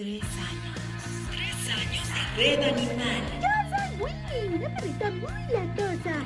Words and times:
Tres 0.00 0.22
años. 0.22 0.78
Tres 1.30 1.76
años 1.76 2.08
de 2.08 2.56
red 2.56 2.62
animal. 2.72 3.22
Yo 3.42 3.52
soy 3.68 3.90
Willy, 4.00 4.54
una 4.54 4.74
perrita 4.76 5.10
muy 5.10 5.52
latosa. 5.52 6.16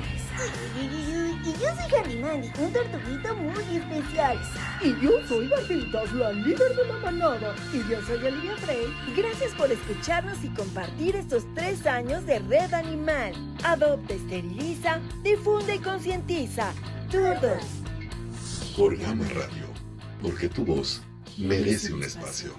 Y 0.79 1.51
yo 1.59 1.67
soy 1.75 2.23
Handy 2.23 2.51
un 2.57 2.71
tortuguito 2.71 3.35
muy 3.35 3.75
especial. 3.75 4.39
Y 4.81 5.03
yo 5.03 5.11
soy 5.27 5.49
Barbitas, 5.49 6.13
la 6.13 6.31
líder 6.31 6.73
de 6.73 6.87
la 6.87 6.99
manada. 6.99 7.53
Y 7.73 7.79
yo 7.91 8.01
soy 8.07 8.25
Olivia 8.25 8.55
Frey. 8.59 8.85
Gracias 9.13 9.51
por 9.55 9.69
escucharnos 9.69 10.41
y 10.41 10.47
compartir 10.51 11.17
estos 11.17 11.43
tres 11.53 11.85
años 11.85 12.25
de 12.25 12.39
Red 12.39 12.73
Animal. 12.73 13.33
Adopta, 13.65 14.13
esteriliza, 14.13 15.01
difunde 15.21 15.75
y 15.75 15.79
concientiza. 15.79 16.71
Todos. 17.11 17.65
Por 18.77 18.95
Gama 18.95 19.25
Radio, 19.33 19.67
porque 20.21 20.47
tu 20.47 20.63
voz 20.63 21.01
merece 21.37 21.91
un 21.91 22.03
espacio. 22.03 22.55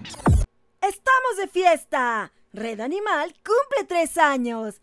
¡Estamos 1.27 1.53
de 1.53 1.61
fiesta! 1.61 2.33
Red 2.53 2.79
Animal 2.79 3.35
cumple 3.45 3.85
tres 3.89 4.17
años. 4.17 4.81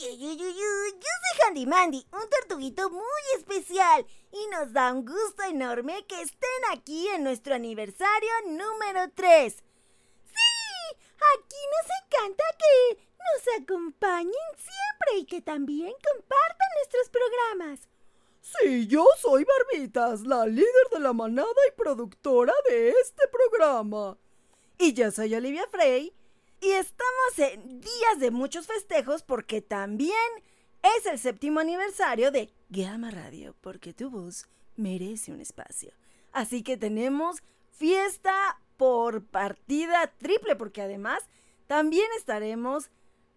Uy, 0.00 0.16
yo 0.16 0.28
soy 0.28 1.48
Handy 1.48 1.66
Mandy, 1.66 2.06
un 2.12 2.28
tortuguito 2.30 2.88
muy 2.88 3.22
especial. 3.36 4.06
Y 4.30 4.46
nos 4.48 4.72
da 4.72 4.92
un 4.92 5.04
gusto 5.04 5.42
enorme 5.42 6.06
que 6.06 6.22
estén 6.22 6.62
aquí 6.70 7.08
en 7.08 7.24
nuestro 7.24 7.56
aniversario 7.56 8.30
número 8.46 9.10
3. 9.12 9.54
Sí, 9.54 10.96
aquí 11.34 11.56
nos 11.72 11.88
encanta 12.04 12.44
que 12.58 13.08
nos 13.18 13.62
acompañen 13.62 14.32
siempre 14.56 15.18
y 15.18 15.24
que 15.24 15.40
también 15.40 15.92
compartan 16.12 16.68
nuestros 16.76 17.08
programas. 17.08 17.88
Sí, 18.40 18.86
yo 18.86 19.04
soy 19.20 19.44
Barbitas, 19.44 20.20
la 20.20 20.46
líder 20.46 20.90
de 20.92 21.00
la 21.00 21.12
manada 21.12 21.48
y 21.68 21.76
productora 21.76 22.54
de 22.68 22.90
este 22.90 23.24
programa. 23.28 24.16
Y 24.82 24.94
yo 24.94 25.12
soy 25.12 25.32
Olivia 25.32 25.64
Frey. 25.70 26.12
Y 26.60 26.70
estamos 26.72 27.38
en 27.38 27.80
días 27.80 28.18
de 28.18 28.32
muchos 28.32 28.66
festejos 28.66 29.22
porque 29.22 29.62
también 29.62 30.16
es 30.82 31.06
el 31.06 31.20
séptimo 31.20 31.60
aniversario 31.60 32.32
de 32.32 32.52
Gama 32.68 33.12
Radio, 33.12 33.54
porque 33.60 33.94
tu 33.94 34.10
voz 34.10 34.48
merece 34.74 35.30
un 35.30 35.40
espacio. 35.40 35.92
Así 36.32 36.64
que 36.64 36.76
tenemos 36.76 37.44
fiesta 37.70 38.60
por 38.76 39.24
partida 39.24 40.12
triple, 40.18 40.56
porque 40.56 40.82
además 40.82 41.22
también 41.68 42.08
estaremos 42.16 42.90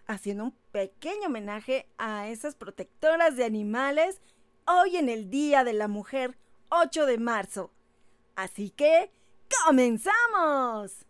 haciendo 0.07 0.45
un 0.45 0.55
pequeño 0.71 1.27
homenaje 1.27 1.87
a 1.99 2.27
esas 2.27 2.55
protectoras 2.55 3.35
de 3.35 3.45
animales 3.45 4.19
hoy 4.65 4.97
en 4.97 5.09
el 5.09 5.29
Día 5.29 5.63
de 5.63 5.73
la 5.73 5.87
Mujer 5.87 6.39
8 6.69 7.05
de 7.05 7.19
marzo. 7.19 7.71
Así 8.35 8.71
que, 8.71 9.11
¡comenzamos! 9.63 11.05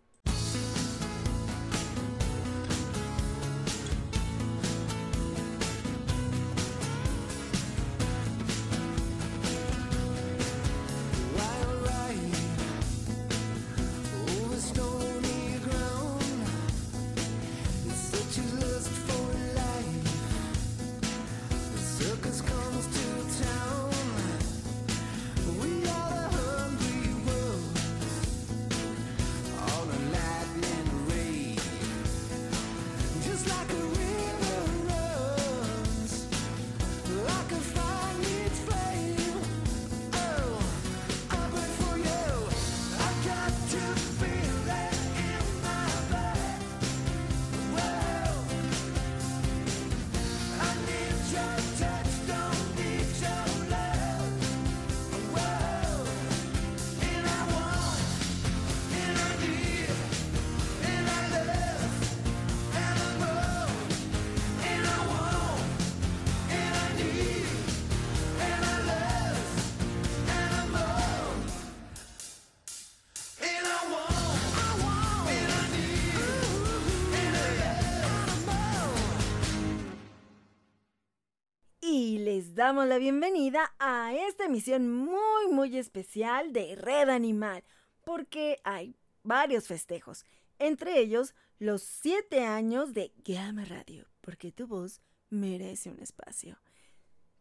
Damos 82.55 82.87
la 82.87 82.97
bienvenida 82.97 83.75
a 83.79 84.13
esta 84.13 84.45
emisión 84.45 84.89
muy 84.89 85.51
muy 85.51 85.77
especial 85.77 86.53
de 86.53 86.77
Red 86.77 87.09
Animal, 87.09 87.65
porque 88.05 88.61
hay 88.63 88.95
varios 89.23 89.67
festejos, 89.67 90.23
entre 90.57 90.99
ellos 90.99 91.35
los 91.59 91.81
7 91.81 92.45
años 92.45 92.93
de 92.93 93.11
Gamma 93.17 93.65
Radio, 93.65 94.07
porque 94.21 94.53
tu 94.53 94.67
voz 94.67 95.01
merece 95.29 95.89
un 95.89 95.99
espacio. 95.99 96.57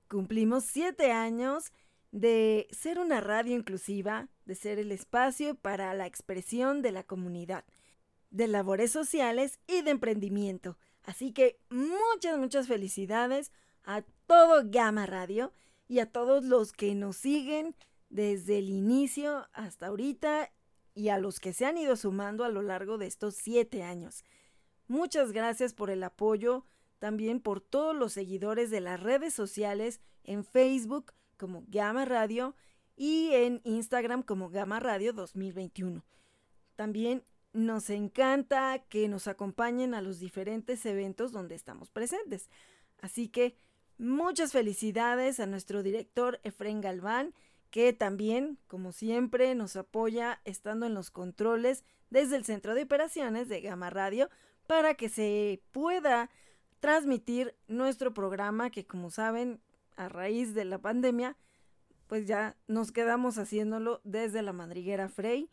Cumplimos 0.09 0.65
7 0.65 1.13
años 1.13 1.71
de 2.11 2.67
ser 2.73 2.99
una 2.99 3.21
radio 3.21 3.55
inclusiva, 3.55 4.29
de 4.47 4.57
ser 4.57 4.81
el 4.81 4.91
espacio 4.91 5.55
para 5.55 5.95
la 5.95 6.09
expresión 6.09 6.83
de 6.83 6.91
la 6.91 7.05
comunidad, 7.05 7.65
de 8.31 8.49
labores 8.49 8.91
sociales 8.91 9.61
y 9.69 9.83
de 9.83 9.93
emprendimiento. 9.93 10.77
Así 11.05 11.33
que 11.33 11.61
muchas, 11.71 12.37
muchas 12.37 12.67
felicidades 12.67 13.53
a 13.85 14.03
todo 14.27 14.63
Gama 14.67 15.07
Radio 15.07 15.53
y 15.89 15.99
a 15.99 16.07
todos 16.11 16.45
los 16.45 16.73
que 16.73 16.95
nos 16.95 17.17
siguen 17.17 17.75
desde 18.09 18.59
el 18.59 18.69
inicio 18.71 19.49
hasta 19.53 19.87
ahorita 19.87 20.51
y 20.95 21.09
a 21.09 21.19
los 21.19 21.41
que 21.41 21.53
se 21.53 21.67
han 21.67 21.77
ido 21.77 21.97
sumando 21.97 22.45
a 22.45 22.49
lo 22.49 22.63
largo 22.63 22.99
de 22.99 23.07
estos 23.07 23.35
siete 23.35 23.83
años. 23.83 24.25
Muchas 24.87 25.33
gracias 25.33 25.75
por 25.75 25.91
el 25.91 26.03
apoyo, 26.03 26.67
también 26.99 27.41
por 27.41 27.61
todos 27.61 27.97
los 27.97 28.13
seguidores 28.13 28.71
de 28.71 28.81
las 28.81 29.01
redes 29.01 29.35
sociales 29.35 30.01
en 30.23 30.45
Facebook 30.45 31.13
como 31.37 31.65
Gama 31.69 32.05
Radio 32.05 32.55
y 32.97 33.31
en 33.33 33.61
Instagram 33.65 34.23
como 34.23 34.51
Gama 34.51 34.79
Radio 34.79 35.13
2021. 35.13 36.05
También 36.77 37.25
nos 37.53 37.91
encanta 37.91 38.85
que 38.89 39.09
nos 39.09 39.29
acompañen 39.29 39.95
a 39.95 40.03
los 40.03 40.19
diferentes 40.19 40.85
eventos 40.87 41.33
donde 41.33 41.55
estamos 41.55 41.91
presentes. 41.91 42.51
Así 43.01 43.29
que 43.29 43.57
Muchas 43.99 44.53
felicidades 44.53 45.39
a 45.39 45.47
nuestro 45.47 45.83
director 45.83 46.41
Efren 46.43 46.81
Galván, 46.81 47.33
que 47.71 47.93
también, 47.93 48.59
como 48.67 48.93
siempre, 48.93 49.55
nos 49.55 49.77
apoya 49.77 50.41
estando 50.45 50.87
en 50.87 50.95
los 50.95 51.11
controles 51.11 51.85
desde 52.11 52.37
el 52.37 52.45
centro 52.45 52.75
de 52.75 52.83
operaciones 52.83 53.49
de 53.49 53.61
Gama 53.61 53.91
Radio 53.91 54.31
para 54.67 54.95
que 54.95 55.09
se 55.09 55.63
pueda 55.73 56.31
transmitir 56.81 57.55
nuestro 57.67 58.13
programa 58.15 58.71
que 58.71 58.87
como 58.87 59.11
saben 59.11 59.61
a 59.97 60.09
raíz 60.09 60.55
de 60.55 60.65
la 60.65 60.79
pandemia 60.79 61.37
pues 62.07 62.27
ya 62.27 62.57
nos 62.67 62.93
quedamos 62.93 63.39
haciéndolo 63.39 64.01
desde 64.05 64.43
la 64.43 64.53
madriguera 64.53 65.09
Frey 65.09 65.49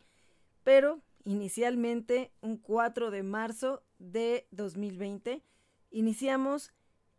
pero 0.63 0.99
inicialmente 1.23 2.31
un 2.41 2.57
4 2.57 3.11
de 3.11 3.23
marzo 3.23 3.81
de 3.97 4.47
2020 4.51 5.41
iniciamos 5.89 6.73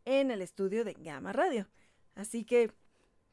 en 0.04 0.30
el 0.30 0.42
estudio 0.42 0.84
de 0.84 0.94
Gama 0.94 1.32
Radio. 1.32 1.68
Así 2.14 2.44
que, 2.44 2.72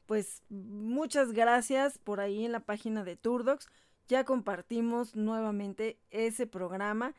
pues 0.06 0.42
muchas 0.48 1.32
gracias 1.32 1.98
por 1.98 2.20
ahí 2.20 2.44
en 2.44 2.52
la 2.52 2.60
página 2.60 3.04
de 3.04 3.16
Turdox. 3.16 3.68
Ya 4.08 4.24
compartimos 4.24 5.14
nuevamente 5.14 5.98
ese 6.10 6.46
programa 6.46 7.14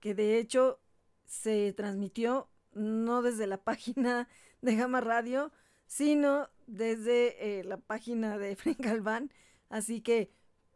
que 0.00 0.14
de 0.14 0.38
hecho 0.38 0.80
se 1.24 1.72
transmitió 1.72 2.48
no 2.72 3.22
desde 3.22 3.46
la 3.46 3.56
página 3.64 4.28
de 4.60 4.76
Gama 4.76 5.00
Radio, 5.00 5.52
sino 5.86 6.48
desde 6.66 7.58
eh, 7.58 7.64
la 7.64 7.78
página 7.78 8.38
de 8.38 8.56
Frank 8.56 8.78
Galván. 8.80 9.30
Así 9.68 10.00
que, 10.00 10.30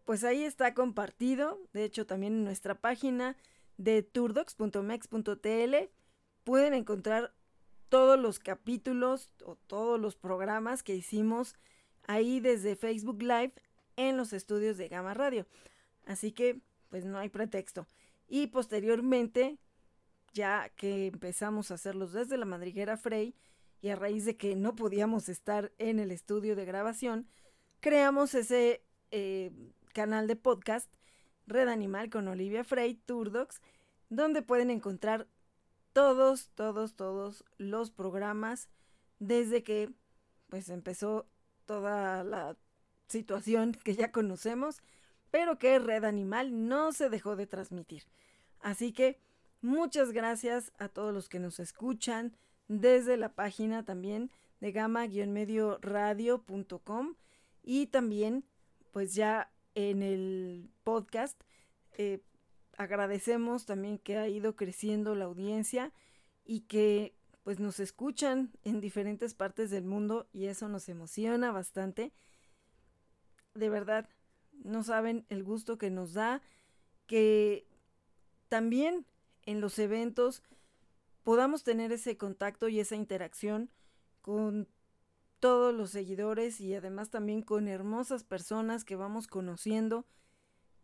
pues 0.04 0.24
ahí 0.24 0.44
está 0.44 0.74
compartido. 0.74 1.60
De 1.72 1.84
hecho, 1.84 2.06
también 2.06 2.34
en 2.34 2.44
nuestra 2.44 2.74
página 2.74 3.36
de 3.76 4.02
turdox.mex.tl 4.02 5.74
pueden 6.44 6.74
encontrar 6.74 7.34
todos 7.88 8.18
los 8.18 8.38
capítulos 8.38 9.30
o 9.44 9.56
todos 9.56 10.00
los 10.00 10.16
programas 10.16 10.82
que 10.82 10.94
hicimos 10.94 11.54
ahí 12.06 12.40
desde 12.40 12.76
Facebook 12.76 13.22
Live 13.22 13.54
en 13.96 14.16
los 14.16 14.32
estudios 14.32 14.76
de 14.76 14.88
Gama 14.88 15.14
Radio. 15.14 15.46
Así 16.06 16.32
que, 16.32 16.60
pues 16.88 17.04
no 17.04 17.18
hay 17.18 17.28
pretexto. 17.28 17.86
Y 18.28 18.48
posteriormente, 18.48 19.58
ya 20.32 20.68
que 20.70 21.06
empezamos 21.06 21.70
a 21.70 21.74
hacerlos 21.74 22.12
desde 22.12 22.36
la 22.36 22.44
madriguera 22.44 22.96
Frey, 22.96 23.34
y 23.80 23.90
a 23.90 23.96
raíz 23.96 24.24
de 24.24 24.36
que 24.36 24.56
no 24.56 24.74
podíamos 24.74 25.28
estar 25.28 25.72
en 25.78 25.98
el 25.98 26.10
estudio 26.10 26.56
de 26.56 26.64
grabación, 26.64 27.28
creamos 27.80 28.34
ese 28.34 28.82
eh, 29.10 29.52
canal 29.92 30.26
de 30.26 30.36
podcast 30.36 30.92
Red 31.46 31.68
Animal 31.68 32.10
con 32.10 32.28
Olivia 32.28 32.64
Frey, 32.64 32.94
Turdox, 32.94 33.60
donde 34.08 34.42
pueden 34.42 34.70
encontrar 34.70 35.28
todos, 35.98 36.50
todos, 36.54 36.94
todos 36.94 37.44
los 37.56 37.90
programas 37.90 38.68
desde 39.18 39.64
que 39.64 39.90
pues 40.48 40.68
empezó 40.68 41.26
toda 41.66 42.22
la 42.22 42.56
situación 43.08 43.72
que 43.72 43.96
ya 43.96 44.12
conocemos, 44.12 44.80
pero 45.32 45.58
que 45.58 45.80
Red 45.80 46.04
Animal 46.04 46.68
no 46.68 46.92
se 46.92 47.10
dejó 47.10 47.34
de 47.34 47.48
transmitir. 47.48 48.04
Así 48.60 48.92
que 48.92 49.18
muchas 49.60 50.12
gracias 50.12 50.70
a 50.78 50.88
todos 50.88 51.12
los 51.12 51.28
que 51.28 51.40
nos 51.40 51.58
escuchan 51.58 52.36
desde 52.68 53.16
la 53.16 53.34
página 53.34 53.84
también 53.84 54.30
de 54.60 54.70
gama-medio-radio.com 54.70 57.16
y 57.64 57.88
también 57.88 58.44
pues 58.92 59.16
ya 59.16 59.50
en 59.74 60.04
el 60.04 60.70
podcast 60.84 61.42
eh, 61.94 62.20
agradecemos 62.78 63.66
también 63.66 63.98
que 63.98 64.16
ha 64.16 64.28
ido 64.28 64.56
creciendo 64.56 65.14
la 65.16 65.26
audiencia 65.26 65.92
y 66.44 66.60
que 66.60 67.12
pues 67.42 67.58
nos 67.58 67.80
escuchan 67.80 68.52
en 68.62 68.80
diferentes 68.80 69.34
partes 69.34 69.70
del 69.70 69.84
mundo 69.84 70.28
y 70.32 70.46
eso 70.46 70.68
nos 70.68 70.88
emociona 70.88 71.50
bastante. 71.50 72.12
De 73.54 73.68
verdad, 73.68 74.08
no 74.52 74.84
saben 74.84 75.26
el 75.28 75.42
gusto 75.42 75.76
que 75.76 75.90
nos 75.90 76.12
da 76.14 76.40
que 77.06 77.66
también 78.48 79.06
en 79.44 79.60
los 79.60 79.78
eventos 79.80 80.42
podamos 81.24 81.64
tener 81.64 81.90
ese 81.90 82.16
contacto 82.16 82.68
y 82.68 82.78
esa 82.78 82.94
interacción 82.94 83.70
con 84.22 84.68
todos 85.40 85.74
los 85.74 85.90
seguidores 85.90 86.60
y 86.60 86.74
además 86.74 87.10
también 87.10 87.42
con 87.42 87.66
hermosas 87.66 88.22
personas 88.22 88.84
que 88.84 88.94
vamos 88.94 89.26
conociendo 89.26 90.06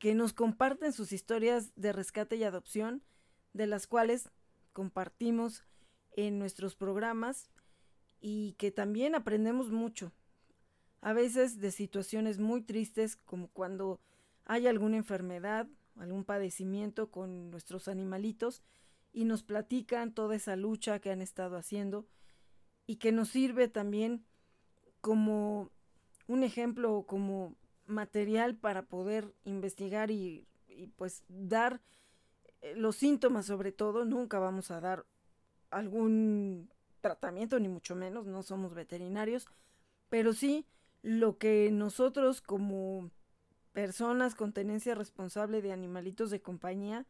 que 0.04 0.14
nos 0.14 0.34
comparten 0.34 0.92
sus 0.92 1.12
historias 1.12 1.72
de 1.76 1.90
rescate 1.90 2.36
y 2.36 2.44
adopción, 2.44 3.02
de 3.54 3.66
las 3.66 3.86
cuales 3.86 4.28
compartimos 4.74 5.64
en 6.14 6.38
nuestros 6.38 6.76
programas 6.76 7.48
y 8.20 8.52
que 8.58 8.70
también 8.70 9.14
aprendemos 9.14 9.70
mucho. 9.70 10.12
A 11.00 11.14
veces 11.14 11.58
de 11.58 11.70
situaciones 11.70 12.38
muy 12.38 12.60
tristes 12.60 13.16
como 13.16 13.48
cuando 13.48 13.98
hay 14.44 14.66
alguna 14.66 14.98
enfermedad, 14.98 15.68
algún 15.96 16.24
padecimiento 16.24 17.10
con 17.10 17.50
nuestros 17.50 17.88
animalitos 17.88 18.62
y 19.10 19.24
nos 19.24 19.42
platican 19.42 20.12
toda 20.12 20.36
esa 20.36 20.54
lucha 20.54 20.98
que 20.98 21.12
han 21.12 21.22
estado 21.22 21.56
haciendo 21.56 22.06
y 22.86 22.96
que 22.96 23.10
nos 23.10 23.30
sirve 23.30 23.68
también 23.68 24.26
como 25.00 25.70
un 26.26 26.42
ejemplo, 26.42 27.06
como 27.08 27.56
material 27.86 28.56
para 28.56 28.82
poder 28.82 29.34
investigar 29.44 30.10
y, 30.10 30.46
pues 30.96 31.22
dar 31.28 31.80
eh, 32.60 32.74
los 32.76 32.96
síntomas 32.96 33.46
sobre 33.46 33.72
todo. 33.72 34.04
Nunca 34.04 34.38
vamos 34.38 34.70
a 34.70 34.80
dar 34.80 35.06
algún 35.70 36.70
tratamiento, 37.00 37.58
ni 37.60 37.68
mucho 37.68 37.94
menos, 37.94 38.26
no 38.26 38.42
somos 38.42 38.74
veterinarios, 38.74 39.46
pero 40.08 40.32
sí 40.32 40.66
lo 41.02 41.36
que 41.36 41.70
nosotros 41.70 42.40
como 42.40 43.10
personas 43.72 44.34
con 44.34 44.52
tenencia 44.52 44.94
responsable 44.94 45.60
de 45.60 45.72
animalitos 45.72 46.30
de 46.30 46.40
compañía 46.40 47.06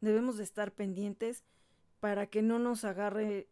debemos 0.00 0.36
de 0.36 0.44
estar 0.44 0.72
pendientes 0.72 1.42
para 1.98 2.26
que 2.26 2.42
no 2.42 2.58
nos 2.58 2.84
agarre 2.84 3.48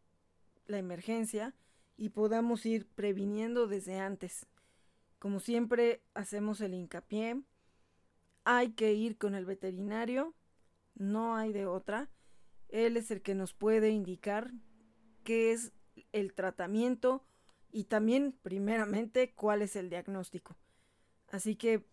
la 0.66 0.78
emergencia 0.78 1.54
y 1.96 2.10
podamos 2.10 2.66
ir 2.66 2.86
previniendo 2.86 3.66
desde 3.66 3.98
antes. 3.98 4.46
Como 5.20 5.38
siempre 5.38 6.02
hacemos 6.14 6.62
el 6.62 6.72
hincapié, 6.72 7.42
hay 8.44 8.72
que 8.72 8.94
ir 8.94 9.18
con 9.18 9.34
el 9.34 9.44
veterinario, 9.44 10.34
no 10.94 11.36
hay 11.36 11.52
de 11.52 11.66
otra. 11.66 12.10
Él 12.70 12.96
es 12.96 13.10
el 13.10 13.20
que 13.20 13.34
nos 13.34 13.52
puede 13.52 13.90
indicar 13.90 14.50
qué 15.22 15.52
es 15.52 15.72
el 16.12 16.32
tratamiento 16.32 17.22
y 17.70 17.84
también, 17.84 18.34
primeramente, 18.40 19.34
cuál 19.34 19.60
es 19.60 19.76
el 19.76 19.90
diagnóstico. 19.90 20.56
Así 21.30 21.54
que, 21.54 21.86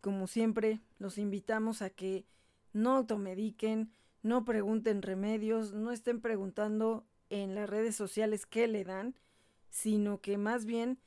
como 0.00 0.26
siempre, 0.26 0.80
los 0.98 1.18
invitamos 1.18 1.82
a 1.82 1.90
que 1.90 2.26
no 2.72 2.96
automediquen, 2.96 3.92
no 4.22 4.44
pregunten 4.44 5.02
remedios, 5.02 5.72
no 5.72 5.92
estén 5.92 6.20
preguntando 6.20 7.06
en 7.30 7.54
las 7.54 7.70
redes 7.70 7.94
sociales 7.94 8.44
qué 8.44 8.66
le 8.66 8.82
dan, 8.82 9.14
sino 9.70 10.20
que 10.20 10.36
más 10.36 10.64
bien 10.66 10.98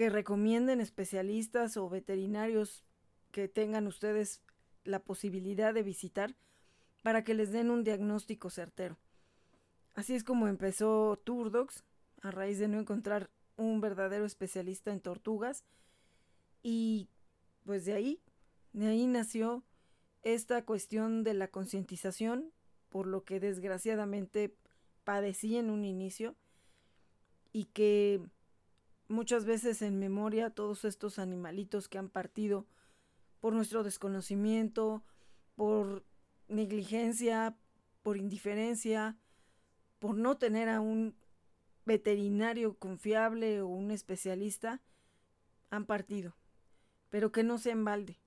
que 0.00 0.08
recomienden 0.08 0.80
especialistas 0.80 1.76
o 1.76 1.86
veterinarios 1.90 2.86
que 3.32 3.48
tengan 3.48 3.86
ustedes 3.86 4.40
la 4.82 5.00
posibilidad 5.00 5.74
de 5.74 5.82
visitar 5.82 6.34
para 7.02 7.22
que 7.22 7.34
les 7.34 7.52
den 7.52 7.70
un 7.70 7.84
diagnóstico 7.84 8.48
certero. 8.48 8.96
Así 9.94 10.14
es 10.14 10.24
como 10.24 10.48
empezó 10.48 11.20
Turdox, 11.22 11.84
a 12.22 12.30
raíz 12.30 12.58
de 12.58 12.68
no 12.68 12.80
encontrar 12.80 13.28
un 13.58 13.82
verdadero 13.82 14.24
especialista 14.24 14.90
en 14.90 15.00
tortugas. 15.00 15.64
Y 16.62 17.10
pues 17.66 17.84
de 17.84 17.92
ahí, 17.92 18.22
de 18.72 18.86
ahí 18.86 19.06
nació 19.06 19.62
esta 20.22 20.64
cuestión 20.64 21.24
de 21.24 21.34
la 21.34 21.48
concientización, 21.48 22.54
por 22.88 23.06
lo 23.06 23.24
que 23.24 23.38
desgraciadamente 23.38 24.56
padecí 25.04 25.58
en 25.58 25.68
un 25.68 25.84
inicio 25.84 26.36
y 27.52 27.66
que 27.66 28.22
muchas 29.10 29.44
veces 29.44 29.82
en 29.82 29.98
memoria 29.98 30.50
todos 30.50 30.84
estos 30.84 31.18
animalitos 31.18 31.88
que 31.88 31.98
han 31.98 32.08
partido 32.08 32.64
por 33.40 33.52
nuestro 33.52 33.82
desconocimiento, 33.82 35.02
por 35.56 36.04
negligencia, 36.48 37.56
por 38.02 38.16
indiferencia, 38.16 39.18
por 39.98 40.14
no 40.14 40.38
tener 40.38 40.68
a 40.68 40.80
un 40.80 41.16
veterinario 41.84 42.78
confiable 42.78 43.60
o 43.60 43.66
un 43.66 43.90
especialista, 43.90 44.80
han 45.70 45.86
partido. 45.86 46.36
Pero 47.10 47.32
que 47.32 47.42
no 47.42 47.58
sea 47.58 47.72
en 47.72 47.84
balde, 47.84 48.20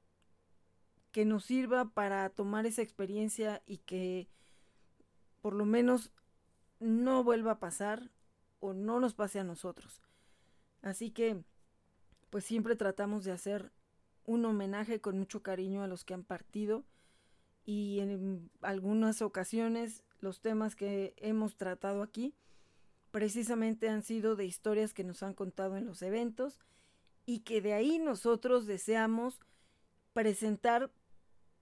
que 1.12 1.24
nos 1.24 1.46
sirva 1.46 1.92
para 1.92 2.30
tomar 2.30 2.66
esa 2.66 2.82
experiencia 2.82 3.64
y 3.66 3.78
que 3.78 4.28
por 5.42 5.54
lo 5.54 5.66
menos 5.66 6.12
no 6.80 7.24
vuelva 7.24 7.54
a 7.54 7.60
pasar 7.60 8.12
o 8.60 8.74
no 8.74 9.00
nos 9.00 9.14
pase 9.14 9.40
a 9.40 9.46
nosotros. 9.46 10.03
Así 10.84 11.10
que, 11.10 11.44
pues 12.30 12.44
siempre 12.44 12.76
tratamos 12.76 13.24
de 13.24 13.32
hacer 13.32 13.72
un 14.26 14.46
homenaje 14.46 15.02
con 15.02 15.18
mucho 15.18 15.42
cariño 15.42 15.82
a 15.82 15.88
los 15.88 16.04
que 16.04 16.14
han 16.14 16.24
partido 16.24 16.84
y 17.66 18.00
en 18.02 18.52
algunas 18.62 19.22
ocasiones 19.22 20.04
los 20.20 20.42
temas 20.42 20.76
que 20.76 21.14
hemos 21.18 21.56
tratado 21.56 22.04
aquí 22.04 22.36
precisamente 23.12 23.90
han 23.90 24.02
sido 24.02 24.36
de 24.36 24.46
historias 24.46 24.94
que 24.94 25.04
nos 25.04 25.24
han 25.24 25.34
contado 25.34 25.78
en 25.78 25.86
los 25.86 26.02
eventos 26.02 26.60
y 27.26 27.40
que 27.40 27.62
de 27.62 27.74
ahí 27.74 28.00
nosotros 28.00 28.66
deseamos 28.66 29.40
presentar 30.14 30.92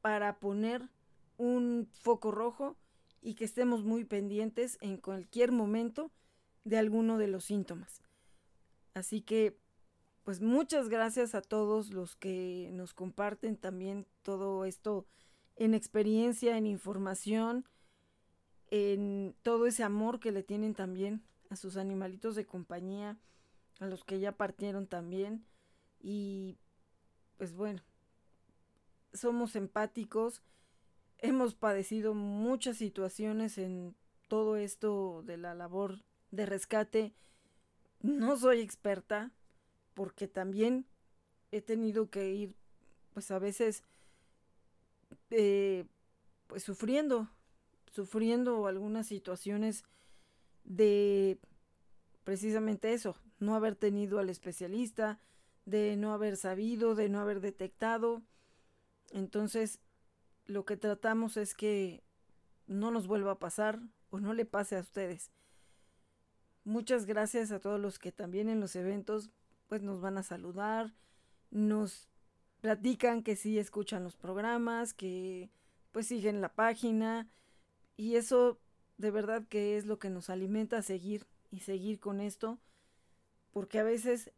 para 0.02 0.40
poner 0.40 0.90
un 1.38 1.88
foco 1.92 2.32
rojo 2.32 2.76
y 3.22 3.36
que 3.36 3.46
estemos 3.46 3.84
muy 3.84 4.04
pendientes 4.04 4.78
en 4.82 4.98
cualquier 4.98 5.52
momento 5.52 6.12
de 6.64 6.78
alguno 6.78 7.18
de 7.18 7.28
los 7.28 7.46
síntomas. 7.46 8.02
Así 8.94 9.22
que, 9.22 9.58
pues 10.24 10.42
muchas 10.42 10.90
gracias 10.90 11.34
a 11.36 11.42
todos 11.42 11.92
los 11.92 12.16
que 12.16 12.70
nos 12.74 12.94
comparten 12.94 13.58
también 13.58 14.06
todo 14.22 14.66
esto 14.66 15.06
en 15.56 15.74
experiencia, 15.74 16.58
en 16.58 16.66
información, 16.66 17.66
en 18.68 19.36
todo 19.44 19.68
ese 19.68 19.84
amor 19.84 20.20
que 20.20 20.32
le 20.32 20.44
tienen 20.44 20.74
también 20.74 21.24
a 21.50 21.56
sus 21.56 21.78
animalitos 21.78 22.36
de 22.36 22.46
compañía, 22.46 23.18
a 23.80 23.88
los 23.88 24.04
que 24.04 24.20
ya 24.20 24.32
partieron 24.32 24.88
también. 24.88 25.46
Y 26.00 26.58
pues 27.38 27.54
bueno, 27.54 27.82
somos 29.14 29.56
empáticos, 29.56 30.42
hemos 31.18 31.54
padecido 31.54 32.14
muchas 32.14 32.78
situaciones 32.78 33.58
en 33.58 33.96
todo 34.28 34.56
esto 34.56 35.24
de 35.24 35.38
la 35.38 35.54
labor 35.54 36.04
de 36.32 36.46
rescate 36.46 37.14
no 38.02 38.38
soy 38.38 38.62
experta 38.62 39.32
porque 39.94 40.28
también 40.28 40.86
he 41.52 41.62
tenido 41.62 42.10
que 42.10 42.32
ir, 42.32 42.56
pues 43.14 43.30
a 43.32 43.40
veces, 43.40 43.84
eh, 45.30 45.86
pues 46.48 46.64
sufriendo, 46.64 47.30
sufriendo 47.92 48.68
algunas 48.68 49.08
situaciones 49.08 49.84
de 50.64 51.38
precisamente 52.24 52.94
eso, 52.94 53.18
no 53.40 53.56
haber 53.56 53.76
tenido 53.76 54.20
al 54.20 54.30
especialista, 54.30 55.20
de 55.66 55.96
no 55.98 56.14
haber 56.14 56.38
sabido, 56.38 56.96
de 56.96 57.10
no 57.10 57.20
haber 57.20 57.42
detectado. 57.42 58.22
Entonces, 59.12 59.80
lo 60.46 60.66
que 60.66 60.78
tratamos 60.78 61.38
es 61.38 61.54
que 61.54 62.04
no 62.68 62.92
nos 62.92 63.08
vuelva 63.08 63.34
a 63.34 63.40
pasar 63.40 63.80
o 64.10 64.20
no 64.20 64.34
le 64.34 64.46
pase 64.46 64.78
a 64.78 64.82
ustedes. 64.82 65.32
Muchas 66.64 67.08
gracias 67.08 67.52
a 67.52 67.60
todos 67.60 67.80
los 67.80 67.98
que 67.98 68.12
también 68.12 68.48
en 68.48 68.60
los 68.60 68.76
eventos 68.76 69.32
pues 69.68 69.82
nos 69.82 70.00
van 70.00 70.18
a 70.18 70.24
saludar, 70.24 70.94
nos 71.50 72.08
platican 72.60 73.24
que 73.24 73.36
sí 73.36 73.58
escuchan 73.58 74.04
los 74.04 74.16
programas, 74.16 74.94
que 74.94 75.50
pues 75.92 76.08
siguen 76.08 76.40
la 76.40 76.54
página 76.54 77.28
y 77.98 78.16
eso 78.16 78.60
de 78.98 79.10
verdad 79.10 79.48
que 79.48 79.76
es 79.78 79.88
lo 79.88 79.98
que 79.98 80.12
nos 80.12 80.30
alimenta 80.30 80.78
a 80.78 80.82
seguir 80.84 81.26
y 81.50 81.62
seguir 81.62 82.00
con 82.00 82.22
esto, 82.22 82.60
porque 83.52 83.80
a 83.80 83.84
veces 83.84 84.32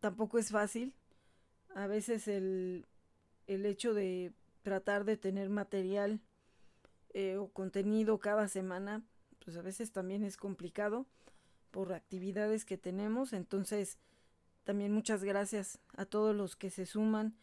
tampoco 0.00 0.38
es 0.38 0.50
fácil, 0.50 0.92
a 1.76 1.86
veces 1.86 2.26
el, 2.26 2.86
el 3.46 3.64
hecho 3.64 3.94
de 3.94 4.32
tratar 4.62 5.04
de 5.04 5.16
tener 5.16 5.50
material 5.50 6.20
eh, 7.12 7.36
o 7.36 7.48
contenido 7.48 8.18
cada 8.18 8.48
semana, 8.48 9.04
pues 9.44 9.56
a 9.56 9.62
veces 9.62 9.92
también 9.92 10.24
es 10.24 10.36
complicado 10.36 11.06
por 11.74 11.92
actividades 11.92 12.64
que 12.64 12.78
tenemos, 12.78 13.32
entonces 13.32 13.98
también 14.62 14.92
muchas 14.92 15.24
gracias 15.24 15.80
a 15.96 16.06
todos 16.06 16.32
los 16.32 16.54
que 16.54 16.70
se 16.70 16.86
suman 16.86 17.34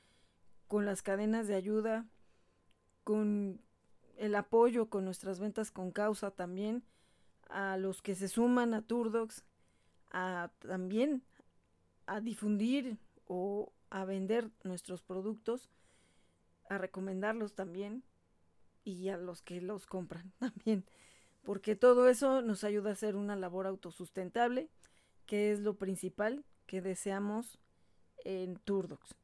con 0.69 0.85
las 0.85 1.01
cadenas 1.01 1.50
de 1.50 1.55
ayuda, 1.55 2.07
con 3.03 3.59
el 4.15 4.33
apoyo 4.35 4.89
con 4.89 5.03
nuestras 5.03 5.41
ventas 5.41 5.69
con 5.69 5.91
causa 5.91 6.31
también, 6.31 6.85
a 7.50 7.75
los 7.75 8.01
que 8.01 8.15
se 8.15 8.29
suman 8.29 8.73
a 8.73 8.83
Turdox, 8.83 9.43
a 10.11 10.50
también 10.59 11.23
a 12.05 12.21
difundir 12.21 13.00
o 13.25 13.73
a 13.89 14.05
vender 14.05 14.50
nuestros 14.63 15.03
productos, 15.03 15.69
a 16.69 16.77
recomendarlos 16.77 17.53
también 17.53 18.05
y 18.85 19.09
a 19.09 19.17
los 19.17 19.41
que 19.41 19.59
los 19.59 19.88
compran 19.88 20.31
también, 20.39 20.85
porque 21.43 21.75
todo 21.75 22.07
eso 22.07 22.41
nos 22.41 22.63
ayuda 22.63 22.91
a 22.91 22.93
hacer 22.93 23.15
una 23.15 23.36
labor 23.36 23.67
autosustentable, 23.67 24.69
que 25.25 25.51
es 25.51 25.60
lo 25.60 25.75
principal 25.77 26.45
que 26.65 26.81
deseamos 26.81 27.60
en 28.24 28.57
Turdox. 28.57 29.15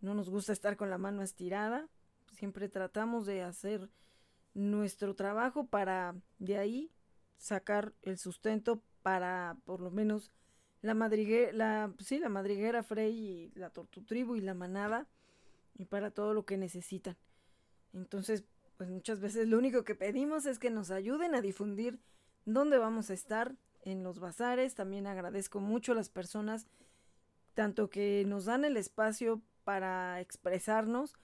No 0.00 0.14
nos 0.14 0.28
gusta 0.28 0.52
estar 0.52 0.76
con 0.76 0.90
la 0.90 0.98
mano 0.98 1.22
estirada, 1.22 1.88
siempre 2.32 2.68
tratamos 2.68 3.26
de 3.26 3.42
hacer 3.42 3.90
nuestro 4.54 5.14
trabajo 5.14 5.66
para 5.66 6.14
de 6.38 6.58
ahí 6.58 6.92
sacar 7.38 7.92
el 8.02 8.18
sustento 8.18 8.82
para 9.02 9.56
por 9.64 9.80
lo 9.80 9.90
menos 9.90 10.32
la 10.80 10.94
madriguera, 10.94 11.52
la, 11.52 11.94
sí, 11.98 12.18
la 12.18 12.28
madriguera 12.28 12.82
Frey 12.82 13.16
y 13.16 13.58
la 13.58 13.70
tortutribu 13.70 14.36
y 14.36 14.40
la 14.40 14.54
manada 14.54 15.08
y 15.76 15.86
para 15.86 16.10
todo 16.10 16.34
lo 16.34 16.44
que 16.44 16.56
necesitan. 16.56 17.16
Entonces, 17.92 18.44
pues 18.76 18.90
muchas 18.90 19.20
veces 19.20 19.48
lo 19.48 19.58
único 19.58 19.84
que 19.84 19.94
pedimos 19.94 20.46
es 20.46 20.58
que 20.58 20.70
nos 20.70 20.90
ayuden 20.90 21.34
a 21.34 21.40
difundir 21.40 21.98
dónde 22.44 22.78
vamos 22.78 23.10
a 23.10 23.14
estar 23.14 23.54
en 23.82 24.02
los 24.02 24.18
bazares. 24.18 24.74
También 24.74 25.06
agradezco 25.06 25.60
mucho 25.60 25.92
a 25.92 25.94
las 25.96 26.08
personas 26.08 26.66
tanto 27.54 27.88
que 27.88 28.24
nos 28.26 28.46
dan 28.46 28.64
el 28.64 28.76
espacio 28.76 29.40
para 29.62 30.20
expresarnos 30.20 31.14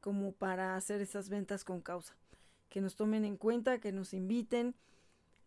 como 0.00 0.32
para 0.32 0.76
hacer 0.76 1.00
esas 1.00 1.28
ventas 1.28 1.64
con 1.64 1.80
causa 1.80 2.16
que 2.68 2.80
nos 2.80 2.96
tomen 2.96 3.24
en 3.24 3.36
cuenta, 3.36 3.80
que 3.80 3.92
nos 3.92 4.14
inviten 4.14 4.74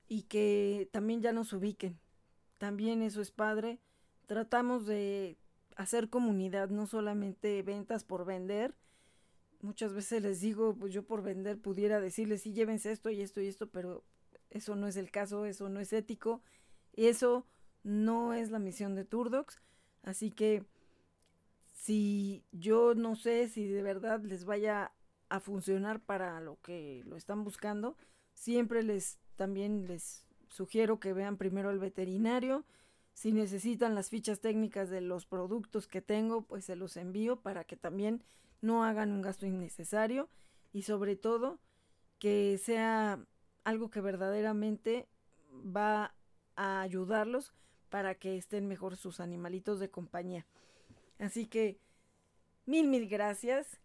y 0.08 0.24
que 0.24 0.90
también 0.92 1.22
ya 1.22 1.32
nos 1.32 1.54
ubiquen. 1.54 2.00
También 2.58 3.02
eso 3.02 3.22
es 3.22 3.32
padre. 3.32 3.80
Tratamos 4.28 4.86
de 4.86 5.38
hacer 5.76 6.10
comunidad, 6.10 6.70
no 6.70 6.88
solamente 6.88 7.62
ventas 7.64 8.04
por 8.04 8.26
vender. 8.26 8.74
Muchas 9.62 9.94
veces 9.94 10.24
les 10.24 10.42
digo, 10.42 10.76
pues 10.76 10.92
yo 10.94 11.04
por 11.04 11.22
vender 11.22 11.60
pudiera 11.60 12.00
decirles, 12.00 12.42
sí, 12.42 12.54
llévense 12.54 12.92
esto 12.92 13.10
y 13.10 13.22
esto 13.22 13.42
y 13.42 13.48
esto, 13.48 13.70
pero 13.70 14.04
eso 14.50 14.76
no 14.76 14.88
es 14.88 14.98
el 14.98 15.12
caso, 15.12 15.46
eso 15.46 15.70
no 15.70 15.80
es 15.80 15.94
ético, 15.94 16.42
eso 16.94 17.46
no 17.84 18.34
es 18.34 18.50
la 18.52 18.60
misión 18.60 18.96
de 18.96 19.06
Turdox. 19.06 19.62
Así 20.04 20.32
que 20.32 20.64
si 21.74 22.44
yo 22.52 22.96
no 22.96 23.16
sé 23.16 23.48
si 23.50 23.68
de 23.68 23.82
verdad 23.82 24.22
les 24.24 24.46
vaya 24.46 24.92
a 25.30 25.40
funcionar 25.40 26.04
para 26.04 26.42
lo 26.42 26.60
que 26.62 27.04
lo 27.06 27.16
están 27.16 27.44
buscando, 27.44 27.96
siempre 28.34 28.84
les 28.84 29.20
también 29.36 29.88
les 29.88 30.26
sugiero 30.50 31.00
que 31.00 31.14
vean 31.14 31.38
primero 31.38 31.72
el 31.72 31.80
veterinario. 31.80 32.66
Si 33.14 33.32
necesitan 33.32 33.96
las 33.96 34.10
fichas 34.10 34.42
técnicas 34.42 34.90
de 34.90 35.02
los 35.02 35.26
productos 35.26 35.88
que 35.88 36.02
tengo, 36.02 36.44
pues 36.44 36.66
se 36.66 36.76
los 36.76 36.98
envío 36.98 37.42
para 37.42 37.64
que 37.64 37.78
también 37.78 38.24
no 38.62 38.84
hagan 38.84 39.12
un 39.12 39.22
gasto 39.22 39.46
innecesario 39.46 40.30
y 40.72 40.84
sobre 40.84 41.16
todo 41.16 41.60
que 42.20 42.58
sea 42.58 43.20
algo 43.64 43.90
que 43.90 44.02
verdaderamente 44.02 45.08
va 45.54 46.14
a 46.56 46.82
ayudarlos 46.82 47.54
para 47.90 48.16
que 48.16 48.38
estén 48.38 48.68
mejor 48.68 48.96
sus 48.96 49.20
animalitos 49.20 49.80
de 49.80 49.90
compañía. 49.90 50.46
Así 51.20 51.46
que 51.48 51.80
mil, 52.66 52.88
mil 52.88 53.08
gracias 53.08 53.82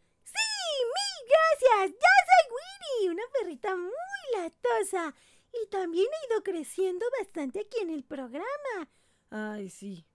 gracias. 1.26 1.98
Ya 2.00 2.08
soy 2.26 2.52
Winnie, 2.56 3.10
una 3.12 3.22
perrita 3.32 3.76
muy 3.76 3.92
latosa. 4.34 5.14
Y 5.52 5.68
también 5.68 6.06
he 6.06 6.32
ido 6.32 6.42
creciendo 6.42 7.06
bastante 7.18 7.60
aquí 7.60 7.78
en 7.80 7.90
el 7.90 8.04
programa. 8.04 8.88
Ay, 9.30 9.70
sí. 9.70 10.06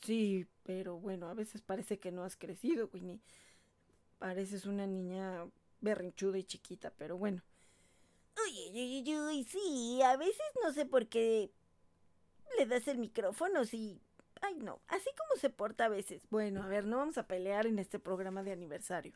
Sí, 0.00 0.46
pero 0.64 0.98
bueno, 0.98 1.28
a 1.28 1.34
veces 1.34 1.62
parece 1.62 1.98
que 1.98 2.10
no 2.10 2.24
has 2.24 2.36
crecido, 2.36 2.90
Winnie. 2.92 3.20
Pareces 4.22 4.66
una 4.66 4.86
niña 4.86 5.50
berrinchuda 5.80 6.38
y 6.38 6.44
chiquita, 6.44 6.92
pero 6.96 7.18
bueno. 7.18 7.42
Uy, 8.46 8.70
uy, 8.70 9.02
uy, 9.04 9.18
uy, 9.18 9.44
sí, 9.50 10.00
a 10.00 10.16
veces 10.16 10.46
no 10.62 10.72
sé 10.72 10.86
por 10.86 11.08
qué 11.08 11.50
le 12.56 12.66
das 12.66 12.86
el 12.86 12.98
micrófono, 12.98 13.64
sí. 13.64 14.00
Ay, 14.40 14.54
no, 14.60 14.80
así 14.86 15.10
como 15.18 15.40
se 15.40 15.50
porta 15.50 15.86
a 15.86 15.88
veces. 15.88 16.22
Bueno, 16.30 16.62
a 16.62 16.68
ver, 16.68 16.86
no 16.86 16.98
vamos 16.98 17.18
a 17.18 17.26
pelear 17.26 17.66
en 17.66 17.80
este 17.80 17.98
programa 17.98 18.44
de 18.44 18.52
aniversario. 18.52 19.12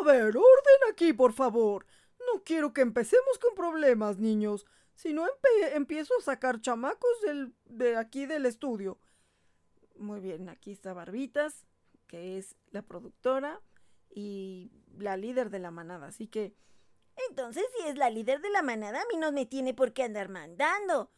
A 0.00 0.04
ver, 0.04 0.26
orden 0.28 0.92
aquí, 0.92 1.12
por 1.12 1.32
favor. 1.32 1.84
No 2.20 2.44
quiero 2.44 2.72
que 2.72 2.82
empecemos 2.82 3.40
con 3.40 3.52
problemas, 3.56 4.18
niños. 4.18 4.64
Si 4.94 5.12
no, 5.12 5.26
empiezo 5.74 6.14
a 6.20 6.22
sacar 6.22 6.60
chamacos 6.60 7.20
del, 7.22 7.52
de 7.64 7.96
aquí 7.96 8.26
del 8.26 8.46
estudio. 8.46 9.00
Muy 9.96 10.20
bien, 10.20 10.48
aquí 10.48 10.70
está 10.70 10.92
Barbitas, 10.92 11.66
que 12.06 12.38
es 12.38 12.54
la 12.70 12.82
productora 12.82 13.60
y 14.10 14.70
la 14.98 15.16
líder 15.16 15.50
de 15.50 15.58
la 15.58 15.70
manada, 15.70 16.08
así 16.08 16.26
que... 16.26 16.54
Entonces, 17.30 17.64
si 17.76 17.88
es 17.88 17.96
la 17.96 18.10
líder 18.10 18.40
de 18.40 18.50
la 18.50 18.62
manada, 18.62 19.00
a 19.00 19.06
mí 19.10 19.18
no 19.18 19.32
me 19.32 19.46
tiene 19.46 19.72
por 19.72 19.92
qué 19.92 20.02
andar 20.02 20.28
mandando. 20.28 21.10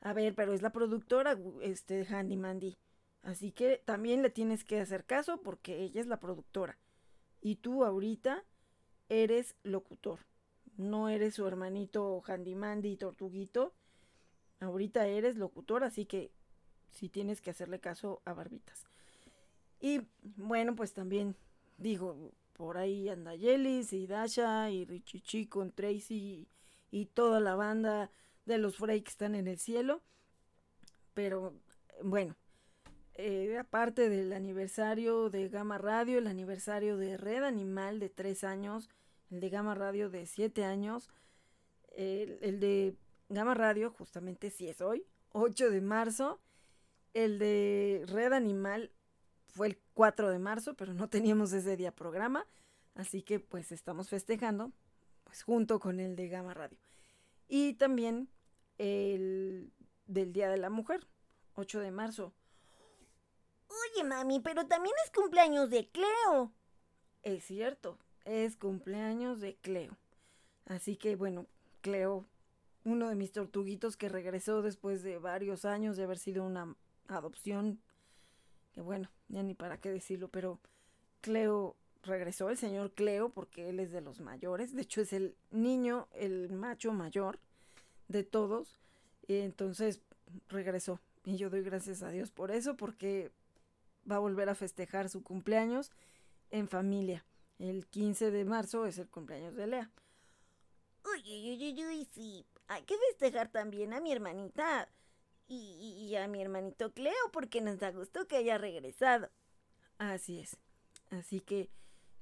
A 0.00 0.12
ver, 0.12 0.34
pero 0.34 0.52
es 0.52 0.60
la 0.60 0.70
productora, 0.70 1.38
este, 1.62 2.06
Handy 2.06 2.36
Mandy. 2.36 2.76
Así 3.22 3.50
que 3.52 3.82
también 3.84 4.22
le 4.22 4.30
tienes 4.30 4.64
que 4.64 4.80
hacer 4.80 5.04
caso 5.04 5.42
porque 5.42 5.82
ella 5.82 6.00
es 6.00 6.06
la 6.06 6.20
productora 6.20 6.78
y 7.40 7.56
tú 7.56 7.84
ahorita 7.84 8.44
eres 9.08 9.56
locutor. 9.62 10.20
No 10.76 11.08
eres 11.08 11.34
su 11.34 11.46
hermanito 11.46 12.22
Handymandy 12.26 12.92
y 12.92 12.96
Tortuguito. 12.96 13.74
Ahorita 14.60 15.06
eres 15.06 15.36
locutor, 15.36 15.84
así 15.84 16.06
que 16.06 16.32
sí 16.90 17.08
tienes 17.08 17.40
que 17.40 17.50
hacerle 17.50 17.80
caso 17.80 18.22
a 18.24 18.32
Barbitas. 18.32 18.84
Y 19.80 20.02
bueno, 20.22 20.74
pues 20.76 20.92
también 20.92 21.36
digo, 21.76 22.32
por 22.52 22.78
ahí 22.78 23.08
anda 23.08 23.34
Yelis 23.34 23.92
y 23.92 24.06
Dasha 24.06 24.70
y 24.70 24.84
Richichi 24.84 25.46
con 25.46 25.72
Tracy 25.72 26.48
y, 26.90 27.06
toda 27.06 27.40
la 27.40 27.54
banda 27.54 28.10
de 28.46 28.56
los 28.56 28.76
Frey 28.76 29.02
que 29.02 29.10
están 29.10 29.34
en 29.34 29.48
el 29.48 29.58
cielo. 29.58 30.02
Pero 31.12 31.54
bueno, 32.02 32.34
eh, 33.14 33.58
aparte 33.58 34.08
del 34.08 34.32
aniversario 34.32 35.28
de 35.28 35.48
Gama 35.48 35.76
Radio, 35.76 36.18
el 36.18 36.26
aniversario 36.26 36.96
de 36.96 37.18
Red 37.18 37.44
Animal 37.44 38.00
de 38.00 38.08
tres 38.08 38.44
años, 38.44 38.88
el 39.30 39.40
de 39.40 39.50
Gama 39.50 39.74
Radio 39.74 40.08
de 40.08 40.26
siete 40.26 40.64
años, 40.64 41.10
el, 41.96 42.60
de 42.60 42.94
Gama 43.28 43.54
Radio 43.54 43.90
justamente 43.90 44.50
sí 44.50 44.68
es 44.68 44.80
hoy, 44.80 45.06
8 45.32 45.70
de 45.70 45.80
marzo, 45.80 46.40
el 47.14 47.38
de 47.38 48.04
Red 48.06 48.32
Animal 48.32 48.90
fue 49.56 49.68
el 49.68 49.78
4 49.94 50.30
de 50.30 50.38
marzo, 50.38 50.74
pero 50.74 50.92
no 50.94 51.08
teníamos 51.08 51.52
ese 51.52 51.76
día 51.76 51.94
programa, 51.94 52.46
así 52.94 53.22
que 53.22 53.40
pues 53.40 53.72
estamos 53.72 54.08
festejando 54.08 54.72
pues 55.24 55.42
junto 55.42 55.80
con 55.80 55.98
el 55.98 56.14
de 56.14 56.28
Gama 56.28 56.54
Radio. 56.54 56.78
Y 57.48 57.74
también 57.74 58.28
el 58.78 59.72
del 60.06 60.32
Día 60.32 60.48
de 60.48 60.58
la 60.58 60.70
Mujer, 60.70 61.06
8 61.54 61.80
de 61.80 61.90
marzo 61.90 62.34
Oye, 63.68 64.04
mami, 64.04 64.40
pero 64.40 64.66
también 64.66 64.94
es 65.04 65.10
cumpleaños 65.10 65.70
de 65.70 65.88
Cleo. 65.88 66.52
Es 67.22 67.44
cierto, 67.44 67.98
es 68.24 68.56
cumpleaños 68.56 69.40
de 69.40 69.56
Cleo. 69.56 69.96
Así 70.66 70.96
que 70.96 71.16
bueno, 71.16 71.46
Cleo, 71.80 72.26
uno 72.84 73.08
de 73.08 73.16
mis 73.16 73.32
tortuguitos 73.32 73.96
que 73.96 74.08
regresó 74.08 74.62
después 74.62 75.02
de 75.02 75.18
varios 75.18 75.64
años 75.64 75.96
de 75.96 76.04
haber 76.04 76.18
sido 76.18 76.44
una 76.44 76.76
adopción, 77.08 77.80
que 78.76 78.82
bueno, 78.82 79.10
ya 79.28 79.42
ni 79.42 79.54
para 79.54 79.78
qué 79.78 79.90
decirlo, 79.90 80.28
pero 80.28 80.60
Cleo 81.22 81.76
regresó 82.02 82.50
el 82.50 82.58
señor 82.58 82.92
Cleo 82.92 83.30
porque 83.30 83.70
él 83.70 83.80
es 83.80 83.90
de 83.90 84.02
los 84.02 84.20
mayores, 84.20 84.74
de 84.74 84.82
hecho 84.82 85.00
es 85.00 85.14
el 85.14 85.34
niño, 85.50 86.08
el 86.12 86.52
macho 86.52 86.92
mayor 86.92 87.38
de 88.08 88.22
todos, 88.22 88.78
y 89.26 89.36
entonces 89.36 90.02
regresó 90.50 91.00
y 91.24 91.38
yo 91.38 91.48
doy 91.48 91.62
gracias 91.62 92.02
a 92.02 92.10
Dios 92.10 92.30
por 92.30 92.50
eso 92.50 92.76
porque 92.76 93.32
va 94.08 94.16
a 94.16 94.18
volver 94.18 94.50
a 94.50 94.54
festejar 94.54 95.08
su 95.08 95.22
cumpleaños 95.22 95.90
en 96.50 96.68
familia. 96.68 97.24
El 97.58 97.86
15 97.86 98.30
de 98.30 98.44
marzo 98.44 98.84
es 98.84 98.98
el 98.98 99.08
cumpleaños 99.08 99.56
de 99.56 99.68
Lea. 99.68 99.90
Uy, 101.02 101.22
uy, 101.24 101.64
uy, 101.64 101.86
uy, 101.86 102.08
sí. 102.12 102.44
Hay 102.68 102.82
que 102.82 102.94
festejar 103.08 103.48
también 103.48 103.94
a 103.94 104.00
mi 104.00 104.12
hermanita 104.12 104.86
y, 105.48 106.08
y 106.08 106.16
a 106.16 106.28
mi 106.28 106.42
hermanito 106.42 106.92
Cleo 106.92 107.14
porque 107.32 107.60
nos 107.60 107.78
da 107.78 107.90
gusto 107.90 108.26
que 108.26 108.36
haya 108.36 108.58
regresado. 108.58 109.30
Así 109.98 110.40
es. 110.40 110.56
Así 111.10 111.40
que, 111.40 111.70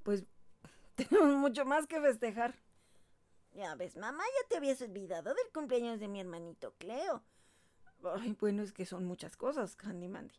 pues, 0.03 0.25
tenemos 0.95 1.37
mucho 1.37 1.65
más 1.65 1.87
que 1.87 2.01
festejar. 2.01 2.55
Ya 3.53 3.75
ves, 3.77 3.97
mamá, 3.97 4.25
ya 4.25 4.49
te 4.49 4.57
habías 4.57 4.83
olvidado 4.83 5.33
del 5.33 5.53
cumpleaños 5.53 6.01
de 6.01 6.09
mi 6.09 6.21
hermanito 6.21 6.75
Cleo. 6.79 7.23
Ay, 8.03 8.37
bueno, 8.39 8.63
es 8.63 8.73
que 8.73 8.85
son 8.85 9.05
muchas 9.05 9.37
cosas, 9.37 9.77
Candy 9.77 10.09
Mandy. 10.09 10.35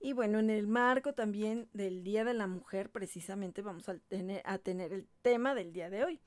Y 0.00 0.12
bueno, 0.12 0.38
en 0.40 0.50
el 0.50 0.66
marco 0.66 1.14
también 1.14 1.68
del 1.72 2.02
Día 2.02 2.24
de 2.24 2.34
la 2.34 2.46
Mujer, 2.46 2.90
precisamente 2.90 3.62
vamos 3.62 3.88
a 3.88 3.96
tener, 3.96 4.42
a 4.44 4.58
tener 4.58 4.92
el 4.92 5.06
tema 5.22 5.54
del 5.54 5.72
día 5.72 5.88
de 5.88 6.04
hoy. 6.04 6.20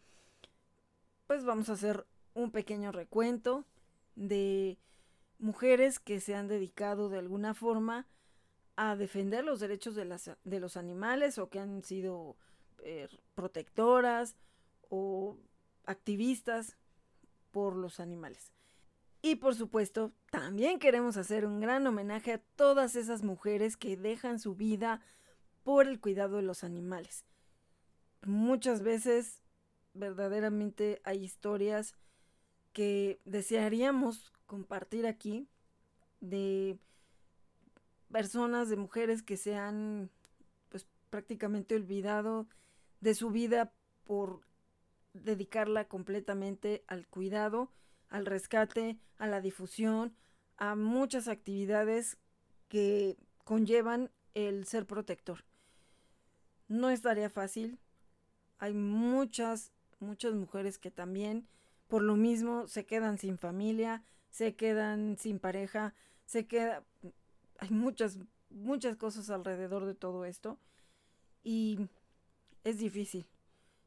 Pues 1.27 1.43
vamos 1.43 1.69
a 1.69 1.73
hacer 1.73 2.07
un 2.33 2.51
pequeño 2.51 2.91
recuento 2.91 3.65
de 4.15 4.79
mujeres 5.39 5.99
que 5.99 6.19
se 6.19 6.35
han 6.35 6.47
dedicado 6.47 7.09
de 7.09 7.19
alguna 7.19 7.53
forma 7.53 8.07
a 8.75 8.95
defender 8.95 9.43
los 9.43 9.59
derechos 9.59 9.95
de, 9.95 10.05
las, 10.05 10.31
de 10.43 10.59
los 10.59 10.77
animales 10.77 11.37
o 11.37 11.49
que 11.49 11.59
han 11.59 11.83
sido 11.83 12.37
eh, 12.83 13.07
protectoras 13.35 14.35
o 14.89 15.37
activistas 15.85 16.77
por 17.51 17.75
los 17.75 17.99
animales. 17.99 18.51
Y 19.21 19.35
por 19.35 19.55
supuesto, 19.55 20.11
también 20.29 20.79
queremos 20.79 21.17
hacer 21.17 21.45
un 21.45 21.59
gran 21.59 21.85
homenaje 21.87 22.33
a 22.33 22.41
todas 22.55 22.95
esas 22.95 23.23
mujeres 23.23 23.77
que 23.77 23.97
dejan 23.97 24.39
su 24.39 24.55
vida 24.55 25.01
por 25.63 25.87
el 25.87 25.99
cuidado 25.99 26.37
de 26.37 26.43
los 26.43 26.63
animales. 26.63 27.25
Muchas 28.25 28.83
veces, 28.83 29.41
verdaderamente, 29.93 31.01
hay 31.03 31.23
historias 31.23 31.95
que 32.73 33.19
desearíamos 33.25 34.31
compartir 34.47 35.05
aquí 35.05 35.47
de 36.19 36.79
personas, 38.11 38.69
de 38.69 38.77
mujeres 38.77 39.21
que 39.21 39.37
se 39.37 39.55
han 39.55 40.09
pues 40.69 40.87
prácticamente 41.09 41.75
olvidado 41.75 42.47
de 43.01 43.13
su 43.13 43.29
vida 43.29 43.71
por 44.05 44.41
dedicarla 45.13 45.87
completamente 45.87 46.83
al 46.87 47.07
cuidado, 47.07 47.71
al 48.09 48.25
rescate, 48.25 48.97
a 49.17 49.27
la 49.27 49.41
difusión, 49.41 50.15
a 50.57 50.75
muchas 50.75 51.27
actividades 51.27 52.17
que 52.69 53.17
conllevan 53.43 54.09
el 54.33 54.65
ser 54.65 54.85
protector. 54.85 55.43
No 56.67 56.89
es 56.89 57.01
tarea 57.01 57.29
fácil. 57.29 57.79
Hay 58.59 58.73
muchas, 58.73 59.71
muchas 59.99 60.33
mujeres 60.33 60.77
que 60.77 60.91
también 60.91 61.47
por 61.87 62.01
lo 62.01 62.15
mismo 62.15 62.67
se 62.67 62.85
quedan 62.85 63.17
sin 63.17 63.37
familia, 63.37 64.03
se 64.29 64.55
quedan 64.55 65.17
sin 65.17 65.39
pareja, 65.39 65.93
se 66.25 66.47
queda 66.47 66.83
hay 67.59 67.71
muchas 67.71 68.19
muchas 68.49 68.95
cosas 68.97 69.29
alrededor 69.29 69.85
de 69.85 69.95
todo 69.95 70.25
esto 70.25 70.59
y 71.43 71.87
es 72.63 72.79
difícil. 72.79 73.27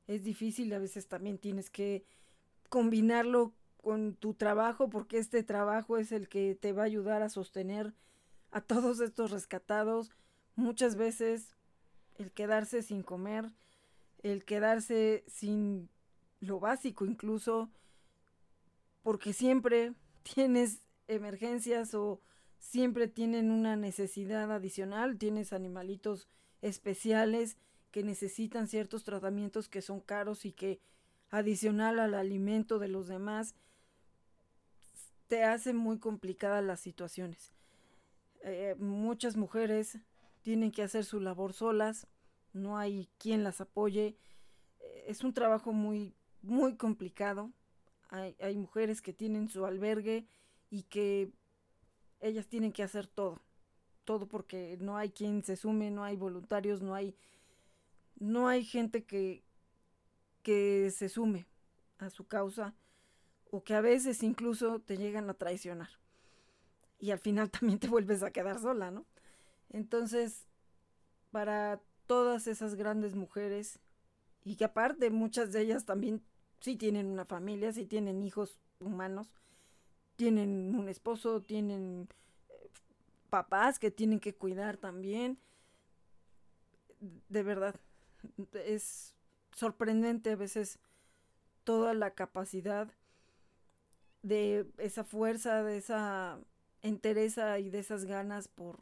Es 0.06 0.24
difícil, 0.24 0.72
a 0.72 0.78
veces 0.78 1.06
también 1.06 1.38
tienes 1.38 1.70
que 1.70 2.04
combinarlo 2.68 3.52
con 3.76 4.14
tu 4.14 4.34
trabajo 4.34 4.90
porque 4.90 5.18
este 5.18 5.42
trabajo 5.42 5.98
es 5.98 6.12
el 6.12 6.28
que 6.28 6.54
te 6.54 6.72
va 6.72 6.82
a 6.82 6.86
ayudar 6.86 7.22
a 7.22 7.28
sostener 7.28 7.94
a 8.50 8.60
todos 8.60 9.00
estos 9.00 9.30
rescatados. 9.30 10.10
Muchas 10.56 10.96
veces 10.96 11.54
el 12.16 12.32
quedarse 12.32 12.82
sin 12.82 13.02
comer, 13.02 13.52
el 14.22 14.44
quedarse 14.44 15.24
sin 15.26 15.88
lo 16.40 16.58
básico 16.58 17.04
incluso, 17.04 17.70
porque 19.02 19.32
siempre 19.32 19.94
tienes 20.22 20.80
emergencias 21.08 21.94
o 21.94 22.20
siempre 22.58 23.08
tienen 23.08 23.50
una 23.50 23.76
necesidad 23.76 24.52
adicional, 24.52 25.18
tienes 25.18 25.52
animalitos 25.52 26.28
especiales 26.62 27.56
que 27.90 28.02
necesitan 28.02 28.68
ciertos 28.68 29.02
tratamientos 29.04 29.68
que 29.68 29.82
son 29.82 30.00
caros 30.00 30.44
y 30.44 30.52
que 30.52 30.80
adicional 31.30 31.98
al 31.98 32.14
alimento 32.14 32.78
de 32.78 32.88
los 32.88 33.08
demás 33.08 33.54
te 35.28 35.44
hace 35.44 35.72
muy 35.72 35.98
complicadas 35.98 36.64
las 36.64 36.80
situaciones. 36.80 37.52
Eh, 38.42 38.74
muchas 38.78 39.36
mujeres 39.36 39.98
tienen 40.42 40.72
que 40.72 40.82
hacer 40.82 41.04
su 41.04 41.20
labor 41.20 41.52
solas, 41.52 42.06
no 42.52 42.78
hay 42.78 43.08
quien 43.18 43.44
las 43.44 43.60
apoye. 43.60 44.16
Eh, 44.80 45.04
es 45.06 45.22
un 45.22 45.32
trabajo 45.32 45.72
muy, 45.72 46.14
muy 46.42 46.76
complicado. 46.76 47.52
Hay, 48.10 48.36
hay 48.40 48.56
mujeres 48.56 49.00
que 49.00 49.12
tienen 49.12 49.48
su 49.48 49.64
albergue 49.64 50.26
y 50.68 50.82
que 50.84 51.32
ellas 52.20 52.46
tienen 52.46 52.72
que 52.72 52.82
hacer 52.82 53.06
todo, 53.06 53.40
todo 54.04 54.28
porque 54.28 54.76
no 54.80 54.96
hay 54.96 55.10
quien 55.10 55.42
se 55.42 55.56
sume, 55.56 55.90
no 55.90 56.04
hay 56.04 56.16
voluntarios, 56.16 56.82
no 56.82 56.94
hay, 56.94 57.14
no 58.18 58.48
hay 58.48 58.64
gente 58.64 59.04
que, 59.04 59.42
que 60.42 60.90
se 60.90 61.08
sume 61.08 61.46
a 61.98 62.10
su 62.10 62.26
causa 62.26 62.74
o 63.50 63.62
que 63.64 63.74
a 63.74 63.80
veces 63.80 64.22
incluso 64.22 64.80
te 64.80 64.96
llegan 64.96 65.28
a 65.30 65.34
traicionar. 65.34 65.90
Y 66.98 67.10
al 67.10 67.18
final 67.18 67.50
también 67.50 67.78
te 67.78 67.88
vuelves 67.88 68.22
a 68.22 68.30
quedar 68.30 68.60
sola, 68.60 68.90
¿no? 68.90 69.06
Entonces, 69.70 70.46
para 71.30 71.80
todas 72.06 72.46
esas 72.46 72.74
grandes 72.74 73.14
mujeres, 73.14 73.78
y 74.44 74.56
que 74.56 74.64
aparte 74.64 75.10
muchas 75.10 75.52
de 75.52 75.60
ellas 75.60 75.84
también 75.84 76.22
sí 76.60 76.76
tienen 76.76 77.06
una 77.06 77.24
familia, 77.24 77.72
sí 77.72 77.86
tienen 77.86 78.22
hijos 78.22 78.58
humanos, 78.80 79.32
tienen 80.16 80.74
un 80.74 80.88
esposo, 80.88 81.40
tienen 81.40 82.08
eh, 82.48 82.70
papás 83.30 83.78
que 83.78 83.90
tienen 83.90 84.20
que 84.20 84.34
cuidar 84.34 84.76
también. 84.76 85.38
De 87.28 87.42
verdad, 87.42 87.74
es 88.52 89.14
sorprendente 89.52 90.32
a 90.32 90.36
veces 90.36 90.78
toda 91.64 91.94
la 91.94 92.12
capacidad 92.14 92.92
de 94.22 94.66
esa 94.78 95.04
fuerza, 95.04 95.62
de 95.62 95.78
esa 95.78 96.38
entereza 96.82 97.58
y 97.58 97.70
de 97.70 97.78
esas 97.78 98.04
ganas 98.04 98.48
por 98.48 98.80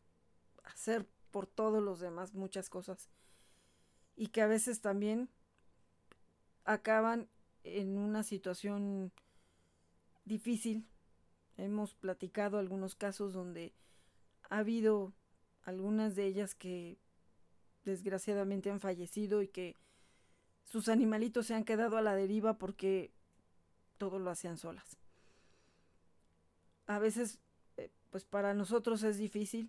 hacer 0.65 1.07
por 1.31 1.47
todos 1.47 1.83
los 1.83 2.01
demás 2.01 2.35
muchas 2.35 2.69
cosas. 2.69 3.09
Y 4.17 4.29
que 4.29 4.43
a 4.43 4.49
veces 4.49 4.81
también 4.81 5.29
acaban 6.65 7.29
en 7.65 7.99
una 7.99 8.23
situación 8.23 9.13
difícil 10.25 10.87
Hemos 11.59 11.97
platicado 11.97 12.59
algunos 12.59 12.95
casos 12.95 13.33
donde 13.33 13.75
ha 14.49 14.59
habido 14.59 15.13
algunas 15.65 16.15
de 16.15 16.25
ellas 16.25 16.55
que 16.55 16.99
desgraciadamente 17.85 18.71
han 18.71 18.79
fallecido 18.79 19.43
y 19.43 19.49
que 19.49 19.75
sus 20.63 20.89
animalitos 20.89 21.47
se 21.47 21.55
han 21.55 21.65
quedado 21.65 21.97
a 21.97 22.03
la 22.03 22.15
deriva 22.15 22.59
porque 22.59 23.11
todo 23.99 24.21
lo 24.21 24.31
hacían 24.31 24.57
solas. 24.57 24.99
A 26.87 27.01
veces, 27.01 27.41
eh, 27.77 27.91
pues 28.11 28.25
para 28.25 28.55
nosotros 28.55 29.03
es 29.03 29.19
difícil 29.19 29.69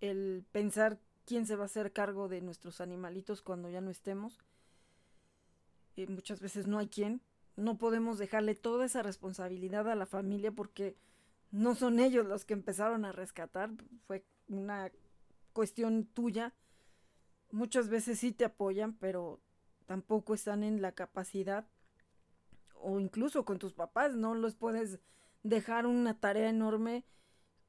el 0.00 0.44
pensar 0.52 1.00
quién 1.24 1.46
se 1.46 1.56
va 1.56 1.64
a 1.64 1.66
hacer 1.66 1.92
cargo 1.92 2.28
de 2.28 2.42
nuestros 2.42 2.80
animalitos 2.80 3.42
cuando 3.42 3.70
ya 3.70 3.80
no 3.80 3.90
estemos. 3.90 4.38
Eh, 5.96 6.06
muchas 6.08 6.40
veces 6.40 6.66
no 6.66 6.78
hay 6.78 6.88
quien 6.88 7.22
no 7.56 7.78
podemos 7.78 8.18
dejarle 8.18 8.54
toda 8.54 8.84
esa 8.84 9.02
responsabilidad 9.02 9.88
a 9.88 9.94
la 9.94 10.06
familia 10.06 10.52
porque 10.52 10.96
no 11.50 11.74
son 11.74 11.98
ellos 11.98 12.26
los 12.26 12.44
que 12.44 12.52
empezaron 12.52 13.04
a 13.04 13.12
rescatar, 13.12 13.70
fue 14.06 14.24
una 14.48 14.92
cuestión 15.52 16.04
tuya. 16.04 16.54
Muchas 17.50 17.88
veces 17.88 18.18
sí 18.18 18.32
te 18.32 18.44
apoyan, 18.44 18.94
pero 18.94 19.40
tampoco 19.86 20.34
están 20.34 20.62
en 20.64 20.82
la 20.82 20.92
capacidad 20.92 21.66
o 22.74 23.00
incluso 23.00 23.44
con 23.44 23.58
tus 23.58 23.72
papás 23.72 24.14
no 24.14 24.34
los 24.34 24.54
puedes 24.54 25.00
dejar 25.42 25.86
una 25.86 26.18
tarea 26.18 26.50
enorme 26.50 27.04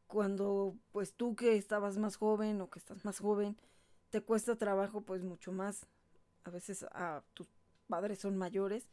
cuando 0.07 0.75
pues 0.91 1.13
tú 1.13 1.35
que 1.35 1.55
estabas 1.55 1.97
más 1.97 2.17
joven 2.17 2.59
o 2.59 2.69
que 2.69 2.79
estás 2.79 3.05
más 3.05 3.19
joven 3.19 3.57
te 4.09 4.21
cuesta 4.21 4.57
trabajo 4.57 5.01
pues 5.01 5.23
mucho 5.23 5.51
más 5.51 5.85
a 6.43 6.49
veces 6.49 6.83
a 6.91 7.23
tus 7.33 7.47
padres 7.87 8.19
son 8.19 8.37
mayores 8.37 8.87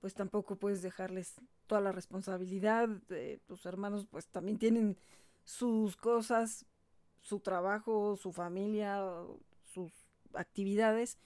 pues 0.00 0.14
tampoco 0.14 0.56
puedes 0.56 0.82
dejarles 0.82 1.34
toda 1.66 1.80
la 1.80 1.92
responsabilidad. 1.92 2.88
de 3.08 3.40
tus 3.46 3.66
hermanos 3.66 4.06
pues 4.06 4.28
también 4.28 4.58
tienen 4.58 4.96
sus 5.44 5.96
cosas, 5.96 6.66
su 7.20 7.40
trabajo, 7.40 8.16
su 8.16 8.32
familia, 8.32 9.02
sus 9.64 9.92
actividades. 10.34 11.18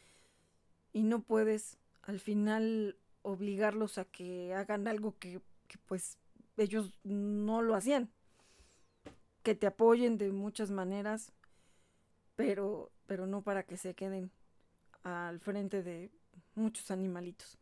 y 0.92 1.02
no 1.02 1.22
puedes 1.22 1.78
al 2.02 2.20
final 2.20 2.96
obligarlos 3.22 3.98
a 3.98 4.04
que 4.04 4.54
hagan 4.54 4.88
algo 4.88 5.16
que, 5.18 5.40
que 5.68 5.78
pues 5.86 6.18
ellos 6.56 6.98
no 7.04 7.62
lo 7.62 7.74
hacían. 7.74 8.10
Que 9.42 9.54
te 9.54 9.66
apoyen 9.66 10.18
de 10.18 10.32
muchas 10.32 10.70
maneras, 10.70 11.32
pero, 12.34 12.90
pero 13.06 13.26
no 13.26 13.42
para 13.42 13.64
que 13.64 13.76
se 13.76 13.94
queden 13.94 14.32
al 15.02 15.38
frente 15.40 15.82
de 15.82 16.10
muchos 16.54 16.90
animalitos. 16.90 17.58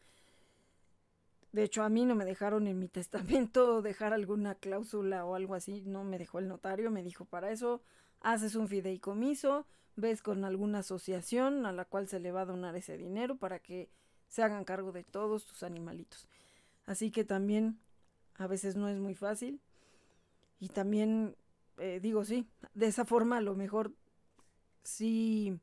De 1.53 1.63
hecho, 1.63 1.83
a 1.83 1.89
mí 1.89 2.05
no 2.05 2.15
me 2.15 2.25
dejaron 2.25 2.67
en 2.67 2.79
mi 2.79 2.89
testamento 2.89 3.83
dejar 3.83 4.13
alguna 4.13 4.55
cláusula 4.55 5.25
o 5.25 5.35
algo 5.35 5.55
así, 5.55 5.83
no 5.87 6.05
me 6.05 6.19
dejó 6.19 6.39
el 6.39 6.49
notario, 6.49 6.91
me 6.91 7.03
dijo, 7.03 7.25
para 7.25 7.51
eso 7.51 7.81
haces 8.21 8.55
un 8.55 8.69
fideicomiso, 8.69 9.67
ves 9.97 10.23
con 10.23 10.45
alguna 10.45 10.81
asociación 10.81 11.67
a 11.67 11.73
la 11.73 11.85
cual 11.85 12.09
se 12.09 12.21
le 12.21 12.33
va 12.33 12.43
a 12.43 12.47
donar 12.47 12.77
ese 12.77 12.97
dinero 12.97 13.37
para 13.37 13.59
que 13.59 13.89
se 14.29 14.43
hagan 14.43 14.65
cargo 14.65 14.93
de 14.93 15.05
todos 15.05 15.47
tus 15.47 15.63
animalitos. 15.63 16.29
Así 16.87 17.11
que 17.11 17.25
también 17.25 17.79
a 18.37 18.47
veces 18.47 18.77
no 18.77 18.89
es 18.89 18.99
muy 18.99 19.15
fácil. 19.15 19.61
Y 20.61 20.69
también 20.69 21.37
eh, 21.79 22.01
digo, 22.01 22.25
sí, 22.25 22.47
de 22.75 22.87
esa 22.87 23.05
forma 23.05 23.39
a 23.39 23.41
lo 23.41 23.55
mejor 23.55 23.93
sí 24.83 25.59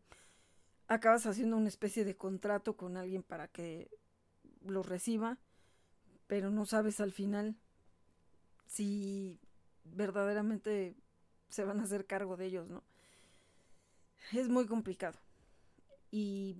acabas 0.88 1.26
haciendo 1.26 1.58
una 1.58 1.68
especie 1.68 2.06
de 2.06 2.16
contrato 2.16 2.76
con 2.76 2.98
alguien 2.98 3.24
para 3.24 3.48
que 3.48 3.90
lo 4.66 4.84
reciba, 4.84 5.38
pero 6.28 6.50
no 6.52 6.66
sabes 6.66 7.00
al 7.00 7.12
final 7.12 7.56
si 8.68 9.40
verdaderamente 9.84 10.96
se 11.50 11.64
van 11.64 11.80
a 11.80 11.84
hacer 11.84 12.06
cargo 12.06 12.38
de 12.38 12.46
ellos, 12.46 12.68
¿no? 12.68 12.84
Es 14.34 14.50
muy 14.50 14.66
complicado. 14.66 15.18
Y 16.12 16.58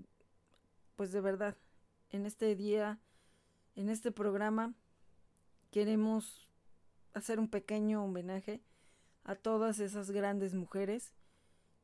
pues 0.96 1.12
de 1.12 1.22
verdad, 1.22 1.58
en 2.12 2.26
este 2.26 2.56
día, 2.56 3.00
en 3.76 3.90
este 3.90 4.12
programa, 4.12 4.74
queremos 5.72 6.48
hacer 7.14 7.40
un 7.40 7.50
pequeño 7.50 8.04
homenaje 8.04 8.62
a 9.24 9.36
todas 9.36 9.80
esas 9.80 10.12
grandes 10.12 10.54
mujeres 10.54 11.14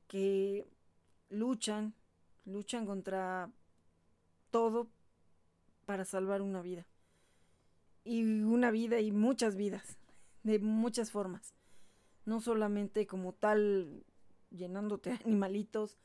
que 0.07 0.67
luchan, 1.29 1.95
luchan 2.45 2.85
contra 2.85 3.51
todo 4.49 4.87
para 5.85 6.05
salvar 6.05 6.41
una 6.41 6.61
vida. 6.61 6.85
Y 8.03 8.23
una 8.23 8.71
vida 8.71 8.99
y 8.99 9.11
muchas 9.11 9.55
vidas, 9.55 9.97
de 10.43 10.59
muchas 10.59 11.11
formas. 11.11 11.53
No 12.25 12.41
solamente 12.41 13.07
como 13.07 13.33
tal 13.33 14.03
llenándote 14.49 15.11
animalitos, 15.25 15.97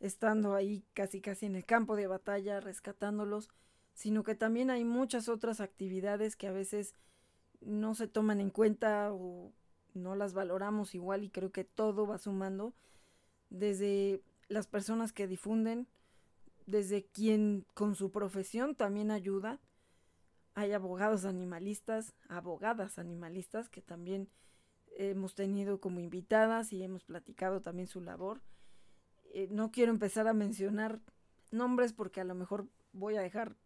estando 0.00 0.54
ahí 0.54 0.84
casi 0.94 1.20
casi 1.20 1.46
en 1.46 1.56
el 1.56 1.64
campo 1.64 1.96
de 1.96 2.06
batalla, 2.06 2.60
rescatándolos, 2.60 3.48
sino 3.94 4.22
que 4.24 4.34
también 4.34 4.70
hay 4.70 4.84
muchas 4.84 5.28
otras 5.28 5.60
actividades 5.60 6.36
que 6.36 6.46
a 6.46 6.52
veces 6.52 6.94
no 7.60 7.94
se 7.94 8.08
toman 8.08 8.40
en 8.40 8.50
cuenta 8.50 9.12
o 9.12 9.52
no 9.92 10.14
las 10.14 10.32
valoramos 10.32 10.94
igual 10.94 11.24
y 11.24 11.30
creo 11.30 11.52
que 11.52 11.64
todo 11.64 12.06
va 12.06 12.18
sumando 12.18 12.72
desde 13.50 14.22
las 14.50 14.66
personas 14.66 15.12
que 15.12 15.28
difunden, 15.28 15.86
desde 16.66 17.04
quien 17.04 17.64
con 17.72 17.94
su 17.94 18.10
profesión 18.10 18.74
también 18.74 19.10
ayuda. 19.10 19.60
Hay 20.54 20.72
abogados 20.72 21.24
animalistas, 21.24 22.14
abogadas 22.28 22.98
animalistas 22.98 23.68
que 23.68 23.80
también 23.80 24.28
hemos 24.96 25.36
tenido 25.36 25.80
como 25.80 26.00
invitadas 26.00 26.72
y 26.72 26.82
hemos 26.82 27.04
platicado 27.04 27.62
también 27.62 27.86
su 27.86 28.00
labor. 28.00 28.42
Eh, 29.32 29.46
no 29.52 29.70
quiero 29.70 29.92
empezar 29.92 30.26
a 30.26 30.34
mencionar 30.34 31.00
nombres 31.52 31.92
porque 31.92 32.20
a 32.20 32.24
lo 32.24 32.34
mejor 32.34 32.66
voy 32.92 33.16
a 33.16 33.22
dejar 33.22 33.56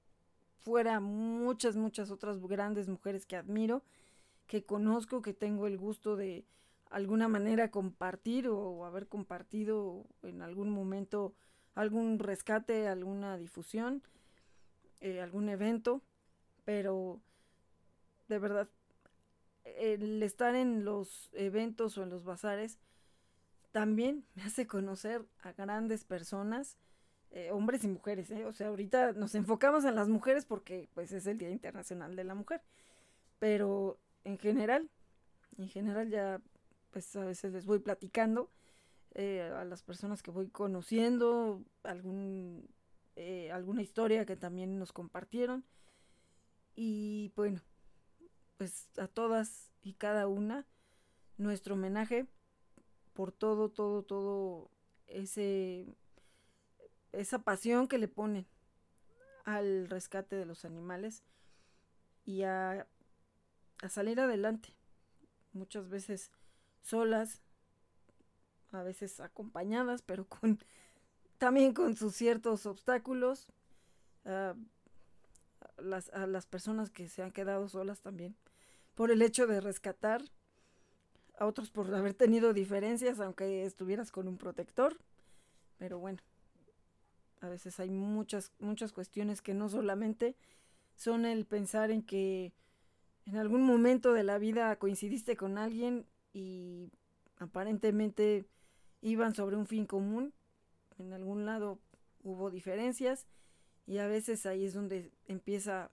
fuera 0.59 1.01
muchas, 1.01 1.77
muchas 1.77 2.11
otras 2.11 2.39
grandes 2.41 2.89
mujeres 2.89 3.25
que 3.25 3.37
admiro, 3.37 3.83
que 4.47 4.67
conozco, 4.67 5.23
que 5.23 5.33
tengo 5.33 5.67
el 5.67 5.79
gusto 5.79 6.15
de 6.15 6.45
alguna 6.95 7.27
manera 7.27 7.73
compartir 7.73 8.47
o 8.49 8.85
haber 8.85 9.09
compartido 9.09 10.07
en 10.23 10.43
algún 10.43 10.71
momento 10.71 11.35
algún 11.75 12.21
rescate, 12.21 12.87
alguna 12.87 13.37
difusión, 13.37 14.01
eh, 15.01 15.21
algún 15.21 15.49
evento, 15.49 16.03
pero 16.65 17.21
de 18.29 18.39
verdad 18.39 18.69
el 19.65 20.23
estar 20.23 20.55
en 20.55 20.85
los 20.85 21.31
eventos 21.33 21.99
o 21.99 22.05
en 22.05 22.11
los 22.11 22.23
bazares 22.23 22.79
también 23.73 24.25
me 24.37 24.45
hace 24.45 24.69
conocer 24.69 25.27
a 25.43 25.51
grandes 25.51 26.05
personas, 26.05 26.77
eh, 27.33 27.51
hombres 27.51 27.83
y 27.83 27.89
mujeres. 27.89 28.31
¿eh? 28.31 28.45
O 28.47 28.53
sea, 28.53 28.69
ahorita 28.69 29.15
nos 29.15 29.35
enfocamos 29.35 29.85
en 29.85 29.97
las 29.97 30.09
mujeres 30.09 30.45
porque 30.45 30.89
pues 30.95 31.11
es 31.11 31.27
el 31.27 31.39
Día 31.39 31.51
Internacional 31.51 32.15
de 32.15 32.23
la 32.23 32.37
Mujer. 32.37 32.63
Pero 33.41 33.99
en 34.23 34.39
general, 34.39 34.89
en 35.59 35.69
general 35.69 36.09
ya 36.09 36.41
pues 36.95 37.17
a 37.17 37.25
veces 37.25 37.53
les 37.53 37.67
voy 37.67 37.81
platicando 37.81 38.53
eh, 39.15 39.43
a 39.43 39.65
las 39.65 39.83
personas 39.83 40.23
que 40.23 40.31
voy 40.31 40.49
conociendo, 40.49 41.65
algún, 41.83 42.71
alguna 43.53 43.83
historia 43.83 44.25
que 44.25 44.37
también 44.37 44.79
nos 44.79 44.93
compartieron. 44.93 45.65
Y 46.77 47.33
bueno, 47.35 47.61
pues 48.59 48.89
a 48.97 49.09
todas 49.09 49.73
y 49.83 49.95
cada 49.95 50.29
una 50.29 50.69
nuestro 51.37 51.75
homenaje 51.75 52.29
por 53.13 53.33
todo, 53.33 53.71
todo, 53.71 54.05
todo 54.05 54.71
ese 55.09 55.97
esa 57.11 57.41
pasión 57.41 57.89
que 57.89 57.99
le 57.99 58.07
ponen 58.07 58.47
al 59.45 59.89
rescate 59.89 60.37
de 60.37 60.47
los 60.47 60.65
animales 60.65 61.25
y 62.25 62.43
a, 62.43 62.87
a 63.83 63.89
salir 63.89 64.21
adelante. 64.21 64.77
Muchas 65.53 65.89
veces 65.89 66.31
solas, 66.85 67.43
a 68.71 68.83
veces 68.83 69.19
acompañadas, 69.21 70.03
pero 70.03 70.27
con 70.27 70.61
también 71.39 71.75
con 71.75 71.97
sus 71.97 72.15
ciertos 72.15 72.67
obstáculos. 72.67 73.49
Uh, 74.25 74.55
las, 75.79 76.09
a 76.11 76.27
las 76.29 76.47
personas 76.47 76.91
que 76.91 77.09
se 77.09 77.23
han 77.23 77.33
quedado 77.33 77.69
solas 77.69 78.01
también 78.01 78.37
por 78.95 79.11
el 79.11 79.23
hecho 79.23 79.47
de 79.47 79.61
rescatar, 79.61 80.23
a 81.39 81.47
otros 81.47 81.71
por 81.71 81.93
haber 81.93 82.15
tenido 82.15 82.53
diferencias, 82.53 83.19
aunque 83.19 83.65
estuvieras 83.65 84.13
con 84.13 84.29
un 84.29 84.39
protector. 84.39 84.97
Pero 85.79 85.99
bueno, 85.99 86.21
a 87.41 87.49
veces 87.49 87.81
hay 87.81 87.91
muchas, 87.91 88.53
muchas 88.61 88.93
cuestiones 88.93 89.43
que 89.43 89.55
no 89.55 89.69
solamente 89.69 90.37
son 90.97 91.27
el 91.27 91.45
pensar 91.45 91.91
en 91.91 92.03
que 92.03 92.53
en 93.27 93.37
algún 93.37 93.63
momento 93.63 94.13
de 94.13 94.23
la 94.23 94.39
vida 94.39 94.77
coincidiste 94.77 95.37
con 95.37 95.59
alguien 95.59 96.07
y 96.35 96.91
aparentemente 97.39 98.45
iban 99.01 99.35
sobre 99.35 99.57
un 99.57 99.67
fin 99.67 99.87
común, 99.87 100.35
en 100.99 101.15
algún 101.15 101.47
lado 101.47 101.79
hubo 102.23 102.51
diferencias 102.51 103.27
y 103.87 103.99
a 103.99 104.07
veces 104.07 104.45
ahí 104.45 104.65
es 104.65 104.75
donde 104.75 105.13
empieza 105.27 105.91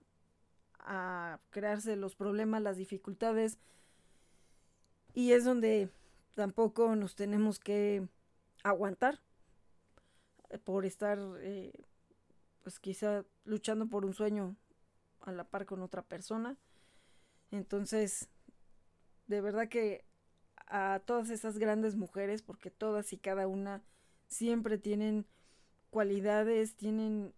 a 0.78 1.38
crearse 1.50 1.96
los 1.96 2.16
problemas, 2.16 2.62
las 2.62 2.76
dificultades. 2.76 3.58
Y 5.14 5.32
es 5.32 5.44
donde 5.44 5.90
tampoco 6.34 6.96
nos 6.96 7.14
tenemos 7.14 7.60
que 7.60 8.08
aguantar 8.64 9.20
por 10.64 10.84
estar, 10.86 11.18
eh, 11.40 11.72
pues 12.62 12.80
quizá 12.80 13.24
luchando 13.44 13.86
por 13.86 14.04
un 14.04 14.14
sueño 14.14 14.56
a 15.20 15.32
la 15.32 15.44
par 15.44 15.66
con 15.66 15.82
otra 15.82 16.02
persona. 16.02 16.56
Entonces, 17.50 18.28
de 19.26 19.40
verdad 19.40 19.68
que 19.68 20.04
a 20.74 21.02
todas 21.04 21.28
esas 21.28 21.58
grandes 21.58 21.96
mujeres, 21.96 22.40
porque 22.40 22.70
todas 22.70 23.12
y 23.12 23.18
cada 23.18 23.46
una 23.46 23.84
siempre 24.26 24.78
tienen 24.78 25.26
cualidades, 25.90 26.74
tienen 26.76 27.34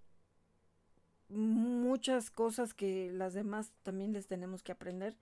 muchas 1.29 2.31
cosas 2.31 2.75
que 2.75 3.11
las 3.11 3.35
demás 3.35 3.73
también 3.83 4.12
les 4.12 4.29
tenemos 4.29 4.62
que 4.62 4.70
aprender. 4.70 5.18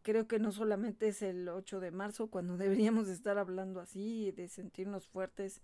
Creo 0.00 0.26
que 0.26 0.38
no 0.38 0.52
solamente 0.52 1.08
es 1.08 1.20
el 1.20 1.46
8 1.46 1.80
de 1.80 1.90
marzo 1.90 2.28
cuando 2.28 2.56
deberíamos 2.56 3.08
estar 3.08 3.36
hablando 3.36 3.78
así, 3.78 4.32
de 4.32 4.48
sentirnos 4.48 5.06
fuertes, 5.06 5.60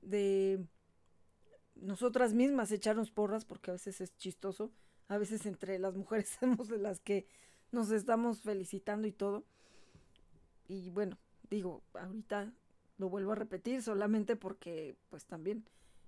de 0.00 0.64
nosotras 1.74 2.34
mismas 2.34 2.70
echarnos 2.70 3.10
porras, 3.10 3.44
porque 3.44 3.72
a 3.72 3.74
veces 3.74 4.00
es 4.00 4.16
chistoso, 4.16 4.70
a 5.08 5.18
veces 5.18 5.44
entre 5.44 5.80
las 5.80 5.96
mujeres 5.96 6.28
somos 6.40 6.68
de 6.68 6.78
las 6.78 7.00
que 7.00 7.26
nos 7.72 7.90
estamos 7.90 8.42
felicitando 8.42 9.08
y 9.08 9.12
todo. 9.12 9.44
Y 10.68 10.90
bueno, 10.90 11.18
digo, 11.48 11.82
ahorita 11.94 12.52
lo 12.98 13.08
vuelvo 13.08 13.32
a 13.32 13.36
repetir 13.36 13.82
solamente 13.82 14.36
porque 14.36 14.96
pues 15.10 15.26
también 15.26 15.64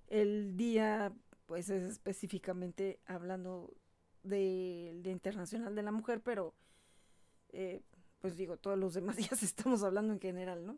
el 0.07 0.57
día 0.57 1.13
pues 1.45 1.69
es 1.69 1.83
específicamente 1.83 2.99
hablando 3.05 3.73
del 4.23 5.01
Día 5.01 5.13
Internacional 5.13 5.75
de 5.75 5.83
la 5.83 5.91
Mujer, 5.91 6.21
pero 6.21 6.53
eh, 7.49 7.81
pues 8.19 8.35
digo, 8.35 8.57
todos 8.57 8.77
los 8.77 8.93
demás 8.93 9.15
días 9.17 9.41
estamos 9.43 9.83
hablando 9.83 10.13
en 10.13 10.19
general, 10.19 10.65
¿no? 10.65 10.77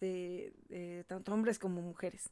De, 0.00 1.04
tanto 1.08 1.32
hombres 1.32 1.58
como 1.58 1.80
mujeres, 1.80 2.30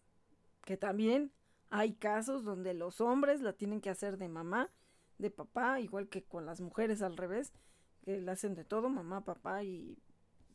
que 0.64 0.76
también 0.76 1.32
Hay 1.70 1.94
casos 1.94 2.44
donde 2.44 2.74
los 2.74 3.00
hombres 3.00 3.40
la 3.40 3.54
tienen 3.54 3.80
que 3.80 3.88
hacer 3.88 4.18
de 4.18 4.28
mamá, 4.28 4.70
de 5.16 5.30
papá, 5.30 5.80
igual 5.80 6.10
que 6.10 6.22
con 6.22 6.44
las 6.44 6.60
mujeres 6.60 7.00
al 7.00 7.16
revés, 7.16 7.54
que 8.02 8.20
la 8.20 8.32
hacen 8.32 8.54
de 8.54 8.64
todo, 8.64 8.90
mamá, 8.90 9.24
papá 9.24 9.64
y 9.64 9.96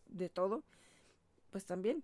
de 0.10 0.30
todo. 0.30 0.64
Pues 1.52 1.66
también, 1.66 2.04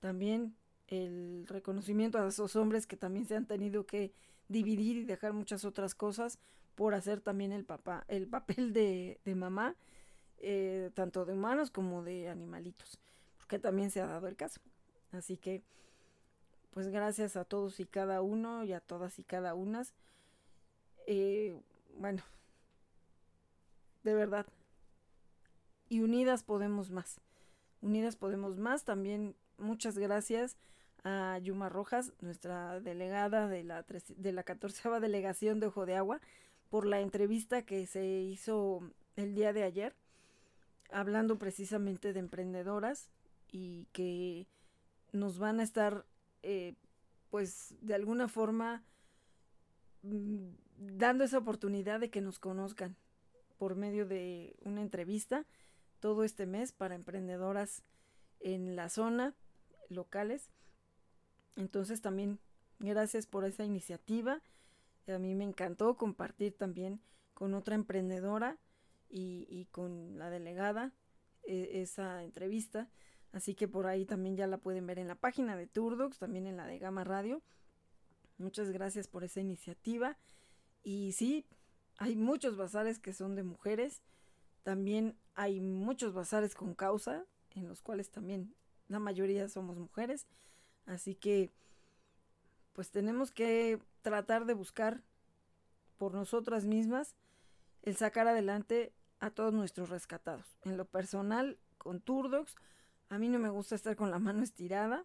también 0.00 0.56
el 0.88 1.46
reconocimiento 1.48 2.18
a 2.18 2.28
esos 2.28 2.56
hombres 2.56 2.86
que 2.86 2.96
también 2.96 3.26
se 3.26 3.36
han 3.36 3.46
tenido 3.46 3.86
que 3.86 4.12
dividir 4.48 4.96
y 4.98 5.04
dejar 5.04 5.32
muchas 5.32 5.64
otras 5.64 5.94
cosas 5.94 6.38
por 6.74 6.94
hacer 6.94 7.20
también 7.20 7.52
el 7.52 7.64
papá, 7.64 8.04
el 8.08 8.28
papel 8.28 8.72
de, 8.72 9.20
de 9.24 9.34
mamá, 9.34 9.76
eh, 10.38 10.90
tanto 10.94 11.24
de 11.24 11.32
humanos 11.32 11.70
como 11.70 12.02
de 12.02 12.28
animalitos, 12.28 12.98
porque 13.38 13.58
también 13.58 13.90
se 13.90 14.00
ha 14.00 14.06
dado 14.06 14.28
el 14.28 14.36
caso. 14.36 14.60
Así 15.12 15.36
que 15.36 15.62
pues 16.76 16.88
gracias 16.88 17.36
a 17.36 17.46
todos 17.46 17.80
y 17.80 17.86
cada 17.86 18.20
uno 18.20 18.62
y 18.62 18.74
a 18.74 18.80
todas 18.80 19.18
y 19.18 19.24
cada 19.24 19.54
unas. 19.54 19.94
Eh, 21.06 21.58
bueno, 21.96 22.22
de 24.04 24.12
verdad. 24.12 24.46
Y 25.88 26.00
unidas 26.00 26.42
podemos 26.42 26.90
más. 26.90 27.18
Unidas 27.80 28.16
podemos 28.16 28.58
más. 28.58 28.84
También 28.84 29.34
muchas 29.58 29.98
gracias 29.98 30.56
a 31.04 31.38
Yuma 31.38 31.68
Rojas, 31.68 32.12
nuestra 32.20 32.80
delegada 32.80 33.48
de 33.48 33.64
la, 33.64 33.84
de 34.16 34.32
la 34.32 34.42
14 34.42 35.00
delegación 35.00 35.60
de 35.60 35.66
Ojo 35.68 35.86
de 35.86 35.96
Agua, 35.96 36.20
por 36.68 36.86
la 36.86 37.00
entrevista 37.00 37.62
que 37.62 37.86
se 37.86 38.04
hizo 38.04 38.80
el 39.14 39.34
día 39.34 39.52
de 39.52 39.62
ayer, 39.62 39.94
hablando 40.90 41.38
precisamente 41.38 42.12
de 42.12 42.20
emprendedoras 42.20 43.08
y 43.52 43.86
que 43.92 44.46
nos 45.12 45.38
van 45.38 45.60
a 45.60 45.62
estar 45.62 46.04
eh, 46.42 46.74
pues 47.30 47.74
de 47.80 47.94
alguna 47.94 48.28
forma 48.28 48.82
mm, 50.02 50.48
dando 50.78 51.24
esa 51.24 51.38
oportunidad 51.38 52.00
de 52.00 52.10
que 52.10 52.20
nos 52.20 52.38
conozcan 52.38 52.96
por 53.58 53.76
medio 53.76 54.06
de 54.06 54.56
una 54.64 54.82
entrevista 54.82 55.46
todo 56.00 56.24
este 56.24 56.46
mes 56.46 56.72
para 56.72 56.94
emprendedoras 56.94 57.82
en 58.40 58.76
la 58.76 58.88
zona 58.88 59.34
locales. 59.88 60.50
Entonces 61.56 62.00
también 62.00 62.38
gracias 62.78 63.26
por 63.26 63.44
esa 63.44 63.64
iniciativa. 63.64 64.42
A 65.06 65.18
mí 65.18 65.34
me 65.34 65.44
encantó 65.44 65.96
compartir 65.96 66.56
también 66.56 67.00
con 67.34 67.54
otra 67.54 67.74
emprendedora 67.74 68.58
y, 69.08 69.66
con 69.70 70.18
la 70.18 70.30
delegada 70.30 70.92
eh, 71.44 71.82
esa 71.82 72.24
entrevista 72.24 72.90
Así 73.36 73.54
que 73.54 73.68
por 73.68 73.86
ahí 73.86 74.06
también 74.06 74.34
ya 74.34 74.46
la 74.46 74.56
pueden 74.56 74.86
ver 74.86 74.98
en 74.98 75.08
la 75.08 75.14
página 75.14 75.56
de 75.56 75.66
Turdox, 75.66 76.18
también 76.18 76.46
en 76.46 76.56
la 76.56 76.64
de 76.64 76.78
Gama 76.78 77.04
Radio. 77.04 77.42
Muchas 78.38 78.70
gracias 78.70 79.08
por 79.08 79.24
esa 79.24 79.42
iniciativa. 79.42 80.16
Y 80.82 81.12
sí, 81.12 81.44
hay 81.98 82.16
muchos 82.16 82.56
bazares 82.56 82.98
que 82.98 83.12
son 83.12 83.34
de 83.34 83.42
mujeres. 83.42 84.00
También 84.66 85.16
hay 85.36 85.60
muchos 85.60 86.12
bazares 86.12 86.56
con 86.56 86.74
causa, 86.74 87.24
en 87.54 87.68
los 87.68 87.82
cuales 87.82 88.10
también 88.10 88.52
la 88.88 88.98
mayoría 88.98 89.48
somos 89.48 89.78
mujeres. 89.78 90.26
Así 90.86 91.14
que, 91.14 91.52
pues 92.72 92.90
tenemos 92.90 93.30
que 93.30 93.78
tratar 94.02 94.44
de 94.44 94.54
buscar 94.54 95.04
por 95.98 96.14
nosotras 96.14 96.64
mismas 96.64 97.14
el 97.82 97.96
sacar 97.96 98.26
adelante 98.26 98.92
a 99.20 99.30
todos 99.30 99.54
nuestros 99.54 99.88
rescatados. 99.88 100.58
En 100.64 100.76
lo 100.76 100.84
personal, 100.84 101.60
con 101.78 102.00
Turdox, 102.00 102.56
a 103.08 103.18
mí 103.18 103.28
no 103.28 103.38
me 103.38 103.50
gusta 103.50 103.76
estar 103.76 103.94
con 103.94 104.10
la 104.10 104.18
mano 104.18 104.42
estirada. 104.42 105.04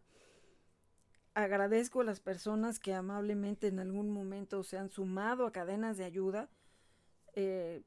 Agradezco 1.36 2.02
a 2.02 2.06
las 2.06 2.20
personas 2.20 2.80
que 2.80 2.96
amablemente 2.96 3.68
en 3.68 3.78
algún 3.78 4.10
momento 4.10 4.64
se 4.64 4.80
han 4.80 4.90
sumado 4.90 5.46
a 5.46 5.52
cadenas 5.52 5.98
de 5.98 6.06
ayuda 6.06 6.50
eh, 7.36 7.84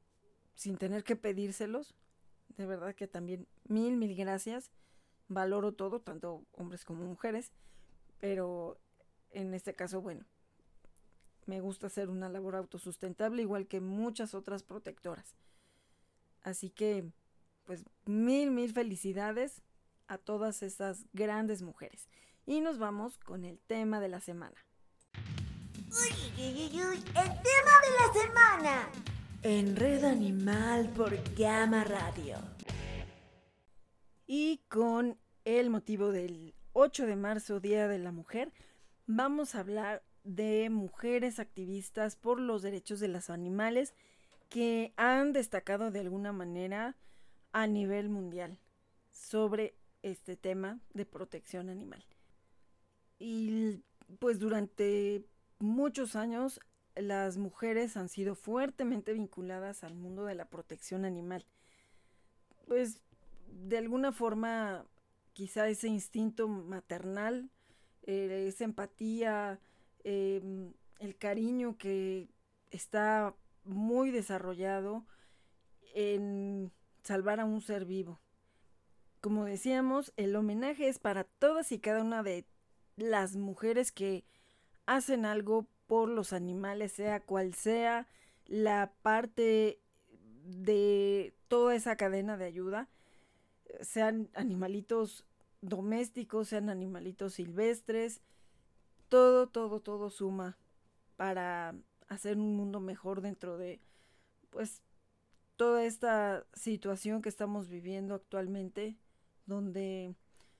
sin 0.55 0.77
tener 0.77 1.03
que 1.03 1.15
pedírselos. 1.15 1.95
De 2.57 2.65
verdad 2.65 2.95
que 2.95 3.07
también 3.07 3.47
mil, 3.67 3.97
mil 3.97 4.15
gracias. 4.15 4.71
Valoro 5.27 5.73
todo, 5.73 5.99
tanto 5.99 6.45
hombres 6.53 6.85
como 6.85 7.03
mujeres. 7.05 7.51
Pero 8.19 8.79
en 9.31 9.53
este 9.53 9.73
caso, 9.73 10.01
bueno, 10.01 10.25
me 11.45 11.61
gusta 11.61 11.87
hacer 11.87 12.09
una 12.09 12.29
labor 12.29 12.55
autosustentable 12.55 13.41
igual 13.41 13.67
que 13.67 13.81
muchas 13.81 14.33
otras 14.33 14.63
protectoras. 14.63 15.35
Así 16.41 16.69
que, 16.69 17.05
pues 17.65 17.83
mil, 18.05 18.51
mil 18.51 18.71
felicidades 18.73 19.61
a 20.07 20.17
todas 20.17 20.63
esas 20.63 21.05
grandes 21.13 21.61
mujeres. 21.61 22.07
Y 22.45 22.61
nos 22.61 22.77
vamos 22.77 23.17
con 23.17 23.43
el 23.43 23.59
tema 23.59 23.99
de 23.99 24.09
la 24.09 24.19
semana. 24.19 24.55
Uy, 25.89 26.31
uy, 26.37 26.81
uy, 26.81 26.97
el 26.97 27.13
tema 27.13 27.73
de 27.83 27.91
la 27.99 28.13
semana. 28.13 29.14
En 29.47 29.75
Red 29.75 30.03
Animal 30.05 30.89
por 30.95 31.15
Gama 31.35 31.83
Radio. 31.83 32.37
Y 34.25 34.57
con 34.69 35.19
el 35.43 35.69
motivo 35.69 36.11
del 36.11 36.55
8 36.73 37.05
de 37.05 37.15
marzo, 37.15 37.59
Día 37.59 37.87
de 37.87 37.99
la 37.99 38.11
Mujer, 38.11 38.51
vamos 39.05 39.53
a 39.53 39.59
hablar 39.59 40.01
de 40.23 40.71
mujeres 40.71 41.37
activistas 41.37 42.15
por 42.15 42.39
los 42.39 42.63
derechos 42.63 42.99
de 42.99 43.07
los 43.07 43.29
animales 43.29 43.93
que 44.49 44.95
han 44.97 45.31
destacado 45.31 45.91
de 45.91 45.99
alguna 45.99 46.31
manera 46.31 46.95
a 47.51 47.67
nivel 47.67 48.09
mundial 48.09 48.57
sobre 49.11 49.75
este 50.01 50.35
tema 50.37 50.79
de 50.95 51.05
protección 51.05 51.69
animal. 51.69 52.03
Y 53.19 53.83
pues 54.17 54.39
durante 54.39 55.23
muchos 55.59 56.15
años 56.15 56.59
las 56.95 57.37
mujeres 57.37 57.97
han 57.97 58.09
sido 58.09 58.35
fuertemente 58.35 59.13
vinculadas 59.13 59.83
al 59.83 59.95
mundo 59.95 60.25
de 60.25 60.35
la 60.35 60.45
protección 60.45 61.05
animal. 61.05 61.45
Pues 62.67 63.01
de 63.51 63.77
alguna 63.77 64.11
forma 64.11 64.85
quizá 65.33 65.67
ese 65.67 65.87
instinto 65.87 66.47
maternal, 66.47 67.49
eh, 68.03 68.45
esa 68.47 68.63
empatía, 68.63 69.59
em, 70.03 70.73
el 70.99 71.17
cariño 71.17 71.77
que 71.77 72.29
está 72.71 73.35
muy 73.63 74.11
desarrollado 74.11 75.05
en 75.93 76.71
salvar 77.03 77.39
a 77.39 77.45
un 77.45 77.61
ser 77.61 77.85
vivo. 77.85 78.21
Como 79.21 79.45
decíamos, 79.45 80.13
el 80.17 80.35
homenaje 80.35 80.87
es 80.87 80.99
para 80.99 81.23
todas 81.23 81.71
y 81.71 81.79
cada 81.79 82.01
una 82.01 82.23
de 82.23 82.45
las 82.95 83.35
mujeres 83.35 83.91
que 83.91 84.23
hacen 84.85 85.25
algo 85.25 85.67
por 85.87 86.09
los 86.09 86.33
animales, 86.33 86.91
sea 86.91 87.19
cual 87.21 87.53
sea 87.53 88.07
la 88.45 88.93
parte 89.01 89.79
de 90.45 91.33
toda 91.47 91.75
esa 91.75 91.95
cadena 91.95 92.37
de 92.37 92.45
ayuda, 92.45 92.89
sean 93.81 94.29
animalitos 94.33 95.25
domésticos, 95.61 96.49
sean 96.49 96.69
animalitos 96.69 97.33
silvestres, 97.33 98.21
todo, 99.09 99.47
todo, 99.47 99.79
todo 99.79 100.09
suma 100.09 100.57
para 101.15 101.75
hacer 102.07 102.37
un 102.37 102.55
mundo 102.55 102.79
mejor 102.79 103.21
dentro 103.21 103.57
de, 103.57 103.79
pues, 104.49 104.81
toda 105.55 105.83
esta 105.85 106.45
situación 106.53 107.21
que 107.21 107.29
estamos 107.29 107.69
viviendo 107.69 108.13
actualmente 108.13 108.97
donde 109.45 110.15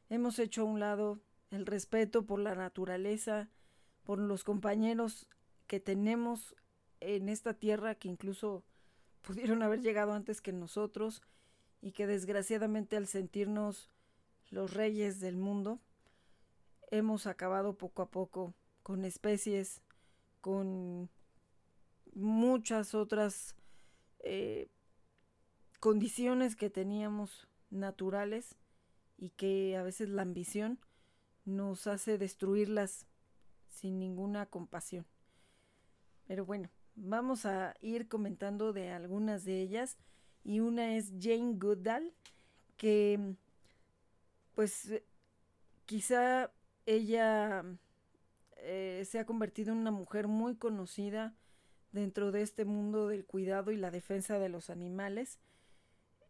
hemos 0.10 0.40
hecho 0.40 0.62
a 0.62 0.66
un 0.66 0.80
lado 0.80 1.20
el 1.52 1.66
respeto 1.66 2.26
por 2.26 2.40
la 2.40 2.56
naturaleza, 2.56 3.50
por 4.06 4.20
los 4.20 4.44
compañeros 4.44 5.28
que 5.68 5.80
tenemos 5.80 6.56
en 7.02 7.28
esta 7.28 7.54
tierra 7.56 7.96
que 7.96 8.08
incluso 8.08 8.63
pudieron 9.22 9.63
haber 9.63 9.82
llegado 9.82 10.13
antes 10.13 10.41
que 10.41 10.54
nosotros 10.54 11.22
y 11.82 11.91
que 11.91 12.08
desgraciadamente 12.08 12.96
al 12.96 13.08
sentirnos 13.08 13.89
los 14.52 14.74
reyes 14.74 15.20
del 15.20 15.38
mundo, 15.38 15.80
hemos 16.91 17.28
acabado 17.28 17.78
poco 17.78 18.04
a 18.04 18.12
poco 18.12 18.54
con 18.84 19.04
especies, 19.06 19.82
con 20.41 21.10
muchas 22.13 22.94
otras 22.94 23.56
eh, 24.20 24.70
condiciones 25.80 26.56
que 26.56 26.70
teníamos 26.70 27.48
naturales 27.72 28.56
y 29.18 29.30
que 29.32 29.76
a 29.76 29.84
veces 29.84 30.10
la 30.10 30.22
ambición 30.22 30.80
nos 31.46 31.88
hace 31.88 32.18
destruirlas 32.18 33.08
sin 33.76 34.00
ninguna 34.00 34.46
compasión. 34.46 35.06
Pero 36.28 36.46
bueno, 36.46 36.70
vamos 36.96 37.46
a 37.46 37.76
ir 37.82 38.08
comentando 38.08 38.74
de 38.74 38.90
algunas 38.90 39.44
de 39.46 39.62
ellas 39.62 39.98
y 40.44 40.60
una 40.60 40.96
es 40.96 41.12
Jane 41.20 41.56
Goodall 41.58 42.14
que 42.78 43.36
pues 44.54 45.02
quizá 45.86 46.52
ella 46.86 47.64
eh, 48.58 49.04
se 49.06 49.20
ha 49.20 49.26
convertido 49.26 49.74
en 49.74 49.80
una 49.80 49.92
mujer 49.92 50.28
muy 50.28 50.56
conocida 50.56 51.36
dentro 51.92 52.32
de 52.32 52.42
este 52.42 52.66
mundo 52.66 53.08
del 53.08 53.26
cuidado 53.26 53.72
y 53.72 53.78
la 53.78 53.92
defensa 53.92 54.40
de 54.40 54.50
los 54.50 54.70
animales 54.70 55.40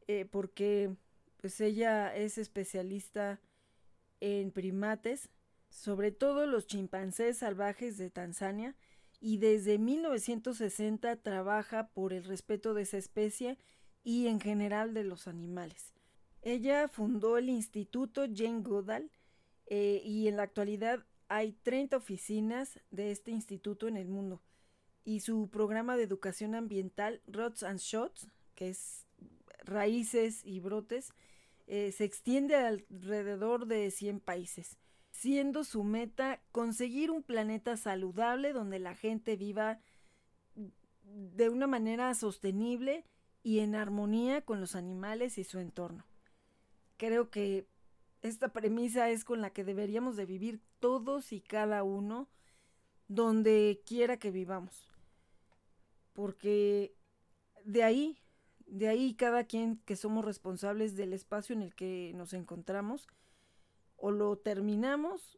eh, 0.08 0.26
porque 0.26 0.96
pues 1.38 1.62
ella 1.62 2.16
es 2.16 2.38
especialista 2.38 3.40
en 4.20 4.52
primates, 4.52 5.30
sobre 5.76 6.12
todo 6.12 6.48
los 6.48 6.68
chimpancés 6.68 7.40
salvajes 7.40 7.98
de 7.98 8.10
Tanzania, 8.10 8.76
y 9.20 9.38
desde 9.38 9.78
1960 9.78 11.16
trabaja 11.18 11.88
por 11.90 12.14
el 12.14 12.24
respeto 12.24 12.74
de 12.74 12.84
esa 12.84 12.98
especie 12.98 13.58
y 14.04 14.28
en 14.28 14.40
general 14.40 14.94
de 14.94 15.04
los 15.04 15.28
animales. 15.28 15.94
Ella 16.42 16.88
fundó 16.88 17.38
el 17.38 17.50
Instituto 17.50 18.26
Jane 18.32 18.62
Goodall 18.62 19.12
eh, 19.66 20.02
y 20.04 20.28
en 20.28 20.38
la 20.38 20.44
actualidad 20.44 21.06
hay 21.28 21.54
30 21.54 21.98
oficinas 21.98 22.80
de 22.92 23.12
este 23.12 23.32
instituto 23.32 23.88
en 23.88 23.98
el 23.98 24.08
mundo 24.08 24.42
y 25.04 25.22
su 25.22 25.50
programa 25.50 25.98
de 25.98 26.04
educación 26.04 26.56
ambiental 26.56 27.22
Rots 27.28 27.64
and 27.64 27.80
Shots, 27.80 28.28
que 28.56 28.70
es 28.70 29.06
raíces 29.64 30.42
y 30.44 30.60
brotes, 30.60 31.14
eh, 31.68 31.92
se 31.92 32.04
extiende 32.04 32.56
alrededor 32.56 33.66
de 33.66 33.90
100 33.92 34.20
países, 34.20 34.78
siendo 35.20 35.64
su 35.64 35.84
meta 35.84 36.42
conseguir 36.52 37.10
un 37.10 37.24
planeta 37.24 37.78
saludable 37.78 38.52
donde 38.52 38.80
la 38.80 38.96
gente 38.96 39.38
viva 39.38 39.80
de 41.04 41.50
una 41.50 41.68
manera 41.68 42.14
sostenible 42.14 43.06
y 43.42 43.60
en 43.60 43.76
armonía 43.76 44.42
con 44.42 44.60
los 44.60 44.76
animales 44.76 45.38
y 45.38 45.44
su 45.44 45.60
entorno. 45.60 46.06
Creo 46.98 47.30
que 47.30 47.66
esta 48.22 48.50
premisa 48.50 49.10
es 49.10 49.24
con 49.24 49.42
la 49.42 49.52
que 49.52 49.64
deberíamos 49.64 50.18
de 50.18 50.26
vivir 50.26 50.60
todos 50.80 51.32
y 51.32 51.40
cada 51.40 51.84
uno 51.84 52.28
donde 53.08 53.82
quiera 53.86 54.18
que 54.18 54.32
vivamos. 54.32 54.92
Porque 56.14 56.94
de 57.64 57.84
ahí, 57.84 58.18
de 58.66 58.90
ahí 58.90 59.14
cada 59.14 59.46
quien 59.46 59.78
que 59.86 59.96
somos 59.96 60.26
responsables 60.26 60.96
del 60.96 61.14
espacio 61.14 61.56
en 61.56 61.62
el 61.62 61.74
que 61.74 62.12
nos 62.16 62.34
encontramos, 62.34 63.08
o 63.98 64.12
lo 64.12 64.38
terminamos 64.38 65.38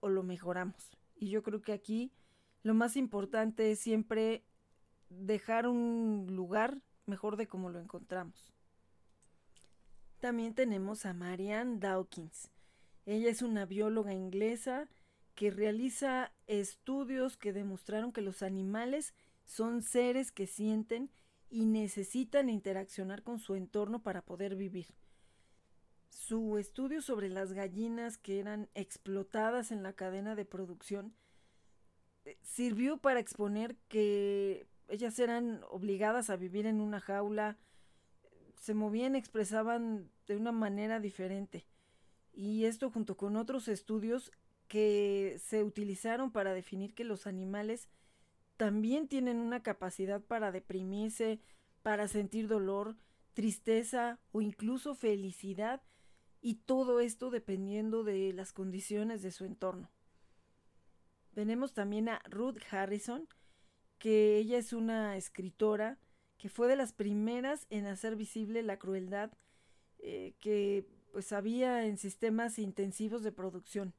o 0.00 0.08
lo 0.08 0.22
mejoramos. 0.22 0.96
Y 1.16 1.30
yo 1.30 1.42
creo 1.42 1.62
que 1.62 1.72
aquí 1.72 2.12
lo 2.62 2.74
más 2.74 2.96
importante 2.96 3.70
es 3.70 3.78
siempre 3.78 4.44
dejar 5.10 5.66
un 5.66 6.26
lugar 6.30 6.80
mejor 7.06 7.36
de 7.36 7.46
como 7.46 7.70
lo 7.70 7.78
encontramos. 7.78 8.52
También 10.20 10.54
tenemos 10.54 11.04
a 11.04 11.12
Marianne 11.12 11.78
Dawkins. 11.78 12.50
Ella 13.06 13.28
es 13.28 13.42
una 13.42 13.66
bióloga 13.66 14.14
inglesa 14.14 14.88
que 15.34 15.50
realiza 15.50 16.32
estudios 16.46 17.36
que 17.36 17.52
demostraron 17.52 18.12
que 18.12 18.22
los 18.22 18.42
animales 18.42 19.14
son 19.44 19.82
seres 19.82 20.32
que 20.32 20.46
sienten 20.46 21.10
y 21.50 21.66
necesitan 21.66 22.48
interaccionar 22.48 23.22
con 23.22 23.38
su 23.38 23.54
entorno 23.54 24.02
para 24.02 24.22
poder 24.22 24.56
vivir. 24.56 24.86
Su 26.14 26.58
estudio 26.58 27.02
sobre 27.02 27.28
las 27.28 27.52
gallinas 27.52 28.18
que 28.18 28.38
eran 28.38 28.68
explotadas 28.74 29.72
en 29.72 29.82
la 29.82 29.94
cadena 29.94 30.36
de 30.36 30.44
producción 30.44 31.12
eh, 32.24 32.38
sirvió 32.40 32.98
para 32.98 33.18
exponer 33.18 33.76
que 33.88 34.64
ellas 34.86 35.18
eran 35.18 35.62
obligadas 35.68 36.30
a 36.30 36.36
vivir 36.36 36.66
en 36.66 36.80
una 36.80 37.00
jaula, 37.00 37.58
se 38.60 38.74
movían, 38.74 39.16
expresaban 39.16 40.08
de 40.28 40.36
una 40.36 40.52
manera 40.52 41.00
diferente. 41.00 41.66
Y 42.32 42.66
esto 42.66 42.92
junto 42.92 43.16
con 43.16 43.34
otros 43.36 43.66
estudios 43.66 44.30
que 44.68 45.40
se 45.42 45.64
utilizaron 45.64 46.30
para 46.30 46.54
definir 46.54 46.94
que 46.94 47.02
los 47.02 47.26
animales 47.26 47.88
también 48.56 49.08
tienen 49.08 49.38
una 49.38 49.64
capacidad 49.64 50.22
para 50.22 50.52
deprimirse, 50.52 51.40
para 51.82 52.06
sentir 52.06 52.46
dolor, 52.46 52.96
tristeza 53.32 54.20
o 54.30 54.40
incluso 54.40 54.94
felicidad, 54.94 55.82
y 56.44 56.56
todo 56.56 57.00
esto 57.00 57.30
dependiendo 57.30 58.04
de 58.04 58.34
las 58.34 58.52
condiciones 58.52 59.22
de 59.22 59.30
su 59.30 59.46
entorno. 59.46 59.90
Tenemos 61.32 61.72
también 61.72 62.10
a 62.10 62.20
Ruth 62.28 62.58
Harrison, 62.70 63.26
que 63.98 64.36
ella 64.36 64.58
es 64.58 64.74
una 64.74 65.16
escritora 65.16 65.98
que 66.36 66.50
fue 66.50 66.68
de 66.68 66.76
las 66.76 66.92
primeras 66.92 67.66
en 67.70 67.86
hacer 67.86 68.14
visible 68.14 68.62
la 68.62 68.78
crueldad 68.78 69.32
eh, 70.00 70.34
que 70.40 70.86
pues 71.12 71.32
había 71.32 71.86
en 71.86 71.96
sistemas 71.96 72.58
intensivos 72.58 73.22
de 73.22 73.32
producción. 73.32 73.94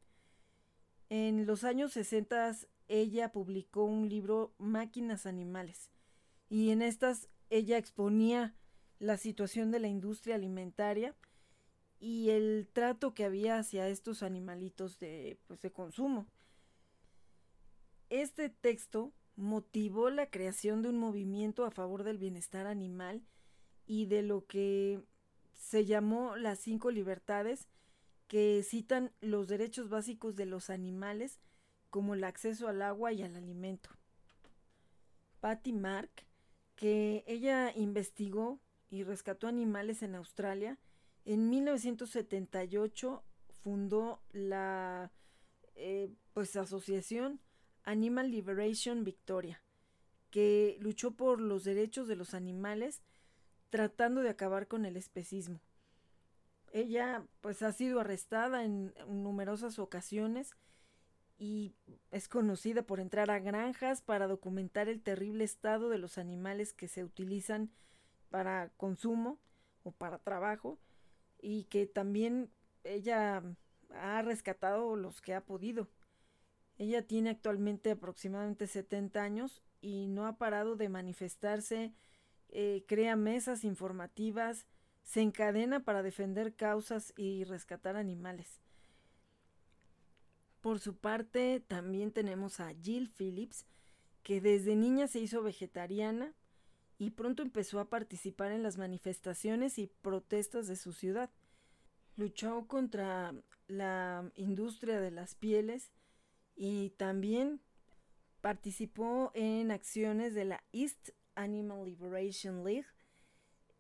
En 1.10 1.48
los 1.48 1.64
años 1.64 1.94
60 1.94 2.58
ella 2.88 3.32
publicó 3.32 3.86
un 3.86 4.08
libro 4.08 4.54
Máquinas 4.60 5.26
Animales 5.26 5.90
y 6.48 6.70
en 6.70 6.84
estas 6.84 7.28
ella 7.50 7.80
exponía 7.80 8.54
la 9.00 9.18
situación 9.18 9.72
de 9.72 9.80
la 9.80 9.88
industria 9.88 10.36
alimentaria 10.36 11.16
y 12.00 12.30
el 12.30 12.68
trato 12.72 13.14
que 13.14 13.26
había 13.26 13.58
hacia 13.58 13.88
estos 13.88 14.24
animalitos 14.24 15.00
de, 15.00 15.40
pues, 15.48 15.62
de 15.62 15.72
consumo. 15.72 16.28
Este 18.10 18.50
texto 18.50 19.14
motivó 19.36 20.10
la 20.10 20.30
creación 20.30 20.82
de 20.82 20.90
un 20.90 20.98
movimiento 20.98 21.66
a 21.66 21.72
favor 21.72 22.04
del 22.04 22.18
bienestar 22.18 22.68
animal 22.68 23.24
y 23.86 24.06
de 24.06 24.22
lo 24.22 24.46
que 24.46 25.04
se 25.54 25.86
llamó 25.86 26.36
las 26.36 26.60
cinco 26.60 26.92
libertades 26.92 27.68
que 28.28 28.64
citan 28.64 29.12
los 29.22 29.48
derechos 29.48 29.90
básicos 29.90 30.36
de 30.36 30.46
los 30.46 30.70
animales 30.70 31.40
como 31.90 32.14
el 32.14 32.24
acceso 32.24 32.68
al 32.68 32.82
agua 32.82 33.14
y 33.14 33.24
al 33.24 33.36
alimento. 33.36 33.90
Patty 35.40 35.74
Mark, 35.74 36.10
que 36.76 37.24
ella 37.28 37.72
investigó 37.76 38.60
y 38.90 39.04
rescató 39.04 39.48
animales 39.48 40.02
en 40.02 40.16
Australia, 40.16 40.78
en 41.26 41.50
1978 41.50 43.24
fundó 43.64 44.22
la 44.32 45.12
eh, 45.76 46.10
pues, 46.34 46.56
asociación 46.56 47.40
Animal 47.84 48.32
Liberation 48.32 49.04
Victoria, 49.04 49.62
que 50.30 50.78
luchó 50.80 51.12
por 51.12 51.42
los 51.42 51.64
derechos 51.64 52.08
de 52.08 52.16
los 52.16 52.34
animales 52.34 53.02
tratando 53.70 54.22
de 54.22 54.30
acabar 54.30 54.68
con 54.68 54.86
el 54.86 54.98
especismo. 54.98 55.60
Ella 56.72 57.26
pues 57.42 57.62
ha 57.62 57.72
sido 57.72 58.00
arrestada 58.00 58.64
en 58.64 58.94
numerosas 59.08 59.80
ocasiones 59.80 60.56
y 61.38 61.74
es 62.12 62.28
conocida 62.28 62.84
por 62.84 63.00
entrar 63.00 63.32
a 63.32 63.40
granjas 63.40 64.02
para 64.02 64.28
documentar 64.28 64.90
el 64.90 65.02
terrible 65.02 65.44
estado 65.44 65.90
de 65.90 65.98
los 65.98 66.18
animales 66.18 66.74
que 66.74 66.88
se 66.88 67.04
utilizan 67.04 67.72
para 68.30 68.70
consumo 68.78 69.40
o 69.84 69.92
para 69.92 70.20
trabajo 70.20 70.80
y 71.46 71.66
que 71.66 71.86
también 71.86 72.50
ella 72.84 73.44
ha 73.92 74.22
rescatado 74.24 74.96
los 74.96 75.22
que 75.22 75.36
ha 75.36 75.46
podido. 75.46 75.88
Ella 76.80 77.06
tiene 77.06 77.30
actualmente 77.30 77.92
aproximadamente 77.92 78.66
70 78.66 79.22
años 79.22 79.62
y 79.80 80.08
no 80.08 80.26
ha 80.26 80.38
parado 80.38 80.76
de 80.76 80.90
manifestarse 80.90 81.94
eh, 82.50 82.84
crea 82.88 83.16
mesas 83.16 83.64
informativas, 83.64 84.66
se 85.04 85.22
encadena 85.22 85.84
para 85.84 86.02
defender 86.02 86.56
causas 86.56 87.14
y 87.16 87.44
rescatar 87.44 87.96
animales. 87.96 88.60
Por 90.62 90.80
su 90.80 90.98
parte, 90.98 91.60
también 91.60 92.12
tenemos 92.12 92.60
a 92.60 92.74
Jill 92.82 93.12
Phillips, 93.12 93.68
que 94.24 94.42
desde 94.42 94.76
niña 94.76 95.08
se 95.08 95.20
hizo 95.20 95.44
vegetariana 95.44 96.34
y 96.98 97.12
pronto 97.12 97.44
empezó 97.44 97.80
a 97.80 97.90
participar 97.90 98.52
en 98.52 98.64
las 98.64 98.78
manifestaciones 98.78 99.78
y 99.80 99.88
protestas 99.88 100.68
de 100.68 100.76
su 100.76 100.94
ciudad. 100.94 101.30
Luchó 102.16 102.68
contra 102.68 103.34
la 103.68 104.32
industria 104.36 105.00
de 105.02 105.12
las 105.12 105.36
pieles 105.36 105.92
y 106.56 106.92
también 106.92 107.62
participó 108.42 109.32
en 109.34 109.72
acciones 109.72 110.34
de 110.34 110.46
la 110.46 110.64
East 110.72 111.10
Animal 111.36 111.86
Liberation 111.86 112.64
League 112.64 112.86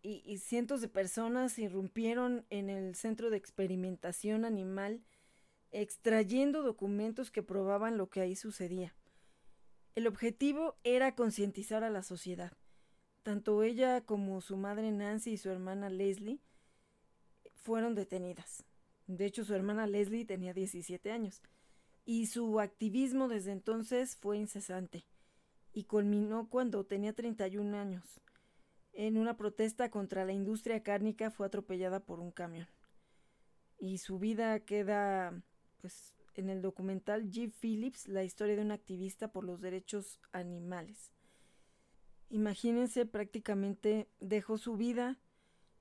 y, 0.02 0.38
cientos 0.38 0.82
de 0.82 0.88
personas 0.88 1.58
irrumpieron 1.58 2.46
en 2.52 2.70
el 2.70 2.94
centro 2.94 3.32
de 3.32 3.38
experimentación 3.38 4.46
animal 4.46 5.04
extrayendo 5.72 6.62
documentos 6.62 7.32
que 7.32 7.42
probaban 7.42 7.98
lo 7.98 8.10
que 8.10 8.22
ahí 8.22 8.36
sucedía. 8.36 8.96
El 9.96 10.06
objetivo 10.06 10.76
era 10.84 11.16
concientizar 11.16 11.84
a 11.84 11.90
la 11.90 12.04
sociedad. 12.04 12.54
Tanto 13.26 13.64
ella 13.64 14.02
como 14.02 14.40
su 14.40 14.56
madre 14.56 14.92
Nancy 14.92 15.32
y 15.32 15.38
su 15.38 15.50
hermana 15.50 15.90
Leslie 15.90 16.44
fueron 17.56 17.96
detenidas. 17.96 18.64
De 19.08 19.26
hecho, 19.26 19.44
su 19.44 19.56
hermana 19.56 19.88
Leslie 19.88 20.26
tenía 20.26 20.54
17 20.54 21.12
años 21.12 21.42
y 22.06 22.28
su 22.28 22.60
activismo 22.60 23.28
desde 23.28 23.52
entonces 23.52 24.16
fue 24.16 24.38
incesante 24.38 25.08
y 25.74 25.86
culminó 25.86 26.52
cuando 26.52 26.86
tenía 26.86 27.14
31 27.14 27.76
años. 27.76 28.22
En 28.94 29.18
una 29.18 29.38
protesta 29.38 29.90
contra 29.90 30.24
la 30.24 30.34
industria 30.34 30.84
cárnica 30.84 31.32
fue 31.32 31.48
atropellada 31.48 32.02
por 32.02 32.20
un 32.20 32.30
camión. 32.30 32.68
Y 33.80 33.98
su 33.98 34.20
vida 34.20 34.60
queda 34.60 35.42
pues 35.82 36.14
en 36.36 36.52
el 36.52 36.62
documental 36.62 37.32
G. 37.32 37.52
Phillips, 37.52 38.08
la 38.08 38.24
historia 38.24 38.56
de 38.56 38.62
un 38.62 38.72
activista 38.72 39.32
por 39.32 39.46
los 39.46 39.62
derechos 39.62 40.20
animales. 40.32 41.15
Imagínense, 42.30 43.06
prácticamente 43.06 44.10
dejó 44.20 44.58
su 44.58 44.78
vida 44.78 45.20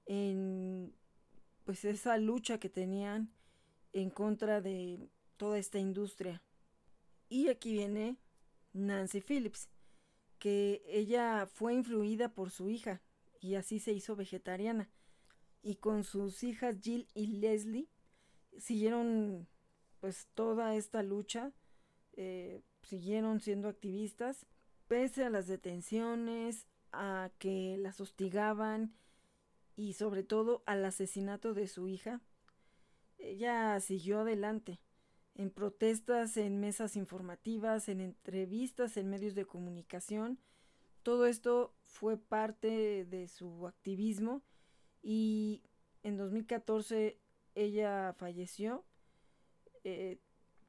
en 0.06 0.94
pues 1.64 1.84
esa 1.84 2.18
lucha 2.18 2.58
que 2.58 2.68
tenían 2.68 3.32
en 3.92 4.10
contra 4.10 4.60
de 4.60 5.08
toda 5.36 5.58
esta 5.58 5.78
industria. 5.78 6.42
Y 7.28 7.48
aquí 7.48 7.72
viene 7.72 8.18
Nancy 8.72 9.20
Phillips, 9.20 9.68
que 10.38 10.82
ella 10.86 11.46
fue 11.46 11.74
influida 11.74 12.28
por 12.34 12.50
su 12.50 12.68
hija 12.68 13.00
y 13.40 13.54
así 13.54 13.78
se 13.78 13.92
hizo 13.92 14.14
vegetariana. 14.14 14.90
Y 15.62 15.76
con 15.76 16.04
sus 16.04 16.42
hijas 16.42 16.76
Jill 16.82 17.08
y 17.14 17.38
Leslie 17.38 17.88
siguieron 18.58 19.48
pues 20.00 20.28
toda 20.34 20.76
esta 20.76 21.02
lucha, 21.02 21.52
eh, 22.12 22.62
siguieron 22.82 23.40
siendo 23.40 23.68
activistas, 23.68 24.46
pese 24.94 25.24
a 25.24 25.28
las 25.28 25.48
detenciones, 25.48 26.68
a 26.92 27.32
que 27.40 27.76
las 27.78 28.00
hostigaban 28.00 28.94
y 29.74 29.94
sobre 29.94 30.22
todo 30.22 30.62
al 30.66 30.84
asesinato 30.84 31.52
de 31.52 31.66
su 31.66 31.88
hija, 31.88 32.20
ella 33.18 33.80
siguió 33.80 34.20
adelante 34.20 34.78
en 35.34 35.50
protestas, 35.50 36.36
en 36.36 36.60
mesas 36.60 36.94
informativas, 36.94 37.88
en 37.88 38.00
entrevistas, 38.00 38.96
en 38.96 39.10
medios 39.10 39.34
de 39.34 39.44
comunicación. 39.44 40.38
Todo 41.02 41.26
esto 41.26 41.74
fue 41.82 42.16
parte 42.16 43.04
de 43.04 43.26
su 43.26 43.66
activismo 43.66 44.42
y 45.02 45.64
en 46.04 46.16
2014 46.16 47.18
ella 47.56 48.12
falleció. 48.12 48.84
Eh, 49.82 50.20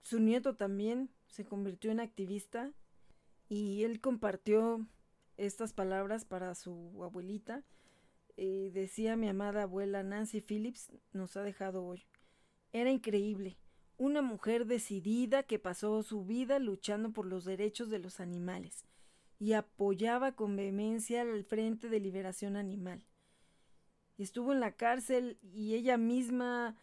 su 0.02 0.20
nieto 0.20 0.56
también 0.56 1.12
se 1.28 1.46
convirtió 1.46 1.92
en 1.92 2.00
activista 2.00 2.74
y 3.50 3.84
él 3.84 4.02
compartió 4.02 4.88
estas 5.38 5.74
palabras 5.74 6.26
para 6.26 6.56
su 6.56 7.04
abuelita. 7.04 7.64
Eh, 8.38 8.72
decía 8.74 9.16
mi 9.16 9.30
amada 9.30 9.64
abuela 9.64 10.04
Nancy 10.04 10.42
Phillips 10.42 10.92
nos 11.14 11.38
ha 11.38 11.44
dejado 11.44 11.86
hoy. 11.86 12.04
Era 12.74 12.92
increíble 12.92 13.58
una 13.98 14.22
mujer 14.22 14.66
decidida 14.66 15.44
que 15.44 15.60
pasó 15.60 16.04
su 16.04 16.26
vida 16.26 16.60
luchando 16.60 17.12
por 17.12 17.26
los 17.26 17.46
derechos 17.46 17.90
de 17.90 18.00
los 18.00 18.20
animales 18.20 18.86
y 19.40 19.54
apoyaba 19.54 20.34
con 20.34 20.56
vehemencia 20.56 21.22
al 21.22 21.44
Frente 21.44 21.90
de 21.90 22.00
Liberación 22.00 22.56
Animal. 22.56 23.06
estuvo 24.18 24.54
en 24.54 24.60
la 24.60 24.72
cárcel 24.72 25.38
y 25.42 25.76
ella 25.76 25.98
misma 25.98 26.78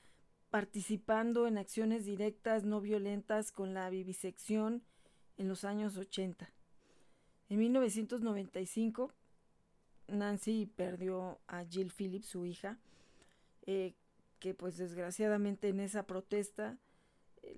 participando 0.51 1.47
en 1.47 1.57
acciones 1.57 2.05
directas 2.05 2.65
no 2.65 2.81
violentas 2.81 3.53
con 3.53 3.73
la 3.73 3.89
vivisección 3.89 4.83
en 5.37 5.49
los 5.49 5.65
años 5.65 5.97
80. 5.97 6.49
En 7.49 7.59
1995, 7.59 9.13
Nancy 10.09 10.67
perdió 10.75 11.39
a 11.47 11.65
Jill 11.65 11.93
Phillips, 11.93 12.27
su 12.27 12.47
hija, 12.47 12.79
eh, 13.67 13.95
que 14.39 14.55
pues 14.55 14.77
desgraciadamente 14.77 15.69
en 15.69 15.81
esa 15.81 16.05
protesta 16.07 16.79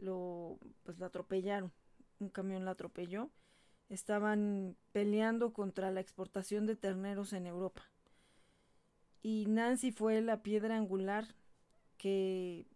lo 0.00 0.58
pues 0.82 0.98
la 0.98 1.06
atropellaron. 1.06 1.72
Un 2.20 2.28
camión 2.28 2.64
la 2.64 2.72
atropelló. 2.72 3.30
Estaban 3.88 4.76
peleando 4.92 5.52
contra 5.52 5.90
la 5.90 6.00
exportación 6.00 6.66
de 6.66 6.76
terneros 6.76 7.32
en 7.32 7.46
Europa. 7.46 7.82
Y 9.22 9.46
Nancy 9.46 9.92
fue 9.92 10.20
la 10.20 10.42
piedra 10.42 10.76
angular 10.76 11.34
que 11.96 12.66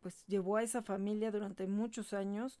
pues 0.00 0.26
llevó 0.26 0.56
a 0.56 0.62
esa 0.62 0.82
familia 0.82 1.30
durante 1.30 1.66
muchos 1.66 2.12
años 2.12 2.58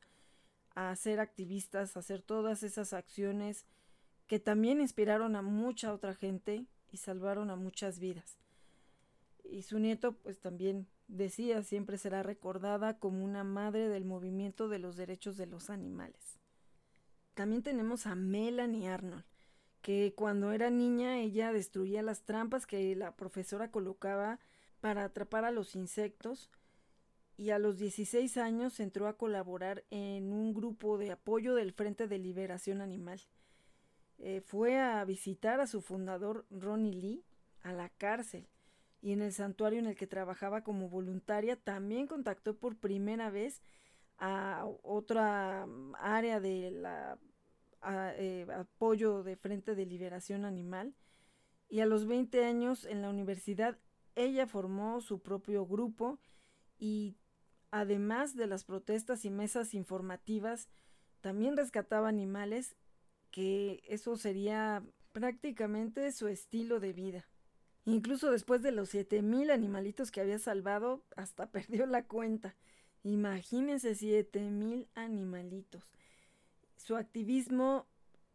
a 0.74 0.94
ser 0.96 1.20
activistas, 1.20 1.96
a 1.96 2.00
hacer 2.00 2.22
todas 2.22 2.62
esas 2.62 2.92
acciones 2.92 3.66
que 4.26 4.38
también 4.38 4.80
inspiraron 4.80 5.36
a 5.36 5.42
mucha 5.42 5.92
otra 5.92 6.14
gente 6.14 6.66
y 6.90 6.98
salvaron 6.98 7.50
a 7.50 7.56
muchas 7.56 7.98
vidas. 7.98 8.38
Y 9.44 9.62
su 9.62 9.78
nieto 9.78 10.12
pues 10.12 10.40
también 10.40 10.86
decía, 11.08 11.62
siempre 11.62 11.98
será 11.98 12.22
recordada 12.22 12.98
como 12.98 13.24
una 13.24 13.44
madre 13.44 13.88
del 13.88 14.04
movimiento 14.04 14.68
de 14.68 14.78
los 14.78 14.96
derechos 14.96 15.36
de 15.36 15.46
los 15.46 15.68
animales. 15.70 16.38
También 17.34 17.62
tenemos 17.62 18.06
a 18.06 18.14
Melanie 18.14 18.88
Arnold, 18.88 19.24
que 19.80 20.14
cuando 20.16 20.52
era 20.52 20.70
niña 20.70 21.18
ella 21.18 21.52
destruía 21.52 22.02
las 22.02 22.22
trampas 22.22 22.66
que 22.66 22.94
la 22.94 23.16
profesora 23.16 23.70
colocaba 23.70 24.38
para 24.80 25.04
atrapar 25.04 25.44
a 25.44 25.50
los 25.50 25.74
insectos 25.74 26.50
y 27.42 27.50
a 27.50 27.58
los 27.58 27.76
16 27.76 28.36
años 28.36 28.78
entró 28.78 29.08
a 29.08 29.16
colaborar 29.16 29.82
en 29.90 30.32
un 30.32 30.54
grupo 30.54 30.96
de 30.96 31.10
apoyo 31.10 31.56
del 31.56 31.72
Frente 31.72 32.06
de 32.06 32.18
Liberación 32.18 32.80
Animal. 32.80 33.20
Eh, 34.20 34.42
fue 34.46 34.78
a 34.78 35.04
visitar 35.04 35.58
a 35.58 35.66
su 35.66 35.80
fundador 35.80 36.46
Ronnie 36.50 36.94
Lee 36.94 37.24
a 37.62 37.72
la 37.72 37.88
cárcel 37.88 38.46
y 39.00 39.10
en 39.10 39.22
el 39.22 39.32
santuario 39.32 39.80
en 39.80 39.86
el 39.86 39.96
que 39.96 40.06
trabajaba 40.06 40.62
como 40.62 40.88
voluntaria 40.88 41.56
también 41.56 42.06
contactó 42.06 42.54
por 42.54 42.76
primera 42.76 43.28
vez 43.28 43.60
a 44.18 44.64
otra 44.84 45.66
mm, 45.66 45.94
área 45.96 46.38
de 46.38 46.80
eh, 48.18 48.46
apoyo 48.54 49.24
de 49.24 49.34
Frente 49.34 49.74
de 49.74 49.84
Liberación 49.84 50.44
Animal 50.44 50.94
y 51.68 51.80
a 51.80 51.86
los 51.86 52.06
20 52.06 52.44
años 52.44 52.84
en 52.84 53.02
la 53.02 53.10
universidad 53.10 53.76
ella 54.14 54.46
formó 54.46 55.00
su 55.00 55.18
propio 55.18 55.66
grupo 55.66 56.20
y 56.78 57.16
además 57.72 58.36
de 58.36 58.46
las 58.46 58.62
protestas 58.62 59.24
y 59.24 59.30
mesas 59.30 59.74
informativas 59.74 60.68
también 61.20 61.56
rescataba 61.56 62.08
animales 62.08 62.76
que 63.32 63.82
eso 63.88 64.16
sería 64.16 64.84
prácticamente 65.12 66.12
su 66.12 66.28
estilo 66.28 66.78
de 66.78 66.92
vida. 66.92 67.26
Incluso 67.84 68.30
después 68.30 68.62
de 68.62 68.70
los 68.72 68.90
siete 68.90 69.22
mil 69.22 69.50
animalitos 69.50 70.12
que 70.12 70.20
había 70.20 70.38
salvado, 70.38 71.02
hasta 71.16 71.46
perdió 71.50 71.86
la 71.86 72.04
cuenta. 72.04 72.54
Imagínense 73.02 73.94
siete 73.94 74.50
mil 74.50 74.88
animalitos. 74.94 75.82
Su 76.76 76.96
activismo 76.96 77.86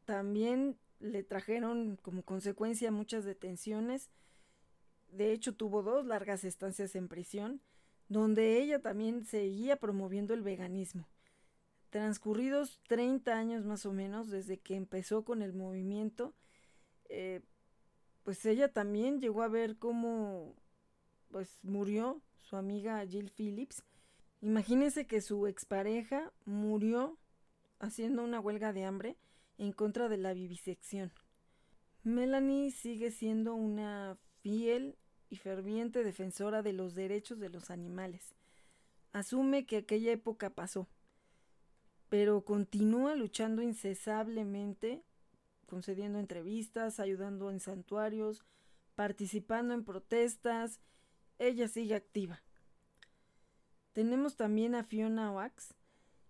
también 0.05 0.77
le 0.99 1.23
trajeron 1.23 1.97
como 1.97 2.23
consecuencia 2.23 2.91
muchas 2.91 3.23
detenciones. 3.23 4.09
De 5.11 5.31
hecho, 5.31 5.53
tuvo 5.53 5.83
dos 5.83 6.05
largas 6.05 6.43
estancias 6.43 6.95
en 6.95 7.07
prisión, 7.07 7.61
donde 8.09 8.59
ella 8.61 8.79
también 8.79 9.25
seguía 9.25 9.77
promoviendo 9.77 10.33
el 10.33 10.41
veganismo. 10.41 11.07
Transcurridos 11.89 12.79
30 12.87 13.37
años 13.37 13.65
más 13.65 13.85
o 13.85 13.93
menos 13.93 14.29
desde 14.29 14.57
que 14.57 14.75
empezó 14.75 15.23
con 15.23 15.41
el 15.41 15.53
movimiento, 15.53 16.33
eh, 17.09 17.41
pues 18.23 18.45
ella 18.45 18.71
también 18.71 19.21
llegó 19.21 19.41
a 19.41 19.47
ver 19.47 19.77
cómo 19.77 20.53
pues 21.29 21.59
murió 21.63 22.21
su 22.41 22.55
amiga 22.55 23.05
Jill 23.05 23.31
Phillips. 23.31 23.83
Imagínense 24.41 25.07
que 25.07 25.21
su 25.21 25.47
expareja 25.47 26.31
murió 26.45 27.17
haciendo 27.79 28.23
una 28.23 28.39
huelga 28.39 28.73
de 28.73 28.85
hambre 28.85 29.17
en 29.57 29.71
contra 29.71 30.09
de 30.09 30.17
la 30.17 30.33
vivisección. 30.33 31.11
Melanie 32.03 32.71
sigue 32.71 33.11
siendo 33.11 33.55
una 33.55 34.17
fiel 34.41 34.97
y 35.29 35.37
ferviente 35.37 36.03
defensora 36.03 36.61
de 36.61 36.73
los 36.73 36.95
derechos 36.95 37.39
de 37.39 37.49
los 37.49 37.69
animales. 37.69 38.35
Asume 39.13 39.65
que 39.65 39.77
aquella 39.77 40.11
época 40.11 40.49
pasó, 40.49 40.87
pero 42.09 42.45
continúa 42.45 43.15
luchando 43.15 43.61
incesablemente 43.61 45.03
concediendo 45.67 46.17
entrevistas, 46.17 46.99
ayudando 46.99 47.51
en 47.51 47.59
santuarios, 47.59 48.43
participando 48.95 49.75
en 49.75 49.83
protestas. 49.83 50.79
Ella 51.37 51.67
sigue 51.67 51.93
activa. 51.93 52.41
Tenemos 53.93 54.35
también 54.35 54.73
a 54.73 54.83
Fiona 54.83 55.31
Wax. 55.31 55.75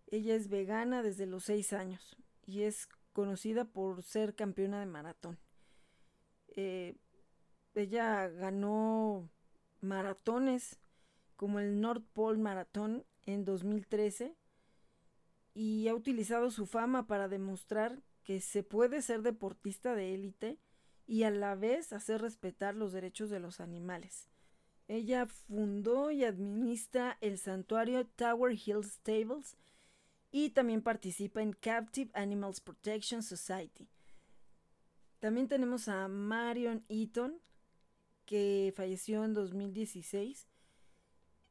Ella 0.07 0.35
es 0.35 0.49
vegana 0.49 1.03
desde 1.03 1.25
los 1.25 1.45
seis 1.45 1.71
años 1.71 2.17
y 2.45 2.63
es 2.63 2.87
conocida 3.13 3.65
por 3.65 4.03
ser 4.03 4.35
campeona 4.35 4.79
de 4.79 4.85
maratón. 4.85 5.37
Eh, 6.49 6.95
ella 7.79 8.27
ganó 8.27 9.29
maratones 9.81 10.79
como 11.35 11.59
el 11.59 11.79
North 11.79 12.05
Pole 12.13 12.39
Marathon 12.39 13.05
en 13.25 13.45
2013 13.45 14.35
y 15.53 15.87
ha 15.87 15.95
utilizado 15.95 16.51
su 16.51 16.65
fama 16.65 17.07
para 17.07 17.27
demostrar 17.27 18.01
que 18.23 18.41
se 18.41 18.63
puede 18.63 19.01
ser 19.01 19.21
deportista 19.21 19.95
de 19.95 20.13
élite 20.13 20.59
y 21.05 21.23
a 21.23 21.31
la 21.31 21.55
vez 21.55 21.93
hacer 21.93 22.21
respetar 22.21 22.75
los 22.75 22.91
derechos 22.91 23.29
de 23.29 23.39
los 23.39 23.59
animales. 23.59 24.29
Ella 24.87 25.25
fundó 25.25 26.11
y 26.11 26.23
administra 26.23 27.17
el 27.21 27.37
santuario 27.37 28.05
Tower 28.05 28.53
Hill 28.53 28.83
Stables 28.83 29.57
y 30.31 30.49
también 30.51 30.81
participa 30.81 31.41
en 31.41 31.53
Captive 31.53 32.11
Animals 32.13 32.61
Protection 32.61 33.23
Society. 33.23 33.87
También 35.19 35.47
tenemos 35.47 35.87
a 35.87 36.07
Marion 36.07 36.85
Eaton, 36.89 37.39
que 38.27 38.71
falleció 38.75 39.23
en 39.23 39.33
2016, 39.33 40.47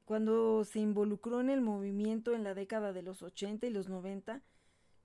cuando 0.04 0.62
se 0.64 0.78
involucró 0.78 1.40
en 1.40 1.50
el 1.50 1.60
movimiento 1.60 2.34
en 2.34 2.44
la 2.44 2.54
década 2.54 2.92
de 2.92 3.02
los 3.02 3.22
80 3.22 3.66
y 3.66 3.70
los 3.70 3.88
90 3.88 4.40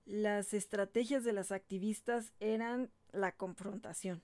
las 0.06 0.54
estrategias 0.54 1.24
de 1.24 1.34
las 1.34 1.52
activistas 1.52 2.34
eran 2.40 2.92
la 3.12 3.32
confrontación. 3.32 4.22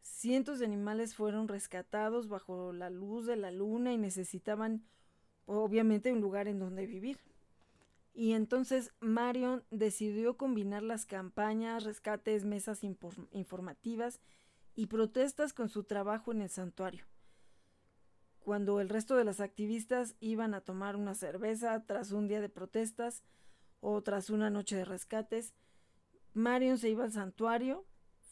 Cientos 0.00 0.58
de 0.58 0.66
animales 0.66 1.14
fueron 1.14 1.48
rescatados 1.48 2.28
bajo 2.28 2.72
la 2.72 2.90
luz 2.90 3.26
de 3.26 3.36
la 3.36 3.50
luna 3.50 3.92
y 3.92 3.98
necesitaban 3.98 4.84
obviamente 5.46 6.12
un 6.12 6.20
lugar 6.20 6.48
en 6.48 6.58
donde 6.58 6.86
vivir. 6.86 7.18
Y 8.14 8.32
entonces 8.32 8.92
Marion 9.00 9.64
decidió 9.70 10.36
combinar 10.36 10.82
las 10.82 11.06
campañas, 11.06 11.84
rescates, 11.84 12.44
mesas 12.44 12.82
informativas 12.84 14.20
y 14.74 14.86
protestas 14.86 15.52
con 15.52 15.68
su 15.68 15.84
trabajo 15.84 16.32
en 16.32 16.42
el 16.42 16.50
santuario. 16.50 17.04
Cuando 18.40 18.80
el 18.80 18.88
resto 18.88 19.16
de 19.16 19.24
las 19.24 19.40
activistas 19.40 20.16
iban 20.20 20.54
a 20.54 20.60
tomar 20.60 20.96
una 20.96 21.14
cerveza 21.14 21.84
tras 21.86 22.10
un 22.10 22.26
día 22.26 22.40
de 22.40 22.48
protestas 22.48 23.22
o 23.80 24.02
tras 24.02 24.30
una 24.30 24.50
noche 24.50 24.76
de 24.76 24.84
rescates, 24.84 25.54
Marion 26.34 26.78
se 26.78 26.88
iba 26.88 27.04
al 27.04 27.12
santuario, 27.12 27.84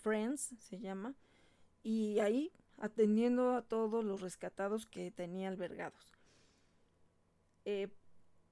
Friends 0.03 0.55
se 0.59 0.81
llama, 0.81 1.15
y 1.83 2.19
ahí 2.21 2.53
atendiendo 2.79 3.55
a 3.55 3.63
todos 3.63 4.05
los 4.05 4.21
rescatados 4.21 4.87
que 4.87 5.11
tenía 5.11 5.49
albergados. 5.49 6.13
Eh, 7.65 7.89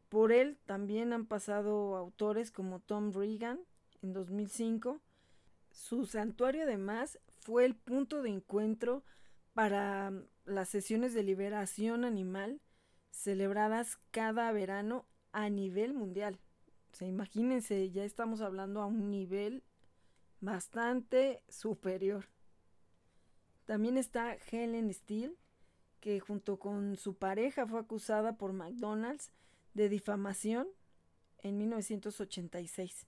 por 0.09 0.33
él 0.33 0.59
también 0.65 1.13
han 1.13 1.27
pasado 1.27 1.97
autores 1.97 2.51
como 2.51 2.81
Tom 2.81 3.13
Regan 3.13 3.61
en 4.03 4.13
2005. 4.13 5.01
Su 5.71 6.07
santuario 6.07 6.63
además 6.63 7.19
fue 7.41 7.65
el 7.65 7.75
punto 7.75 8.23
de 8.23 8.31
encuentro 8.31 9.05
para 9.55 10.13
las 10.45 10.69
sesiones 10.69 11.15
de 11.15 11.23
liberación 11.23 12.05
animal 12.05 12.61
celebradas 13.11 13.99
cada 14.11 14.51
verano 14.53 15.07
a 15.33 15.49
nivel 15.51 15.95
mundial. 15.95 16.39
O 17.01 17.05
imagínense, 17.05 17.91
ya 17.91 18.05
estamos 18.05 18.41
hablando 18.41 18.81
a 18.81 18.87
un 18.87 19.11
nivel 19.11 19.63
bastante 20.41 21.43
superior. 21.49 22.27
También 23.67 23.99
está 23.99 24.37
Helen 24.51 24.93
Steele, 24.93 25.37
que 26.01 26.21
junto 26.21 26.59
con 26.59 26.97
su 26.97 27.17
pareja 27.17 27.67
fue 27.67 27.81
acusada 27.81 28.37
por 28.39 28.53
McDonald's 28.53 29.31
de 29.75 29.89
difamación 29.89 30.69
en 31.39 31.59
1986. 31.59 33.07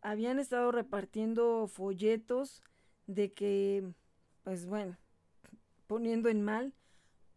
Habían 0.00 0.38
estado 0.38 0.70
repartiendo 0.70 1.66
folletos 1.66 2.62
de 3.08 3.32
que, 3.32 3.92
pues 4.44 4.66
bueno, 4.66 4.96
poniendo 5.88 6.28
en 6.28 6.42
mal 6.42 6.72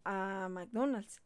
a 0.03 0.47
McDonald's. 0.51 1.21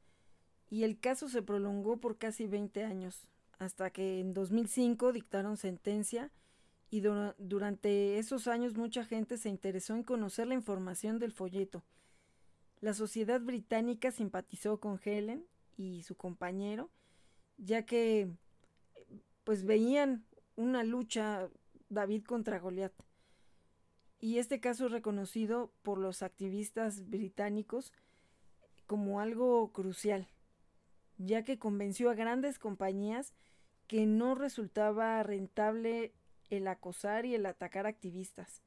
Y 0.69 0.83
el 0.83 0.99
caso 0.99 1.27
se 1.27 1.41
prolongó 1.41 1.97
por 1.97 2.17
casi 2.17 2.47
20 2.47 2.85
años, 2.85 3.27
hasta 3.59 3.89
que 3.89 4.21
en 4.21 4.33
2005 4.33 5.11
dictaron 5.11 5.57
sentencia 5.57 6.31
y 6.89 7.01
durante 7.01 8.19
esos 8.19 8.47
años 8.47 8.75
mucha 8.75 9.03
gente 9.03 9.37
se 9.37 9.49
interesó 9.49 9.95
en 9.95 10.03
conocer 10.03 10.47
la 10.47 10.53
información 10.53 11.19
del 11.19 11.31
folleto. 11.31 11.83
La 12.79 12.93
sociedad 12.93 13.41
británica 13.41 14.11
simpatizó 14.11 14.79
con 14.79 14.99
Helen 15.03 15.45
y 15.77 16.03
su 16.03 16.15
compañero, 16.15 16.89
ya 17.57 17.85
que 17.85 18.29
pues 19.43 19.65
veían 19.65 20.25
una 20.55 20.83
lucha 20.83 21.49
David 21.89 22.23
contra 22.23 22.59
Goliat. 22.59 22.93
Y 24.26 24.39
este 24.39 24.59
caso 24.59 24.88
es 24.88 24.91
reconocido 24.91 25.71
por 25.84 25.99
los 25.99 26.23
activistas 26.23 27.07
británicos 27.11 27.93
como 28.88 29.19
algo 29.19 29.71
crucial, 29.71 30.28
ya 31.19 31.43
que 31.43 31.59
convenció 31.59 32.09
a 32.09 32.15
grandes 32.15 32.57
compañías 32.57 33.36
que 33.86 34.07
no 34.07 34.34
resultaba 34.34 35.21
rentable 35.21 36.11
el 36.49 36.67
acosar 36.67 37.28
y 37.28 37.36
el 37.36 37.45
atacar 37.45 37.86
activistas, 37.86 38.63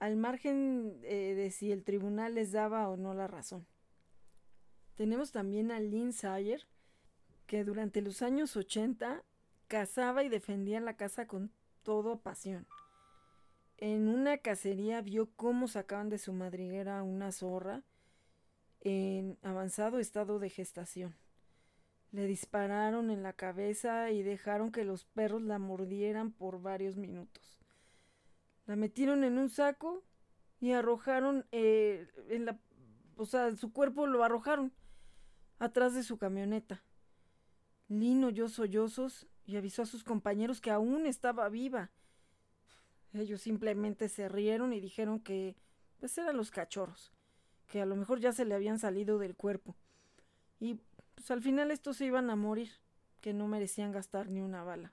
al 0.00 0.16
margen 0.16 0.98
eh, 1.04 1.34
de 1.36 1.52
si 1.52 1.70
el 1.70 1.84
tribunal 1.84 2.34
les 2.34 2.50
daba 2.50 2.88
o 2.88 2.96
no 2.96 3.14
la 3.14 3.28
razón. 3.28 3.64
Tenemos 4.96 5.30
también 5.30 5.70
a 5.70 5.78
Lynn 5.78 6.12
Sayer, 6.12 6.66
que 7.46 7.62
durante 7.62 8.02
los 8.02 8.22
años 8.22 8.56
80 8.56 9.22
cazaba 9.68 10.24
y 10.24 10.28
defendía 10.28 10.80
la 10.80 10.96
casa 10.96 11.28
con 11.28 11.52
toda 11.84 12.16
pasión. 12.16 12.66
En 13.80 14.08
una 14.08 14.38
cacería 14.38 15.00
vio 15.02 15.30
cómo 15.36 15.68
sacaban 15.68 16.08
de 16.08 16.18
su 16.18 16.32
madriguera 16.32 17.04
una 17.04 17.30
zorra 17.30 17.84
en 18.80 19.38
avanzado 19.42 20.00
estado 20.00 20.40
de 20.40 20.50
gestación. 20.50 21.14
Le 22.10 22.26
dispararon 22.26 23.10
en 23.12 23.22
la 23.22 23.34
cabeza 23.34 24.10
y 24.10 24.24
dejaron 24.24 24.72
que 24.72 24.84
los 24.84 25.04
perros 25.04 25.42
la 25.42 25.60
mordieran 25.60 26.32
por 26.32 26.60
varios 26.60 26.96
minutos. 26.96 27.60
La 28.66 28.74
metieron 28.74 29.22
en 29.22 29.38
un 29.38 29.48
saco 29.48 30.02
y 30.58 30.72
arrojaron 30.72 31.46
eh, 31.52 32.08
en 32.30 32.46
la, 32.46 32.58
o 33.16 33.26
sea, 33.26 33.54
su 33.56 33.72
cuerpo 33.72 34.08
lo 34.08 34.24
arrojaron 34.24 34.72
atrás 35.60 35.94
de 35.94 36.02
su 36.02 36.18
camioneta. 36.18 36.82
Lino 37.86 38.26
oyó 38.26 38.48
sollozos 38.48 39.28
y 39.46 39.56
avisó 39.56 39.82
a 39.82 39.86
sus 39.86 40.02
compañeros 40.02 40.60
que 40.60 40.72
aún 40.72 41.06
estaba 41.06 41.48
viva. 41.48 41.92
Ellos 43.14 43.40
simplemente 43.40 44.08
se 44.08 44.28
rieron 44.28 44.72
y 44.72 44.80
dijeron 44.80 45.20
que 45.20 45.56
pues 45.98 46.16
eran 46.18 46.36
los 46.36 46.50
cachorros, 46.50 47.12
que 47.66 47.80
a 47.80 47.86
lo 47.86 47.96
mejor 47.96 48.20
ya 48.20 48.32
se 48.32 48.44
le 48.44 48.54
habían 48.54 48.78
salido 48.78 49.18
del 49.18 49.34
cuerpo. 49.34 49.76
Y 50.60 50.80
pues 51.14 51.30
al 51.30 51.42
final 51.42 51.70
estos 51.70 51.96
se 51.96 52.06
iban 52.06 52.30
a 52.30 52.36
morir, 52.36 52.70
que 53.20 53.32
no 53.32 53.48
merecían 53.48 53.92
gastar 53.92 54.28
ni 54.28 54.40
una 54.40 54.62
bala. 54.62 54.92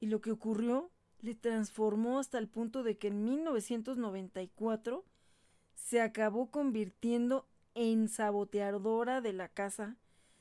Y 0.00 0.06
lo 0.06 0.20
que 0.20 0.30
ocurrió 0.32 0.90
le 1.20 1.34
transformó 1.34 2.18
hasta 2.18 2.38
el 2.38 2.48
punto 2.48 2.82
de 2.82 2.96
que 2.96 3.08
en 3.08 3.24
1994 3.24 5.04
se 5.74 6.00
acabó 6.00 6.50
convirtiendo 6.50 7.48
en 7.74 8.08
saboteadora 8.08 9.20
de 9.20 9.32
la 9.32 9.48
casa, 9.48 9.96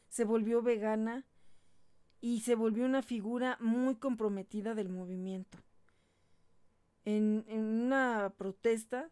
se 0.09 0.23
volvió 0.23 0.61
vegana 0.61 1.25
y 2.21 2.41
se 2.41 2.55
volvió 2.55 2.85
una 2.85 3.01
figura 3.01 3.57
muy 3.59 3.95
comprometida 3.95 4.73
del 4.73 4.89
movimiento. 4.89 5.57
En, 7.09 7.45
una 7.47 8.33
protesta 8.37 9.09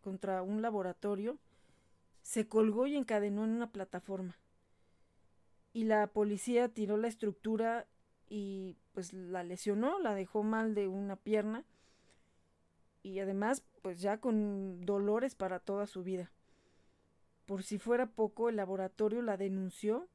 contra 0.00 0.40
un 0.40 0.62
laboratorio, 0.62 1.36
se 2.22 2.48
colgó 2.48 2.86
y 2.86 2.96
encadenó 2.96 3.44
en 3.44 3.50
una 3.50 3.70
plataforma. 3.70 4.38
Y 5.74 5.84
la 5.84 6.06
policía 6.06 6.70
tiró 6.70 6.96
la 6.96 7.08
estructura 7.08 7.86
y 8.30 8.78
pues 8.92 9.12
la 9.12 9.44
lesionó, 9.44 9.98
la 9.98 10.14
dejó 10.14 10.42
mal 10.42 10.74
de 10.74 10.88
una 10.88 11.16
pierna 11.16 11.66
y 13.02 13.18
además 13.18 13.62
pues 13.82 14.00
ya 14.00 14.22
con 14.22 14.80
dolores 14.86 15.34
para 15.34 15.58
toda 15.60 15.86
su 15.86 16.02
vida. 16.02 16.32
Por 17.44 17.62
si 17.62 17.78
fuera 17.78 18.06
poco, 18.06 18.48
el 18.48 18.56
laboratorio 18.56 19.20
la 19.20 19.36
denunció 19.36 20.08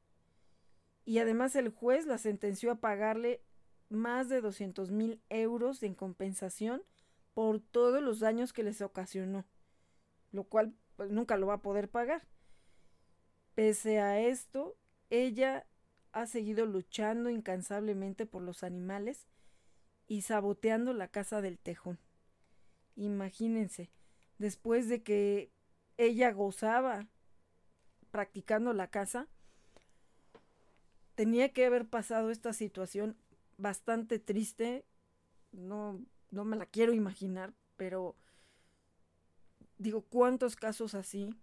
y 1.06 1.20
además 1.20 1.56
el 1.56 1.70
juez 1.70 2.08
la 2.08 2.18
sentenció 2.18 2.72
a 2.72 2.80
pagarle 2.80 3.44
más 3.90 4.30
de 4.30 4.42
200 4.42 4.90
mil 4.90 5.22
euros 5.30 5.84
en 5.84 5.94
compensación 5.94 6.82
por 7.40 7.62
todos 7.62 8.04
los 8.04 8.20
daños 8.20 8.52
que 8.52 8.64
les 8.64 8.82
ocasionó, 8.82 9.46
lo 10.34 10.44
cual 10.44 10.76
pues, 10.98 11.10
nunca 11.10 11.38
lo 11.38 11.48
va 11.48 11.54
a 11.54 11.62
poder 11.62 11.88
pagar. 11.88 12.28
Pese 13.56 14.02
a 14.02 14.20
esto, 14.20 14.76
ella 15.10 15.66
ha 16.12 16.26
seguido 16.26 16.66
luchando 16.66 17.30
incansablemente 17.30 18.26
por 18.26 18.42
los 18.42 18.62
animales 18.62 19.26
y 20.06 20.24
saboteando 20.24 20.92
la 20.92 21.08
casa 21.08 21.40
del 21.40 21.58
tejón. 21.58 21.98
Imagínense, 22.98 23.90
después 24.38 24.90
de 24.90 25.02
que 25.02 25.54
ella 25.96 26.34
gozaba 26.34 27.08
practicando 28.12 28.74
la 28.74 28.90
casa, 28.90 29.30
tenía 31.16 31.54
que 31.54 31.66
haber 31.66 31.88
pasado 31.88 32.32
esta 32.32 32.52
situación 32.52 33.16
bastante 33.56 34.20
triste. 34.20 34.84
No, 35.54 36.02
no 36.32 36.46
me 36.46 36.58
la 36.58 36.66
quiero 36.66 36.94
imaginar, 36.94 37.54
pero 37.76 38.16
digo, 39.78 40.02
¿cuántos 40.02 40.56
casos 40.56 40.94
así? 40.94 41.34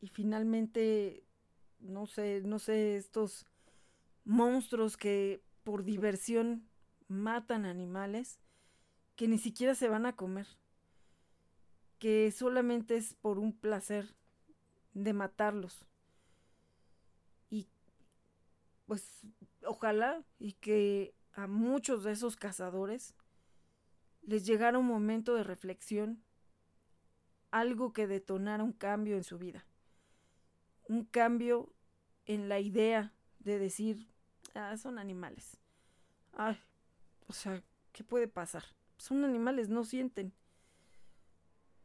Y 0.00 0.08
finalmente, 0.08 1.24
no 1.78 2.06
sé, 2.06 2.42
no 2.44 2.58
sé, 2.58 2.96
estos 2.96 3.46
monstruos 4.24 4.96
que 4.96 5.42
por 5.64 5.84
diversión 5.84 6.68
matan 7.08 7.64
animales 7.64 8.40
que 9.16 9.28
ni 9.28 9.38
siquiera 9.38 9.74
se 9.74 9.88
van 9.88 10.06
a 10.06 10.16
comer, 10.16 10.46
que 11.98 12.30
solamente 12.30 12.96
es 12.96 13.14
por 13.14 13.38
un 13.38 13.52
placer 13.52 14.14
de 14.94 15.12
matarlos. 15.12 15.86
Y 17.50 17.68
pues 18.86 19.26
ojalá 19.66 20.24
y 20.38 20.54
que 20.54 21.14
a 21.34 21.46
muchos 21.46 22.04
de 22.04 22.12
esos 22.12 22.36
cazadores 22.36 23.14
les 24.22 24.44
llegara 24.46 24.78
un 24.78 24.86
momento 24.86 25.34
de 25.34 25.44
reflexión, 25.44 26.22
algo 27.50 27.92
que 27.92 28.06
detonara 28.06 28.62
un 28.62 28.72
cambio 28.72 29.16
en 29.16 29.24
su 29.24 29.38
vida, 29.38 29.66
un 30.88 31.04
cambio 31.04 31.72
en 32.26 32.48
la 32.48 32.60
idea 32.60 33.12
de 33.40 33.58
decir, 33.58 34.06
ah, 34.54 34.76
son 34.76 34.98
animales. 34.98 35.56
Ay, 36.32 36.58
o 37.26 37.32
sea, 37.32 37.62
¿qué 37.92 38.04
puede 38.04 38.28
pasar? 38.28 38.64
Son 38.96 39.24
animales, 39.24 39.68
no 39.68 39.84
sienten. 39.84 40.32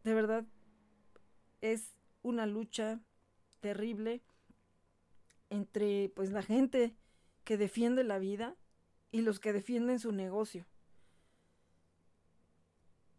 De 0.04 0.14
verdad, 0.14 0.46
es 1.62 1.96
una 2.22 2.46
lucha 2.46 3.00
terrible 3.60 4.22
entre 5.50 6.10
pues 6.16 6.32
la 6.32 6.44
gente 6.44 6.96
que 7.44 7.58
defiende 7.58 8.04
la 8.04 8.20
vida 8.20 8.56
y 9.12 9.22
los 9.22 9.40
que 9.40 9.54
defienden 9.54 10.00
su 10.00 10.12
negocio. 10.12 10.66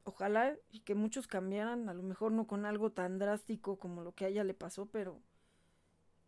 Ojalá 0.09 0.57
y 0.71 0.81
que 0.81 0.95
muchos 0.95 1.27
cambiaran, 1.27 1.89
a 1.89 1.95
lo 1.95 2.05
mejor 2.05 2.31
no 2.31 2.47
con 2.47 2.65
algo 2.65 2.93
tan 2.93 3.19
drástico 3.19 3.77
como 3.77 4.03
lo 4.03 4.13
que 4.13 4.25
a 4.25 4.29
ella 4.29 4.45
le 4.45 4.55
pasó, 4.55 4.87
pero 4.87 5.21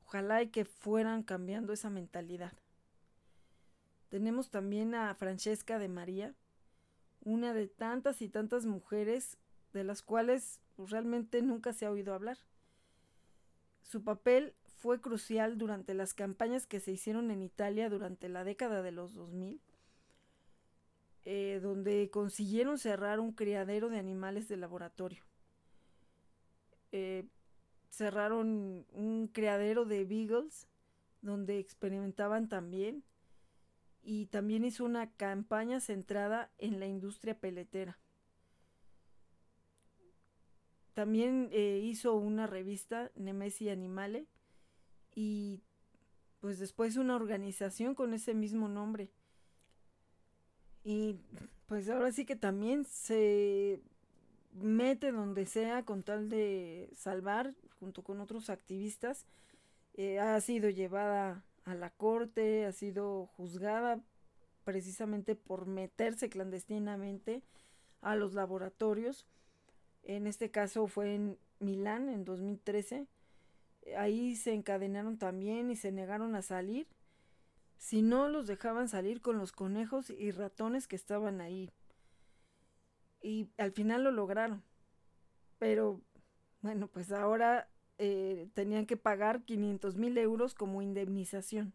ojalá 0.05 0.43
y 0.43 0.49
que 0.49 0.65
fueran 0.65 1.23
cambiando 1.23 1.73
esa 1.73 1.89
mentalidad. 1.89 2.53
Tenemos 4.09 4.51
también 4.51 4.97
a 4.97 5.15
Francesca 5.15 5.79
de 5.79 5.89
María, 5.89 6.35
una 7.21 7.55
de 7.55 7.69
tantas 7.69 8.21
y 8.21 8.29
tantas 8.29 8.67
mujeres 8.67 9.39
de 9.73 9.85
las 9.85 10.03
cuales 10.03 10.59
pues, 10.75 10.91
realmente 10.91 11.41
nunca 11.41 11.73
se 11.73 11.87
ha 11.87 11.93
oído 11.93 12.15
hablar. 12.15 12.39
Su 13.83 14.03
papel 14.03 14.57
fue 14.79 15.01
crucial 15.01 15.57
durante 15.57 15.95
las 15.95 16.15
campañas 16.15 16.67
que 16.67 16.81
se 16.81 16.91
hicieron 16.91 17.31
en 17.31 17.43
Italia 17.43 17.89
durante 17.91 18.29
la 18.29 18.43
década 18.43 18.83
de 18.83 18.91
los 18.91 19.15
2000, 19.15 19.61
eh, 21.31 21.61
donde 21.61 22.09
consiguieron 22.09 22.79
cerrar 22.79 23.21
un 23.21 23.33
criadero 23.33 23.91
de 23.91 23.99
animales 23.99 24.49
de 24.49 24.57
laboratorio. 24.57 25.27
Eh, 26.91 27.29
cerraron 27.91 28.87
un 28.95 29.29
criadero 29.31 29.85
de 29.85 30.07
beagles 30.07 30.69
donde 31.21 31.59
experimentaban 31.59 32.49
también 32.49 33.05
y 34.03 34.25
también 34.29 34.65
hizo 34.65 34.87
una 34.87 35.13
campaña 35.13 35.81
centrada 35.81 36.51
en 36.57 36.81
la 36.81 36.87
industria 36.87 37.39
peletera. 37.39 37.99
También 40.95 41.51
eh, 41.53 41.83
hizo 41.85 42.15
una 42.15 42.47
revista, 42.47 43.13
Nemesi 43.17 43.69
Animale, 43.69 44.29
y 45.15 45.61
pues 46.41 46.59
después 46.59 46.97
una 46.97 47.17
organización 47.17 47.95
con 47.95 48.15
ese 48.15 48.33
mismo 48.33 48.67
nombre. 48.67 49.11
Y 50.89 51.17
pues 51.67 51.91
ahora 51.91 52.11
sí 52.13 52.25
que 52.25 52.35
también 52.35 52.87
se 52.87 53.79
mete 54.55 55.13
donde 55.13 55.45
sea 55.45 55.83
con 55.85 56.03
tal 56.03 56.31
de 56.31 56.89
salvar, 56.97 57.53
junto 57.79 58.03
con 58.03 58.23
otros 58.23 58.49
activistas. 58.49 59.27
Eh, 59.99 60.19
ha 60.19 60.41
sido 60.41 60.71
llevada 60.71 61.45
a 61.67 61.75
la 61.75 61.91
corte, 61.91 62.65
ha 62.65 62.73
sido 62.73 63.27
juzgada 63.37 64.01
precisamente 64.65 65.35
por 65.35 65.67
meterse 65.67 66.31
clandestinamente 66.31 67.43
a 68.01 68.17
los 68.17 68.33
laboratorios. 68.33 69.27
En 70.05 70.27
este 70.27 70.51
caso 70.51 70.87
fue 70.87 71.17
en 71.17 71.37
Milán 71.61 72.09
en 72.09 72.25
2013. 72.25 73.07
Ahí 73.99 74.37
se 74.37 74.55
encadenaron 74.55 75.19
también 75.19 75.71
y 75.71 75.77
se 75.77 75.93
negaron 75.93 76.35
a 76.35 76.41
salir. 76.41 76.87
Si 77.79 78.03
no, 78.03 78.29
los 78.29 78.47
dejaban 78.47 78.89
salir 78.89 79.21
con 79.21 79.39
los 79.39 79.53
conejos 79.53 80.11
y 80.11 80.31
ratones 80.31 80.87
que 80.87 80.97
estaban 80.97 81.41
ahí. 81.41 81.71
Y 83.23 83.51
al 83.57 83.73
final 83.73 84.05
lo 84.05 84.11
lograron. 84.11 84.63
Pero, 85.59 86.01
bueno, 86.61 86.89
pues 86.89 87.11
ahora 87.13 87.71
eh, 87.99 88.49
tenían 88.55 88.87
que 88.87 88.97
pagar 88.97 89.45
500 89.45 89.97
mil 89.97 90.19
euros 90.19 90.55
como 90.55 90.83
indemnización. 90.83 91.73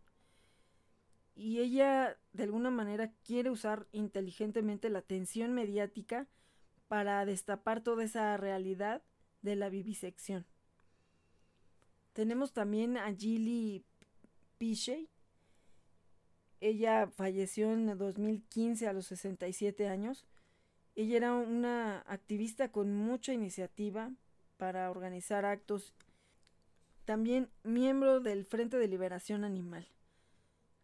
Y 1.36 1.60
ella 1.60 2.18
de 2.32 2.44
alguna 2.44 2.70
manera 2.70 3.12
quiere 3.24 3.50
usar 3.50 3.88
inteligentemente 3.92 4.90
la 4.90 5.00
atención 5.00 5.54
mediática 5.54 6.28
para 6.88 7.26
destapar 7.26 7.82
toda 7.82 8.04
esa 8.04 8.38
realidad 8.38 9.02
de 9.42 9.56
la 9.56 9.70
vivisección. 9.70 10.46
Tenemos 12.14 12.54
también 12.54 12.98
a 12.98 13.14
Gilly 13.16 13.84
Pichet. 14.60 15.10
Ella 16.64 17.08
falleció 17.08 17.74
en 17.74 17.98
2015 17.98 18.88
a 18.88 18.94
los 18.94 19.08
67 19.08 19.90
años. 19.90 20.26
Ella 20.96 21.18
era 21.18 21.34
una 21.34 22.00
activista 22.08 22.72
con 22.72 22.96
mucha 22.96 23.34
iniciativa 23.34 24.14
para 24.56 24.90
organizar 24.90 25.44
actos 25.44 25.94
también 27.04 27.50
miembro 27.64 28.22
del 28.22 28.46
Frente 28.46 28.78
de 28.78 28.88
Liberación 28.88 29.44
Animal. 29.44 29.90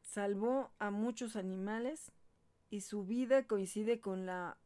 Salvó 0.02 0.70
a 0.80 0.92
muchos 0.92 1.38
animales 1.38 2.12
y 2.70 2.82
su 2.82 3.06
vida 3.06 3.48
coincide 3.48 4.02
con 4.02 4.26
la 4.26 4.58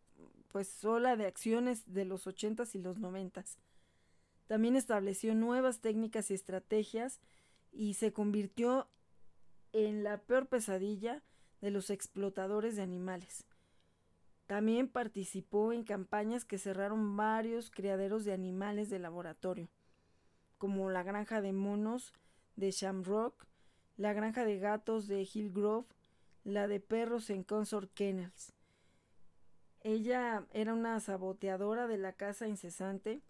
pues 0.48 0.84
ola 0.84 1.16
de 1.16 1.28
acciones 1.28 1.94
de 1.94 2.06
los 2.06 2.26
ochentas 2.26 2.74
y 2.74 2.80
los 2.80 2.98
noventas. 2.98 3.60
También 4.48 4.76
estableció 4.76 5.36
nuevas 5.36 5.80
técnicas 5.80 6.32
y 6.32 6.34
estrategias 6.34 7.20
y 7.72 7.94
se 7.94 8.14
convirtió 8.14 8.88
en 9.74 10.04
la 10.04 10.22
peor 10.22 10.48
pesadilla 10.48 11.22
de 11.62 11.72
los 11.72 11.90
explotadores 11.90 12.76
de 12.76 12.82
animales. 12.82 13.46
También 14.48 14.88
participó 14.88 15.74
en 15.74 15.84
campañas 15.84 16.46
que 16.46 16.58
cerraron 16.58 17.18
varios 17.18 17.70
criaderos 17.70 18.24
de 18.24 18.34
animales 18.34 18.90
de 18.90 19.00
laboratorio 19.00 19.70
como 20.64 20.90
la 20.90 21.04
granja 21.04 21.42
de 21.42 21.52
monos 21.52 22.14
de 22.56 22.72
Shamrock, 22.72 23.48
la 23.98 24.14
granja 24.14 24.46
de 24.46 24.60
gatos 24.60 25.08
de 25.08 25.24
Hillgrove, 25.24 25.86
la 26.46 26.70
de 26.70 26.80
perros 26.80 27.30
en 27.30 27.44
Consort 27.44 27.94
Kennels. 27.94 28.54
Ella 29.82 30.48
era 30.54 30.74
una 30.74 30.98
saboteadora 31.02 31.86
de 31.88 31.98
la 31.98 32.14
caza 32.14 32.48
incesante 32.48 33.22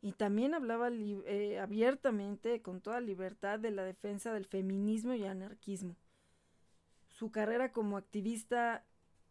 y 0.00 0.12
también 0.12 0.54
hablaba 0.54 0.90
eh, 0.90 1.58
abiertamente, 1.58 2.62
con 2.62 2.80
toda 2.80 3.00
libertad, 3.00 3.58
de 3.58 3.70
la 3.70 3.84
defensa 3.84 4.32
del 4.32 4.46
feminismo 4.46 5.14
y 5.14 5.24
anarquismo. 5.24 5.96
Su 7.08 7.30
carrera 7.30 7.72
como 7.72 7.96
activista 7.96 8.84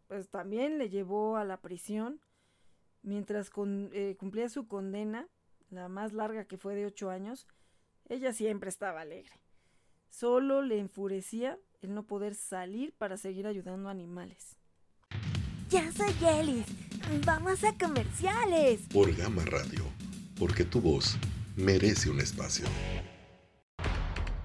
pues 0.08 0.28
también 0.30 0.78
le 0.78 0.88
llevó 0.88 1.36
a 1.36 1.44
la 1.44 1.60
prisión 1.60 2.20
mientras 3.02 3.50
eh, 3.92 4.16
cumplía 4.18 4.48
su 4.48 4.66
condena 4.66 5.28
la 5.70 5.88
más 5.88 6.12
larga 6.12 6.46
que 6.46 6.56
fue 6.56 6.74
de 6.74 6.86
ocho 6.86 7.10
años, 7.10 7.46
ella 8.08 8.32
siempre 8.32 8.70
estaba 8.70 9.02
alegre. 9.02 9.40
Solo 10.08 10.62
le 10.62 10.78
enfurecía 10.78 11.58
el 11.82 11.94
no 11.94 12.06
poder 12.06 12.34
salir 12.34 12.92
para 12.94 13.16
seguir 13.16 13.46
ayudando 13.46 13.88
a 13.88 13.92
animales. 13.92 14.56
Ya 15.68 15.92
soy 15.92 16.12
Yelis. 16.14 16.66
Vamos 17.26 17.62
a 17.62 17.76
comerciales. 17.76 18.80
Por 18.92 19.14
Gama 19.14 19.44
Radio, 19.44 19.84
porque 20.38 20.64
tu 20.64 20.80
voz 20.80 21.18
merece 21.56 22.08
un 22.10 22.20
espacio. 22.20 22.66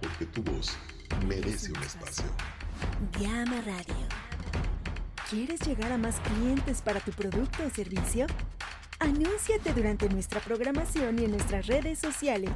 Porque 0.01 0.25
tu 0.25 0.41
voz 0.43 0.75
merece 1.27 1.71
un 1.71 1.83
espacio. 1.83 2.25
Gama 3.19 3.61
Radio. 3.61 4.07
¿Quieres 5.29 5.59
llegar 5.61 5.91
a 5.91 5.97
más 5.97 6.19
clientes 6.19 6.81
para 6.81 6.99
tu 6.99 7.11
producto 7.11 7.63
o 7.65 7.69
servicio? 7.69 8.25
Anúnciate 8.99 9.73
durante 9.73 10.09
nuestra 10.09 10.39
programación 10.39 11.19
y 11.19 11.25
en 11.25 11.31
nuestras 11.31 11.67
redes 11.67 11.99
sociales. 11.99 12.51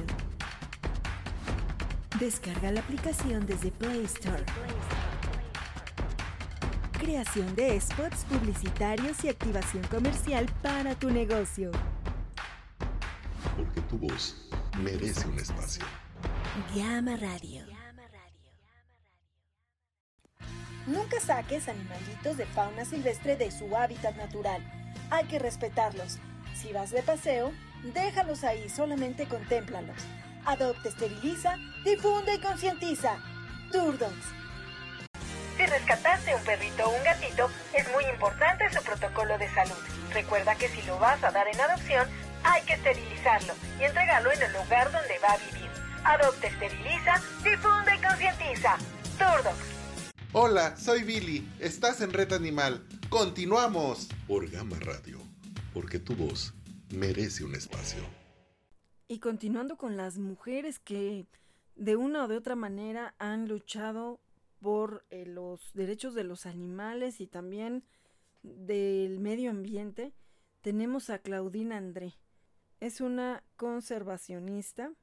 Descarga 2.21 2.71
la 2.71 2.79
aplicación 2.79 3.45
desde 3.45 3.69
Play 3.71 4.05
Store 4.05 4.45
creación 6.93 7.53
de 7.55 7.81
spots 7.81 8.23
publicitarios 8.29 9.21
y 9.25 9.27
activación 9.27 9.83
comercial 9.87 10.45
para 10.61 10.95
tu 10.95 11.09
negocio. 11.09 11.69
Porque 13.57 13.81
tu 13.89 13.97
voz 13.97 14.47
merece 14.79 15.27
un 15.27 15.37
espacio. 15.37 15.83
Llama 16.73 17.17
Radio. 17.17 17.72
Nunca 20.85 21.19
saques 21.19 21.67
animalitos 21.67 22.37
de 22.37 22.45
fauna 22.45 22.85
silvestre 22.85 23.35
de 23.35 23.51
su 23.51 23.75
hábitat 23.75 24.15
natural. 24.15 24.61
Hay 25.09 25.25
que 25.25 25.39
respetarlos. 25.39 26.19
Si 26.55 26.73
vas 26.73 26.91
de 26.91 27.01
paseo, 27.03 27.51
déjalos 27.93 28.43
ahí, 28.43 28.69
solamente 28.69 29.27
contémplalos. 29.27 29.97
Adopte, 30.45 30.89
esteriliza, 30.89 31.55
difunde 31.85 32.35
y 32.35 32.39
concientiza. 32.39 33.17
Turdogs 33.71 34.43
si 35.57 35.65
rescataste 35.67 36.33
un 36.35 36.43
perrito 36.43 36.83
o 36.85 36.89
un 36.89 37.03
gatito, 37.03 37.49
es 37.73 37.89
muy 37.91 38.03
importante 38.05 38.69
su 38.73 38.83
protocolo 38.83 39.37
de 39.37 39.47
salud. 39.53 39.77
Recuerda 40.11 40.55
que 40.55 40.67
si 40.67 40.81
lo 40.81 40.97
vas 40.97 41.23
a 41.23 41.31
dar 41.31 41.47
en 41.47 41.61
adopción, 41.61 42.07
hay 42.43 42.61
que 42.63 42.73
esterilizarlo 42.73 43.53
y 43.79 43.83
entregarlo 43.83 44.31
en 44.31 44.41
el 44.41 44.51
lugar 44.51 44.91
donde 44.91 45.19
va 45.19 45.33
a 45.33 45.37
vivir. 45.37 45.69
Adopte, 46.03 46.47
esteriliza, 46.47 47.21
difunde 47.43 47.95
y 47.95 48.01
concientiza. 48.01 48.77
Turdox. 49.17 49.72
Hola, 50.35 50.75
soy 50.77 51.03
Billy. 51.03 51.47
Estás 51.59 52.01
en 52.01 52.11
Red 52.11 52.33
Animal. 52.33 52.83
¡Continuamos! 53.09 54.09
Por 54.27 54.49
Gama 54.49 54.79
Radio, 54.79 55.19
porque 55.75 55.99
tu 55.99 56.15
voz 56.15 56.55
merece 56.89 57.43
un 57.43 57.53
espacio. 57.53 58.01
Y 59.07 59.19
continuando 59.19 59.77
con 59.77 59.95
las 59.95 60.17
mujeres 60.17 60.79
que 60.79 61.27
de 61.75 61.95
una 61.95 62.25
o 62.25 62.27
de 62.27 62.37
otra 62.37 62.55
manera 62.55 63.13
han 63.19 63.47
luchado 63.47 64.21
por 64.59 65.05
eh, 65.11 65.27
los 65.27 65.71
derechos 65.75 66.15
de 66.15 66.23
los 66.23 66.47
animales 66.47 67.21
y 67.21 67.27
también 67.27 67.83
del 68.41 69.19
medio 69.19 69.51
ambiente, 69.51 70.15
tenemos 70.61 71.11
a 71.11 71.19
Claudine 71.19 71.75
André. 71.75 72.17
Es 72.79 73.01
una 73.01 73.43
conservacionista, 73.55 74.93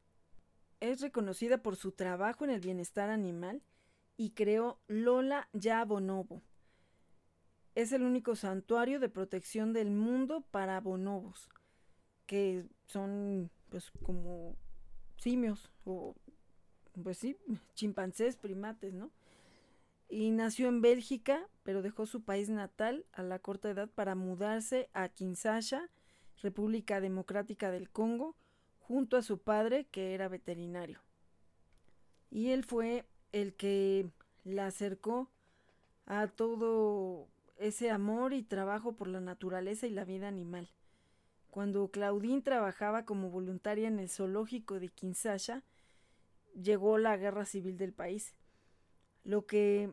es 0.81 1.01
reconocida 1.01 1.63
por 1.63 1.77
su 1.77 1.93
trabajo 1.93 2.43
en 2.43 2.51
el 2.51 2.59
bienestar 2.59 3.11
animal 3.11 3.63
y 4.21 4.33
creó 4.33 4.79
Lola 4.87 5.49
Ya 5.55 5.83
Bonobo. 5.83 6.43
Es 7.75 7.91
el 7.93 8.03
único 8.03 8.37
santuario 8.37 9.01
de 9.01 9.09
protección 9.09 9.73
del 9.73 9.91
mundo 9.91 10.45
para 10.51 10.79
bonobos, 10.79 11.49
que 12.27 12.67
son 12.87 13.51
pues 13.71 13.91
como 14.03 14.57
simios 15.17 15.73
o 15.87 16.15
pues 17.03 17.17
sí, 17.17 17.39
chimpancés, 17.73 18.37
primates, 18.37 18.93
¿no? 18.93 19.11
Y 20.11 20.33
nació 20.33 20.69
en 20.69 20.83
Bélgica, 20.83 21.49
pero 21.63 21.81
dejó 21.81 22.05
su 22.05 22.21
país 22.21 22.51
natal 22.51 23.07
a 23.13 23.23
la 23.23 23.39
corta 23.39 23.71
edad 23.71 23.89
para 23.89 24.15
mudarse 24.15 24.91
a 24.93 25.09
Kinshasa, 25.09 25.89
República 26.43 27.01
Democrática 27.01 27.71
del 27.71 27.89
Congo, 27.89 28.37
junto 28.81 29.17
a 29.17 29.23
su 29.23 29.39
padre, 29.39 29.87
que 29.87 30.13
era 30.13 30.29
veterinario. 30.29 31.01
Y 32.31 32.51
él 32.51 32.65
fue 32.65 33.07
el 33.33 33.55
que 33.55 34.11
la 34.45 34.67
acercó 34.67 35.31
a 36.07 36.27
todo 36.27 37.29
ese 37.57 37.91
amor 37.91 38.33
y 38.33 38.43
trabajo 38.43 38.93
por 38.93 39.09
la 39.09 39.21
naturaleza 39.21 39.87
y 39.87 39.91
la 39.91 40.05
vida 40.05 40.29
animal. 40.29 40.71
Cuando 41.51 41.89
Claudine 41.91 42.43
trabajaba 42.43 43.05
como 43.05 43.31
voluntaria 43.31 43.89
en 43.89 43.99
el 43.99 44.09
zoológico 44.09 44.81
de 44.81 44.89
Kinshasa, 44.89 45.63
llegó 46.55 46.99
la 46.99 47.17
guerra 47.17 47.45
civil 47.45 47.77
del 47.77 47.93
país, 47.93 48.35
lo 49.25 49.47
que 49.47 49.93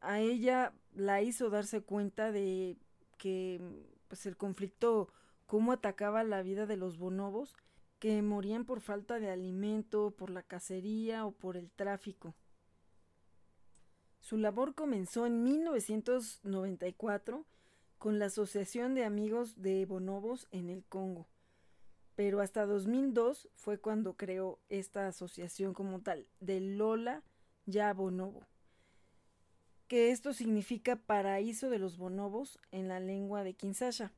a 0.00 0.20
ella 0.20 0.72
la 0.94 1.22
hizo 1.22 1.50
darse 1.50 1.82
cuenta 1.82 2.32
de 2.32 2.76
que 3.18 3.60
pues, 4.08 4.26
el 4.26 4.36
conflicto, 4.36 5.08
cómo 5.46 5.72
atacaba 5.72 6.24
la 6.24 6.42
vida 6.42 6.66
de 6.66 6.76
los 6.76 6.98
bonobos, 6.98 7.56
que 7.98 8.20
morían 8.22 8.64
por 8.64 8.80
falta 8.80 9.18
de 9.18 9.30
alimento, 9.30 10.10
por 10.10 10.30
la 10.30 10.42
cacería 10.42 11.24
o 11.24 11.32
por 11.32 11.56
el 11.56 11.70
tráfico. 11.70 12.34
Su 14.26 14.38
labor 14.38 14.74
comenzó 14.74 15.24
en 15.24 15.44
1994 15.44 17.46
con 17.98 18.18
la 18.18 18.26
Asociación 18.26 18.94
de 18.94 19.04
Amigos 19.04 19.62
de 19.62 19.86
Bonobos 19.86 20.48
en 20.50 20.68
el 20.68 20.84
Congo 20.84 21.28
pero 22.16 22.40
hasta 22.40 22.66
2002 22.66 23.48
fue 23.54 23.78
cuando 23.78 24.16
creó 24.16 24.58
esta 24.70 25.06
asociación 25.06 25.74
como 25.74 26.00
tal, 26.00 26.26
de 26.40 26.60
Lola 26.60 27.22
Ya 27.66 27.92
Bonobo, 27.92 28.46
que 29.86 30.10
esto 30.10 30.32
significa 30.32 30.96
paraíso 30.96 31.68
de 31.68 31.78
los 31.78 31.98
bonobos 31.98 32.58
en 32.72 32.88
la 32.88 33.00
lengua 33.00 33.44
de 33.44 33.54
Kinshasa. 33.54 34.12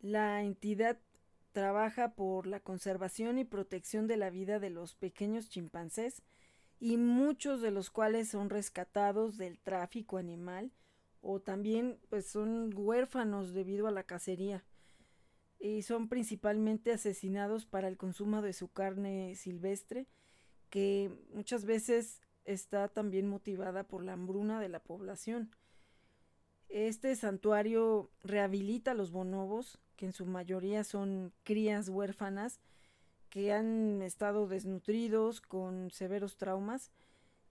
La 0.00 0.42
entidad 0.42 0.98
trabaja 1.52 2.14
por 2.14 2.46
la 2.46 2.60
conservación 2.60 3.38
y 3.38 3.44
protección 3.44 4.06
de 4.06 4.18
la 4.18 4.28
vida 4.28 4.60
de 4.60 4.68
los 4.68 4.94
pequeños 4.94 5.48
chimpancés 5.48 6.22
y 6.84 6.98
muchos 6.98 7.62
de 7.62 7.70
los 7.70 7.88
cuales 7.88 8.28
son 8.28 8.50
rescatados 8.50 9.38
del 9.38 9.58
tráfico 9.58 10.18
animal 10.18 10.70
o 11.22 11.40
también 11.40 11.98
pues 12.10 12.26
son 12.26 12.74
huérfanos 12.76 13.54
debido 13.54 13.86
a 13.86 13.90
la 13.90 14.02
cacería 14.02 14.66
y 15.58 15.80
son 15.80 16.10
principalmente 16.10 16.92
asesinados 16.92 17.64
para 17.64 17.88
el 17.88 17.96
consumo 17.96 18.42
de 18.42 18.52
su 18.52 18.68
carne 18.68 19.34
silvestre, 19.34 20.08
que 20.68 21.10
muchas 21.32 21.64
veces 21.64 22.20
está 22.44 22.88
también 22.88 23.28
motivada 23.28 23.84
por 23.84 24.04
la 24.04 24.12
hambruna 24.12 24.60
de 24.60 24.68
la 24.68 24.80
población. 24.80 25.56
Este 26.68 27.16
santuario 27.16 28.10
rehabilita 28.22 28.90
a 28.90 28.94
los 28.94 29.10
bonobos, 29.10 29.80
que 29.96 30.04
en 30.04 30.12
su 30.12 30.26
mayoría 30.26 30.84
son 30.84 31.32
crías 31.44 31.88
huérfanas, 31.88 32.60
que 33.34 33.52
han 33.52 34.00
estado 34.00 34.46
desnutridos 34.46 35.40
con 35.40 35.90
severos 35.90 36.36
traumas, 36.36 36.92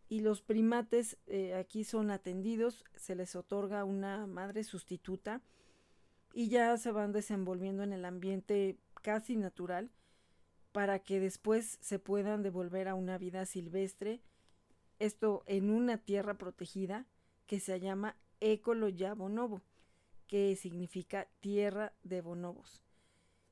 y 0.07 0.21
los 0.21 0.41
primates 0.41 1.17
eh, 1.27 1.55
aquí 1.55 1.83
son 1.83 2.09
atendidos, 2.09 2.85
se 2.95 3.15
les 3.15 3.35
otorga 3.35 3.83
una 3.83 4.25
madre 4.25 4.63
sustituta, 4.63 5.41
y 6.33 6.47
ya 6.47 6.77
se 6.77 6.93
van 6.93 7.11
desenvolviendo 7.11 7.83
en 7.83 7.91
el 7.91 8.05
ambiente 8.05 8.77
casi 9.01 9.35
natural 9.35 9.91
para 10.71 10.99
que 10.99 11.19
después 11.19 11.79
se 11.81 11.99
puedan 11.99 12.43
devolver 12.43 12.87
a 12.87 12.95
una 12.95 13.17
vida 13.17 13.45
silvestre, 13.45 14.21
esto 14.99 15.43
en 15.47 15.69
una 15.69 15.97
tierra 15.97 16.37
protegida 16.37 17.07
que 17.45 17.59
se 17.59 17.77
llama 17.81 18.15
Ecoloya 18.39 19.15
Bonobo, 19.15 19.61
que 20.27 20.55
significa 20.55 21.27
tierra 21.41 21.91
de 22.03 22.21
bonobos. 22.21 22.81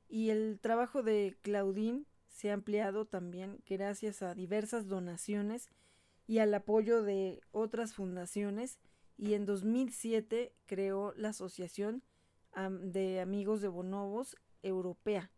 Y 0.08 0.30
el 0.30 0.58
trabajo 0.62 1.02
de 1.02 1.36
Claudine 1.42 2.06
se 2.32 2.50
ha 2.50 2.54
ampliado 2.54 3.04
también 3.04 3.62
gracias 3.68 4.22
a 4.22 4.34
diversas 4.34 4.88
donaciones 4.88 5.70
y 6.26 6.38
al 6.38 6.52
apoyo 6.54 7.02
de 7.02 7.40
otras 7.52 7.94
fundaciones 7.94 8.78
y 9.16 9.34
en 9.34 9.46
2007 9.46 10.52
creó 10.66 11.12
la 11.16 11.28
asociación 11.28 12.02
de 12.80 13.20
amigos 13.20 13.60
de 13.60 13.68
bonobos 13.68 14.36
europea. 14.62 15.30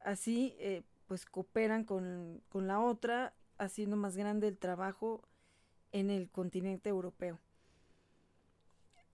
Así, 0.00 0.54
eh, 0.58 0.82
pues 1.06 1.26
cooperan 1.26 1.84
con, 1.84 2.42
la 2.54 2.80
otra, 2.80 3.34
haciendo 3.58 3.96
más 3.96 4.16
grande 4.16 4.48
el 4.48 4.58
trabajo 4.58 5.22
en 5.92 6.10
el 6.10 6.30
continente 6.30 6.88
europeo. 6.88 7.38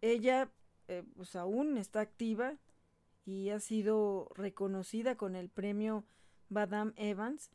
Ella, 0.01 0.51
eh, 0.89 1.05
pues 1.17 1.37
aún 1.37 1.79
está 1.79 2.01
activa 2.01 2.55
y 3.25 3.51
ha 3.51 3.61
sido 3.61 4.29
reconocida 4.35 5.17
con 5.17 5.37
el 5.37 5.49
premio 5.49 6.05
Badam 6.49 6.93
Evans 6.97 7.51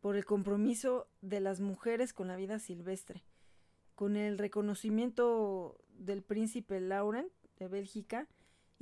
por 0.00 0.16
el 0.16 0.24
compromiso 0.24 1.08
de 1.20 1.40
las 1.40 1.60
mujeres 1.60 2.12
con 2.12 2.28
la 2.28 2.36
vida 2.36 2.58
silvestre, 2.58 3.22
con 3.94 4.16
el 4.16 4.38
reconocimiento 4.38 5.78
del 5.90 6.22
príncipe 6.22 6.80
Laurent 6.80 7.30
de 7.58 7.68
Bélgica, 7.68 8.28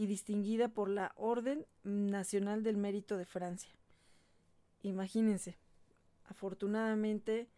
y 0.00 0.06
distinguida 0.06 0.68
por 0.68 0.88
la 0.88 1.12
Orden 1.14 1.66
Nacional 1.84 2.62
del 2.62 2.78
Mérito 2.78 3.18
de 3.18 3.26
Francia. 3.26 3.70
Imagínense, 4.80 5.58
afortunadamente, 6.24 7.50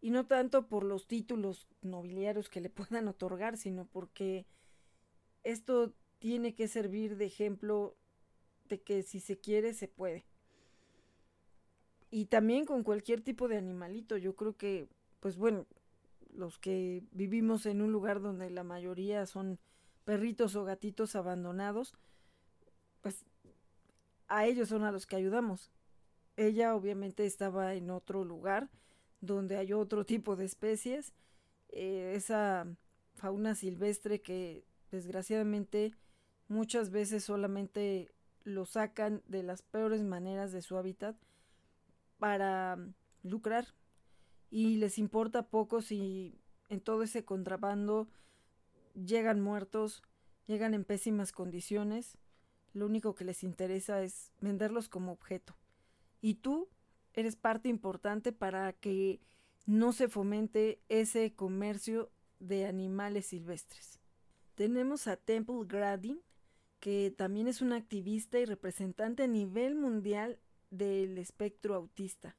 y 0.00 0.10
no 0.10 0.26
tanto 0.26 0.66
por 0.66 0.82
los 0.82 1.06
títulos 1.06 1.68
nobiliarios 1.82 2.48
que 2.48 2.60
le 2.60 2.70
puedan 2.70 3.06
otorgar, 3.06 3.56
sino 3.56 3.86
porque 3.86 4.46
esto 5.44 5.94
tiene 6.18 6.56
que 6.56 6.66
servir 6.66 7.16
de 7.16 7.26
ejemplo 7.26 7.96
de 8.68 8.82
que 8.82 9.04
si 9.04 9.20
se 9.20 9.38
quiere, 9.38 9.72
se 9.72 9.86
puede. 9.86 10.24
Y 12.10 12.26
también 12.26 12.64
con 12.64 12.82
cualquier 12.82 13.20
tipo 13.20 13.48
de 13.48 13.56
animalito, 13.56 14.16
yo 14.16 14.36
creo 14.36 14.56
que, 14.56 14.88
pues 15.20 15.36
bueno, 15.36 15.66
los 16.34 16.58
que 16.58 17.02
vivimos 17.12 17.66
en 17.66 17.82
un 17.82 17.92
lugar 17.92 18.20
donde 18.20 18.50
la 18.50 18.62
mayoría 18.62 19.26
son 19.26 19.58
perritos 20.04 20.54
o 20.54 20.64
gatitos 20.64 21.16
abandonados, 21.16 21.94
pues 23.00 23.24
a 24.28 24.46
ellos 24.46 24.68
son 24.68 24.84
a 24.84 24.92
los 24.92 25.06
que 25.06 25.16
ayudamos. 25.16 25.70
Ella 26.36 26.74
obviamente 26.74 27.24
estaba 27.24 27.74
en 27.74 27.90
otro 27.90 28.24
lugar 28.24 28.68
donde 29.20 29.56
hay 29.56 29.72
otro 29.72 30.04
tipo 30.04 30.36
de 30.36 30.44
especies, 30.44 31.12
eh, 31.70 32.12
esa 32.14 32.66
fauna 33.14 33.54
silvestre 33.54 34.20
que 34.20 34.64
desgraciadamente 34.90 35.94
muchas 36.48 36.90
veces 36.90 37.24
solamente 37.24 38.10
lo 38.44 38.66
sacan 38.66 39.22
de 39.26 39.42
las 39.42 39.62
peores 39.62 40.02
maneras 40.02 40.52
de 40.52 40.62
su 40.62 40.76
hábitat 40.76 41.16
para 42.18 42.78
lucrar 43.22 43.66
y 44.50 44.76
les 44.76 44.98
importa 44.98 45.48
poco 45.48 45.82
si 45.82 46.38
en 46.68 46.80
todo 46.80 47.02
ese 47.02 47.24
contrabando 47.24 48.08
llegan 48.94 49.40
muertos, 49.40 50.02
llegan 50.46 50.74
en 50.74 50.84
pésimas 50.84 51.32
condiciones, 51.32 52.18
lo 52.72 52.86
único 52.86 53.14
que 53.14 53.24
les 53.24 53.42
interesa 53.42 54.02
es 54.02 54.32
venderlos 54.40 54.88
como 54.88 55.12
objeto. 55.12 55.56
Y 56.20 56.34
tú 56.34 56.68
eres 57.14 57.36
parte 57.36 57.68
importante 57.68 58.32
para 58.32 58.72
que 58.72 59.20
no 59.64 59.92
se 59.92 60.08
fomente 60.08 60.80
ese 60.88 61.34
comercio 61.34 62.10
de 62.38 62.66
animales 62.66 63.26
silvestres. 63.26 63.98
Tenemos 64.54 65.06
a 65.08 65.16
Temple 65.16 65.64
Grandin, 65.66 66.20
que 66.80 67.10
también 67.16 67.48
es 67.48 67.62
una 67.62 67.76
activista 67.76 68.38
y 68.38 68.44
representante 68.44 69.24
a 69.24 69.26
nivel 69.26 69.74
mundial 69.74 70.38
del 70.76 71.18
espectro 71.18 71.74
autista. 71.74 72.36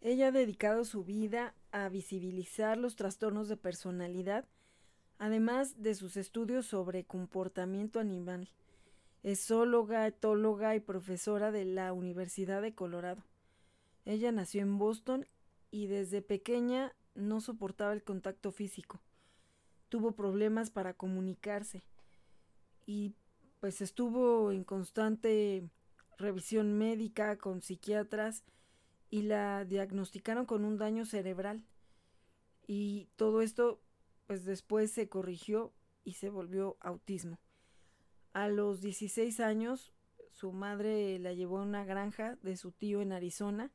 Ella 0.00 0.28
ha 0.28 0.32
dedicado 0.32 0.84
su 0.84 1.04
vida 1.04 1.54
a 1.72 1.88
visibilizar 1.88 2.76
los 2.76 2.96
trastornos 2.96 3.48
de 3.48 3.56
personalidad 3.56 4.46
además 5.18 5.82
de 5.82 5.94
sus 5.94 6.16
estudios 6.16 6.66
sobre 6.66 7.04
comportamiento 7.04 8.00
animal. 8.00 8.50
Es 9.22 9.46
zoóloga, 9.46 10.06
etóloga 10.06 10.76
y 10.76 10.80
profesora 10.80 11.50
de 11.50 11.64
la 11.64 11.92
Universidad 11.92 12.60
de 12.62 12.74
Colorado. 12.74 13.22
Ella 14.04 14.32
nació 14.32 14.62
en 14.62 14.76
Boston 14.78 15.26
y 15.70 15.86
desde 15.86 16.20
pequeña 16.20 16.94
no 17.14 17.40
soportaba 17.40 17.92
el 17.92 18.02
contacto 18.02 18.52
físico. 18.52 19.00
Tuvo 19.88 20.12
problemas 20.12 20.70
para 20.70 20.94
comunicarse 20.94 21.84
y 22.86 23.14
pues 23.60 23.80
estuvo 23.80 24.52
en 24.52 24.64
constante 24.64 25.70
revisión 26.18 26.76
médica 26.76 27.36
con 27.36 27.62
psiquiatras 27.62 28.44
y 29.10 29.22
la 29.22 29.64
diagnosticaron 29.64 30.46
con 30.46 30.64
un 30.64 30.76
daño 30.78 31.04
cerebral. 31.04 31.64
Y 32.66 33.08
todo 33.16 33.42
esto 33.42 33.80
pues 34.26 34.44
después 34.44 34.90
se 34.90 35.08
corrigió 35.08 35.72
y 36.02 36.14
se 36.14 36.30
volvió 36.30 36.76
autismo. 36.80 37.38
A 38.32 38.48
los 38.48 38.80
16 38.80 39.40
años 39.40 39.92
su 40.30 40.52
madre 40.52 41.18
la 41.18 41.32
llevó 41.32 41.58
a 41.58 41.62
una 41.62 41.84
granja 41.84 42.36
de 42.42 42.56
su 42.56 42.72
tío 42.72 43.00
en 43.00 43.12
Arizona 43.12 43.70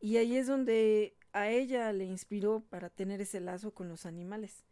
y 0.00 0.16
ahí 0.16 0.36
es 0.36 0.46
donde 0.46 1.16
a 1.32 1.48
ella 1.50 1.92
le 1.92 2.04
inspiró 2.04 2.64
para 2.68 2.90
tener 2.90 3.20
ese 3.20 3.40
lazo 3.40 3.72
con 3.72 3.88
los 3.88 4.06
animales. 4.06 4.64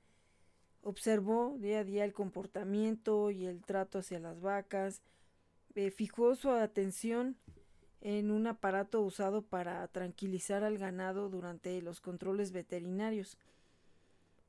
Observó 0.82 1.56
día 1.58 1.80
a 1.80 1.84
día 1.84 2.04
el 2.04 2.12
comportamiento 2.12 3.30
y 3.30 3.46
el 3.46 3.62
trato 3.64 3.98
hacia 3.98 4.18
las 4.18 4.40
vacas, 4.40 5.00
eh, 5.74 5.90
fijó 5.90 6.34
su 6.34 6.50
atención 6.50 7.36
en 8.00 8.30
un 8.30 8.46
aparato 8.46 9.00
usado 9.00 9.42
para 9.42 9.86
tranquilizar 9.88 10.64
al 10.64 10.78
ganado 10.78 11.28
durante 11.28 11.80
los 11.82 12.00
controles 12.00 12.52
veterinarios. 12.52 13.38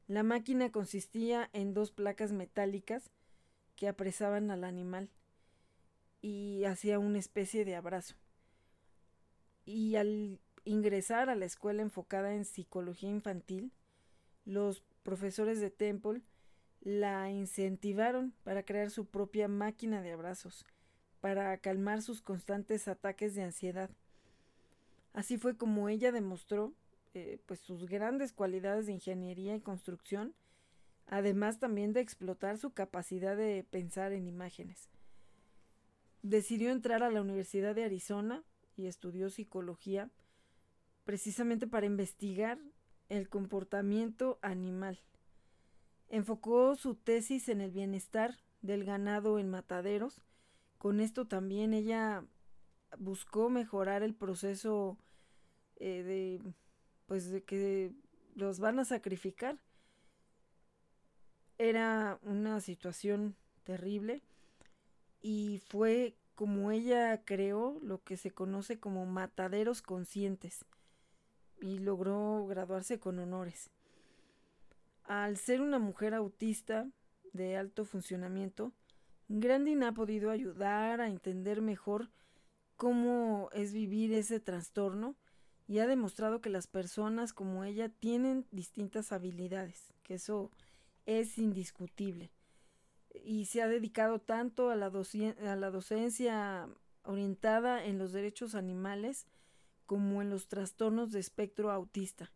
La 0.07 0.23
máquina 0.23 0.71
consistía 0.71 1.49
en 1.53 1.73
dos 1.73 1.91
placas 1.91 2.31
metálicas 2.31 3.11
que 3.75 3.87
apresaban 3.87 4.51
al 4.51 4.63
animal 4.63 5.09
y 6.21 6.63
hacía 6.65 6.99
una 6.99 7.19
especie 7.19 7.63
de 7.63 7.75
abrazo. 7.75 8.15
Y 9.65 9.95
al 9.95 10.39
ingresar 10.65 11.29
a 11.29 11.35
la 11.35 11.45
escuela 11.45 11.81
enfocada 11.81 12.33
en 12.33 12.45
psicología 12.45 13.09
infantil, 13.09 13.71
los 14.45 14.81
profesores 15.03 15.59
de 15.59 15.69
Temple 15.69 16.21
la 16.81 17.29
incentivaron 17.31 18.33
para 18.43 18.63
crear 18.63 18.89
su 18.89 19.05
propia 19.05 19.47
máquina 19.47 20.01
de 20.01 20.11
abrazos, 20.11 20.65
para 21.23 21.57
calmar 21.59 22.01
sus 22.01 22.21
constantes 22.21 22.89
ataques 22.89 23.33
de 23.33 23.43
ansiedad. 23.43 23.89
Así 25.13 25.37
fue 25.37 25.55
como 25.55 25.87
ella 25.87 26.11
demostró 26.11 26.73
eh, 27.13 27.39
pues 27.45 27.61
sus 27.61 27.87
grandes 27.87 28.33
cualidades 28.33 28.87
de 28.87 28.91
ingeniería 28.91 29.55
y 29.55 29.61
construcción, 29.61 30.35
además 31.07 31.59
también 31.59 31.93
de 31.93 32.01
explotar 32.01 32.57
su 32.57 32.73
capacidad 32.73 33.37
de 33.37 33.63
pensar 33.63 34.11
en 34.11 34.27
imágenes. 34.27 34.89
Decidió 36.23 36.73
entrar 36.73 37.03
a 37.03 37.09
la 37.09 37.21
Universidad 37.21 37.73
de 37.73 37.85
Arizona 37.85 38.43
y 38.75 38.87
estudió 38.87 39.29
psicología 39.29 40.09
precisamente 41.05 41.67
para 41.67 41.85
investigar 41.85 42.59
el 43.07 43.29
comportamiento 43.29 44.39
animal. 44.41 44.99
Enfocó 46.09 46.75
su 46.75 46.95
tesis 46.95 47.47
en 47.47 47.61
el 47.61 47.71
bienestar 47.71 48.39
del 48.61 48.83
ganado 48.83 49.39
en 49.39 49.49
mataderos. 49.49 50.21
Con 50.83 50.99
esto 50.99 51.23
también 51.23 51.73
ella 51.73 52.25
buscó 52.99 53.49
mejorar 53.49 54.03
el 54.03 54.13
proceso 54.13 54.97
eh, 55.77 56.03
de 56.03 56.41
pues 57.05 57.29
de 57.29 57.41
que 57.41 57.93
los 58.35 58.59
van 58.59 58.79
a 58.79 58.83
sacrificar. 58.83 59.57
Era 61.57 62.19
una 62.21 62.59
situación 62.59 63.37
terrible 63.63 64.23
y 65.21 65.61
fue 65.69 66.17
como 66.35 66.69
ella 66.69 67.23
creó 67.23 67.79
lo 67.81 68.03
que 68.03 68.17
se 68.17 68.31
conoce 68.31 68.77
como 68.77 69.05
mataderos 69.05 69.81
conscientes 69.81 70.65
y 71.61 71.79
logró 71.79 72.45
graduarse 72.45 72.99
con 72.99 73.19
honores. 73.19 73.69
Al 75.05 75.37
ser 75.37 75.61
una 75.61 75.79
mujer 75.79 76.13
autista 76.13 76.89
de 77.31 77.55
alto 77.55 77.85
funcionamiento, 77.85 78.73
Grandin 79.29 79.83
ha 79.83 79.93
podido 79.93 80.31
ayudar 80.31 81.01
a 81.01 81.07
entender 81.07 81.61
mejor 81.61 82.09
cómo 82.75 83.49
es 83.53 83.73
vivir 83.73 84.13
ese 84.13 84.39
trastorno 84.39 85.15
y 85.67 85.79
ha 85.79 85.87
demostrado 85.87 86.41
que 86.41 86.49
las 86.49 86.67
personas 86.67 87.33
como 87.33 87.63
ella 87.63 87.89
tienen 87.89 88.45
distintas 88.51 89.11
habilidades, 89.11 89.93
que 90.03 90.15
eso 90.15 90.51
es 91.05 91.37
indiscutible. 91.37 92.31
Y 93.23 93.45
se 93.45 93.61
ha 93.61 93.67
dedicado 93.67 94.19
tanto 94.19 94.69
a 94.69 94.75
la, 94.75 94.87
a 94.87 95.55
la 95.55 95.71
docencia 95.71 96.67
orientada 97.03 97.85
en 97.85 97.97
los 97.97 98.11
derechos 98.11 98.55
animales 98.55 99.25
como 99.85 100.21
en 100.21 100.29
los 100.29 100.47
trastornos 100.47 101.11
de 101.11 101.19
espectro 101.19 101.71
autista. 101.71 102.31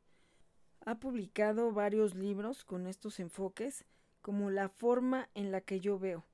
Ha 0.86 1.00
publicado 1.00 1.72
varios 1.72 2.16
libros 2.16 2.64
con 2.64 2.88
estos 2.88 3.20
enfoques, 3.20 3.86
como 4.22 4.50
La 4.50 4.70
forma 4.70 5.30
en 5.34 5.52
la 5.52 5.62
que 5.62 5.80
yo 5.80 6.00
veo, 6.00 6.26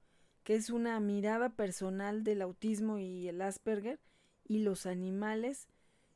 que 0.43 0.55
es 0.55 0.69
una 0.69 0.99
mirada 0.99 1.49
personal 1.49 2.23
del 2.23 2.41
autismo 2.41 2.99
y 2.99 3.27
el 3.27 3.41
Asperger 3.41 3.99
y 4.43 4.59
los 4.59 4.85
animales 4.85 5.67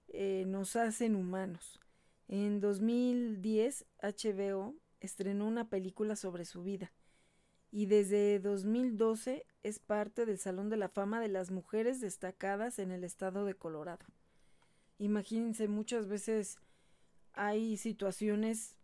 eh, 0.10 0.46
nos 0.48 0.76
hacen 0.76 1.16
humanos. 1.16 1.80
En 2.28 2.60
2010 2.60 3.86
HBO 4.02 4.76
estrenó 5.00 5.48
una 5.48 5.70
película 5.70 6.16
sobre 6.16 6.44
su 6.46 6.64
vida 6.64 6.92
y 7.72 7.86
desde 7.86 8.40
2012 8.40 9.46
es 9.64 9.80
parte 9.80 10.26
del 10.26 10.38
Salón 10.38 10.70
de 10.70 10.78
la 10.78 10.90
Fama 10.90 11.22
de 11.22 11.28
las 11.28 11.52
Mujeres 11.52 12.02
Destacadas 12.02 12.80
en 12.80 12.92
el 12.92 13.04
estado 13.04 13.46
de 13.46 13.56
Colorado. 13.56 14.06
Imagínense, 14.98 15.68
muchas 15.68 16.08
veces 16.08 16.58
hay 17.34 17.78
situaciones 17.78 18.78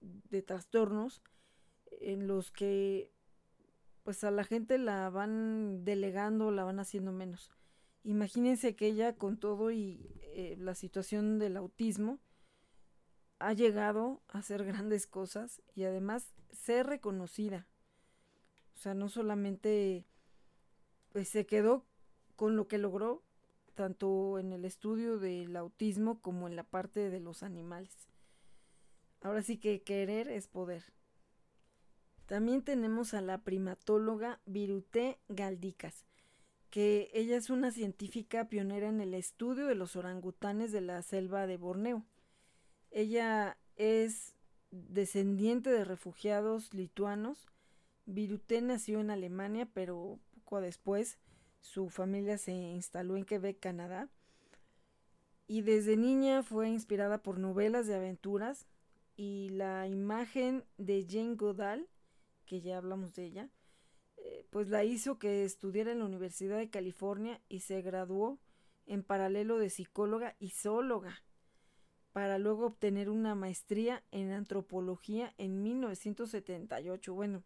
de 0.00 0.42
trastornos 0.42 1.22
en 2.00 2.26
los 2.26 2.50
que 2.50 3.12
pues 4.02 4.24
a 4.24 4.30
la 4.30 4.44
gente 4.44 4.78
la 4.78 5.10
van 5.10 5.84
delegando, 5.84 6.50
la 6.50 6.64
van 6.64 6.80
haciendo 6.80 7.12
menos. 7.12 7.50
Imagínense 8.02 8.74
que 8.74 8.86
ella 8.86 9.14
con 9.16 9.38
todo 9.38 9.70
y 9.70 10.00
eh, 10.22 10.56
la 10.58 10.74
situación 10.74 11.38
del 11.38 11.56
autismo 11.56 12.18
ha 13.38 13.52
llegado 13.52 14.22
a 14.28 14.38
hacer 14.38 14.64
grandes 14.64 15.06
cosas 15.06 15.62
y 15.74 15.84
además 15.84 16.32
ser 16.52 16.86
reconocida. 16.86 17.66
O 18.74 18.78
sea, 18.78 18.94
no 18.94 19.08
solamente 19.08 20.06
pues 21.12 21.28
se 21.28 21.46
quedó 21.46 21.84
con 22.36 22.56
lo 22.56 22.68
que 22.68 22.78
logró, 22.78 23.22
tanto 23.74 24.38
en 24.38 24.52
el 24.52 24.64
estudio 24.64 25.18
del 25.18 25.56
autismo 25.56 26.20
como 26.20 26.48
en 26.48 26.56
la 26.56 26.64
parte 26.64 27.10
de 27.10 27.20
los 27.20 27.42
animales. 27.42 28.08
Ahora 29.22 29.42
sí 29.42 29.58
que 29.58 29.82
querer 29.82 30.28
es 30.28 30.48
poder. 30.48 30.84
También 32.30 32.62
tenemos 32.62 33.12
a 33.12 33.20
la 33.22 33.38
primatóloga 33.38 34.38
Viruté 34.46 35.18
Galdicas, 35.28 36.04
que 36.70 37.10
ella 37.12 37.36
es 37.36 37.50
una 37.50 37.72
científica 37.72 38.48
pionera 38.48 38.88
en 38.88 39.00
el 39.00 39.14
estudio 39.14 39.66
de 39.66 39.74
los 39.74 39.96
orangutanes 39.96 40.70
de 40.70 40.80
la 40.80 41.02
selva 41.02 41.48
de 41.48 41.56
Borneo. 41.56 42.04
Ella 42.92 43.58
es 43.74 44.36
descendiente 44.70 45.70
de 45.70 45.84
refugiados 45.84 46.72
lituanos. 46.72 47.48
Viruté 48.06 48.60
nació 48.60 49.00
en 49.00 49.10
Alemania, 49.10 49.66
pero 49.74 50.20
poco 50.32 50.60
después 50.60 51.18
su 51.60 51.88
familia 51.90 52.38
se 52.38 52.52
instaló 52.52 53.16
en 53.16 53.24
Quebec, 53.24 53.58
Canadá. 53.58 54.08
Y 55.48 55.62
desde 55.62 55.96
niña 55.96 56.44
fue 56.44 56.68
inspirada 56.68 57.24
por 57.24 57.40
novelas 57.40 57.88
de 57.88 57.96
aventuras 57.96 58.68
y 59.16 59.48
la 59.48 59.88
imagen 59.88 60.62
de 60.78 61.04
Jane 61.10 61.34
Goodall, 61.34 61.88
que 62.50 62.60
ya 62.60 62.78
hablamos 62.78 63.14
de 63.14 63.26
ella, 63.26 63.48
eh, 64.16 64.44
pues 64.50 64.68
la 64.68 64.82
hizo 64.82 65.20
que 65.20 65.44
estudiara 65.44 65.92
en 65.92 66.00
la 66.00 66.04
Universidad 66.04 66.58
de 66.58 66.68
California 66.68 67.40
y 67.48 67.60
se 67.60 67.80
graduó 67.80 68.40
en 68.86 69.04
paralelo 69.04 69.56
de 69.56 69.70
psicóloga 69.70 70.34
y 70.40 70.50
zoóloga, 70.50 71.22
para 72.12 72.38
luego 72.38 72.66
obtener 72.66 73.08
una 73.08 73.36
maestría 73.36 74.02
en 74.10 74.32
antropología 74.32 75.32
en 75.38 75.62
1978. 75.62 77.14
Bueno, 77.14 77.44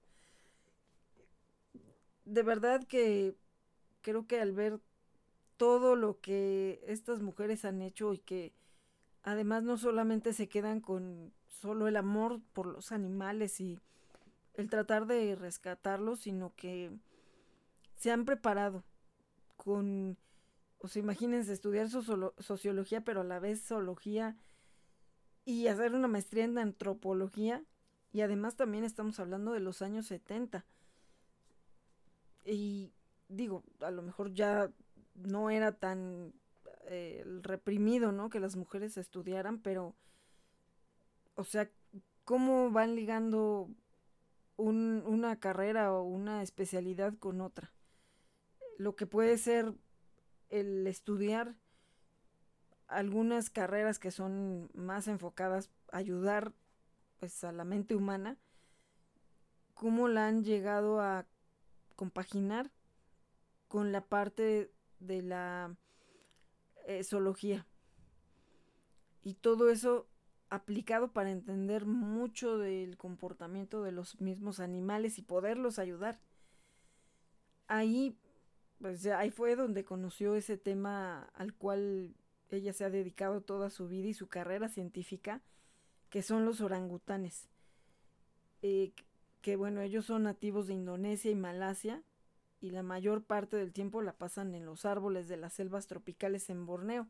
de 2.25 2.43
verdad 2.43 2.83
que 2.85 3.35
creo 4.01 4.27
que 4.27 4.41
al 4.41 4.53
ver 4.53 4.81
todo 5.59 5.97
lo 5.97 6.19
que 6.21 6.83
estas 6.87 7.21
mujeres 7.21 7.67
han 7.67 7.83
hecho 7.83 8.15
y 8.15 8.19
que 8.21 8.55
además 9.23 9.65
no 9.65 9.77
solamente 9.77 10.33
se 10.33 10.49
quedan 10.49 10.81
con 10.81 11.35
solo 11.47 11.89
el 11.89 11.97
amor 11.97 12.41
por 12.55 12.65
los 12.65 12.91
animales 12.91 13.61
y 13.61 13.79
el 14.55 14.71
tratar 14.71 15.07
de 15.07 15.35
rescatarlos, 15.35 16.21
sino 16.21 16.55
que 16.57 16.91
se 17.97 18.11
han 18.11 18.25
preparado 18.25 18.85
con, 19.57 20.17
o 20.79 20.89
sea, 20.89 21.01
imagínense 21.01 21.53
estudiar 21.53 21.89
sociología, 21.89 23.03
pero 23.03 23.23
a 23.23 23.25
la 23.25 23.39
vez 23.39 23.63
zoología 23.67 24.37
y 25.45 25.67
hacer 25.67 25.95
una 25.95 26.09
maestría 26.09 26.45
en 26.45 26.59
antropología 26.59 27.65
y 28.13 28.21
además 28.21 28.57
también 28.57 28.85
estamos 28.85 29.19
hablando 29.19 29.53
de 29.53 29.61
los 29.61 29.83
años 29.83 30.07
70. 30.07 30.65
Y 32.45 32.93
digo, 33.29 33.65
a 33.81 33.91
lo 33.91 34.03
mejor 34.03 34.33
ya 34.33 34.71
no 35.15 35.51
era 35.51 35.73
tan 35.73 36.33
eh, 36.87 37.25
reprimido, 37.43 38.13
¿no? 38.13 38.31
Que 38.31 38.39
las 38.39 38.55
mujeres 38.55 38.97
estudiaran, 38.97 39.59
pero, 39.59 39.95
o 41.35 41.45
sea, 41.45 41.69
¿cómo 42.25 42.71
van 42.71 42.95
ligando 42.95 43.69
una 44.57 45.39
carrera 45.41 45.93
o 45.93 46.03
una 46.03 46.43
especialidad 46.43 47.15
con 47.19 47.41
otra? 47.41 47.73
Lo 48.79 48.97
que 48.97 49.07
puede 49.07 49.39
ser 49.39 49.75
el 50.51 50.87
estudiar 50.87 51.57
algunas 52.87 53.51
carreras 53.51 53.99
que 53.99 54.11
son 54.11 54.71
más 54.75 55.09
enfocadas 55.09 55.71
a 55.91 55.99
ayudar 55.99 56.53
pues 57.19 57.43
a 57.45 57.53
la 57.53 57.65
mente 57.65 57.95
humana, 57.95 58.37
cómo 59.75 60.09
la 60.09 60.27
han 60.27 60.45
llegado 60.45 61.01
a 61.01 61.27
compaginar 61.97 62.71
con 63.69 63.93
la 63.93 64.05
parte 64.05 64.71
de 65.01 65.23
la 65.23 65.77
eh, 66.87 67.03
zoología. 67.03 67.67
Y 69.23 69.35
todo 69.35 69.71
eso 69.71 70.07
aplicado 70.51 71.13
para 71.13 71.31
entender 71.31 71.87
mucho 71.87 72.59
del 72.59 72.97
comportamiento 72.97 73.83
de 73.83 73.93
los 73.93 74.21
mismos 74.21 74.61
animales 74.61 75.19
y 75.19 75.23
poderlos 75.23 75.79
ayudar. 75.79 76.21
Ahí, 77.67 78.17
pues 78.81 79.07
ahí 79.07 79.31
fue 79.31 79.57
donde 79.57 79.85
conoció 79.85 80.35
ese 80.35 80.57
tema 80.57 81.31
al 81.35 81.55
cual 81.55 82.15
ella 82.51 82.73
se 82.73 82.85
ha 82.85 82.91
dedicado 82.91 83.41
toda 83.41 83.71
su 83.71 83.89
vida 83.89 84.09
y 84.09 84.15
su 84.15 84.29
carrera 84.29 84.69
científica, 84.69 85.43
que 86.11 86.23
son 86.23 86.45
los 86.45 86.61
orangutanes. 86.61 87.49
Eh, 88.63 88.93
que 89.41 89.57
bueno, 89.57 89.81
ellos 89.81 90.07
son 90.07 90.23
nativos 90.23 90.69
de 90.69 90.75
Indonesia 90.75 91.31
y 91.31 91.35
Malasia 91.35 92.03
y 92.61 92.71
la 92.71 92.83
mayor 92.83 93.23
parte 93.25 93.59
del 93.59 93.73
tiempo 93.73 94.01
la 94.01 94.15
pasan 94.15 94.55
en 94.55 94.65
los 94.65 94.87
árboles 94.87 95.29
de 95.29 95.37
las 95.37 95.53
selvas 95.53 95.87
tropicales 95.87 96.49
en 96.49 96.65
Borneo, 96.65 97.07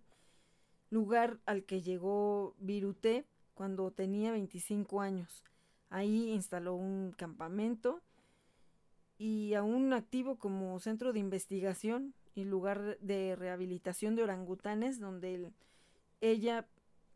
lugar 0.95 1.40
al 1.45 1.64
que 1.64 1.82
llegó 1.82 2.55
Viruté 2.59 3.26
cuando 3.53 3.90
tenía 3.90 4.30
25 4.30 5.01
años. 5.01 5.42
Ahí 5.90 6.30
instaló 6.30 6.74
un 6.76 7.12
campamento 7.12 8.01
y 9.18 9.55
aún 9.55 9.92
activo 9.92 10.38
como 10.38 10.78
centro 10.78 11.12
de 11.12 11.18
investigación 11.18 12.14
y 12.36 12.45
lugar 12.45 12.97
de 13.01 13.34
rehabilitación 13.34 14.14
de 14.14 14.22
orangutanes 14.22 15.01
donde 15.01 15.53
ella 16.20 16.68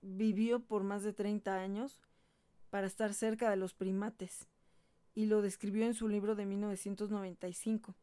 vivió 0.03 0.61
por 0.61 0.83
más 0.83 1.05
de 1.05 1.12
30 1.12 1.55
años 1.55 2.01
para 2.70 2.89
estar 2.89 3.14
cerca 3.14 3.49
de 3.49 3.57
los 3.57 3.74
primates 3.74 4.49
y 5.14 5.26
lo 5.26 5.41
describió 5.41 5.87
en 5.87 5.95
su 5.95 6.09
libro 6.09 6.35
de 6.35 6.47
1995. 6.47 7.95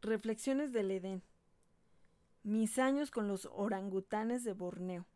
Reflexiones 0.00 0.72
del 0.72 0.90
Edén. 0.90 1.22
Mis 2.48 2.78
años 2.78 3.10
con 3.10 3.28
los 3.28 3.46
orangutanes 3.52 4.42
de 4.42 4.54
Borneo, 4.54 5.06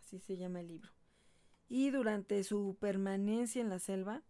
así 0.00 0.18
se 0.18 0.36
llama 0.36 0.58
el 0.58 0.66
libro. 0.66 0.90
Y 1.68 1.90
durante 1.90 2.42
su 2.42 2.76
permanencia 2.80 3.62
en 3.62 3.68
la 3.68 3.78
selva, 3.78 4.24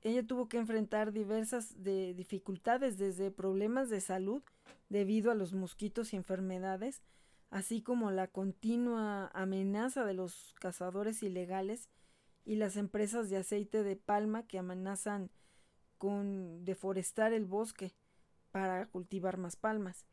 ella 0.00 0.26
tuvo 0.26 0.48
que 0.48 0.56
enfrentar 0.58 1.12
diversas 1.12 1.84
de 1.84 2.14
dificultades, 2.14 2.98
desde 2.98 3.30
problemas 3.30 3.90
de 3.90 4.00
salud 4.00 4.42
debido 4.88 5.30
a 5.30 5.36
los 5.36 5.54
mosquitos 5.54 6.12
y 6.12 6.16
enfermedades, 6.16 7.00
así 7.48 7.80
como 7.80 8.10
la 8.10 8.26
continua 8.26 9.28
amenaza 9.32 10.04
de 10.04 10.14
los 10.14 10.56
cazadores 10.58 11.22
ilegales 11.22 11.90
y 12.44 12.56
las 12.56 12.76
empresas 12.76 13.30
de 13.30 13.36
aceite 13.36 13.84
de 13.84 13.94
palma 13.94 14.48
que 14.48 14.58
amenazan 14.58 15.30
con 15.96 16.64
deforestar 16.64 17.32
el 17.32 17.44
bosque 17.44 17.94
para 18.50 18.84
cultivar 18.86 19.36
más 19.36 19.54
palmas. 19.54 20.08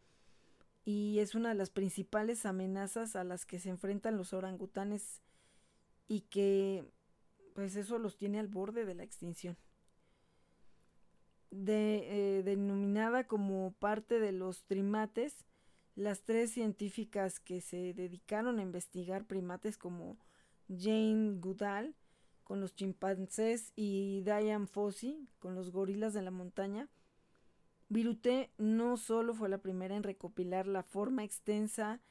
Y 0.85 1.19
es 1.19 1.35
una 1.35 1.49
de 1.49 1.55
las 1.55 1.71
principales 1.71 2.45
amenazas 2.45 3.15
a 3.15 3.23
las 3.23 3.45
que 3.45 3.59
se 3.59 3.69
enfrentan 3.69 4.17
los 4.17 4.33
orangutanes 4.33 5.21
y 6.07 6.21
que 6.21 6.85
pues 7.53 7.75
eso 7.75 7.97
los 7.97 8.17
tiene 8.17 8.39
al 8.39 8.47
borde 8.47 8.85
de 8.85 8.95
la 8.95 9.03
extinción. 9.03 9.57
Eh, 11.51 12.41
denominada 12.43 13.27
como 13.27 13.73
parte 13.79 14.19
de 14.19 14.33
los 14.33 14.61
primates, 14.63 15.45
las 15.95 16.23
tres 16.23 16.51
científicas 16.51 17.39
que 17.39 17.61
se 17.61 17.93
dedicaron 17.93 18.59
a 18.59 18.61
investigar 18.61 19.25
primates 19.25 19.77
como 19.77 20.17
Jane 20.67 21.37
Goodall 21.39 21.95
con 22.43 22.59
los 22.59 22.75
chimpancés 22.75 23.71
y 23.75 24.21
Diane 24.21 24.67
Fossey 24.67 25.29
con 25.39 25.55
los 25.55 25.71
gorilas 25.71 26.13
de 26.13 26.21
la 26.21 26.31
montaña, 26.31 26.89
Viruté 27.87 28.51
no 28.57 28.97
solo 28.97 29.33
fue 29.33 29.49
la 29.49 29.59
primera 29.59 29.95
en 29.95 30.03
recopilar 30.03 30.67
la 30.67 30.83
forma 30.83 31.23
extensa 31.23 32.01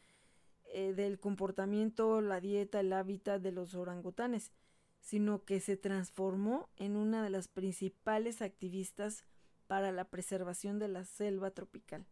eh, 0.67 0.93
del 0.95 1.19
comportamiento, 1.19 2.21
la 2.21 2.41
dieta, 2.41 2.81
el 2.81 2.93
hábitat 2.93 3.41
de 3.43 3.53
los 3.53 3.75
orangutanes, 3.75 4.53
sino 5.01 5.45
que 5.45 5.61
se 5.61 5.77
transformó 5.77 6.69
en 6.77 6.97
una 6.97 7.23
de 7.23 7.31
las 7.31 7.49
principales 7.49 8.41
activistas 8.41 9.25
para 9.67 9.93
la 9.93 10.09
preservación 10.09 10.79
de 10.79 10.89
la 10.89 11.05
selva 11.05 11.51
tropical. 11.51 12.07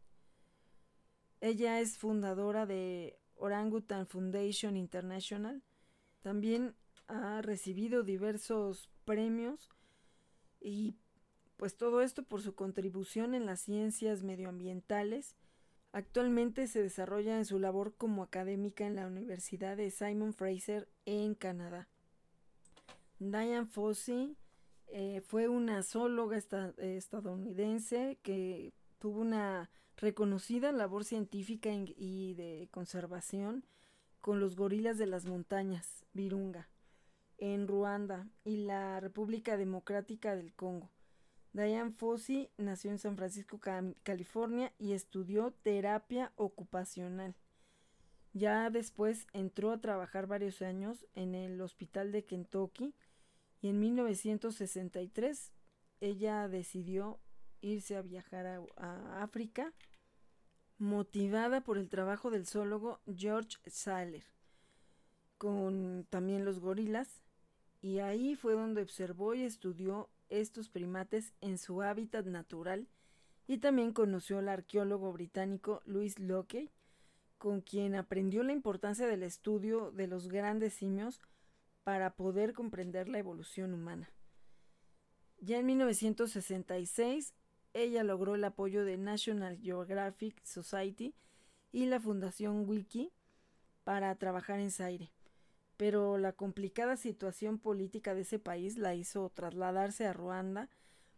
Ella 1.41 1.81
es 1.81 1.99
fundadora 1.99 2.67
de 2.67 3.19
Orangutan 3.35 4.07
Foundation 4.07 4.77
International. 4.77 5.63
También 6.21 6.77
ha 7.09 7.43
recibido 7.43 8.03
diversos 8.03 8.89
premios 9.05 9.71
y 10.61 10.95
pues 11.57 11.77
todo 11.77 12.03
esto 12.03 12.23
por 12.23 12.43
su 12.43 12.55
contribución 12.55 13.35
en 13.35 13.47
las 13.47 13.61
ciencias 13.61 14.23
medioambientales. 14.23 15.37
Actualmente 15.93 16.67
se 16.67 16.83
desarrolla 16.83 17.37
en 17.37 17.45
su 17.45 17.59
labor 17.59 17.95
como 17.97 18.23
académica 18.23 18.87
en 18.87 18.97
la 18.97 19.07
Universidad 19.07 19.77
de 19.77 19.91
Simon 19.91 20.33
Fraser 20.33 20.89
en 21.05 21.35
Canadá. 21.35 21.89
Diane 23.19 23.67
Fossey 23.67 24.37
eh, 24.89 25.21
fue 25.21 25.49
una 25.49 25.83
zoóloga 25.83 26.37
estadounidense 26.37 28.19
que 28.23 28.73
tuvo 28.99 29.21
una 29.21 29.71
reconocida 29.97 30.73
labor 30.73 31.05
científica 31.05 31.71
y 31.73 32.35
de 32.35 32.69
conservación 32.71 33.65
con 34.21 34.41
los 34.41 34.57
gorilas 34.57 34.99
de 34.99 35.07
las 35.07 35.25
montañas, 35.25 36.05
Virunga, 36.13 36.69
en 37.39 37.67
Ruanda 37.67 38.29
y 38.45 38.59
la 38.59 39.01
República 39.01 39.57
Democrática 39.57 40.37
del 40.37 40.55
Congo. 40.55 40.91
Diane 41.53 41.93
Fossey 41.93 42.51
nació 42.57 42.91
en 42.91 42.99
San 42.99 43.17
Francisco, 43.17 43.61
California 44.03 44.73
y 44.79 44.93
estudió 44.93 45.53
terapia 45.63 46.33
ocupacional. 46.37 47.35
Ya 48.33 48.71
después 48.71 49.27
entró 49.35 49.73
a 49.73 49.81
trabajar 49.81 50.27
varios 50.27 50.63
años 50.63 51.07
en 51.15 51.35
el 51.35 51.61
Hospital 51.61 52.13
de 52.13 52.25
Kentucky 52.25 52.95
y 53.61 53.69
en 53.69 53.81
1963 53.81 55.53
ella 56.01 56.49
decidió 56.49 57.21
irse 57.61 57.97
a 57.97 58.03
viajar 58.03 58.47
a, 58.47 59.23
África 59.23 59.75
motivada 60.79 61.63
por 61.63 61.77
el 61.79 61.89
trabajo 61.91 62.31
del 62.31 62.47
zoólogo 62.47 63.01
George 63.15 63.59
Sailer 63.67 64.25
con 65.39 66.07
también 66.09 66.45
los 66.45 66.59
gorilas 66.59 67.23
y 67.83 67.99
ahí 67.99 68.35
fue 68.35 68.55
donde 68.55 68.83
observó 68.83 69.35
y 69.35 69.43
estudió 69.43 70.09
estos 70.41 70.69
primates 70.69 71.33
en 71.41 71.59
su 71.59 71.83
hábitat 71.83 72.27
natural 72.27 72.89
y 73.47 73.59
también 73.59 73.93
conoció 73.93 74.39
al 74.39 74.49
arqueólogo 74.49 75.13
británico 75.13 75.83
Louis 75.85 76.19
Locke 76.19 76.71
con 77.39 77.61
quien 77.61 77.95
aprendió 77.95 78.43
la 78.45 78.53
importancia 78.53 79.07
del 79.07 79.23
estudio 79.23 79.91
de 79.91 80.07
los 80.07 80.29
grandes 80.29 80.75
simios 80.75 81.21
para 81.83 82.15
poder 82.15 82.53
comprender 82.53 83.09
la 83.09 83.19
evolución 83.19 83.75
humana. 83.75 84.11
Ya 85.41 85.59
en 85.59 85.67
1966, 85.67 87.35
ella 87.75 88.05
logró 88.05 88.37
el 88.37 88.45
apoyo 88.45 88.85
de 88.85 88.97
National 88.97 89.59
Geographic 89.59 90.41
Society 90.45 91.15
y 91.73 91.87
la 91.87 91.99
Fundación 91.99 92.69
Wiki 92.69 93.11
para 93.83 94.15
trabajar 94.15 94.61
en 94.61 94.71
Zaire, 94.71 95.11
pero 95.83 96.17
la 96.17 96.33
complicada 96.33 96.97
situación 96.97 97.59
política 97.59 98.15
de 98.15 98.21
ese 98.21 98.39
país 98.39 98.79
la 98.79 98.95
hizo 98.95 99.29
trasladarse 99.31 100.07
a 100.07 100.13
Ruanda 100.13 100.71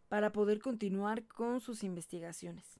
para 0.07 0.31
poder 0.31 0.59
continuar 0.59 1.27
con 1.27 1.59
sus 1.59 1.83
investigaciones. 1.83 2.79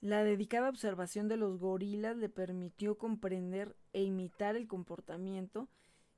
La 0.00 0.24
dedicada 0.24 0.70
observación 0.70 1.28
de 1.28 1.36
los 1.36 1.58
gorilas 1.58 2.16
le 2.16 2.30
permitió 2.30 2.96
comprender 2.96 3.76
e 3.92 4.02
imitar 4.02 4.56
el 4.56 4.66
comportamiento 4.66 5.68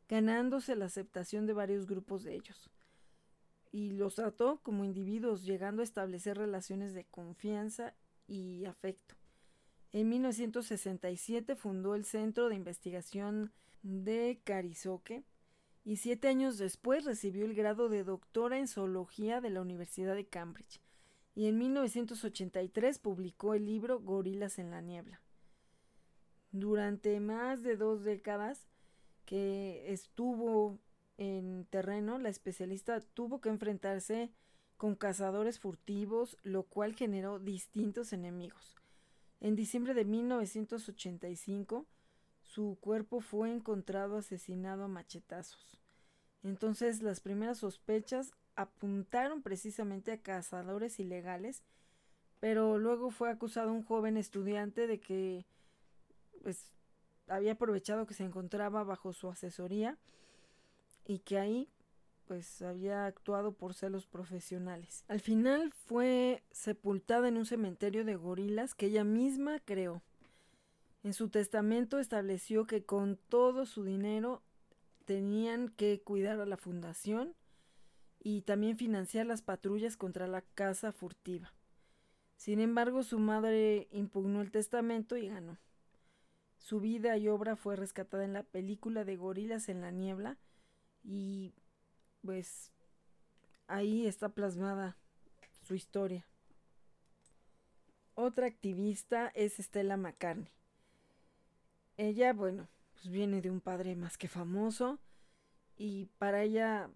ganándose 0.08 0.76
la 0.76 0.84
aceptación 0.84 1.46
de 1.46 1.52
varios 1.52 1.88
grupos 1.88 2.22
de 2.22 2.36
ellos. 2.36 2.70
Y 3.72 3.90
los 3.94 4.14
trató 4.14 4.60
como 4.62 4.84
individuos, 4.84 5.44
llegando 5.44 5.82
a 5.82 5.84
establecer 5.84 6.38
relaciones 6.38 6.94
de 6.94 7.06
confianza 7.06 7.96
y 8.28 8.66
afecto. 8.66 9.16
En 9.90 10.08
1967 10.08 11.56
fundó 11.56 11.96
el 11.96 12.04
Centro 12.04 12.48
de 12.48 12.54
Investigación 12.54 13.52
de 13.82 14.40
Carizoque 14.44 15.24
y 15.84 15.96
siete 15.96 16.28
años 16.28 16.58
después 16.58 17.04
recibió 17.04 17.44
el 17.44 17.54
grado 17.54 17.88
de 17.88 18.04
doctora 18.04 18.58
en 18.58 18.68
zoología 18.68 19.40
de 19.40 19.50
la 19.50 19.62
Universidad 19.62 20.14
de 20.14 20.26
Cambridge 20.26 20.80
y 21.34 21.46
en 21.46 21.58
1983 21.58 22.98
publicó 22.98 23.54
el 23.54 23.64
libro 23.64 24.00
Gorilas 24.00 24.58
en 24.58 24.70
la 24.70 24.80
Niebla. 24.80 25.20
Durante 26.52 27.20
más 27.20 27.62
de 27.62 27.76
dos 27.76 28.02
décadas 28.02 28.66
que 29.24 29.92
estuvo 29.92 30.78
en 31.18 31.66
terreno, 31.70 32.18
la 32.18 32.28
especialista 32.28 33.00
tuvo 33.00 33.40
que 33.40 33.48
enfrentarse 33.48 34.32
con 34.76 34.96
cazadores 34.96 35.60
furtivos, 35.60 36.36
lo 36.42 36.64
cual 36.64 36.94
generó 36.94 37.38
distintos 37.38 38.12
enemigos. 38.12 38.76
En 39.40 39.54
diciembre 39.54 39.94
de 39.94 40.04
1985, 40.04 41.86
su 42.52 42.78
cuerpo 42.80 43.20
fue 43.20 43.52
encontrado 43.52 44.16
asesinado 44.16 44.84
a 44.84 44.88
machetazos. 44.88 45.78
Entonces 46.42 47.00
las 47.00 47.20
primeras 47.20 47.58
sospechas 47.58 48.32
apuntaron 48.56 49.42
precisamente 49.42 50.10
a 50.10 50.20
cazadores 50.20 50.98
ilegales, 50.98 51.62
pero 52.40 52.78
luego 52.78 53.10
fue 53.10 53.30
acusado 53.30 53.72
un 53.72 53.84
joven 53.84 54.16
estudiante 54.16 54.88
de 54.88 54.98
que 54.98 55.46
pues 56.42 56.72
había 57.28 57.52
aprovechado 57.52 58.06
que 58.06 58.14
se 58.14 58.24
encontraba 58.24 58.82
bajo 58.82 59.12
su 59.12 59.28
asesoría 59.28 59.96
y 61.06 61.20
que 61.20 61.38
ahí 61.38 61.68
pues 62.26 62.62
había 62.62 63.06
actuado 63.06 63.52
por 63.52 63.74
celos 63.74 64.06
profesionales. 64.06 65.04
Al 65.06 65.20
final 65.20 65.72
fue 65.72 66.42
sepultada 66.50 67.28
en 67.28 67.36
un 67.36 67.46
cementerio 67.46 68.04
de 68.04 68.16
gorilas 68.16 68.74
que 68.74 68.86
ella 68.86 69.04
misma 69.04 69.60
creó. 69.60 70.02
En 71.02 71.14
su 71.14 71.30
testamento 71.30 71.98
estableció 71.98 72.66
que 72.66 72.84
con 72.84 73.16
todo 73.16 73.64
su 73.64 73.84
dinero 73.84 74.42
tenían 75.06 75.68
que 75.70 76.02
cuidar 76.02 76.40
a 76.40 76.46
la 76.46 76.58
fundación 76.58 77.34
y 78.22 78.42
también 78.42 78.76
financiar 78.76 79.26
las 79.26 79.40
patrullas 79.40 79.96
contra 79.96 80.26
la 80.26 80.42
caza 80.42 80.92
furtiva. 80.92 81.54
Sin 82.36 82.60
embargo, 82.60 83.02
su 83.02 83.18
madre 83.18 83.88
impugnó 83.92 84.42
el 84.42 84.50
testamento 84.50 85.16
y 85.16 85.28
ganó. 85.28 85.58
Su 86.58 86.80
vida 86.80 87.16
y 87.16 87.28
obra 87.28 87.56
fue 87.56 87.76
rescatada 87.76 88.24
en 88.24 88.34
la 88.34 88.42
película 88.42 89.04
de 89.04 89.16
Gorilas 89.16 89.70
en 89.70 89.80
la 89.80 89.90
Niebla 89.90 90.36
y 91.02 91.54
pues 92.22 92.70
ahí 93.66 94.06
está 94.06 94.28
plasmada 94.28 94.98
su 95.62 95.74
historia. 95.74 96.26
Otra 98.14 98.46
activista 98.46 99.28
es 99.34 99.54
Stella 99.54 99.96
McCartney. 99.96 100.59
Ella, 102.00 102.32
bueno, 102.32 102.66
pues 102.94 103.10
viene 103.10 103.42
de 103.42 103.50
un 103.50 103.60
padre 103.60 103.94
más 103.94 104.16
que 104.16 104.26
famoso 104.26 104.98
y 105.76 106.06
para 106.16 106.42
ella 106.42 106.88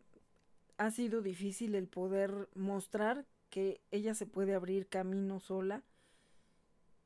ha 0.79 0.91
sido 0.91 1.21
difícil 1.21 1.75
el 1.75 1.89
poder 1.89 2.49
mostrar 2.55 3.27
que 3.51 3.83
ella 3.91 4.15
se 4.15 4.25
puede 4.25 4.55
abrir 4.55 4.89
camino 4.89 5.41
sola 5.41 5.83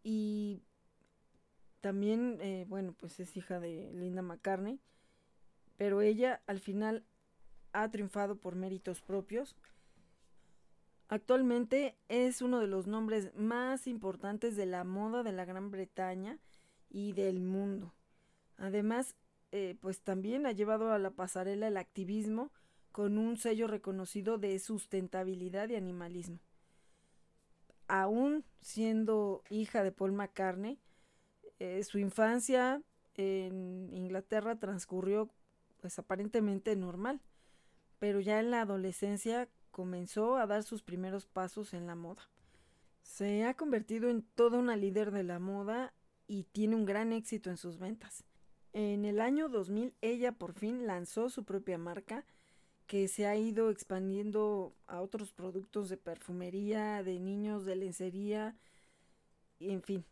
y 0.05 0.63
también, 1.81 2.39
eh, 2.41 2.67
bueno, 2.69 2.95
pues 2.97 3.19
es 3.19 3.37
hija 3.37 3.59
de 3.59 3.93
Linda 3.93 4.23
McCartney, 4.23 4.79
pero 5.77 6.01
ella 6.01 6.41
al 6.47 6.61
final 6.61 7.05
ha 7.73 7.91
triunfado 7.91 8.37
por 8.37 8.55
méritos 8.55 9.03
propios. 9.03 9.57
Actualmente 11.09 11.97
es 12.07 12.43
uno 12.43 12.61
de 12.61 12.69
los 12.69 12.87
nombres 12.87 13.35
más 13.35 13.89
importantes 13.89 14.55
de 14.55 14.67
la 14.67 14.85
moda 14.85 15.25
de 15.25 15.33
la 15.33 15.45
Gran 15.45 15.73
Bretaña 15.73 16.39
y 16.91 17.13
del 17.13 17.41
mundo. 17.41 17.95
Además, 18.57 19.15
eh, 19.53 19.77
pues 19.81 20.01
también 20.01 20.47
ha 20.47 20.53
llevado 20.53 20.93
a 20.93 20.99
la 20.99 21.11
pasarela 21.11 21.69
el 21.69 21.77
activismo 21.77 22.53
con 22.93 23.19
un 23.19 23.37
sello 23.37 23.67
reconocido 23.67 24.39
de 24.39 24.59
sustentabilidad 24.59 25.69
y 25.69 25.77
animalismo. 25.77 26.41
Aún 27.87 28.45
siendo 28.61 29.43
hija 29.49 29.83
de 29.83 29.93
Paul 29.93 30.13
McCartney, 30.13 30.79
eh, 31.59 31.83
su 31.85 31.99
infancia 31.99 32.83
en 33.15 33.91
Inglaterra 33.93 34.59
transcurrió 34.59 35.31
pues 35.81 35.99
aparentemente 35.99 36.77
normal, 36.77 37.21
pero 37.99 38.21
ya 38.21 38.41
en 38.41 38.51
la 38.51 38.63
adolescencia 38.63 39.49
comenzó 39.71 40.37
a 40.37 40.47
dar 40.47 40.63
sus 40.63 40.83
primeros 40.83 41.27
pasos 41.27 41.73
en 41.73 41.87
la 41.87 41.95
moda. 41.95 42.29
Se 43.03 43.45
ha 43.45 43.55
convertido 43.55 44.11
en 44.11 44.23
toda 44.23 44.59
una 44.59 44.77
líder 44.77 45.11
de 45.11 45.23
la 45.23 45.39
moda 45.39 45.95
y 46.29 46.45
tiene 46.45 46.77
un 46.77 46.85
gran 46.85 47.13
éxito 47.13 47.51
en 47.51 47.57
sus 47.57 47.79
ventas. 47.79 48.23
En 48.73 49.05
el 49.05 49.21
año 49.21 49.49
2000 49.49 49.95
ella 50.03 50.33
por 50.33 50.53
fin 50.53 50.87
lanzó 50.87 51.31
su 51.31 51.45
propia 51.45 51.79
marca 51.79 52.25
que 52.87 53.09
se 53.09 53.27
ha 53.27 53.35
ido 53.35 53.71
expandiendo 53.71 54.77
a 54.87 55.01
otros 55.01 55.33
productos 55.33 55.89
de 55.89 55.97
perfumería, 55.97 57.03
de 57.03 57.19
niños, 57.19 57.65
de 57.65 57.77
lencería, 57.77 58.57
en 59.61 59.83
fin, 59.83 60.05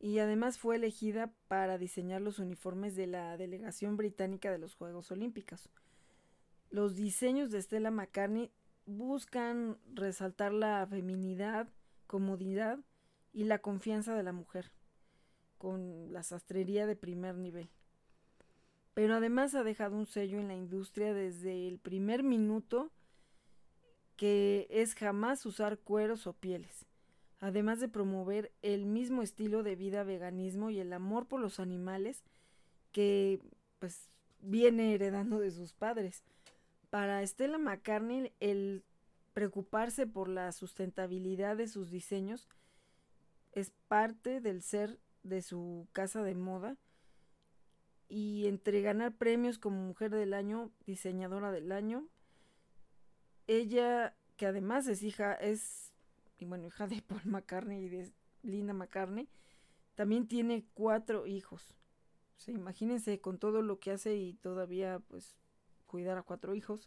y 0.00 0.18
además 0.20 0.58
fue 0.58 0.76
elegida 0.76 1.32
para 1.48 1.78
diseñar 1.78 2.20
los 2.20 2.38
uniformes 2.38 2.94
de 2.94 3.06
la 3.06 3.36
delegación 3.36 3.96
británica 3.96 4.50
de 4.50 4.58
los 4.58 4.74
Juegos 4.74 5.10
Olímpicos. 5.10 5.68
Los 6.70 6.94
diseños 6.94 7.50
de 7.50 7.60
Stella 7.60 7.90
McCartney 7.90 8.50
buscan 8.86 9.78
resaltar 9.92 10.52
la 10.52 10.86
feminidad, 10.86 11.68
comodidad 12.06 12.78
y 13.32 13.44
la 13.44 13.58
confianza 13.58 14.14
de 14.14 14.22
la 14.22 14.32
mujer, 14.32 14.70
con 15.58 16.12
la 16.12 16.22
sastrería 16.22 16.86
de 16.86 16.96
primer 16.96 17.36
nivel. 17.36 17.68
Pero 18.94 19.16
además 19.16 19.54
ha 19.54 19.62
dejado 19.62 19.96
un 19.96 20.06
sello 20.06 20.38
en 20.38 20.48
la 20.48 20.54
industria 20.54 21.12
desde 21.12 21.68
el 21.68 21.78
primer 21.78 22.22
minuto 22.22 22.90
que 24.16 24.66
es 24.70 24.94
jamás 24.94 25.46
usar 25.46 25.78
cueros 25.78 26.26
o 26.26 26.32
pieles 26.32 26.88
además 27.40 27.80
de 27.80 27.88
promover 27.88 28.52
el 28.62 28.86
mismo 28.86 29.22
estilo 29.22 29.62
de 29.62 29.76
vida 29.76 30.02
veganismo 30.02 30.70
y 30.70 30.80
el 30.80 30.92
amor 30.92 31.26
por 31.26 31.40
los 31.40 31.60
animales 31.60 32.22
que 32.92 33.40
pues 33.78 34.08
viene 34.40 34.94
heredando 34.94 35.38
de 35.38 35.50
sus 35.50 35.72
padres. 35.72 36.24
Para 36.90 37.24
Stella 37.26 37.58
McCartney 37.58 38.32
el 38.40 38.82
preocuparse 39.34 40.06
por 40.06 40.28
la 40.28 40.50
sustentabilidad 40.52 41.56
de 41.56 41.68
sus 41.68 41.90
diseños 41.90 42.48
es 43.52 43.72
parte 43.86 44.40
del 44.40 44.62
ser 44.62 44.98
de 45.22 45.42
su 45.42 45.88
casa 45.92 46.22
de 46.22 46.34
moda 46.34 46.76
y 48.08 48.46
entre 48.46 48.80
ganar 48.80 49.16
premios 49.16 49.58
como 49.58 49.82
mujer 49.82 50.10
del 50.10 50.34
año, 50.34 50.70
diseñadora 50.86 51.50
del 51.52 51.72
año, 51.72 52.08
ella 53.46 54.16
que 54.36 54.46
además 54.46 54.86
es 54.86 55.02
hija 55.02 55.34
es 55.34 55.88
y 56.38 56.44
bueno, 56.44 56.66
hija 56.66 56.86
de 56.86 57.02
Paul 57.06 57.22
McCartney 57.24 57.84
y 57.84 57.88
de 57.88 58.12
Linda 58.42 58.72
McCartney, 58.72 59.28
también 59.94 60.26
tiene 60.26 60.64
cuatro 60.74 61.26
hijos. 61.26 61.74
O 62.46 62.50
imagínense 62.50 63.20
con 63.20 63.38
todo 63.38 63.62
lo 63.62 63.80
que 63.80 63.90
hace 63.90 64.16
y 64.16 64.34
todavía 64.34 65.00
pues 65.08 65.36
cuidar 65.86 66.16
a 66.18 66.22
cuatro 66.22 66.54
hijos. 66.54 66.86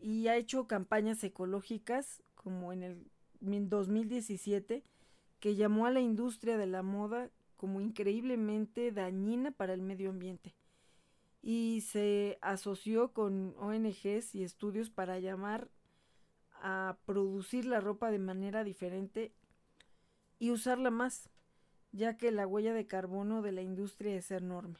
Y 0.00 0.28
ha 0.28 0.36
hecho 0.36 0.66
campañas 0.66 1.24
ecológicas 1.24 2.22
como 2.34 2.72
en 2.72 2.82
el 2.82 3.10
2017 3.40 4.84
que 5.40 5.56
llamó 5.56 5.86
a 5.86 5.90
la 5.90 6.00
industria 6.00 6.58
de 6.58 6.66
la 6.66 6.82
moda 6.82 7.30
como 7.60 7.82
increíblemente 7.82 8.90
dañina 8.90 9.50
para 9.50 9.74
el 9.74 9.82
medio 9.82 10.08
ambiente. 10.08 10.54
Y 11.42 11.82
se 11.86 12.38
asoció 12.40 13.12
con 13.12 13.54
ONGs 13.58 14.34
y 14.34 14.44
estudios 14.44 14.88
para 14.88 15.18
llamar 15.18 15.68
a 16.52 16.96
producir 17.04 17.66
la 17.66 17.82
ropa 17.82 18.10
de 18.10 18.18
manera 18.18 18.64
diferente 18.64 19.34
y 20.38 20.52
usarla 20.52 20.90
más, 20.90 21.28
ya 21.92 22.16
que 22.16 22.30
la 22.30 22.46
huella 22.46 22.72
de 22.72 22.86
carbono 22.86 23.42
de 23.42 23.52
la 23.52 23.60
industria 23.60 24.16
es 24.16 24.30
enorme. 24.30 24.78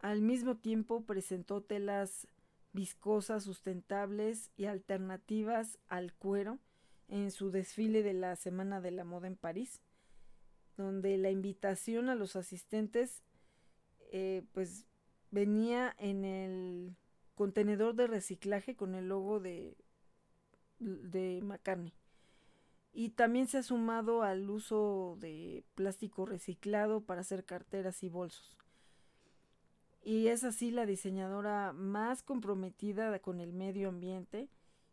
Al 0.00 0.20
mismo 0.20 0.58
tiempo 0.58 1.06
presentó 1.06 1.62
telas 1.62 2.28
viscosas, 2.74 3.44
sustentables 3.44 4.50
y 4.58 4.66
alternativas 4.66 5.78
al 5.88 6.12
cuero 6.12 6.58
en 7.08 7.30
su 7.30 7.50
desfile 7.50 8.02
de 8.02 8.12
la 8.12 8.36
Semana 8.36 8.82
de 8.82 8.90
la 8.90 9.04
Moda 9.04 9.28
en 9.28 9.36
París, 9.36 9.80
donde 10.78 11.18
la 11.18 11.30
invitación 11.30 12.08
a 12.08 12.14
los 12.14 12.36
asistentes 12.36 13.22
eh, 14.10 14.42
pues 14.52 14.86
venía 15.30 15.94
en 15.98 16.24
el 16.24 16.96
contenedor 17.34 17.94
de 17.94 18.06
reciclaje 18.06 18.74
con 18.74 18.94
el 18.94 19.08
logo 19.08 19.38
de 19.40 19.76
de 20.78 21.40
McCartney. 21.42 21.92
Y 22.92 23.10
también 23.10 23.46
se 23.46 23.58
ha 23.58 23.62
sumado 23.62 24.22
al 24.22 24.48
uso 24.48 25.16
de 25.20 25.64
plástico 25.74 26.26
reciclado 26.26 27.00
para 27.00 27.20
hacer 27.20 27.44
carteras 27.44 28.02
y 28.02 28.08
bolsos. 28.08 28.56
Y 30.02 30.28
es 30.28 30.42
así 30.42 30.70
la 30.70 30.86
diseñadora 30.86 31.72
más 31.72 32.22
comprometida 32.22 33.18
con 33.18 33.40
el 33.40 33.52
medio 33.52 33.88
ambiente 33.88 34.48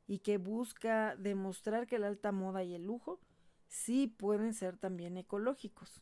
y 0.08 0.20
que 0.20 0.38
busca 0.38 1.16
demostrar 1.16 1.88
que 1.88 2.00
la 2.00 2.08
alta 2.08 2.32
moda 2.32 2.64
y 2.64 2.76
el 2.76 2.84
lujo 2.86 3.20
sí 3.68 4.08
pueden 4.08 4.54
ser 4.54 4.78
también 4.78 5.18
ecológicos. 5.18 6.02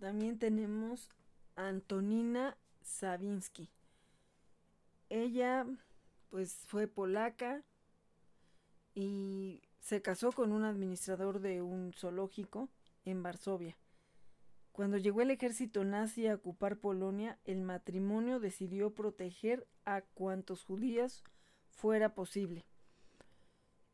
También 0.00 0.38
tenemos 0.38 1.10
a 1.56 1.68
Antonina 1.68 2.56
Savinsky. 2.82 3.68
Ella 5.08 5.66
pues 6.30 6.54
fue 6.66 6.86
polaca, 6.86 7.64
y 9.00 9.62
se 9.78 10.02
casó 10.02 10.32
con 10.32 10.50
un 10.50 10.64
administrador 10.64 11.38
de 11.38 11.62
un 11.62 11.92
zoológico 11.92 12.68
en 13.04 13.22
Varsovia. 13.22 13.76
Cuando 14.72 14.96
llegó 14.96 15.22
el 15.22 15.30
ejército 15.30 15.84
nazi 15.84 16.26
a 16.26 16.34
ocupar 16.34 16.78
Polonia, 16.78 17.38
el 17.44 17.62
matrimonio 17.62 18.40
decidió 18.40 18.92
proteger 18.92 19.68
a 19.84 20.00
cuantos 20.00 20.64
judíos 20.64 21.22
fuera 21.70 22.16
posible. 22.16 22.64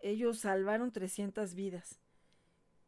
Ellos 0.01 0.41
salvaron 0.41 0.93
300 0.93 1.55
vidas. 1.55 2.01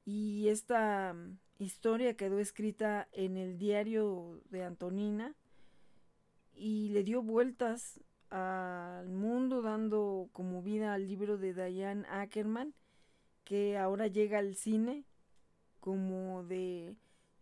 Y 0.05 0.49
esta 0.49 1.15
mm, 1.15 1.39
historia 1.59 2.17
quedó 2.17 2.39
escrita 2.39 3.09
en 3.13 3.37
el 3.37 3.59
diario 3.59 4.41
de 4.51 4.65
Antonina 4.65 5.35
y 6.55 6.91
le 6.91 7.05
dio 7.05 7.23
vueltas 7.23 8.01
al 8.31 9.09
mundo 9.09 9.63
dando 9.63 10.29
como 10.33 10.63
vida 10.63 10.95
al 10.95 11.07
libro 11.07 11.39
de 11.39 11.55
Diane 11.55 12.07
Ackerman 12.09 12.75
que 13.45 13.79
ahora 13.79 14.09
llega 14.09 14.39
al 14.39 14.57
cine 14.57 15.05
como 15.81 16.43
de 16.43 16.97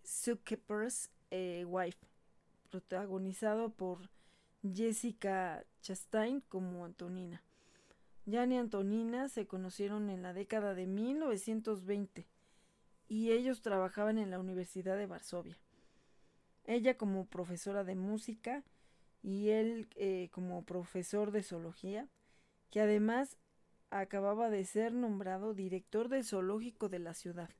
Zookeeper's 0.04 1.10
eh, 1.30 1.64
Wife, 1.66 1.98
protagonizado 2.70 3.70
por 3.70 4.10
Jessica 4.62 5.64
Chastain 5.80 6.42
como 6.42 6.84
Antonina. 6.84 7.42
Jan 8.30 8.52
y 8.52 8.58
Antonina 8.58 9.28
se 9.28 9.46
conocieron 9.46 10.08
en 10.08 10.22
la 10.22 10.32
década 10.32 10.74
de 10.74 10.86
1920 10.86 12.26
y 13.06 13.32
ellos 13.32 13.60
trabajaban 13.60 14.18
en 14.18 14.30
la 14.30 14.38
Universidad 14.38 14.96
de 14.96 15.06
Varsovia. 15.06 15.58
Ella 16.64 16.96
como 16.96 17.26
profesora 17.26 17.84
de 17.84 17.94
música 17.94 18.64
y 19.22 19.50
él 19.50 19.88
eh, 19.96 20.30
como 20.32 20.64
profesor 20.64 21.32
de 21.32 21.42
zoología, 21.42 22.08
que 22.70 22.80
además 22.80 23.36
acababa 23.90 24.48
de 24.48 24.64
ser 24.64 24.92
nombrado 24.92 25.54
director 25.54 26.08
del 26.08 26.24
zoológico 26.24 26.88
de 26.88 26.98
la 26.98 27.14
ciudad. 27.14 27.50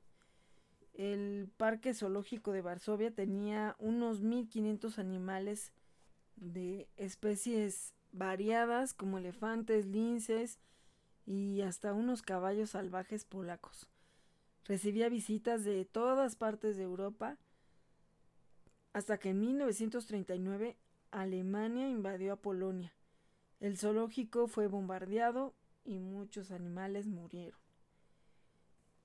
El 0.93 1.49
parque 1.57 1.93
zoológico 1.93 2.51
de 2.51 2.61
Varsovia 2.61 3.11
tenía 3.11 3.75
unos 3.79 4.21
1500 4.21 4.97
animales 4.97 5.73
de 6.35 6.87
especies 6.97 7.93
variadas 8.17 8.93
como 8.93 9.17
elefantes, 9.17 9.85
linces 9.85 10.59
y 11.25 11.61
hasta 11.61 11.93
unos 11.93 12.21
caballos 12.21 12.71
salvajes 12.71 13.25
polacos. 13.25 13.87
Recibía 14.65 15.09
visitas 15.09 15.63
de 15.63 15.85
todas 15.85 16.35
partes 16.35 16.77
de 16.77 16.83
Europa 16.83 17.37
hasta 18.93 19.17
que 19.17 19.29
en 19.29 19.41
1939 19.41 20.77
Alemania 21.11 21.89
invadió 21.89 22.33
a 22.33 22.37
Polonia. 22.37 22.93
El 23.59 23.77
zoológico 23.77 24.47
fue 24.47 24.67
bombardeado 24.67 25.53
y 25.83 25.99
muchos 25.99 26.51
animales 26.51 27.07
murieron. 27.07 27.59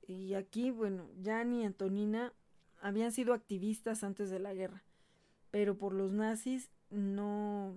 Y 0.07 0.35
aquí, 0.35 0.71
bueno, 0.71 1.09
Jan 1.23 1.53
y 1.53 1.65
Antonina 1.65 2.33
habían 2.81 3.13
sido 3.13 3.35
activistas 3.35 4.03
antes 4.03 4.31
de 4.31 4.39
la 4.39 4.55
guerra, 4.55 4.83
pero 5.51 5.77
por 5.77 5.93
los 5.93 6.13
nazis 6.13 6.71
no 6.91 7.75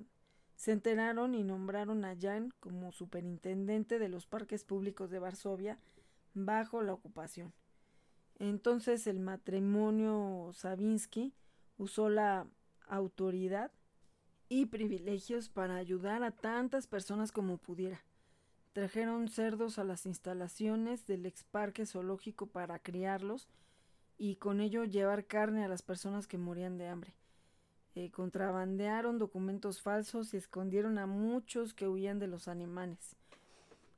se 0.55 0.71
enteraron 0.71 1.35
y 1.35 1.43
nombraron 1.43 2.05
a 2.05 2.15
Jan 2.19 2.53
como 2.59 2.91
superintendente 2.91 3.99
de 3.99 4.09
los 4.09 4.25
parques 4.25 4.63
públicos 4.63 5.09
de 5.09 5.19
Varsovia 5.19 5.80
bajo 6.34 6.81
la 6.81 6.93
ocupación. 6.93 7.53
Entonces 8.39 9.07
el 9.07 9.19
matrimonio 9.19 10.51
Savinsky 10.53 11.34
usó 11.77 12.09
la 12.09 12.47
autoridad 12.88 13.71
y 14.49 14.67
privilegios 14.67 15.49
para 15.49 15.75
ayudar 15.75 16.23
a 16.23 16.31
tantas 16.31 16.88
personas 16.88 17.31
como 17.31 17.57
pudiera. 17.57 18.03
Trajeron 18.73 19.27
cerdos 19.30 19.77
a 19.80 19.84
las 19.84 20.05
instalaciones 20.05 21.05
del 21.05 21.25
ex 21.25 21.43
parque 21.43 21.85
zoológico 21.85 22.47
para 22.47 22.80
criarlos 22.80 23.47
y 24.17 24.35
con 24.35 24.61
ello 24.61 24.84
llevar 24.84 25.25
carne 25.25 25.63
a 25.63 25.67
las 25.67 25.81
personas 25.81 26.27
que 26.27 26.38
morían 26.38 26.77
de 26.77 26.88
hambre. 26.88 27.13
Eh, 27.95 28.10
contrabandearon 28.11 29.20
documentos 29.20 29.82
falsos 29.82 30.34
y 30.34 30.38
escondieron 30.38 30.98
a 30.98 31.06
muchos 31.06 31.74
que 31.74 31.88
huían 31.88 32.20
de 32.20 32.28
los 32.28 32.48
animales. 32.48 33.15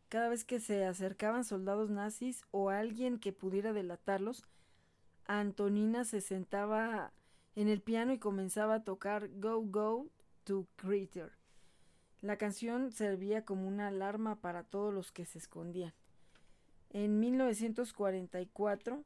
Cada 0.10 0.30
vez 0.30 0.44
que 0.44 0.60
se 0.60 0.86
acercaban 0.86 1.44
soldados 1.44 1.90
nazis 1.90 2.44
o 2.52 2.70
alguien 2.70 3.20
que 3.20 3.34
pudiera 3.34 3.74
delatarlos, 3.74 4.44
Antonina 5.26 6.04
se 6.04 6.22
sentaba 6.22 7.12
en 7.56 7.70
el 7.70 7.82
piano 7.82 8.14
y 8.14 8.20
comenzaba 8.20 8.76
a 8.76 8.84
tocar 8.84 9.30
Go 9.40 9.62
Go 9.62 10.08
to 10.44 10.68
Critter 10.76 11.32
la 12.26 12.38
canción 12.38 12.92
servía 12.92 13.46
como 13.46 13.68
una 13.68 13.90
alarma 13.90 14.38
para 14.42 14.64
todos 14.64 14.92
los 14.92 15.12
que 15.12 15.26
se 15.26 15.38
escondían. 15.38 15.94
En 16.90 17.20
1944, 17.20 19.04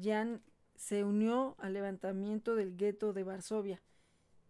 Jan 0.00 0.40
se 0.74 1.04
unió 1.04 1.56
al 1.58 1.72
levantamiento 1.74 2.54
del 2.54 2.76
gueto 2.76 3.12
de 3.12 3.24
Varsovia 3.24 3.82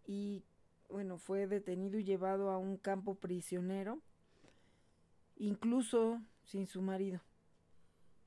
y 0.05 0.43
bueno, 0.89 1.17
fue 1.17 1.47
detenido 1.47 1.97
y 1.97 2.03
llevado 2.03 2.51
a 2.51 2.57
un 2.57 2.77
campo 2.77 3.15
prisionero, 3.15 4.01
incluso 5.35 6.21
sin 6.43 6.67
su 6.67 6.81
marido. 6.81 7.21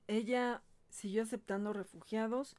Ella 0.06 0.62
siguió 0.88 1.22
aceptando 1.22 1.72
refugiados 1.72 2.56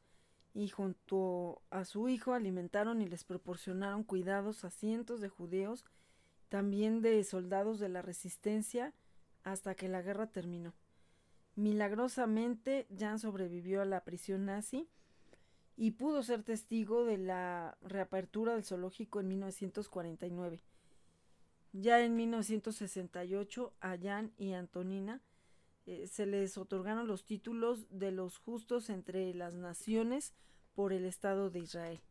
y 0.54 0.70
junto 0.70 1.62
a 1.70 1.86
su 1.86 2.10
hijo 2.10 2.34
alimentaron 2.34 3.02
y 3.02 3.08
les 3.08 3.24
proporcionaron 3.24 4.04
cuidados 4.04 4.64
a 4.64 4.70
cientos 4.70 5.22
de 5.22 5.30
judíos 5.30 5.86
también 6.50 7.02
de 7.02 7.24
soldados 7.24 7.80
de 7.80 7.90
la 7.90 8.02
resistencia 8.02 8.94
hasta 9.44 9.76
que 9.76 9.88
la 9.88 10.02
guerra 10.02 10.28
terminó. 10.28 10.74
Milagrosamente, 11.56 12.88
Jan 12.98 13.20
sobrevivió 13.20 13.82
a 13.82 13.86
la 13.86 14.04
prisión 14.04 14.46
nazi 14.46 14.88
y 15.80 15.92
pudo 15.92 16.24
ser 16.24 16.44
testigo 16.44 17.06
de 17.06 17.18
la 17.18 17.78
reapertura 17.82 18.54
del 18.54 18.66
zoológico 18.66 19.22
en 19.22 19.30
1949. 19.30 20.62
Ya 21.72 22.04
en 22.04 22.18
1968, 22.18 23.74
a 23.80 23.98
Jan 23.98 24.34
y 24.38 24.52
Antonina 24.52 25.22
eh, 25.86 26.06
se 26.08 26.26
les 26.26 26.58
otorgaron 26.58 27.08
los 27.08 27.24
títulos 27.24 27.88
de 27.98 28.12
los 28.12 28.40
justos 28.40 28.90
entre 28.90 29.34
las 29.34 29.56
naciones 29.56 30.34
por 30.76 30.92
el 30.92 31.06
Estado 31.06 31.50
de 31.50 31.60
Israel. 31.60 32.02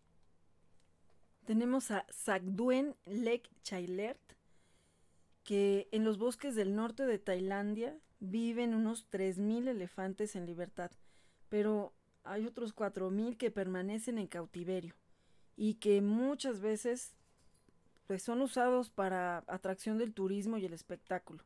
Tenemos 1.45 1.90
a 1.90 2.07
Sagduen 2.09 2.97
Lek 3.05 3.51
Chailert, 3.65 4.32
que 5.45 5.90
en 5.93 6.05
los 6.05 6.16
bosques 6.16 6.55
del 6.55 6.74
norte 6.74 7.05
de 7.05 7.19
Tailandia 7.19 8.01
viven 8.19 8.73
unos 8.73 9.11
3.000 9.11 9.69
elefantes 9.69 10.36
en 10.36 10.47
libertad, 10.47 10.90
pero 11.51 11.93
hay 12.31 12.47
otros 12.47 12.75
4.000 12.75 13.37
que 13.37 13.51
permanecen 13.51 14.19
en 14.19 14.27
cautiverio 14.27 14.95
y 15.57 15.75
que 15.75 16.01
muchas 16.01 16.61
veces 16.61 17.15
pues, 18.07 18.23
son 18.23 18.41
usados 18.41 18.91
para 18.91 19.45
atracción 19.47 19.99
del 19.99 20.15
turismo 20.15 20.59
y 20.59 20.65
el 20.65 20.73
espectáculo. 20.73 21.45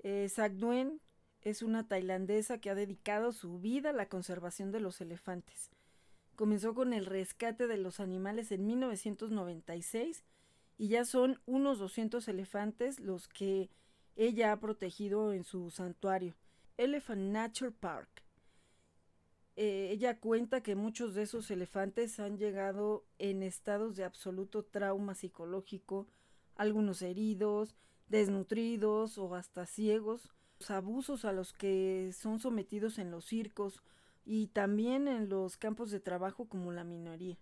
Eh, 0.00 0.28
Sagduen 0.28 1.00
es 1.42 1.62
una 1.62 1.88
tailandesa 1.88 2.58
que 2.58 2.70
ha 2.70 2.74
dedicado 2.74 3.32
su 3.32 3.58
vida 3.58 3.90
a 3.90 3.94
la 3.94 4.08
conservación 4.08 4.72
de 4.72 4.80
los 4.80 5.00
elefantes 5.00 5.70
comenzó 6.34 6.74
con 6.74 6.92
el 6.92 7.06
rescate 7.06 7.66
de 7.66 7.78
los 7.78 8.00
animales 8.00 8.52
en 8.52 8.66
1996 8.66 10.24
y 10.76 10.88
ya 10.88 11.04
son 11.04 11.40
unos 11.46 11.78
200 11.78 12.26
elefantes 12.28 13.00
los 13.00 13.28
que 13.28 13.70
ella 14.16 14.52
ha 14.52 14.60
protegido 14.60 15.32
en 15.32 15.44
su 15.44 15.70
santuario, 15.70 16.34
Elephant 16.76 17.32
Nature 17.32 17.70
Park. 17.72 18.23
Eh, 19.56 19.90
ella 19.92 20.18
cuenta 20.18 20.62
que 20.62 20.74
muchos 20.74 21.14
de 21.14 21.22
esos 21.22 21.50
elefantes 21.50 22.18
han 22.18 22.38
llegado 22.38 23.04
en 23.18 23.42
estados 23.42 23.94
de 23.94 24.04
absoluto 24.04 24.64
trauma 24.64 25.14
psicológico, 25.14 26.08
algunos 26.56 27.02
heridos, 27.02 27.76
desnutridos 28.08 29.16
o 29.16 29.34
hasta 29.34 29.66
ciegos, 29.66 30.32
los 30.58 30.70
abusos 30.70 31.24
a 31.24 31.32
los 31.32 31.52
que 31.52 32.12
son 32.12 32.40
sometidos 32.40 32.98
en 32.98 33.10
los 33.10 33.26
circos 33.26 33.82
y 34.24 34.48
también 34.48 35.06
en 35.06 35.28
los 35.28 35.56
campos 35.56 35.90
de 35.90 36.00
trabajo 36.00 36.48
como 36.48 36.72
la 36.72 36.84
minoría. 36.84 37.38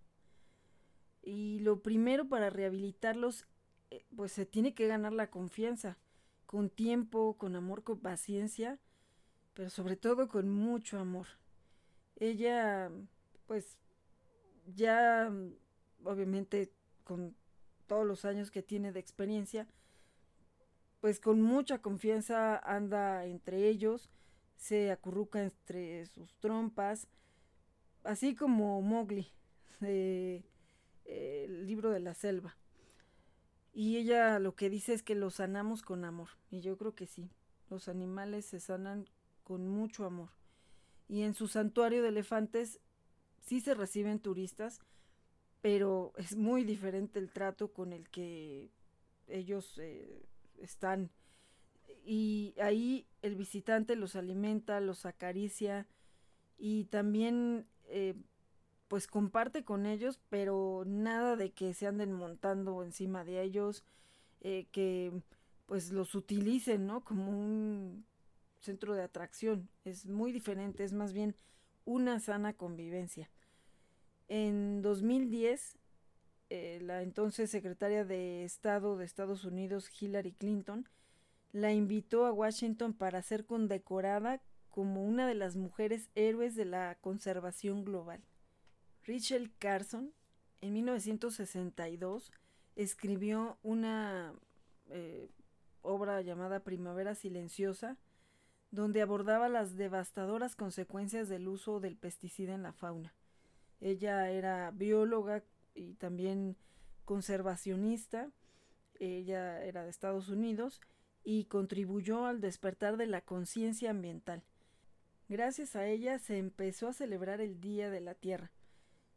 Y 1.23 1.61
lo 1.61 1.83
primero 1.83 2.29
para 2.29 2.51
rehabilitarlos, 2.51 3.47
eh, 3.91 4.05
pues 4.15 4.33
se 4.33 4.45
tiene 4.45 4.75
que 4.75 4.87
ganar 4.87 5.13
la 5.13 5.31
confianza, 5.31 5.99
con 6.47 6.69
tiempo, 6.69 7.39
con 7.39 7.57
amor, 7.57 7.85
con 7.85 8.01
paciencia, 8.01 8.79
pero 9.55 9.71
sobre 9.71 9.97
todo 9.97 10.29
con 10.29 10.51
mucho 10.51 10.99
amor. 10.99 11.27
Ella, 12.23 12.89
pues, 13.49 13.77
ya, 14.77 15.29
obviamente, 16.05 16.71
con 17.03 17.35
todos 17.89 18.07
los 18.07 18.25
años 18.25 18.53
que 18.53 18.63
tiene 18.63 18.93
de 18.93 19.01
experiencia, 19.01 19.67
pues 21.01 21.19
con 21.19 21.43
mucha 21.43 21.83
confianza 21.83 22.59
anda 22.59 23.27
entre 23.27 23.67
ellos, 23.67 24.09
se 24.55 24.93
acurruca 24.93 25.43
entre 25.43 26.07
sus 26.07 26.33
trompas, 26.37 27.09
así 28.05 28.37
como 28.37 28.81
Mowgli, 28.83 29.27
de, 29.81 30.45
el 31.05 31.67
libro 31.67 31.91
de 31.91 31.99
la 31.99 32.15
selva. 32.15 32.57
Y 33.73 33.97
ella 33.97 34.39
lo 34.39 34.55
que 34.55 34.71
dice 34.71 34.93
es 34.93 35.03
que 35.03 35.17
los 35.17 35.35
sanamos 35.35 35.83
con 35.83 36.05
amor. 36.05 36.29
Y 36.53 36.61
yo 36.61 36.79
creo 36.79 36.95
que 36.95 37.09
sí, 37.09 37.33
los 37.69 37.89
animales 37.89 38.47
se 38.47 38.61
sanan 38.61 39.09
con 39.43 39.67
mucho 39.67 40.05
amor. 40.05 40.31
Y 41.09 41.23
en 41.23 41.35
su 41.35 41.49
santuario 41.49 42.03
de 42.03 42.09
elefantes, 42.09 42.81
sí 43.41 43.61
se 43.61 43.75
reciben 43.75 44.21
turistas, 44.21 44.81
pero 45.61 46.13
es 46.17 46.37
muy 46.37 46.65
diferente 46.65 47.19
el 47.19 47.31
trato 47.31 47.73
con 47.73 47.93
el 47.93 48.09
que 48.09 48.71
ellos 49.29 49.79
eh, 49.79 50.27
están. 50.59 51.11
Y 52.05 52.55
ahí 52.61 53.07
el 53.23 53.37
visitante 53.37 53.97
los 53.97 54.17
alimenta, 54.17 54.81
los 54.81 55.07
acaricia 55.07 55.87
y 56.59 56.85
también 56.85 57.67
eh, 57.85 58.15
pues 58.89 59.07
comparte 59.07 59.65
con 59.65 59.87
ellos, 59.87 60.21
pero 60.29 60.85
nada 60.87 61.37
de 61.37 61.53
que 61.53 61.75
se 61.75 61.87
anden 61.87 62.13
montando 62.13 62.83
encima 62.83 63.25
de 63.25 63.43
ellos, 63.43 63.85
eh, 64.41 64.67
que 64.73 65.13
pues 65.67 65.93
los 65.93 66.15
utilicen, 66.15 66.87
¿no? 66.87 67.03
Como 67.05 67.31
un 67.31 68.05
centro 68.63 68.95
de 68.95 69.03
atracción. 69.03 69.69
Es 69.85 70.07
muy 70.07 70.33
diferente, 70.33 70.85
es 70.85 70.93
más 70.93 71.13
bien 71.13 71.37
una 71.85 72.21
sana 72.21 72.53
convivencia. 72.55 73.31
En 74.29 74.83
2010, 74.83 75.79
eh, 76.51 76.79
la 76.83 77.03
entonces 77.03 77.51
secretaria 77.51 78.05
de 78.05 78.45
Estado 78.45 78.97
de 78.97 79.05
Estados 79.05 79.45
Unidos, 79.45 79.91
Hillary 80.01 80.33
Clinton, 80.33 80.89
la 81.53 81.73
invitó 81.73 82.25
a 82.25 82.33
Washington 82.33 82.95
para 82.95 83.23
ser 83.23 83.45
condecorada 83.45 84.41
como 84.71 85.05
una 85.05 85.27
de 85.27 85.35
las 85.35 85.57
mujeres 85.57 86.09
héroes 86.15 86.55
de 86.55 86.65
la 86.65 86.97
conservación 87.01 87.85
global. 87.85 88.23
Rachel 89.05 89.53
Carson, 89.59 90.15
en 90.63 90.73
1962, 90.73 92.33
escribió 92.77 93.59
una 93.63 94.33
eh, 94.89 95.29
obra 95.83 96.23
llamada 96.23 96.61
Primavera 96.61 97.15
Silenciosa, 97.15 97.99
donde 98.73 99.03
abordaba 99.03 99.49
las 99.49 99.77
devastadoras 99.77 100.57
consecuencias 100.57 101.29
del 101.29 101.47
uso 101.47 101.79
del 101.79 101.97
pesticida 101.97 102.55
en 102.55 102.63
la 102.63 102.73
fauna. 102.73 103.15
Ella 103.81 104.31
era 104.31 104.71
bióloga 104.71 105.45
y 105.75 105.95
también 105.95 106.57
conservacionista, 107.05 108.31
ella 108.99 109.63
era 109.65 109.85
de 109.85 109.91
Estados 109.91 110.29
Unidos 110.29 110.81
y 111.23 111.45
contribuyó 111.45 112.25
al 112.25 112.41
despertar 112.41 112.97
de 112.97 113.07
la 113.07 113.21
conciencia 113.21 113.91
ambiental. 113.91 114.43
Gracias 115.29 115.77
a 115.77 115.87
ella 115.87 116.19
se 116.19 116.39
empezó 116.39 116.89
a 116.89 116.93
celebrar 116.93 117.41
el 117.41 117.61
Día 117.61 117.91
de 117.91 118.01
la 118.01 118.15
Tierra 118.15 118.51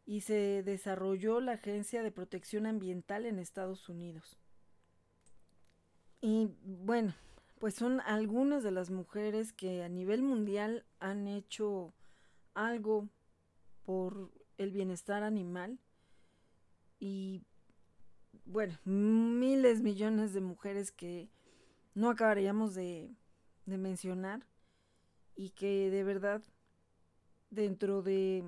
y 0.05 0.21
se 0.21 0.63
desarrolló 0.63 1.39
la 1.39 1.53
Agencia 1.53 2.03
de 2.03 2.11
Protección 2.11 2.65
Ambiental 2.65 3.25
en 3.25 3.39
Estados 3.39 3.87
Unidos. 3.87 4.37
Y 6.21 6.49
bueno, 6.63 7.13
pues 7.59 7.75
son 7.75 8.01
algunas 8.01 8.63
de 8.63 8.71
las 8.71 8.91
mujeres 8.91 9.53
que 9.53 9.83
a 9.83 9.89
nivel 9.89 10.21
mundial 10.21 10.85
han 10.99 11.27
hecho 11.27 11.93
algo 12.53 13.09
por 13.83 14.31
el 14.57 14.71
bienestar 14.71 15.23
animal. 15.23 15.79
Y 16.99 17.43
bueno, 18.45 18.77
miles, 18.85 19.81
millones 19.81 20.33
de 20.33 20.41
mujeres 20.41 20.91
que 20.91 21.29
no 21.93 22.09
acabaríamos 22.09 22.75
de, 22.75 23.15
de 23.65 23.77
mencionar 23.77 24.45
y 25.35 25.49
que 25.51 25.89
de 25.89 26.03
verdad 26.03 26.41
dentro 27.49 28.01
de 28.01 28.43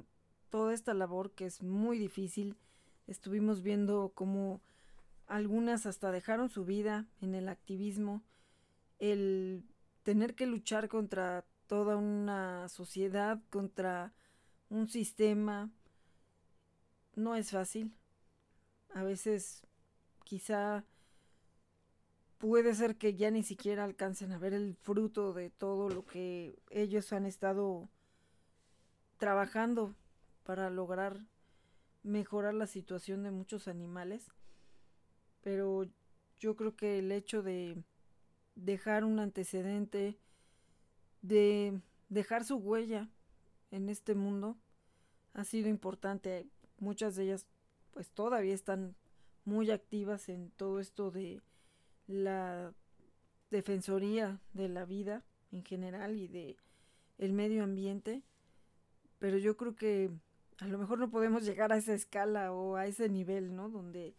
toda 0.50 0.74
esta 0.74 0.94
labor 0.94 1.32
que 1.32 1.46
es 1.46 1.62
muy 1.62 1.98
difícil, 1.98 2.56
estuvimos 3.08 3.62
viendo 3.62 4.12
cómo 4.14 4.62
algunas 5.28 5.86
hasta 5.86 6.12
dejaron 6.12 6.50
su 6.50 6.66
vida 6.66 7.06
en 7.22 7.36
el 7.36 7.50
activismo, 7.50 8.24
el 9.00 9.64
tener 10.04 10.36
que 10.36 10.46
luchar 10.48 10.88
contra 10.90 11.46
toda 11.68 11.98
una 11.98 12.70
sociedad, 12.70 13.42
contra 13.50 14.14
un 14.70 14.88
sistema, 14.88 15.70
no 17.16 17.36
es 17.36 17.52
fácil. 17.52 17.94
A 18.94 19.04
veces 19.04 19.64
quizá 20.24 20.86
puede 22.38 22.74
ser 22.76 22.96
que 22.98 23.16
ya 23.16 23.32
ni 23.32 23.44
siquiera 23.44 23.84
alcancen 23.84 24.32
a 24.32 24.38
ver 24.38 24.54
el 24.54 24.76
fruto 24.76 25.34
de 25.34 25.50
todo 25.50 25.90
lo 25.90 26.06
que 26.06 26.60
ellos 26.70 27.12
han 27.14 27.26
estado 27.26 27.90
trabajando 29.18 29.96
para 30.44 30.70
lograr 30.70 31.20
mejorar 32.04 32.54
la 32.54 32.68
situación 32.68 33.24
de 33.24 33.32
muchos 33.32 33.68
animales. 33.68 34.32
Pero 35.42 35.88
yo 36.40 36.56
creo 36.56 36.76
que 36.76 37.00
el 37.00 37.12
hecho 37.12 37.42
de 37.42 37.84
dejar 38.58 39.06
un 39.06 39.20
antecedente, 39.20 40.18
de 41.22 41.80
dejar 42.10 42.44
su 42.44 42.58
huella 42.58 43.10
en 43.72 43.90
este 43.90 44.16
mundo 44.16 44.58
ha 45.34 45.44
sido 45.44 45.70
importante. 45.70 46.48
Muchas 46.80 47.16
de 47.16 47.26
ellas 47.26 47.46
pues 47.92 48.10
todavía 48.12 48.54
están 48.54 48.96
muy 49.46 49.72
activas 49.72 50.30
en 50.30 50.52
todo 50.52 50.80
esto 50.80 51.12
de 51.12 51.42
la 52.08 52.74
defensoría 53.50 54.40
de 54.54 54.70
la 54.70 54.86
vida 54.86 55.24
en 55.52 55.64
general 55.64 56.18
y 56.18 56.28
de 56.28 56.58
el 57.18 57.34
medio 57.34 57.64
ambiente, 57.64 58.24
pero 59.20 59.38
yo 59.38 59.58
creo 59.58 59.76
que 59.76 60.12
a 60.60 60.68
lo 60.68 60.78
mejor 60.78 61.00
no 61.00 61.10
podemos 61.10 61.44
llegar 61.46 61.72
a 61.72 61.78
esa 61.78 61.94
escala 61.94 62.52
o 62.52 62.76
a 62.76 62.88
ese 62.88 63.10
nivel, 63.10 63.56
¿no? 63.56 63.70
Donde 63.70 64.16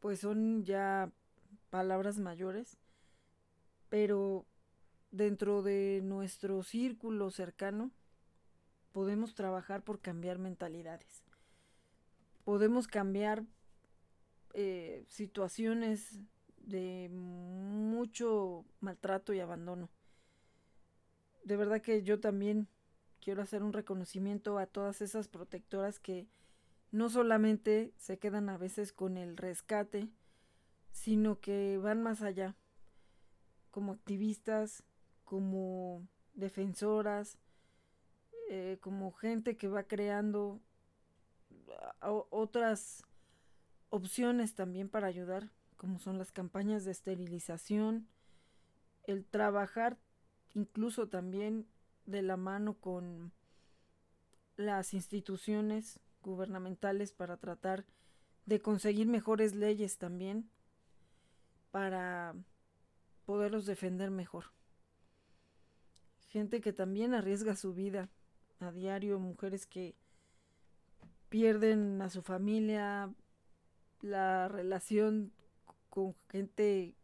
pues 0.00 0.20
son 0.20 0.64
ya 0.64 1.10
palabras 1.70 2.18
mayores, 2.18 2.78
pero 3.88 4.46
dentro 5.10 5.62
de 5.62 6.00
nuestro 6.02 6.62
círculo 6.62 7.30
cercano 7.30 7.90
podemos 8.92 9.34
trabajar 9.34 9.82
por 9.82 10.00
cambiar 10.00 10.38
mentalidades. 10.38 11.22
Podemos 12.44 12.86
cambiar 12.86 13.44
eh, 14.54 15.04
situaciones 15.08 16.18
de 16.58 17.08
mucho 17.10 18.64
maltrato 18.80 19.32
y 19.32 19.40
abandono. 19.40 19.90
De 21.44 21.56
verdad 21.56 21.80
que 21.80 22.02
yo 22.02 22.20
también 22.20 22.68
quiero 23.20 23.42
hacer 23.42 23.62
un 23.62 23.72
reconocimiento 23.72 24.58
a 24.58 24.66
todas 24.66 25.00
esas 25.02 25.28
protectoras 25.28 25.98
que 25.98 26.26
no 26.90 27.10
solamente 27.10 27.92
se 27.96 28.18
quedan 28.18 28.48
a 28.48 28.56
veces 28.56 28.92
con 28.92 29.16
el 29.16 29.36
rescate, 29.36 30.08
sino 30.92 31.40
que 31.40 31.78
van 31.78 32.02
más 32.02 32.22
allá, 32.22 32.56
como 33.76 33.92
activistas, 33.92 34.84
como 35.26 36.08
defensoras, 36.32 37.36
eh, 38.48 38.78
como 38.80 39.12
gente 39.12 39.58
que 39.58 39.68
va 39.68 39.82
creando 39.82 40.62
otras 42.00 43.04
opciones 43.90 44.54
también 44.54 44.88
para 44.88 45.08
ayudar, 45.08 45.50
como 45.76 45.98
son 45.98 46.16
las 46.16 46.32
campañas 46.32 46.86
de 46.86 46.92
esterilización, 46.92 48.08
el 49.04 49.26
trabajar 49.26 49.98
incluso 50.54 51.08
también 51.10 51.66
de 52.06 52.22
la 52.22 52.38
mano 52.38 52.80
con 52.80 53.30
las 54.56 54.94
instituciones 54.94 56.00
gubernamentales 56.22 57.12
para 57.12 57.36
tratar 57.36 57.84
de 58.46 58.58
conseguir 58.62 59.06
mejores 59.06 59.54
leyes 59.54 59.98
también 59.98 60.48
para 61.72 62.34
poderlos 63.26 63.66
defender 63.66 64.10
mejor. 64.10 64.46
Gente 66.28 66.60
que 66.60 66.72
también 66.72 67.12
arriesga 67.12 67.56
su 67.56 67.74
vida 67.74 68.08
a 68.60 68.72
diario, 68.72 69.18
mujeres 69.18 69.66
que 69.66 69.96
pierden 71.28 72.00
a 72.00 72.08
su 72.08 72.22
familia, 72.22 73.12
la 74.00 74.48
relación 74.48 75.32
con 75.90 76.14
gente 76.30 76.94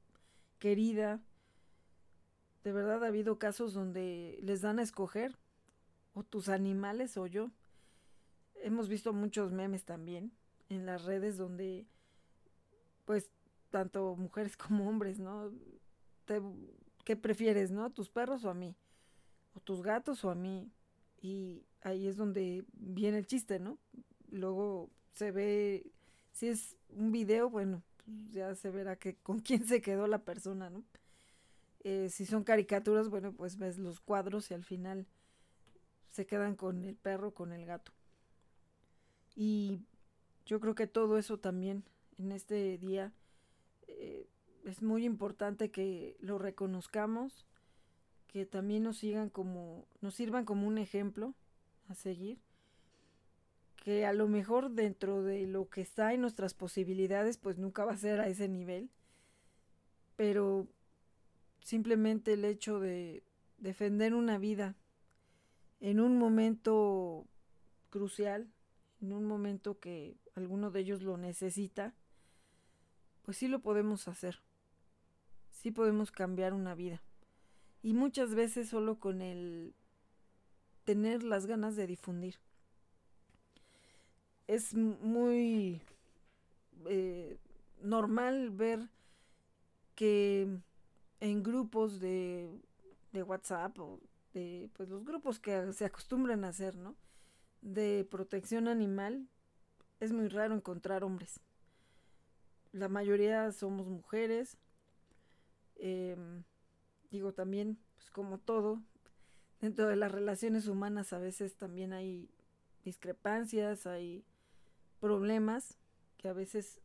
querida. 0.58 1.20
De 2.64 2.72
verdad 2.72 3.02
ha 3.04 3.08
habido 3.08 3.38
casos 3.38 3.74
donde 3.74 4.38
les 4.42 4.62
dan 4.62 4.78
a 4.78 4.82
escoger 4.82 5.36
o 6.14 6.22
tus 6.22 6.48
animales 6.48 7.16
o 7.16 7.26
yo. 7.26 7.50
Hemos 8.54 8.88
visto 8.88 9.12
muchos 9.12 9.50
memes 9.50 9.84
también 9.84 10.32
en 10.68 10.86
las 10.86 11.04
redes 11.04 11.36
donde 11.36 11.86
pues 13.04 13.30
tanto 13.70 14.14
mujeres 14.14 14.56
como 14.56 14.88
hombres, 14.88 15.18
¿no? 15.18 15.50
¿Qué 17.04 17.16
prefieres, 17.16 17.70
no? 17.70 17.90
¿Tus 17.90 18.08
perros 18.08 18.44
o 18.44 18.50
a 18.50 18.54
mí? 18.54 18.76
¿O 19.54 19.60
tus 19.60 19.82
gatos 19.82 20.24
o 20.24 20.30
a 20.30 20.34
mí? 20.34 20.70
Y 21.20 21.64
ahí 21.82 22.06
es 22.06 22.16
donde 22.16 22.64
viene 22.72 23.18
el 23.18 23.26
chiste, 23.26 23.58
¿no? 23.58 23.78
Luego 24.30 24.90
se 25.12 25.30
ve, 25.30 25.92
si 26.32 26.48
es 26.48 26.76
un 26.88 27.12
video, 27.12 27.50
bueno, 27.50 27.82
ya 28.30 28.54
se 28.54 28.70
verá 28.70 28.96
que 28.96 29.16
con 29.16 29.38
quién 29.40 29.66
se 29.66 29.82
quedó 29.82 30.06
la 30.06 30.24
persona, 30.24 30.70
¿no? 30.70 30.84
Eh, 31.84 32.08
si 32.10 32.26
son 32.26 32.44
caricaturas, 32.44 33.08
bueno, 33.08 33.32
pues 33.32 33.56
ves 33.56 33.78
los 33.78 34.00
cuadros 34.00 34.50
y 34.50 34.54
al 34.54 34.64
final 34.64 35.06
se 36.12 36.26
quedan 36.26 36.54
con 36.54 36.84
el 36.84 36.94
perro, 36.94 37.34
con 37.34 37.52
el 37.52 37.66
gato. 37.66 37.92
Y 39.34 39.80
yo 40.46 40.60
creo 40.60 40.74
que 40.74 40.86
todo 40.86 41.18
eso 41.18 41.38
también 41.38 41.84
en 42.18 42.32
este 42.32 42.78
día 42.78 43.12
eh, 43.88 44.28
es 44.64 44.82
muy 44.82 45.04
importante 45.04 45.70
que 45.70 46.16
lo 46.20 46.38
reconozcamos, 46.38 47.46
que 48.28 48.46
también 48.46 48.82
nos 48.82 48.98
sigan 48.98 49.30
como, 49.30 49.86
nos 50.00 50.14
sirvan 50.14 50.44
como 50.44 50.66
un 50.66 50.78
ejemplo 50.78 51.34
a 51.88 51.94
seguir 51.94 52.38
que 53.82 54.06
a 54.06 54.12
lo 54.12 54.28
mejor 54.28 54.70
dentro 54.70 55.24
de 55.24 55.44
lo 55.44 55.68
que 55.68 55.80
está 55.80 56.14
en 56.14 56.20
nuestras 56.20 56.54
posibilidades, 56.54 57.36
pues 57.36 57.58
nunca 57.58 57.84
va 57.84 57.94
a 57.94 57.96
ser 57.96 58.20
a 58.20 58.28
ese 58.28 58.48
nivel, 58.48 58.90
pero 60.14 60.68
simplemente 61.64 62.34
el 62.34 62.44
hecho 62.44 62.78
de 62.78 63.24
defender 63.58 64.14
una 64.14 64.38
vida 64.38 64.76
en 65.80 65.98
un 65.98 66.16
momento 66.16 67.26
crucial, 67.90 68.52
en 69.00 69.12
un 69.12 69.24
momento 69.24 69.80
que 69.80 70.16
alguno 70.36 70.70
de 70.70 70.78
ellos 70.78 71.02
lo 71.02 71.16
necesita, 71.16 71.92
pues 73.22 73.36
sí 73.36 73.48
lo 73.48 73.62
podemos 73.62 74.06
hacer. 74.06 74.38
Sí 75.62 75.70
podemos 75.70 76.10
cambiar 76.10 76.54
una 76.54 76.74
vida. 76.74 77.00
Y 77.84 77.94
muchas 77.94 78.34
veces 78.34 78.68
solo 78.68 78.98
con 78.98 79.22
el 79.22 79.74
tener 80.82 81.22
las 81.22 81.46
ganas 81.46 81.76
de 81.76 81.86
difundir. 81.86 82.40
Es 84.48 84.74
muy 84.74 85.80
eh, 86.86 87.38
normal 87.80 88.50
ver 88.50 88.88
que 89.94 90.48
en 91.20 91.42
grupos 91.44 92.00
de, 92.00 92.50
de 93.12 93.22
WhatsApp 93.22 93.78
o 93.78 94.00
de 94.34 94.68
pues 94.72 94.88
los 94.88 95.04
grupos 95.04 95.38
que 95.38 95.72
se 95.72 95.84
acostumbran 95.84 96.44
a 96.44 96.48
hacer, 96.48 96.74
¿no? 96.74 96.96
De 97.60 98.04
protección 98.10 98.66
animal, 98.66 99.28
es 100.00 100.10
muy 100.10 100.26
raro 100.26 100.56
encontrar 100.56 101.04
hombres. 101.04 101.38
La 102.72 102.88
mayoría 102.88 103.52
somos 103.52 103.86
mujeres. 103.86 104.58
Em, 105.84 106.44
digo 107.10 107.34
también, 107.34 107.76
pues 107.96 108.08
como 108.10 108.38
todo, 108.38 108.80
dentro 109.60 109.88
de 109.88 109.96
las 109.96 110.12
relaciones 110.12 110.68
humanas 110.68 111.12
a 111.12 111.18
veces 111.18 111.56
también 111.56 111.92
hay 111.92 112.30
discrepancias, 112.84 113.84
hay 113.84 114.24
problemas 115.00 115.80
que 116.18 116.28
a 116.28 116.32
veces 116.32 116.80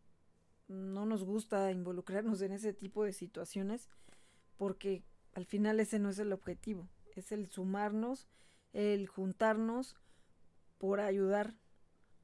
no 0.68 1.06
nos 1.06 1.24
gusta 1.24 1.72
involucrarnos 1.72 2.42
en 2.42 2.54
ese 2.54 2.74
tipo 2.74 3.04
de 3.04 3.14
situaciones 3.14 3.88
porque 4.58 5.04
al 5.34 5.46
final 5.46 5.80
ese 5.80 6.00
no 6.00 6.10
es 6.10 6.18
el 6.18 6.34
objetivo, 6.34 6.90
es 7.16 7.32
el 7.32 7.46
sumarnos, 7.46 8.28
el 8.74 9.06
juntarnos 9.06 9.96
por 10.80 11.02
ayudar 11.02 11.54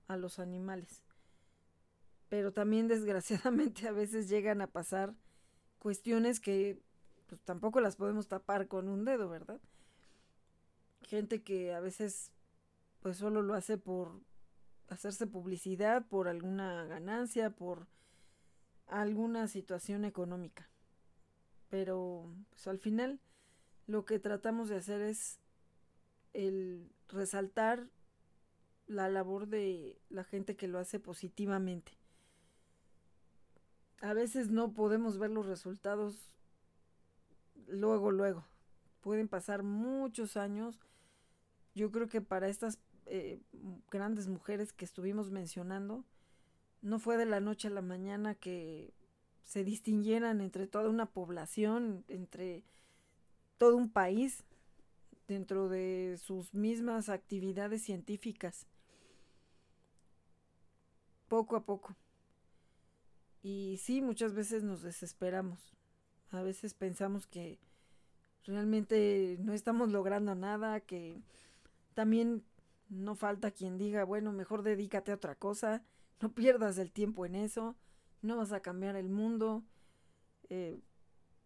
a 0.07 0.17
los 0.17 0.39
animales. 0.39 1.03
Pero 2.29 2.51
también 2.51 2.87
desgraciadamente 2.87 3.87
a 3.87 3.91
veces 3.91 4.27
llegan 4.27 4.59
a 4.61 4.71
pasar 4.71 5.13
cuestiones 5.83 6.39
que 6.39 6.81
pues 7.27 7.41
tampoco 7.41 7.81
las 7.81 7.97
podemos 7.97 8.27
tapar 8.29 8.69
con 8.69 8.87
un 8.87 9.03
dedo, 9.03 9.27
¿verdad? 9.29 9.59
Gente 11.01 11.43
que 11.43 11.73
a 11.73 11.81
veces 11.81 12.31
pues 13.01 13.17
solo 13.17 13.41
lo 13.41 13.53
hace 13.53 13.77
por 13.77 14.21
hacerse 14.87 15.27
publicidad, 15.27 16.07
por 16.07 16.29
alguna 16.29 16.85
ganancia, 16.85 17.49
por 17.49 17.87
alguna 18.87 19.49
situación 19.49 20.05
económica. 20.05 20.69
Pero 21.69 22.33
pues 22.51 22.65
al 22.67 22.79
final 22.79 23.19
lo 23.85 24.05
que 24.05 24.19
tratamos 24.19 24.69
de 24.69 24.77
hacer 24.77 25.01
es 25.01 25.39
el 26.31 26.89
resaltar 27.09 27.89
la 28.87 29.09
labor 29.09 29.47
de 29.47 29.99
la 30.09 30.23
gente 30.23 30.55
que 30.55 30.69
lo 30.69 30.79
hace 30.79 30.99
positivamente. 30.99 31.91
A 34.03 34.13
veces 34.13 34.49
no 34.49 34.73
podemos 34.73 35.17
ver 35.17 35.31
los 35.31 35.45
resultados 35.45 36.35
luego, 37.67 38.11
luego. 38.11 38.43
Pueden 38.99 39.29
pasar 39.29 39.63
muchos 39.63 40.35
años. 40.35 40.77
Yo 41.73 41.89
creo 41.89 42.09
que 42.09 42.19
para 42.19 42.49
estas 42.49 42.79
eh, 43.05 43.39
grandes 43.89 44.27
mujeres 44.27 44.73
que 44.73 44.83
estuvimos 44.83 45.31
mencionando, 45.31 46.03
no 46.81 46.99
fue 46.99 47.15
de 47.15 47.25
la 47.25 47.39
noche 47.39 47.69
a 47.69 47.71
la 47.71 47.81
mañana 47.81 48.35
que 48.35 48.93
se 49.45 49.63
distinguieran 49.63 50.41
entre 50.41 50.67
toda 50.67 50.89
una 50.89 51.05
población, 51.05 52.03
entre 52.09 52.65
todo 53.57 53.77
un 53.77 53.89
país, 53.89 54.43
dentro 55.29 55.69
de 55.69 56.19
sus 56.21 56.53
mismas 56.53 57.07
actividades 57.07 57.83
científicas. 57.83 58.67
Poco 61.29 61.55
a 61.55 61.63
poco. 61.63 61.95
Y 63.43 63.77
sí, 63.77 64.01
muchas 64.01 64.33
veces 64.33 64.63
nos 64.63 64.81
desesperamos. 64.81 65.59
A 66.31 66.41
veces 66.41 66.73
pensamos 66.73 67.27
que 67.27 67.59
realmente 68.45 69.37
no 69.41 69.53
estamos 69.53 69.91
logrando 69.91 70.33
nada, 70.33 70.79
que 70.79 71.21
también 71.93 72.43
no 72.89 73.15
falta 73.15 73.51
quien 73.51 73.77
diga, 73.77 74.05
bueno, 74.05 74.31
mejor 74.31 74.63
dedícate 74.63 75.11
a 75.11 75.15
otra 75.15 75.35
cosa, 75.35 75.83
no 76.21 76.33
pierdas 76.33 76.77
el 76.77 76.91
tiempo 76.91 77.25
en 77.25 77.35
eso, 77.35 77.75
no 78.21 78.37
vas 78.37 78.53
a 78.53 78.61
cambiar 78.61 78.95
el 78.95 79.09
mundo, 79.09 79.63
eh, 80.49 80.79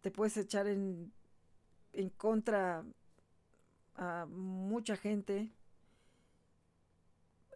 te 0.01 0.11
puedes 0.11 0.37
echar 0.37 0.67
en, 0.67 1.11
en 1.93 2.09
contra 2.11 2.85
a 3.95 4.27
mucha 4.27 4.95
gente. 4.95 5.51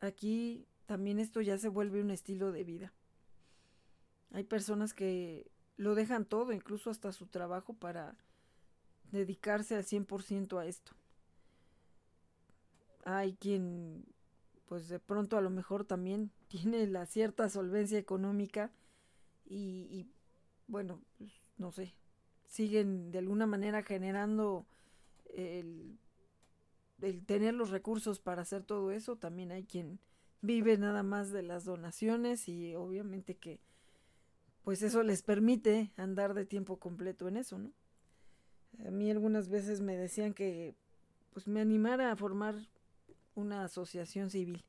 Aquí 0.02 0.66
también 0.88 1.20
esto 1.20 1.42
ya 1.42 1.60
se 1.60 1.70
vuelve 1.70 2.02
un 2.02 2.10
estilo 2.10 2.52
de 2.52 2.64
vida. 2.64 2.94
Hay 4.32 4.44
personas 4.44 4.94
que 4.94 5.52
lo 5.78 5.96
dejan 5.96 6.26
todo, 6.26 6.54
incluso 6.54 6.90
hasta 6.90 7.12
su 7.12 7.28
trabajo, 7.28 7.74
para 7.74 8.16
dedicarse 9.12 9.76
al 9.76 9.84
100% 9.84 10.60
a 10.60 10.66
esto. 10.66 10.94
Hay 13.04 13.34
quien, 13.36 14.06
pues 14.68 14.88
de 14.88 15.00
pronto 15.00 15.38
a 15.38 15.42
lo 15.42 15.50
mejor 15.50 15.86
también 15.86 16.32
tiene 16.48 16.88
la 16.88 17.06
cierta 17.06 17.50
solvencia 17.50 17.98
económica 17.98 18.72
y, 19.46 20.08
bueno, 20.68 21.02
pues, 21.18 21.32
no 21.58 21.74
sé, 21.74 21.94
siguen 22.48 23.12
de 23.12 23.20
alguna 23.20 23.46
manera 23.46 23.84
generando 23.84 24.66
el, 25.34 26.00
el 27.02 27.26
tener 27.26 27.54
los 27.54 27.70
recursos 27.70 28.20
para 28.20 28.44
hacer 28.44 28.64
todo 28.64 28.92
eso. 28.92 29.18
También 29.18 29.52
hay 29.52 29.66
quien 29.66 30.00
vive 30.42 30.78
nada 30.78 31.04
más 31.04 31.32
de 31.32 31.44
las 31.44 31.66
donaciones 31.66 32.48
y 32.48 32.76
obviamente 32.76 33.36
que 33.36 33.60
pues 34.64 34.84
eso 34.84 35.04
les 35.04 35.22
permite 35.22 35.92
andar 35.98 36.34
de 36.34 36.46
tiempo 36.46 36.78
completo 36.78 37.28
en 37.28 37.38
eso, 37.38 37.58
¿no? 37.58 37.72
A 38.86 38.92
mí 38.92 39.10
algunas 39.12 39.50
veces 39.50 39.82
me 39.82 39.98
decían 39.98 40.34
que 40.34 40.76
pues 41.34 41.48
me 41.48 41.62
animara 41.62 42.12
a 42.12 42.16
formar 42.16 42.56
una 43.36 43.64
asociación 43.64 44.30
civil. 44.30 44.64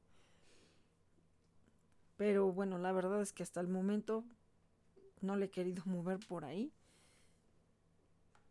Pero 2.16 2.52
bueno, 2.52 2.78
la 2.78 2.92
verdad 2.92 3.20
es 3.20 3.32
que 3.32 3.42
hasta 3.42 3.60
el 3.60 3.68
momento 3.68 4.24
no 5.20 5.36
le 5.36 5.46
he 5.46 5.50
querido 5.50 5.82
mover 5.86 6.18
por 6.26 6.44
ahí. 6.44 6.72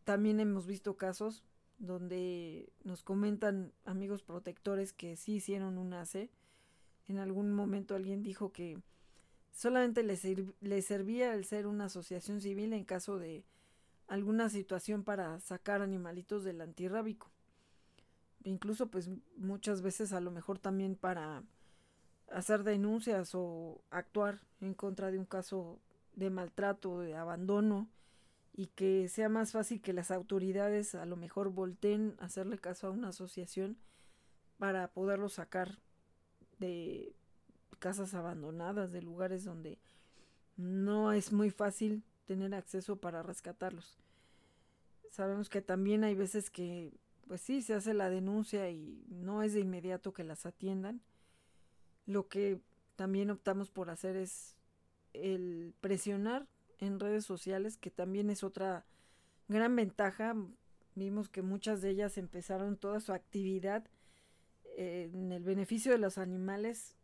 También 0.03 0.39
hemos 0.39 0.65
visto 0.65 0.97
casos 0.97 1.43
donde 1.77 2.71
nos 2.83 3.03
comentan 3.03 3.71
amigos 3.85 4.23
protectores 4.23 4.93
que 4.93 5.15
sí 5.15 5.35
hicieron 5.35 5.77
un 5.77 5.93
ACE. 5.93 6.29
En 7.07 7.17
algún 7.17 7.53
momento 7.53 7.95
alguien 7.95 8.23
dijo 8.23 8.51
que 8.51 8.79
Solamente 9.51 10.03
le, 10.03 10.81
servía 10.81 11.33
el 11.33 11.45
ser 11.45 11.67
una 11.67 11.85
asociación 11.85 12.41
civil 12.41 12.73
en 12.73 12.85
caso 12.85 13.19
de 13.19 13.43
alguna 14.07 14.49
situación 14.49 15.03
para 15.03 15.39
sacar 15.39 15.81
animalitos 15.81 16.43
del 16.43 16.61
antirrábico. 16.61 17.29
Incluso 18.43 18.87
pues 18.87 19.09
muchas 19.37 19.81
veces 19.81 20.13
a 20.13 20.21
lo 20.21 20.31
mejor 20.31 20.57
también 20.57 20.95
para 20.95 21.43
hacer 22.31 22.63
denuncias 22.63 23.31
o 23.35 23.81
actuar 23.91 24.39
en 24.61 24.73
contra 24.73 25.11
de 25.11 25.19
un 25.19 25.25
caso 25.25 25.79
de 26.15 26.29
maltrato, 26.29 26.99
de 26.99 27.15
abandono 27.15 27.89
y 28.53 28.67
que 28.67 29.07
sea 29.09 29.29
más 29.29 29.51
fácil 29.51 29.81
que 29.81 29.93
las 29.93 30.11
autoridades 30.11 30.95
a 30.95 31.05
lo 31.05 31.15
mejor 31.15 31.49
volteen 31.49 32.15
a 32.19 32.25
hacerle 32.25 32.57
caso 32.57 32.87
a 32.87 32.91
una 32.91 33.09
asociación 33.09 33.77
para 34.57 34.87
poderlo 34.89 35.29
sacar 35.29 35.79
de 36.59 37.15
casas 37.81 38.13
abandonadas, 38.13 38.91
de 38.91 39.01
lugares 39.01 39.43
donde 39.43 39.79
no 40.55 41.11
es 41.11 41.33
muy 41.33 41.49
fácil 41.49 42.03
tener 42.27 42.53
acceso 42.53 42.95
para 42.97 43.23
rescatarlos. 43.23 43.97
Sabemos 45.09 45.49
que 45.49 45.61
también 45.61 46.03
hay 46.03 46.13
veces 46.15 46.51
que, 46.51 46.93
pues 47.27 47.41
sí, 47.41 47.61
se 47.61 47.73
hace 47.73 47.93
la 47.93 48.09
denuncia 48.09 48.69
y 48.69 49.03
no 49.09 49.41
es 49.41 49.53
de 49.53 49.61
inmediato 49.61 50.13
que 50.13 50.23
las 50.23 50.45
atiendan. 50.45 51.01
Lo 52.05 52.29
que 52.29 52.61
también 52.95 53.31
optamos 53.31 53.71
por 53.71 53.89
hacer 53.89 54.15
es 54.15 54.55
el 55.13 55.73
presionar 55.81 56.47
en 56.79 56.99
redes 56.99 57.25
sociales, 57.25 57.77
que 57.77 57.89
también 57.89 58.29
es 58.29 58.43
otra 58.43 58.85
gran 59.47 59.75
ventaja. 59.75 60.35
Vimos 60.93 61.29
que 61.29 61.41
muchas 61.41 61.81
de 61.81 61.89
ellas 61.89 62.19
empezaron 62.19 62.77
toda 62.77 62.99
su 62.99 63.11
actividad 63.11 63.83
en 64.77 65.31
el 65.31 65.43
beneficio 65.43 65.91
de 65.91 65.97
los 65.97 66.19
animales 66.19 66.95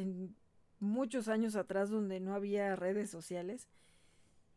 en 0.00 0.34
muchos 0.80 1.28
años 1.28 1.56
atrás 1.56 1.90
donde 1.90 2.20
no 2.20 2.34
había 2.34 2.74
redes 2.76 3.10
sociales 3.10 3.68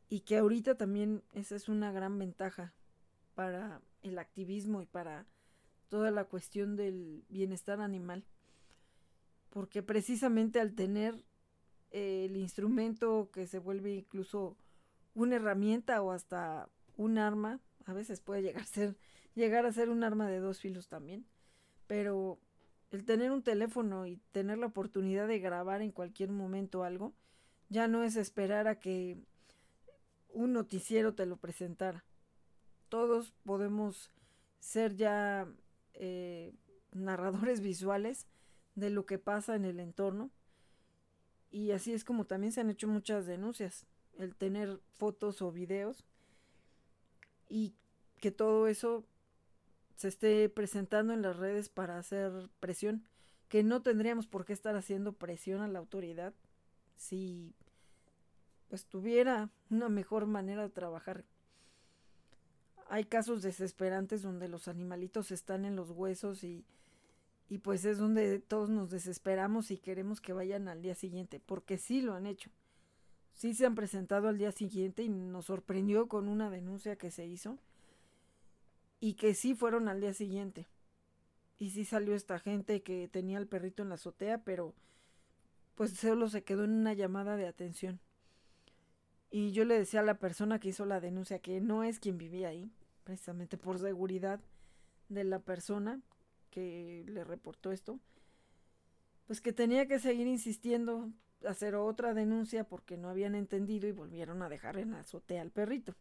y 0.10 0.22
que 0.22 0.38
ahorita 0.38 0.76
también 0.76 1.24
esa 1.34 1.56
es 1.56 1.70
una 1.70 1.92
gran 1.92 2.18
ventaja 2.18 2.74
para 3.36 3.82
el 4.02 4.20
activismo 4.20 4.82
y 4.82 4.86
para 4.86 5.26
toda 5.90 6.12
la 6.12 6.26
cuestión 6.26 6.76
del 6.76 7.24
bienestar 7.30 7.82
animal. 7.82 8.26
porque 9.50 9.84
precisamente 9.84 10.60
al 10.60 10.74
tener 10.74 11.24
el 11.92 12.36
instrumento 12.38 13.30
que 13.32 13.46
se 13.46 13.60
vuelve 13.60 13.94
incluso 13.94 14.58
una 15.14 15.36
herramienta 15.36 16.02
o 16.02 16.12
hasta 16.12 16.70
un 16.98 17.20
arma, 17.20 17.60
a 17.86 17.94
veces 17.94 18.20
puede 18.20 18.42
llegar 18.42 18.64
a 18.64 18.66
ser, 18.66 18.98
llegar 19.36 19.68
a 19.68 19.72
ser 19.72 19.90
un 19.90 20.04
arma 20.04 20.28
de 20.28 20.40
dos 20.40 20.60
filos 20.60 20.88
también, 20.88 21.28
pero 21.86 22.40
el 22.94 23.06
tener 23.06 23.32
un 23.32 23.42
teléfono 23.42 24.06
y 24.06 24.18
tener 24.32 24.60
la 24.60 24.68
oportunidad 24.68 25.28
de 25.28 25.40
grabar 25.40 25.82
en 25.82 25.92
cualquier 25.92 26.30
momento 26.30 26.84
algo, 26.84 27.12
ya 27.70 27.88
no 27.88 28.04
es 28.04 28.16
esperar 28.16 28.68
a 28.68 28.80
que 28.80 29.18
un 30.30 30.54
noticiero 30.54 31.16
te 31.16 31.26
lo 31.26 31.38
presentara. 31.38 32.06
Todos 32.90 33.34
podemos 33.44 34.12
ser 34.60 34.96
ya 34.96 35.48
eh, 35.96 36.54
narradores 36.92 37.62
visuales 37.62 38.28
de 38.76 38.92
lo 38.92 39.08
que 39.08 39.18
pasa 39.18 39.56
en 39.56 39.66
el 39.66 39.80
entorno. 39.80 40.30
Y 41.50 41.72
así 41.72 41.94
es 41.94 42.04
como 42.04 42.26
también 42.26 42.52
se 42.54 42.62
han 42.62 42.70
hecho 42.70 42.88
muchas 42.88 43.26
denuncias, 43.26 43.88
el 44.20 44.36
tener 44.36 44.80
fotos 44.92 45.42
o 45.42 45.52
videos 45.52 46.06
y 47.50 47.74
que 48.20 48.30
todo 48.30 48.68
eso 48.68 49.04
se 49.96 50.08
esté 50.08 50.50
presentando 50.50 51.14
en 51.14 51.22
las 51.22 51.38
redes 51.38 51.70
para 51.70 51.98
hacer 51.98 52.32
presión, 52.60 53.04
que 53.50 53.64
no 53.64 53.82
tendríamos 53.82 54.28
por 54.28 54.46
qué 54.46 54.54
estar 54.54 54.76
haciendo 54.76 55.14
presión 55.14 55.62
a 55.62 55.68
la 55.68 55.80
autoridad 55.80 56.34
si 56.96 57.54
pues 58.70 58.86
tuviera 58.86 59.50
una 59.70 59.90
mejor 59.90 60.26
manera 60.26 60.64
de 60.64 60.70
trabajar. 60.70 61.26
Hay 62.90 63.06
casos 63.06 63.42
desesperantes 63.42 64.22
donde 64.22 64.48
los 64.48 64.68
animalitos 64.68 65.32
están 65.32 65.66
en 65.66 65.76
los 65.76 65.92
huesos 65.92 66.44
y 66.44 66.66
y 67.54 67.60
pues 67.60 67.86
es 67.86 68.00
donde 68.00 68.40
todos 68.40 68.70
nos 68.70 68.90
desesperamos 68.90 69.70
y 69.70 69.78
queremos 69.78 70.22
que 70.22 70.34
vayan 70.34 70.68
al 70.68 70.82
día 70.82 70.96
siguiente, 70.96 71.40
porque 71.40 71.78
sí 71.78 72.02
lo 72.02 72.16
han 72.16 72.26
hecho. 72.26 72.50
Sí 73.36 73.54
se 73.54 73.68
han 73.68 73.76
presentado 73.76 74.28
al 74.28 74.40
día 74.40 74.52
siguiente 74.52 75.04
y 75.04 75.10
nos 75.10 75.46
sorprendió 75.46 76.08
con 76.08 76.30
una 76.30 76.50
denuncia 76.50 76.96
que 76.96 77.12
se 77.12 77.28
hizo 77.28 77.60
y 79.04 79.16
que 79.16 79.34
sí 79.34 79.54
fueron 79.54 79.90
al 79.90 80.00
día 80.00 80.14
siguiente. 80.14 80.66
Y 81.60 81.72
sí 81.72 81.84
salió 81.84 82.16
esta 82.16 82.40
gente 82.40 82.84
que 82.84 83.10
tenía 83.10 83.38
el 83.38 83.48
perrito 83.48 83.84
en 83.84 83.90
la 83.90 83.96
azotea, 83.96 84.46
pero 84.46 84.74
pues 85.76 85.92
solo 85.92 86.30
se 86.30 86.46
quedó 86.46 86.64
en 86.64 86.72
una 86.72 86.94
llamada 86.94 87.36
de 87.36 87.46
atención. 87.46 88.00
Y 89.30 89.52
yo 89.52 89.66
le 89.66 89.78
decía 89.78 90.00
a 90.00 90.04
la 90.04 90.20
persona 90.20 90.58
que 90.58 90.70
hizo 90.70 90.86
la 90.86 91.02
denuncia 91.02 91.40
que 91.40 91.60
no 91.60 91.84
es 91.84 92.00
quien 92.00 92.18
vivía 92.18 92.48
ahí, 92.48 92.72
precisamente 93.04 93.58
por 93.58 93.78
seguridad 93.78 94.40
de 95.10 95.26
la 95.26 95.40
persona, 95.40 96.00
que 96.50 97.04
le 97.06 97.26
reportó 97.26 97.74
esto, 97.74 98.00
pues 99.28 99.42
que 99.42 99.52
tenía 99.52 99.86
que 99.86 100.00
seguir 100.00 100.28
insistiendo, 100.28 101.12
hacer 101.46 101.76
otra 101.76 102.14
denuncia 102.14 102.64
porque 102.64 102.96
no 102.96 103.10
habían 103.10 103.36
entendido 103.36 103.86
y 103.86 103.92
volvieron 103.92 104.42
a 104.44 104.48
dejar 104.48 104.78
en 104.78 104.92
la 104.92 105.02
azotea 105.02 105.42
al 105.42 105.52
perrito. 105.52 105.94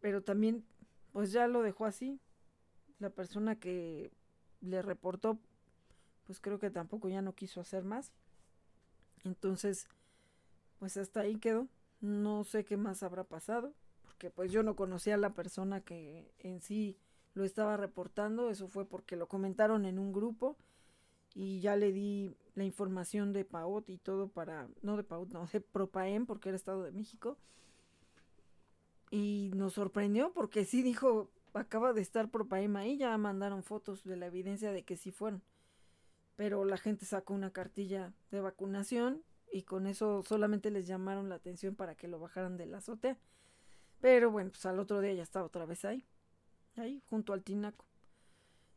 Pero 0.00 0.22
también, 0.22 0.64
pues 1.12 1.32
ya 1.32 1.46
lo 1.48 1.62
dejó 1.62 1.86
así. 1.86 2.20
La 2.98 3.10
persona 3.10 3.56
que 3.58 4.10
le 4.60 4.82
reportó, 4.82 5.38
pues 6.26 6.40
creo 6.40 6.58
que 6.58 6.70
tampoco 6.70 7.08
ya 7.08 7.22
no 7.22 7.34
quiso 7.34 7.60
hacer 7.60 7.84
más. 7.84 8.12
Entonces, 9.24 9.88
pues 10.78 10.96
hasta 10.96 11.20
ahí 11.20 11.36
quedó. 11.36 11.66
No 12.00 12.44
sé 12.44 12.64
qué 12.64 12.76
más 12.76 13.02
habrá 13.02 13.24
pasado, 13.24 13.74
porque 14.02 14.30
pues 14.30 14.50
yo 14.50 14.62
no 14.62 14.74
conocía 14.74 15.14
a 15.14 15.18
la 15.18 15.34
persona 15.34 15.82
que 15.82 16.32
en 16.38 16.62
sí 16.62 16.96
lo 17.34 17.44
estaba 17.44 17.76
reportando, 17.76 18.50
eso 18.50 18.68
fue 18.68 18.86
porque 18.86 19.16
lo 19.16 19.28
comentaron 19.28 19.84
en 19.84 19.98
un 19.98 20.12
grupo 20.12 20.56
y 21.34 21.60
ya 21.60 21.76
le 21.76 21.92
di 21.92 22.34
la 22.54 22.64
información 22.64 23.32
de 23.32 23.44
PAOT 23.44 23.90
y 23.90 23.98
todo 23.98 24.28
para, 24.28 24.68
no 24.82 24.96
de 24.96 25.04
PAOT, 25.04 25.30
no, 25.30 25.46
de 25.46 25.60
Propaem 25.60 26.26
porque 26.26 26.48
era 26.48 26.56
Estado 26.56 26.82
de 26.82 26.92
México. 26.92 27.36
Y 29.10 29.50
nos 29.54 29.74
sorprendió 29.74 30.32
porque 30.32 30.64
sí 30.64 30.82
dijo, 30.82 31.30
acaba 31.52 31.92
de 31.92 32.00
estar 32.00 32.30
Propaem 32.30 32.76
ahí, 32.76 32.96
ya 32.96 33.16
mandaron 33.18 33.62
fotos 33.62 34.04
de 34.04 34.16
la 34.16 34.26
evidencia 34.26 34.72
de 34.72 34.84
que 34.84 34.96
sí 34.96 35.10
fueron. 35.10 35.42
Pero 36.36 36.64
la 36.64 36.78
gente 36.78 37.04
sacó 37.04 37.34
una 37.34 37.52
cartilla 37.52 38.14
de 38.30 38.40
vacunación 38.40 39.22
y 39.52 39.62
con 39.62 39.86
eso 39.86 40.22
solamente 40.22 40.70
les 40.70 40.86
llamaron 40.86 41.28
la 41.28 41.34
atención 41.34 41.74
para 41.74 41.96
que 41.96 42.08
lo 42.08 42.18
bajaran 42.20 42.56
de 42.56 42.66
la 42.66 42.78
azotea. 42.78 43.18
Pero 44.00 44.30
bueno, 44.30 44.50
pues 44.50 44.64
al 44.64 44.78
otro 44.78 45.00
día 45.00 45.12
ya 45.12 45.22
estaba 45.22 45.44
otra 45.44 45.66
vez 45.66 45.84
ahí 45.84 46.06
ahí 46.76 47.02
junto 47.08 47.32
al 47.32 47.42
tinaco. 47.42 47.84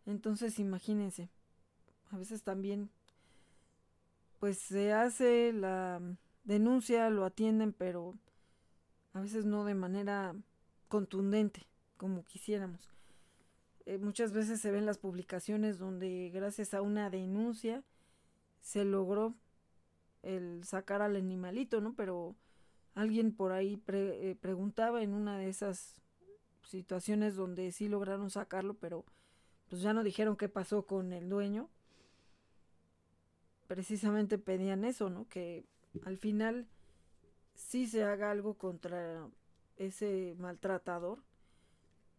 Entonces 0.05 0.59
imagínense, 0.59 1.29
a 2.11 2.17
veces 2.17 2.43
también 2.43 2.89
pues 4.39 4.57
se 4.57 4.91
hace 4.91 5.53
la 5.53 6.01
denuncia, 6.43 7.09
lo 7.09 7.23
atienden, 7.23 7.71
pero 7.71 8.15
a 9.13 9.21
veces 9.21 9.45
no 9.45 9.65
de 9.65 9.75
manera 9.75 10.35
contundente 10.87 11.67
como 11.97 12.23
quisiéramos. 12.25 12.91
Eh, 13.85 13.97
muchas 13.97 14.31
veces 14.31 14.61
se 14.61 14.71
ven 14.71 14.85
las 14.85 14.97
publicaciones 14.97 15.77
donde 15.77 16.31
gracias 16.33 16.73
a 16.73 16.81
una 16.81 17.09
denuncia 17.09 17.83
se 18.61 18.85
logró 18.85 19.35
el 20.21 20.63
sacar 20.63 21.01
al 21.01 21.15
animalito, 21.15 21.81
¿no? 21.81 21.93
Pero 21.95 22.35
alguien 22.95 23.33
por 23.33 23.51
ahí 23.51 23.81
eh, 23.87 24.37
preguntaba 24.39 25.03
en 25.03 25.13
una 25.13 25.37
de 25.37 25.49
esas 25.49 26.01
situaciones 26.63 27.35
donde 27.35 27.71
sí 27.71 27.89
lograron 27.89 28.29
sacarlo, 28.29 28.75
pero 28.75 29.05
pues 29.69 29.81
ya 29.81 29.93
no 29.93 30.03
dijeron 30.03 30.37
qué 30.37 30.49
pasó 30.49 30.85
con 30.85 31.11
el 31.11 31.29
dueño. 31.29 31.69
Precisamente 33.67 34.37
pedían 34.37 34.85
eso, 34.85 35.09
¿no? 35.09 35.27
Que 35.27 35.65
al 36.05 36.17
final 36.17 36.67
sí 37.55 37.87
se 37.87 38.03
haga 38.03 38.31
algo 38.31 38.55
contra 38.55 39.27
ese 39.77 40.35
maltratador, 40.37 41.23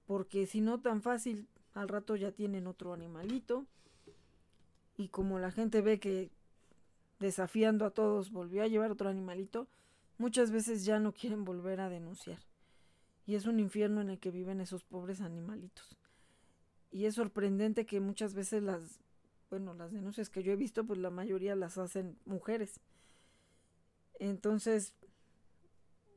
porque 0.06 0.46
si 0.46 0.60
no 0.60 0.80
tan 0.80 1.02
fácil, 1.02 1.48
al 1.72 1.88
rato 1.88 2.16
ya 2.16 2.32
tienen 2.32 2.66
otro 2.66 2.92
animalito, 2.92 3.66
y 4.96 5.08
como 5.08 5.38
la 5.38 5.50
gente 5.50 5.80
ve 5.80 5.98
que 5.98 6.30
desafiando 7.18 7.84
a 7.84 7.90
todos 7.90 8.30
volvió 8.30 8.62
a 8.62 8.68
llevar 8.68 8.90
otro 8.90 9.08
animalito, 9.08 9.66
muchas 10.18 10.50
veces 10.50 10.84
ya 10.84 11.00
no 11.00 11.12
quieren 11.12 11.44
volver 11.44 11.80
a 11.80 11.88
denunciar 11.88 12.38
y 13.26 13.34
es 13.34 13.46
un 13.46 13.58
infierno 13.58 14.00
en 14.00 14.10
el 14.10 14.18
que 14.18 14.30
viven 14.30 14.60
esos 14.60 14.84
pobres 14.84 15.20
animalitos. 15.20 15.96
Y 16.90 17.06
es 17.06 17.14
sorprendente 17.14 17.86
que 17.86 18.00
muchas 18.00 18.34
veces 18.34 18.62
las, 18.62 19.00
bueno, 19.50 19.74
las 19.74 19.92
denuncias 19.92 20.30
que 20.30 20.42
yo 20.42 20.52
he 20.52 20.56
visto, 20.56 20.84
pues 20.84 20.98
la 20.98 21.10
mayoría 21.10 21.56
las 21.56 21.78
hacen 21.78 22.18
mujeres. 22.24 22.80
Entonces, 24.18 24.94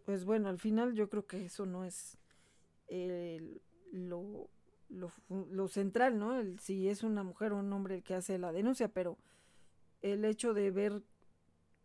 pues 0.07 0.23
bueno, 0.23 0.47
al 0.47 0.57
final 0.57 0.93
yo 0.93 1.09
creo 1.09 1.27
que 1.27 1.43
eso 1.43 1.65
no 1.65 1.83
es 1.83 2.17
lo, 3.91 4.49
lo, 4.87 5.67
central, 5.67 6.17
¿no? 6.17 6.39
El, 6.39 6.57
si 6.59 6.87
es 6.87 7.03
una 7.03 7.23
mujer 7.23 7.51
o 7.51 7.57
un 7.57 7.73
hombre 7.73 7.95
el 7.95 8.03
que 8.03 8.15
hace 8.15 8.37
la 8.37 8.53
denuncia, 8.53 8.87
pero 8.87 9.17
el 10.01 10.23
hecho 10.23 10.53
de 10.53 10.71
ver 10.71 11.03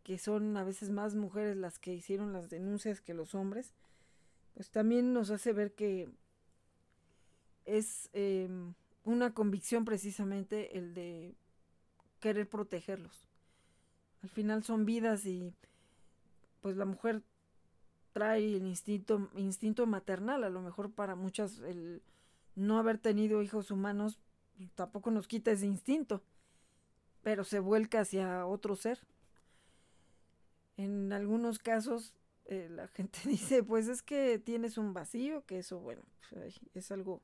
que 0.04 0.18
son 0.18 0.56
a 0.56 0.62
veces 0.62 0.90
más 0.90 1.16
mujeres 1.16 1.56
las 1.56 1.80
que 1.80 1.94
hicieron 1.94 2.32
las 2.32 2.48
denuncias 2.48 3.00
que 3.00 3.12
los 3.12 3.34
hombres, 3.34 3.74
pues 4.54 4.70
también 4.70 5.12
nos 5.12 5.32
hace 5.32 5.52
ver 5.52 5.74
que 5.74 6.08
es 7.64 8.08
em, 8.12 8.74
una 9.02 9.34
convicción 9.34 9.84
precisamente 9.84 10.78
el 10.78 10.94
de 10.94 11.34
querer 12.20 12.48
protegerlos. 12.48 13.26
Al 14.22 14.28
final 14.28 14.62
son 14.62 14.84
vidas 14.84 15.26
y 15.26 15.52
pues 16.60 16.76
la 16.76 16.84
mujer 16.84 17.24
trae 18.12 18.56
el 18.56 18.66
instinto, 18.66 19.30
instinto 19.36 19.86
maternal, 19.86 20.44
a 20.44 20.50
lo 20.50 20.60
mejor 20.60 20.92
para 20.92 21.14
muchas 21.14 21.60
el 21.60 22.02
no 22.54 22.78
haber 22.78 22.98
tenido 22.98 23.42
hijos 23.42 23.70
humanos 23.70 24.18
tampoco 24.74 25.10
nos 25.10 25.26
quita 25.26 25.50
ese 25.50 25.66
instinto, 25.66 26.22
pero 27.22 27.44
se 27.44 27.58
vuelca 27.58 28.00
hacia 28.00 28.46
otro 28.46 28.76
ser. 28.76 29.00
En 30.76 31.12
algunos 31.12 31.58
casos 31.58 32.14
eh, 32.46 32.68
la 32.70 32.88
gente 32.88 33.18
dice, 33.28 33.62
pues 33.62 33.88
es 33.88 34.02
que 34.02 34.38
tienes 34.38 34.78
un 34.78 34.92
vacío, 34.92 35.44
que 35.46 35.58
eso, 35.58 35.80
bueno, 35.80 36.02
pues, 36.30 36.60
es 36.74 36.90
algo 36.90 37.22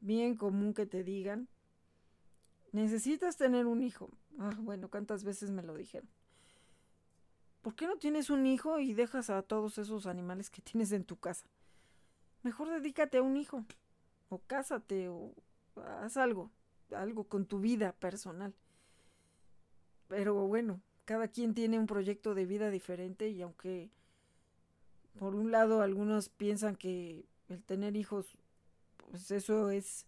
bien 0.00 0.36
común 0.36 0.74
que 0.74 0.86
te 0.86 1.02
digan. 1.02 1.48
Necesitas 2.72 3.36
tener 3.36 3.66
un 3.66 3.82
hijo. 3.82 4.10
Ah, 4.38 4.54
bueno, 4.60 4.90
¿cuántas 4.90 5.24
veces 5.24 5.50
me 5.50 5.62
lo 5.62 5.74
dijeron? 5.74 6.08
¿Por 7.68 7.74
qué 7.74 7.86
no 7.86 7.98
tienes 7.98 8.30
un 8.30 8.46
hijo 8.46 8.78
y 8.78 8.94
dejas 8.94 9.28
a 9.28 9.42
todos 9.42 9.76
esos 9.76 10.06
animales 10.06 10.48
que 10.48 10.62
tienes 10.62 10.90
en 10.92 11.04
tu 11.04 11.18
casa? 11.18 11.44
Mejor 12.42 12.70
dedícate 12.70 13.18
a 13.18 13.22
un 13.22 13.36
hijo. 13.36 13.62
O 14.30 14.38
cásate 14.38 15.10
o 15.10 15.34
haz 15.76 16.16
algo. 16.16 16.50
Algo 16.96 17.24
con 17.24 17.44
tu 17.44 17.60
vida 17.60 17.92
personal. 17.92 18.54
Pero 20.08 20.46
bueno, 20.46 20.80
cada 21.04 21.28
quien 21.28 21.52
tiene 21.52 21.78
un 21.78 21.84
proyecto 21.84 22.34
de 22.34 22.46
vida 22.46 22.70
diferente 22.70 23.28
y 23.28 23.42
aunque 23.42 23.90
por 25.18 25.34
un 25.34 25.50
lado, 25.50 25.82
algunos 25.82 26.30
piensan 26.30 26.74
que 26.74 27.26
el 27.50 27.62
tener 27.62 27.96
hijos, 27.96 28.38
pues 28.96 29.30
eso 29.30 29.68
es 29.68 30.06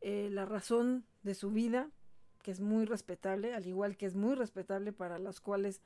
eh, 0.00 0.28
la 0.30 0.46
razón 0.46 1.04
de 1.24 1.34
su 1.34 1.50
vida, 1.50 1.90
que 2.40 2.52
es 2.52 2.60
muy 2.60 2.84
respetable, 2.84 3.52
al 3.52 3.66
igual 3.66 3.96
que 3.96 4.06
es 4.06 4.14
muy 4.14 4.36
respetable 4.36 4.92
para 4.92 5.18
las 5.18 5.40
cuales 5.40 5.82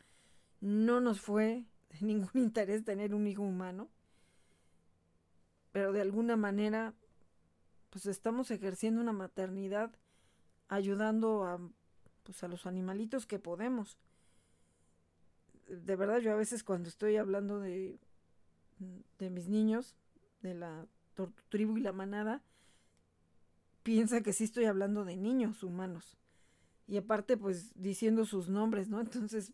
no 0.62 1.01
nos 1.01 1.20
fue 1.20 1.66
de 1.90 2.06
ningún 2.06 2.30
interés 2.34 2.84
tener 2.84 3.14
un 3.14 3.26
hijo 3.26 3.43
humano, 3.43 3.90
pero 5.72 5.93
de 5.93 6.01
alguna 6.01 6.36
manera 6.36 6.94
pues 7.90 8.06
estamos 8.06 8.51
ejerciendo 8.51 9.02
una 9.02 9.12
maternidad 9.12 9.93
ayudando 10.68 11.44
a 11.44 11.60
pues 12.22 12.43
a 12.43 12.48
los 12.48 12.64
animalitos 12.64 13.26
que 13.26 13.39
podemos. 13.39 13.98
De 15.68 15.97
verdad 15.97 16.18
yo 16.18 16.32
a 16.32 16.36
veces 16.36 16.64
cuando 16.64 16.89
estoy 16.89 17.16
hablando 17.16 17.60
de 17.60 17.98
de 19.18 19.30
mis 19.30 19.48
niños 19.48 19.94
de 20.43 20.55
la 20.55 20.86
tribu 21.48 21.76
y 21.76 21.82
la 21.82 21.93
manada 21.93 22.43
piensa 23.82 24.22
que 24.22 24.32
sí 24.32 24.44
estoy 24.44 24.64
hablando 24.64 25.05
de 25.05 25.16
niños 25.16 25.62
humanos 25.62 26.16
y 26.89 26.97
aparte 26.97 27.36
pues 27.36 27.72
diciendo 27.74 28.24
sus 28.24 28.48
nombres, 28.48 28.89
¿no? 28.89 29.01
Entonces 29.01 29.52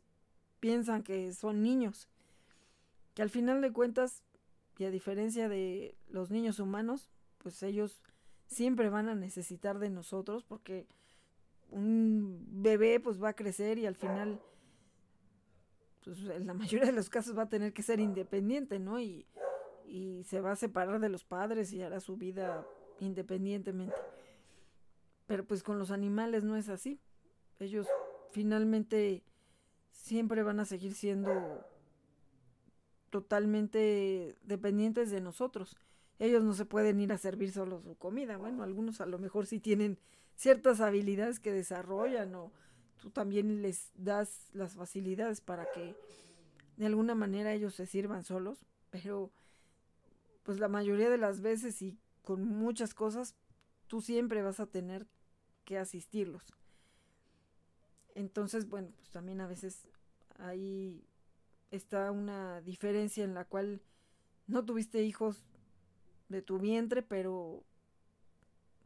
piensan 0.60 1.02
que 1.02 1.32
son 1.32 1.62
niños, 1.62 2.09
que 3.14 3.22
al 3.22 3.30
final 3.30 3.60
de 3.60 3.72
cuentas, 3.72 4.22
y 4.78 4.85
a 4.85 4.90
diferencia 4.90 5.48
de 5.48 5.97
los 6.09 6.30
niños 6.30 6.60
humanos, 6.60 7.10
pues 7.39 7.62
ellos 7.62 8.01
siempre 8.47 8.89
van 8.89 9.09
a 9.09 9.14
necesitar 9.14 9.78
de 9.78 9.90
nosotros 9.90 10.44
porque 10.44 10.86
un 11.70 12.44
bebé 12.48 12.98
pues 12.98 13.22
va 13.22 13.30
a 13.30 13.36
crecer 13.36 13.78
y 13.78 13.86
al 13.86 13.94
final 13.94 14.40
pues 16.05 16.18
en 16.20 16.47
la 16.47 16.55
mayoría 16.55 16.86
de 16.86 16.93
los 16.93 17.10
casos 17.10 17.36
va 17.36 17.43
a 17.43 17.48
tener 17.48 17.72
que 17.72 17.82
ser 17.82 18.01
independiente, 18.01 18.78
¿no? 18.78 19.01
Y, 19.01 19.26
y 19.86 20.24
se 20.24 20.40
va 20.40 20.52
a 20.52 20.56
separar 20.56 21.01
de 21.01 21.09
los 21.09 21.24
padres 21.24 21.72
y 21.72 21.82
hará 21.82 22.01
su 22.01 22.16
vida 22.16 22.66
independientemente. 23.01 23.97
Pero 25.26 25.44
pues 25.47 25.62
con 25.62 25.78
los 25.78 25.90
animales 25.90 26.44
no 26.44 26.56
es 26.56 26.68
así. 26.68 27.01
Ellos 27.59 27.86
finalmente 28.30 29.22
siempre 29.98 30.42
van 30.42 30.60
a 30.60 30.64
seguir 30.64 30.94
siendo 30.94 31.66
totalmente 33.10 34.36
dependientes 34.42 35.10
de 35.10 35.20
nosotros. 35.20 35.76
Ellos 36.18 36.42
no 36.42 36.54
se 36.54 36.64
pueden 36.64 37.00
ir 37.00 37.12
a 37.12 37.18
servir 37.18 37.52
solo 37.52 37.80
su 37.80 37.96
comida. 37.96 38.36
Bueno, 38.36 38.62
algunos 38.62 39.00
a 39.00 39.06
lo 39.06 39.18
mejor 39.18 39.46
sí 39.46 39.58
tienen 39.60 39.98
ciertas 40.36 40.80
habilidades 40.80 41.40
que 41.40 41.52
desarrollan 41.52 42.34
o 42.34 42.52
tú 43.00 43.10
también 43.10 43.62
les 43.62 43.90
das 43.94 44.48
las 44.52 44.74
facilidades 44.74 45.40
para 45.40 45.66
que 45.72 45.94
de 46.76 46.86
alguna 46.86 47.14
manera 47.14 47.52
ellos 47.52 47.74
se 47.74 47.86
sirvan 47.86 48.24
solos, 48.24 48.64
pero 48.90 49.30
pues 50.44 50.60
la 50.60 50.68
mayoría 50.68 51.10
de 51.10 51.18
las 51.18 51.40
veces 51.40 51.82
y 51.82 51.98
con 52.22 52.44
muchas 52.44 52.94
cosas 52.94 53.34
tú 53.88 54.00
siempre 54.00 54.42
vas 54.42 54.60
a 54.60 54.66
tener 54.66 55.06
que 55.64 55.78
asistirlos. 55.78 56.42
Entonces, 58.19 58.69
bueno, 58.69 58.90
pues 58.97 59.11
también 59.11 59.40
a 59.40 59.47
veces 59.47 59.86
ahí 60.39 61.05
está 61.70 62.11
una 62.11 62.61
diferencia 62.62 63.23
en 63.23 63.32
la 63.32 63.45
cual 63.45 63.81
no 64.49 64.65
tuviste 64.65 65.05
hijos 65.05 65.45
de 66.28 66.43
tu 66.43 66.59
vientre, 66.59 67.05
pero 67.05 67.62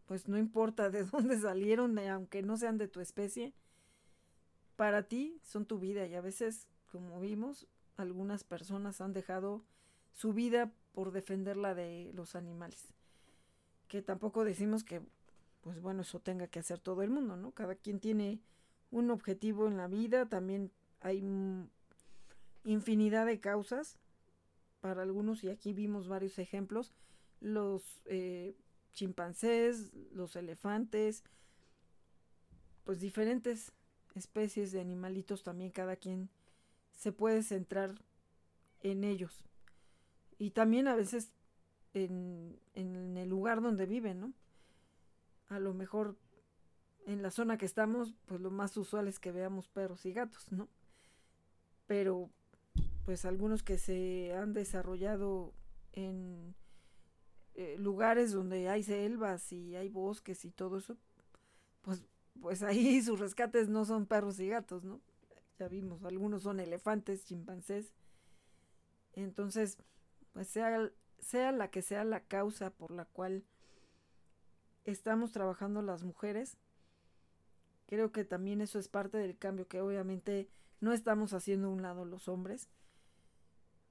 pues 0.05 0.29
no 0.29 0.37
importa 0.37 0.91
de 0.91 1.05
dónde 1.11 1.39
salieron, 1.39 1.99
aunque 1.99 2.43
no 2.43 2.59
sean 2.59 2.77
de 2.77 2.89
tu 2.89 3.01
especie, 3.01 3.55
para 4.77 5.09
ti 5.09 5.41
son 5.43 5.65
tu 5.65 5.79
vida 5.79 6.07
y 6.07 6.15
a 6.15 6.21
veces, 6.21 6.69
como 6.91 7.19
vimos, 7.19 7.67
algunas 7.97 8.45
personas 8.45 9.01
han 9.01 9.15
dejado 9.15 9.65
su 10.11 10.35
vida 10.35 10.75
por 10.93 11.11
defender 11.11 11.57
la 11.57 11.75
de 11.75 12.11
los 12.13 12.37
animales. 12.37 12.93
Que 13.89 14.03
tampoco 14.03 14.45
decimos 14.45 14.85
que, 14.85 15.01
pues 15.63 15.81
bueno, 15.81 16.03
eso 16.03 16.21
tenga 16.21 16.49
que 16.49 16.59
hacer 16.59 16.81
todo 16.81 17.01
el 17.01 17.09
mundo, 17.09 17.39
¿no? 17.39 17.53
Cada 17.53 17.77
quien 17.77 17.99
tiene 17.99 18.43
un 18.93 19.11
objetivo 19.11 19.67
en 19.67 19.77
la 19.77 19.89
vida, 19.89 20.29
también 20.29 20.71
hay 21.01 21.25
infinidad 22.65 23.27
de 23.27 23.41
causas 23.41 23.99
para 24.81 25.03
algunos 25.03 25.43
y 25.43 25.49
aquí 25.49 25.73
vimos 25.73 26.07
varios 26.07 26.39
ejemplos, 26.39 26.93
los 27.41 28.03
eh, 28.05 28.55
chimpancés, 28.93 29.93
los 30.13 30.37
elefantes, 30.37 31.25
pues 32.85 33.01
diferentes 33.01 33.73
especies 34.15 34.71
de 34.71 34.81
animalitos 34.81 35.43
también 35.43 35.71
cada 35.71 35.97
quien 35.97 36.29
se 36.93 37.13
puede 37.13 37.43
centrar 37.43 37.95
en 38.83 39.05
ellos 39.05 39.45
y 40.39 40.51
también 40.51 40.87
a 40.87 40.95
veces 40.95 41.33
en, 41.95 42.59
en 42.75 43.17
el 43.17 43.29
lugar 43.29 43.63
donde 43.63 43.87
viven, 43.87 44.21
¿no? 44.21 44.33
A 45.49 45.59
lo 45.59 45.73
mejor 45.73 46.17
en 47.07 47.23
la 47.23 47.31
zona 47.31 47.59
que 47.59 47.67
estamos, 47.67 48.15
pues 48.27 48.41
lo 48.41 48.51
más 48.51 48.77
usual 48.77 49.09
es 49.09 49.19
que 49.19 49.33
veamos 49.33 49.69
perros 49.69 50.07
y 50.07 50.13
gatos, 50.13 50.51
¿no? 50.51 50.69
Pero 51.87 52.31
pues 53.05 53.25
algunos 53.25 53.63
que 53.63 53.79
se 53.79 54.33
han 54.35 54.53
desarrollado 54.53 55.53
en 55.93 56.55
eh, 57.55 57.77
lugares 57.79 58.33
donde 58.33 58.69
hay 58.69 58.83
selvas 58.83 59.53
y 59.53 59.77
hay 59.77 59.89
bosques 59.89 60.45
y 60.45 60.51
todo 60.51 60.79
eso, 60.79 60.97
pues, 61.83 62.05
pues 62.41 62.63
ahí 62.63 63.03
sus 63.03 63.19
rescates 63.19 63.69
no 63.69 63.85
son 63.85 64.07
perros 64.07 64.39
y 64.41 64.49
gatos, 64.49 64.85
¿no? 64.85 65.01
Ya 65.59 65.69
vimos, 65.69 66.05
algunos 66.05 66.43
son 66.43 66.61
elefantes, 66.61 67.25
chimpancés. 67.25 67.93
Entonces, 69.15 69.77
pues 70.33 70.49
sea, 70.49 70.91
sea 71.19 71.53
la 71.53 71.71
que 71.71 71.83
sea 71.83 72.05
la 72.05 72.21
causa 72.21 72.71
por 72.71 72.91
la 72.91 73.05
cual 73.05 73.45
estamos 74.85 75.33
trabajando 75.33 75.83
las 75.83 76.03
mujeres, 76.03 76.57
Creo 77.93 78.11
que 78.11 78.25
también 78.25 78.63
eso 78.63 78.79
es 78.79 78.89
parte 78.89 79.19
del 79.19 79.37
cambio, 79.37 79.69
que 79.69 79.83
obviamente 79.83 80.49
no 80.81 80.95
estamos 80.95 81.35
haciendo 81.35 81.69
a 81.69 81.73
un 81.73 81.83
lado 81.83 82.07
los 82.07 82.27
hombres. 82.27 82.71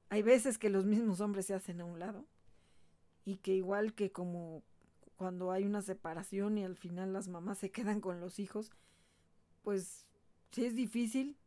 Hay 0.10 0.23
veces 0.23 0.57
que 0.57 0.72
los 0.72 0.88
mismos 0.88 1.22
hombres 1.22 1.45
se 1.45 1.53
hacen 1.53 1.82
a 1.82 1.86
un 1.86 1.99
lado 1.99 2.26
y 3.26 3.36
que 3.36 3.53
igual 3.53 3.94
que 3.94 4.11
como 4.11 4.64
cuando 5.18 5.52
hay 5.52 5.65
una 5.65 5.84
separación 5.84 6.57
y 6.57 6.64
al 6.64 6.78
final 6.78 7.14
las 7.14 7.28
mamás 7.28 7.60
se 7.60 7.69
quedan 7.69 8.02
con 8.02 8.19
los 8.19 8.40
hijos, 8.40 8.72
pues 9.61 10.07
sí 10.49 10.65
es 10.65 10.73
difícil 10.73 11.38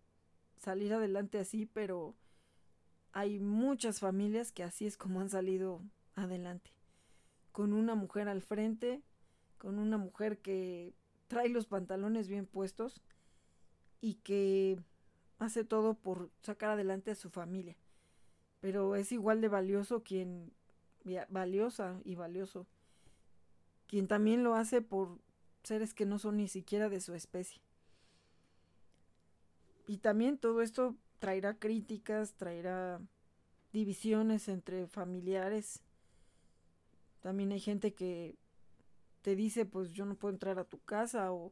salir 0.56 0.94
adelante 0.94 1.40
así, 1.40 1.66
pero 1.66 2.14
hay 3.10 3.40
muchas 3.40 3.98
familias 3.98 4.52
que 4.52 4.62
así 4.62 4.86
es 4.86 4.96
como 4.96 5.20
han 5.20 5.28
salido 5.28 5.82
adelante. 6.14 6.70
Con 7.50 7.72
una 7.72 7.96
mujer 7.96 8.28
al 8.28 8.42
frente, 8.42 9.02
con 9.58 9.80
una 9.80 9.98
mujer 9.98 10.38
que 10.38 10.94
trae 11.28 11.48
los 11.48 11.66
pantalones 11.66 12.28
bien 12.28 12.46
puestos 12.46 13.02
y 14.00 14.14
que 14.14 14.78
hace 15.38 15.64
todo 15.64 15.94
por 15.94 16.30
sacar 16.42 16.70
adelante 16.70 17.10
a 17.10 17.14
su 17.14 17.30
familia. 17.30 17.76
Pero 18.60 18.96
es 18.96 19.12
igual 19.12 19.40
de 19.40 19.48
valioso 19.48 20.02
quien, 20.02 20.52
valiosa 21.28 22.00
y 22.04 22.14
valioso, 22.14 22.66
quien 23.86 24.08
también 24.08 24.42
lo 24.42 24.54
hace 24.54 24.80
por 24.80 25.18
seres 25.62 25.94
que 25.94 26.06
no 26.06 26.18
son 26.18 26.36
ni 26.36 26.48
siquiera 26.48 26.88
de 26.88 27.00
su 27.00 27.14
especie. 27.14 27.60
Y 29.86 29.98
también 29.98 30.38
todo 30.38 30.62
esto 30.62 30.96
traerá 31.18 31.54
críticas, 31.58 32.34
traerá 32.34 33.00
divisiones 33.72 34.48
entre 34.48 34.86
familiares. 34.86 35.82
También 37.20 37.52
hay 37.52 37.60
gente 37.60 37.92
que 37.92 38.36
te 39.24 39.34
dice, 39.34 39.64
pues 39.64 39.90
yo 39.94 40.04
no 40.04 40.16
puedo 40.16 40.34
entrar 40.34 40.58
a 40.58 40.66
tu 40.66 40.78
casa 40.80 41.32
o 41.32 41.50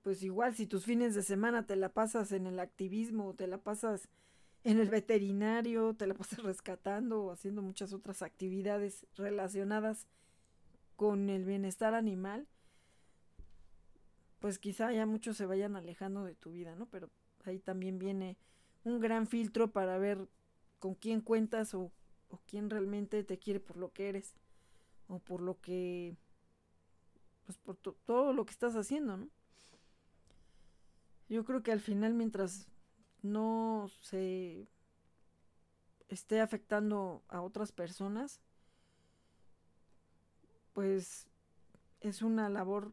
pues 0.00 0.22
igual 0.22 0.54
si 0.54 0.66
tus 0.66 0.86
fines 0.86 1.14
de 1.14 1.22
semana 1.22 1.66
te 1.66 1.76
la 1.76 1.90
pasas 1.90 2.32
en 2.32 2.46
el 2.46 2.58
activismo, 2.58 3.34
te 3.34 3.46
la 3.46 3.58
pasas 3.58 4.08
en 4.64 4.80
el 4.80 4.88
veterinario, 4.88 5.92
te 5.92 6.06
la 6.06 6.14
pasas 6.14 6.38
rescatando 6.42 7.22
o 7.22 7.32
haciendo 7.32 7.60
muchas 7.60 7.92
otras 7.92 8.22
actividades 8.22 9.06
relacionadas 9.14 10.06
con 10.96 11.28
el 11.28 11.44
bienestar 11.44 11.92
animal, 11.92 12.48
pues 14.38 14.58
quizá 14.58 14.90
ya 14.90 15.04
muchos 15.04 15.36
se 15.36 15.44
vayan 15.44 15.76
alejando 15.76 16.24
de 16.24 16.34
tu 16.34 16.52
vida, 16.52 16.74
¿no? 16.76 16.86
Pero 16.86 17.10
ahí 17.44 17.58
también 17.58 17.98
viene 17.98 18.38
un 18.84 19.00
gran 19.00 19.26
filtro 19.26 19.70
para 19.70 19.98
ver 19.98 20.26
con 20.78 20.94
quién 20.94 21.20
cuentas 21.20 21.74
o, 21.74 21.92
o 22.30 22.40
quién 22.46 22.70
realmente 22.70 23.22
te 23.22 23.38
quiere 23.38 23.60
por 23.60 23.76
lo 23.76 23.92
que 23.92 24.08
eres 24.08 24.34
o 25.08 25.18
por 25.18 25.40
lo 25.40 25.60
que 25.60 26.16
pues 27.44 27.58
por 27.58 27.76
todo 27.76 28.32
lo 28.32 28.44
que 28.44 28.52
estás 28.52 28.74
haciendo, 28.76 29.16
¿no? 29.16 29.28
Yo 31.28 31.44
creo 31.44 31.62
que 31.62 31.72
al 31.72 31.80
final 31.80 32.14
mientras 32.14 32.68
no 33.22 33.88
se 34.00 34.68
esté 36.08 36.40
afectando 36.40 37.22
a 37.28 37.40
otras 37.40 37.72
personas, 37.72 38.40
pues 40.72 41.28
es 42.00 42.22
una 42.22 42.48
labor 42.48 42.92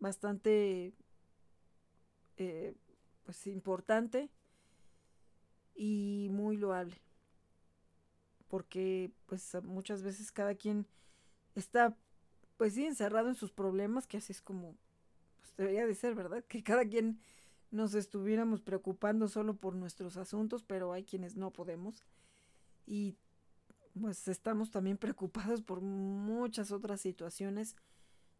bastante 0.00 0.94
eh, 2.36 2.74
pues 3.24 3.46
importante 3.46 4.30
y 5.74 6.28
muy 6.30 6.56
loable 6.56 7.00
porque 8.50 9.12
pues 9.26 9.56
muchas 9.62 10.02
veces 10.02 10.32
cada 10.32 10.56
quien 10.56 10.86
está 11.54 11.96
pues 12.56 12.74
sí 12.74 12.84
encerrado 12.84 13.28
en 13.28 13.36
sus 13.36 13.52
problemas 13.52 14.06
que 14.06 14.18
así 14.18 14.32
es 14.32 14.42
como 14.42 14.76
pues, 15.38 15.56
debería 15.56 15.86
de 15.86 15.94
ser, 15.94 16.16
¿verdad? 16.16 16.44
Que 16.44 16.62
cada 16.62 16.84
quien 16.84 17.20
nos 17.70 17.94
estuviéramos 17.94 18.60
preocupando 18.60 19.28
solo 19.28 19.54
por 19.54 19.76
nuestros 19.76 20.16
asuntos, 20.16 20.64
pero 20.64 20.92
hay 20.92 21.04
quienes 21.04 21.36
no 21.36 21.52
podemos. 21.52 22.04
Y 22.86 23.14
pues 23.98 24.26
estamos 24.26 24.72
también 24.72 24.98
preocupados 24.98 25.62
por 25.62 25.80
muchas 25.80 26.72
otras 26.72 27.00
situaciones 27.00 27.76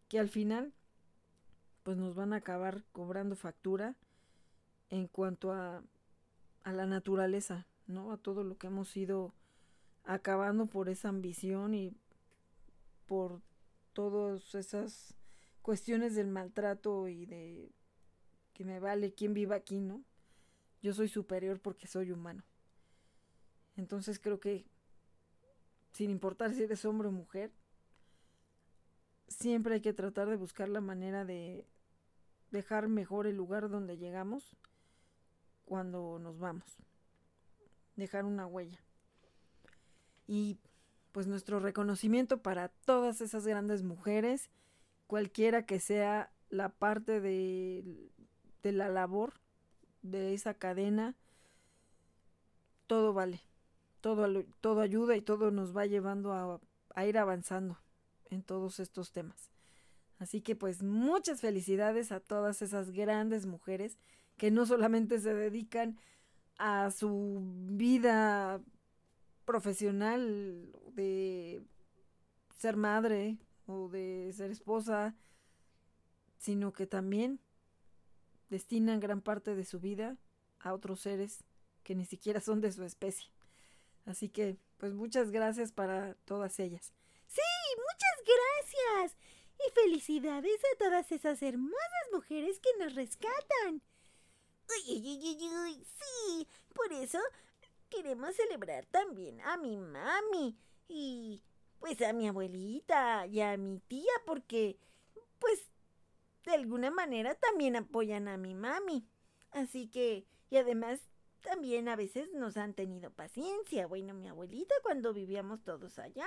que 0.09 0.19
al 0.19 0.29
final 0.29 0.75
pues 1.85 1.97
nos 1.97 2.17
van 2.17 2.33
a 2.33 2.37
acabar 2.37 2.85
cobrando 2.93 3.37
factura 3.37 3.97
en 4.91 5.07
cuanto 5.07 5.53
a, 5.53 5.85
a 6.65 6.73
la 6.73 6.85
naturaleza, 6.85 7.69
¿no? 7.87 8.11
A 8.11 8.17
todo 8.19 8.43
lo 8.43 8.59
que 8.59 8.67
hemos 8.67 8.95
ido 8.97 9.33
acabando 10.11 10.67
por 10.67 10.89
esa 10.89 11.09
ambición 11.09 11.73
y 11.73 11.97
por 13.07 13.41
todas 13.93 14.57
esas 14.57 15.15
cuestiones 15.63 16.17
del 16.17 16.27
maltrato 16.27 17.07
y 17.07 17.27
de 17.27 17.71
que 18.53 18.65
me 18.65 18.81
vale 18.81 19.15
quién 19.15 19.35
viva 19.35 19.55
aquí, 19.55 19.79
¿no? 19.79 20.03
Yo 20.83 20.95
soy 20.95 21.07
superior 21.07 21.61
porque 21.61 21.87
soy 21.87 22.11
humano. 22.11 22.43
Entonces 23.77 24.19
creo 24.19 24.41
que 24.41 24.67
sin 25.93 26.11
importar 26.11 26.55
si 26.55 26.65
eres 26.65 26.85
hombre 26.85 27.07
o 27.07 27.13
mujer, 27.13 27.53
siempre 29.29 29.75
hay 29.75 29.81
que 29.81 29.93
tratar 29.93 30.29
de 30.29 30.37
buscar 30.37 30.69
la 30.69 30.81
manera 30.81 31.25
de 31.25 31.69
dejar 32.51 32.89
mejor 32.89 33.29
el 33.29 33.37
lugar 33.37 33.69
donde 33.69 33.97
llegamos 33.97 34.57
cuando 35.65 36.19
nos 36.19 36.41
vamos. 36.41 36.79
Dejar 37.95 38.25
una 38.25 38.49
huella. 38.49 38.81
Y 40.31 40.61
pues 41.11 41.27
nuestro 41.27 41.59
reconocimiento 41.59 42.41
para 42.41 42.69
todas 42.69 43.21
esas 43.21 43.45
grandes 43.45 43.83
mujeres, 43.83 44.49
cualquiera 45.09 45.67
que 45.67 45.81
sea 45.81 46.31
la 46.51 46.69
parte 46.69 47.21
de, 47.21 48.13
de 48.63 48.71
la 48.71 48.89
labor 48.89 49.41
de 50.03 50.33
esa 50.33 50.55
cadena, 50.55 51.17
todo 52.87 53.13
vale, 53.13 53.41
todo, 54.01 54.45
todo 54.61 54.83
ayuda 54.83 55.17
y 55.17 55.21
todo 55.21 55.51
nos 55.51 55.77
va 55.77 55.87
llevando 55.87 56.33
a, 56.33 56.61
a 56.95 57.07
ir 57.07 57.19
avanzando 57.19 57.81
en 58.27 58.45
todos 58.45 58.79
estos 58.79 59.11
temas. 59.11 59.51
Así 60.21 60.43
que 60.43 60.55
pues 60.55 60.85
muchas 60.85 61.41
felicidades 61.41 62.13
a 62.13 62.21
todas 62.21 62.63
esas 62.63 62.93
grandes 62.93 63.47
mujeres 63.47 63.99
que 64.37 64.53
no 64.53 64.65
solamente 64.65 65.19
se 65.19 65.35
dedican 65.35 65.99
a 66.57 66.93
su 66.93 67.43
vida 67.43 68.61
profesional 69.51 70.71
de 70.93 71.61
ser 72.57 72.77
madre 72.77 73.37
o 73.67 73.89
de 73.89 74.33
ser 74.33 74.53
esposa, 74.53 75.17
sino 76.39 76.73
que 76.73 76.87
también 76.87 77.41
destinan 78.49 79.01
gran 79.01 79.21
parte 79.21 79.57
de 79.57 79.65
su 79.65 79.81
vida 79.81 80.17
a 80.61 80.73
otros 80.73 81.01
seres 81.01 81.43
que 81.83 81.97
ni 81.97 82.05
siquiera 82.05 82.41
son 82.41 82.61
de 82.61 82.71
su 82.71 82.85
especie. 82.85 83.33
Así 84.07 84.29
que, 84.29 84.57
pues 84.79 84.93
muchas 84.95 85.33
gracias 85.33 85.73
para 85.73 86.15
todas 86.27 86.61
ellas. 86.61 86.93
Sí, 87.27 87.41
muchas 87.77 88.19
gracias. 88.33 89.19
Y 89.67 89.73
felicidades 89.73 90.61
a 90.61 90.79
todas 90.79 91.11
esas 91.11 91.43
hermosas 91.43 92.05
mujeres 92.13 92.61
que 92.61 92.85
nos 92.85 92.95
rescatan. 92.95 93.83
Uy, 94.69 95.85
sí. 95.99 96.47
Por 96.73 96.93
eso 96.93 97.19
queremos 97.91 98.35
celebrar 98.35 98.87
también 98.87 99.41
a 99.43 99.57
mi 99.57 99.77
mami 99.77 100.57
y 100.89 101.43
pues 101.79 102.01
a 102.03 102.13
mi 102.13 102.29
abuelita 102.29 103.27
y 103.27 103.41
a 103.41 103.57
mi 103.57 103.81
tía 103.81 104.13
porque 104.27 104.79
pues 105.39 105.71
de 106.45 106.53
alguna 106.53 106.91
manera 106.91 107.35
también 107.35 107.77
apoyan 107.77 108.29
a 108.29 108.37
mi 108.37 108.55
mami. 108.55 109.07
Así 109.51 109.89
que, 109.89 110.27
y 110.49 110.57
además 110.57 111.01
también 111.43 111.89
a 111.89 111.97
veces 111.97 112.33
nos 112.33 112.57
han 112.57 112.75
tenido 112.75 113.11
paciencia. 113.11 113.87
Bueno, 113.87 114.15
mi 114.15 114.29
abuelita 114.29 114.75
cuando 114.83 115.13
vivíamos 115.13 115.63
todos 115.63 115.99
allá. 115.99 116.27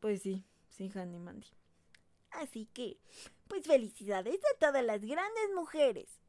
Pues 0.00 0.22
sí, 0.22 0.46
sí, 0.68 0.90
Handy 0.94 1.18
Mandy. 1.18 1.48
Así 2.30 2.66
que, 2.66 2.98
pues 3.48 3.66
felicidades 3.66 4.38
a 4.54 4.58
todas 4.58 4.84
las 4.84 5.00
grandes 5.00 5.50
mujeres. 5.54 6.20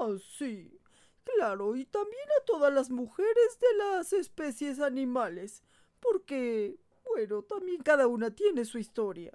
Ah, 0.00 0.16
sí. 0.38 0.80
Claro, 1.24 1.74
y 1.76 1.84
también 1.86 2.28
a 2.40 2.44
todas 2.44 2.72
las 2.72 2.90
mujeres 2.90 3.58
de 3.60 3.76
las 3.78 4.12
especies 4.12 4.80
animales, 4.80 5.62
porque, 6.00 6.78
bueno, 7.04 7.42
también 7.42 7.82
cada 7.82 8.06
una 8.06 8.30
tiene 8.30 8.64
su 8.64 8.78
historia. 8.78 9.32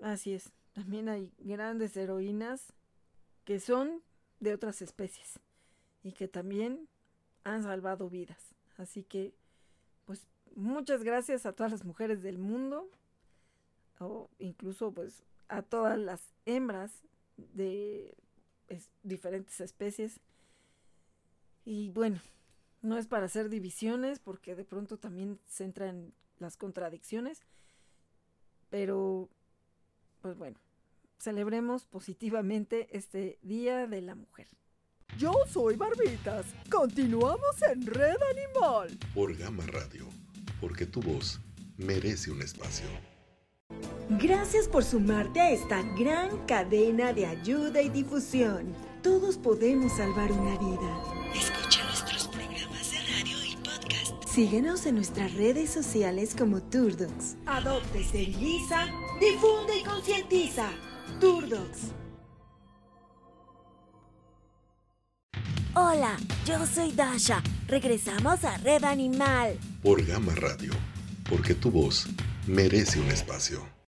Así 0.00 0.34
es, 0.34 0.52
también 0.72 1.08
hay 1.08 1.32
grandes 1.38 1.96
heroínas 1.96 2.72
que 3.44 3.60
son 3.60 4.02
de 4.40 4.54
otras 4.54 4.82
especies 4.82 5.38
y 6.02 6.12
que 6.12 6.28
también 6.28 6.88
han 7.44 7.62
salvado 7.62 8.10
vidas. 8.10 8.54
Así 8.76 9.04
que, 9.04 9.34
pues, 10.04 10.26
muchas 10.54 11.04
gracias 11.04 11.46
a 11.46 11.52
todas 11.52 11.72
las 11.72 11.84
mujeres 11.84 12.22
del 12.22 12.38
mundo, 12.38 12.90
o 13.98 14.28
incluso, 14.38 14.92
pues, 14.92 15.22
a 15.48 15.62
todas 15.62 15.98
las 15.98 16.20
hembras 16.44 16.92
de 17.36 18.16
diferentes 19.02 19.60
especies 19.60 20.20
y 21.64 21.90
bueno, 21.90 22.20
no 22.82 22.98
es 22.98 23.06
para 23.06 23.26
hacer 23.26 23.48
divisiones 23.48 24.18
porque 24.18 24.54
de 24.54 24.64
pronto 24.64 24.98
también 24.98 25.38
se 25.46 25.64
entran 25.64 26.12
las 26.38 26.56
contradicciones, 26.56 27.40
pero 28.70 29.28
pues 30.20 30.36
bueno, 30.36 30.58
celebremos 31.18 31.86
positivamente 31.86 32.88
este 32.96 33.38
Día 33.42 33.86
de 33.86 34.02
la 34.02 34.14
Mujer. 34.14 34.48
Yo 35.18 35.34
soy 35.46 35.76
Barbitas. 35.76 36.46
Continuamos 36.70 37.62
en 37.70 37.86
Red 37.86 38.16
Animal. 38.30 38.98
Por 39.14 39.36
Gama 39.36 39.64
Radio, 39.66 40.08
porque 40.60 40.86
tu 40.86 41.02
voz 41.02 41.40
merece 41.76 42.30
un 42.30 42.40
espacio. 42.42 42.86
Gracias 44.20 44.68
por 44.68 44.84
sumarte 44.84 45.40
a 45.40 45.50
esta 45.50 45.82
gran 45.98 46.46
cadena 46.46 47.12
de 47.12 47.26
ayuda 47.26 47.82
y 47.82 47.88
difusión. 47.88 48.74
Todos 49.02 49.36
podemos 49.36 49.92
salvar 49.96 50.30
una 50.30 50.56
vida. 50.58 51.02
Escucha 51.34 51.82
nuestros 51.86 52.28
programas 52.28 52.90
de 52.92 52.98
radio 52.98 53.36
y 53.44 53.56
podcast. 53.56 54.28
Síguenos 54.28 54.86
en 54.86 54.94
nuestras 54.94 55.34
redes 55.34 55.70
sociales 55.70 56.36
como 56.38 56.62
Turdocs. 56.62 57.36
Adopte, 57.46 58.00
esteriliza, 58.00 58.86
difunde 59.20 59.76
y 59.80 59.82
concientiza. 59.82 60.70
Turdocs. 61.20 61.90
Hola, 65.74 66.16
yo 66.46 66.64
soy 66.64 66.92
Dasha. 66.92 67.42
Regresamos 67.66 68.44
a 68.44 68.56
Red 68.58 68.84
Animal. 68.84 69.58
Por 69.82 70.06
Gama 70.06 70.32
Radio, 70.36 70.72
porque 71.28 71.54
tu 71.54 71.72
voz 71.72 72.06
merece 72.46 73.00
un 73.00 73.08
espacio. 73.08 73.81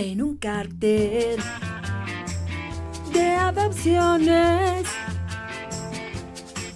En 0.00 0.22
un 0.22 0.36
cartel 0.36 1.40
de 3.12 3.20
adopciones. 3.20 4.86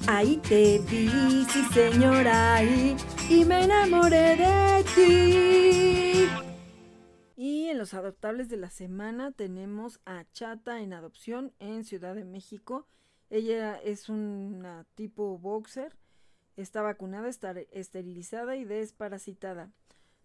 Ahí 0.08 0.38
te 0.38 0.80
vi, 0.80 1.44
sí 1.44 1.62
señora, 1.72 2.56
ahí, 2.56 2.96
y 3.30 3.44
me 3.44 3.62
enamoré 3.62 4.34
de 4.34 4.84
ti. 4.96 6.28
Y 7.36 7.68
en 7.68 7.78
los 7.78 7.94
adoptables 7.94 8.48
de 8.48 8.56
la 8.56 8.70
semana 8.70 9.30
tenemos 9.30 10.00
a 10.04 10.24
Chata 10.32 10.80
en 10.80 10.92
adopción 10.92 11.52
en 11.60 11.84
Ciudad 11.84 12.16
de 12.16 12.24
México. 12.24 12.88
Ella 13.30 13.76
es 13.76 14.08
una 14.08 14.84
tipo 14.96 15.38
boxer, 15.38 15.96
está 16.56 16.82
vacunada, 16.82 17.28
está 17.28 17.52
esterilizada 17.70 18.56
y 18.56 18.64
desparasitada. 18.64 19.70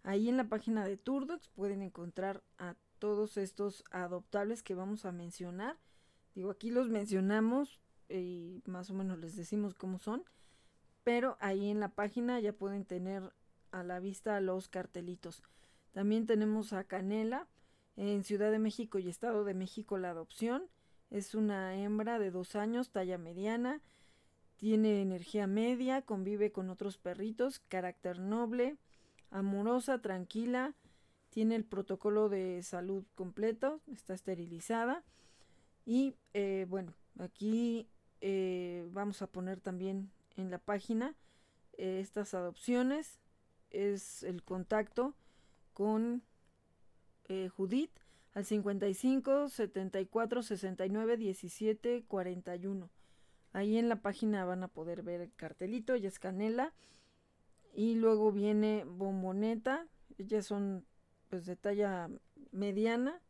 Ahí 0.02 0.30
en 0.30 0.38
la 0.38 0.46
página 0.46 0.84
de 0.84 0.98
Turdox 0.98 1.50
pueden 1.50 1.84
encontrar 1.84 2.42
a 2.58 2.76
todos 3.00 3.38
estos 3.38 3.84
adoptables 3.92 4.64
que 4.64 4.76
vamos 4.76 5.06
a 5.06 5.12
mencionar. 5.12 5.78
Digo, 6.36 6.52
aquí 6.52 6.70
los 6.70 6.90
mencionamos 6.90 7.80
y 8.10 8.62
más 8.66 8.90
o 8.90 8.94
menos 8.94 9.20
les 9.20 9.36
decimos 9.36 9.74
cómo 9.74 10.00
son, 10.00 10.24
pero 11.04 11.38
ahí 11.40 11.70
en 11.70 11.80
la 11.80 11.90
página 11.90 12.40
ya 12.40 12.54
pueden 12.54 12.86
tener 12.86 13.34
a 13.72 13.84
la 13.84 14.00
vista 14.00 14.40
los 14.42 14.68
cartelitos. 14.68 15.44
También 15.92 16.26
tenemos 16.26 16.74
a 16.74 16.84
Canela 16.84 17.48
en 17.96 18.24
Ciudad 18.24 18.52
de 18.52 18.60
México 18.60 19.00
y 19.00 19.10
Estado 19.10 19.44
de 19.44 19.54
México 19.54 19.98
la 19.98 20.12
adopción. 20.12 20.70
Es 21.10 21.36
una 21.36 21.76
hembra 21.76 22.20
de 22.20 22.32
dos 22.32 22.56
años, 22.56 22.92
talla 22.92 23.18
mediana, 23.18 23.82
tiene 24.58 25.02
energía 25.02 25.48
media, 25.48 26.02
convive 26.02 26.52
con 26.52 26.70
otros 26.70 26.98
perritos, 26.98 27.60
carácter 27.60 28.20
noble, 28.20 28.78
amorosa, 29.30 30.02
tranquila, 30.02 30.74
tiene 31.38 31.56
el 31.56 31.66
protocolo 31.66 32.30
de 32.30 32.64
salud 32.64 33.06
completo, 33.14 33.80
está 33.94 34.16
esterilizada 34.16 35.04
y 35.86 36.16
eh, 36.34 36.66
bueno, 36.68 36.96
aquí 37.20 37.88
eh, 38.22 38.88
vamos 38.90 39.22
a 39.22 39.28
poner 39.28 39.62
también 39.62 40.10
en 40.36 40.50
la 40.50 40.58
página 40.58 41.14
eh, 41.74 42.00
estas 42.02 42.34
adopciones. 42.34 43.20
Es 43.70 44.24
el 44.24 44.42
contacto 44.42 45.14
con 45.74 46.24
Judith 47.56 48.00
al 48.34 48.44
55 48.44 49.50
74 49.50 50.42
69 50.42 51.18
17 51.18 52.04
41. 52.08 52.90
Ahí 53.54 53.78
en 53.78 53.90
la 53.90 54.02
página 54.02 54.44
van 54.44 54.64
a 54.64 54.70
poder 54.70 55.04
ver 55.04 55.22
el 55.22 55.32
cartelito, 55.36 55.94
ella 55.94 56.08
es 56.08 56.18
Canela. 56.18 56.74
Y 57.76 57.94
luego 57.94 58.32
viene 58.32 58.86
Bomboneta, 58.86 59.86
ellas 60.18 60.48
son 60.48 60.84
pues 61.30 61.46
de 61.46 61.56
talla 61.56 62.10
mediana, 62.52 63.22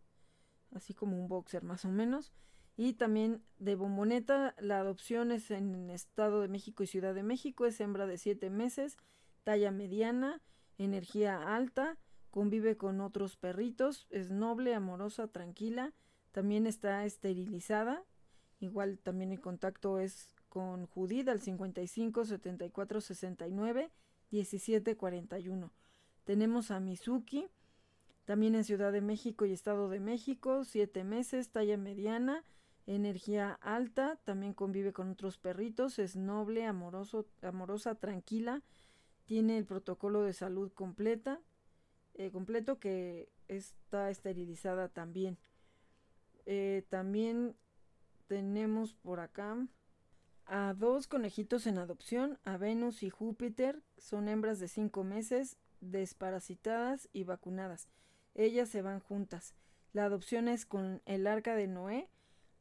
así 0.74 0.94
como 0.94 1.20
un 1.20 1.28
boxer 1.28 1.64
más 1.64 1.86
o 1.86 1.90
menos. 1.90 2.34
Y 2.76 2.94
también 2.94 3.44
de 3.58 3.76
Bomboneta, 3.76 4.54
la 4.60 4.80
adopción 4.80 5.32
es 5.32 5.50
en 5.50 5.90
Estado 5.90 6.42
de 6.42 6.48
México 6.48 6.84
y 6.84 6.88
Ciudad 6.88 7.16
de 7.16 7.24
México, 7.24 7.66
es 7.66 7.80
hembra 7.82 8.06
de 8.06 8.18
7 8.18 8.50
meses, 8.52 8.98
talla 9.44 9.72
mediana, 9.72 10.42
energía 10.78 11.56
alta, 11.56 11.98
convive 12.30 12.78
con 12.78 13.02
otros 13.02 13.36
perritos, 13.36 14.06
es 14.12 14.30
noble, 14.30 14.76
amorosa, 14.76 15.28
tranquila, 15.28 15.96
también 16.32 16.68
está 16.68 17.04
esterilizada, 17.04 18.04
igual 18.60 19.00
también 19.00 19.32
el 19.32 19.42
contacto 19.42 20.00
es 20.00 20.36
con 20.50 20.86
Judith 20.86 21.30
al 21.30 21.42
55 21.42 22.26
74 22.26 23.02
69 23.02 23.92
17 24.30 24.98
41. 24.98 25.74
Tenemos 26.26 26.72
a 26.72 26.80
Mizuki, 26.80 27.48
también 28.28 28.56
en 28.56 28.66
Ciudad 28.66 28.92
de 28.92 29.00
México 29.00 29.46
y 29.46 29.54
Estado 29.54 29.88
de 29.88 30.02
México, 30.02 30.66
7 30.66 31.06
meses, 31.06 31.50
talla 31.50 31.78
mediana, 31.78 32.44
energía 32.86 33.54
alta, 33.62 34.20
también 34.26 34.54
convive 34.54 34.92
con 34.92 35.10
otros 35.10 35.38
perritos, 35.38 35.98
es 35.98 36.18
noble, 36.18 36.66
amoroso, 36.66 37.26
amorosa, 37.42 37.96
tranquila, 37.96 38.64
tiene 39.24 39.58
el 39.58 39.66
protocolo 39.66 40.24
de 40.24 40.34
salud 40.34 40.74
completa, 40.74 41.40
eh, 42.16 42.30
completo 42.30 42.80
que 42.80 43.30
está 43.48 44.10
esterilizada 44.10 44.90
también. 44.90 45.38
Eh, 46.46 46.84
también 46.90 47.56
tenemos 48.28 48.94
por 48.94 49.22
acá 49.22 49.56
a 50.48 50.74
dos 50.74 51.08
conejitos 51.08 51.66
en 51.66 51.78
adopción, 51.78 52.40
a 52.44 52.58
Venus 52.58 53.04
y 53.04 53.10
Júpiter, 53.10 53.82
son 53.98 54.28
hembras 54.28 54.60
de 54.60 54.68
5 54.68 55.06
meses, 55.06 55.56
desparasitadas 55.80 57.08
y 57.14 57.24
vacunadas. 57.24 57.88
Ellas 58.38 58.70
se 58.70 58.82
van 58.82 59.02
juntas. 59.02 59.54
La 59.92 60.06
adopción 60.06 60.48
es 60.48 60.66
con 60.66 61.02
el 61.06 61.28
arca 61.28 61.56
de 61.56 61.68
Noé 61.68 62.08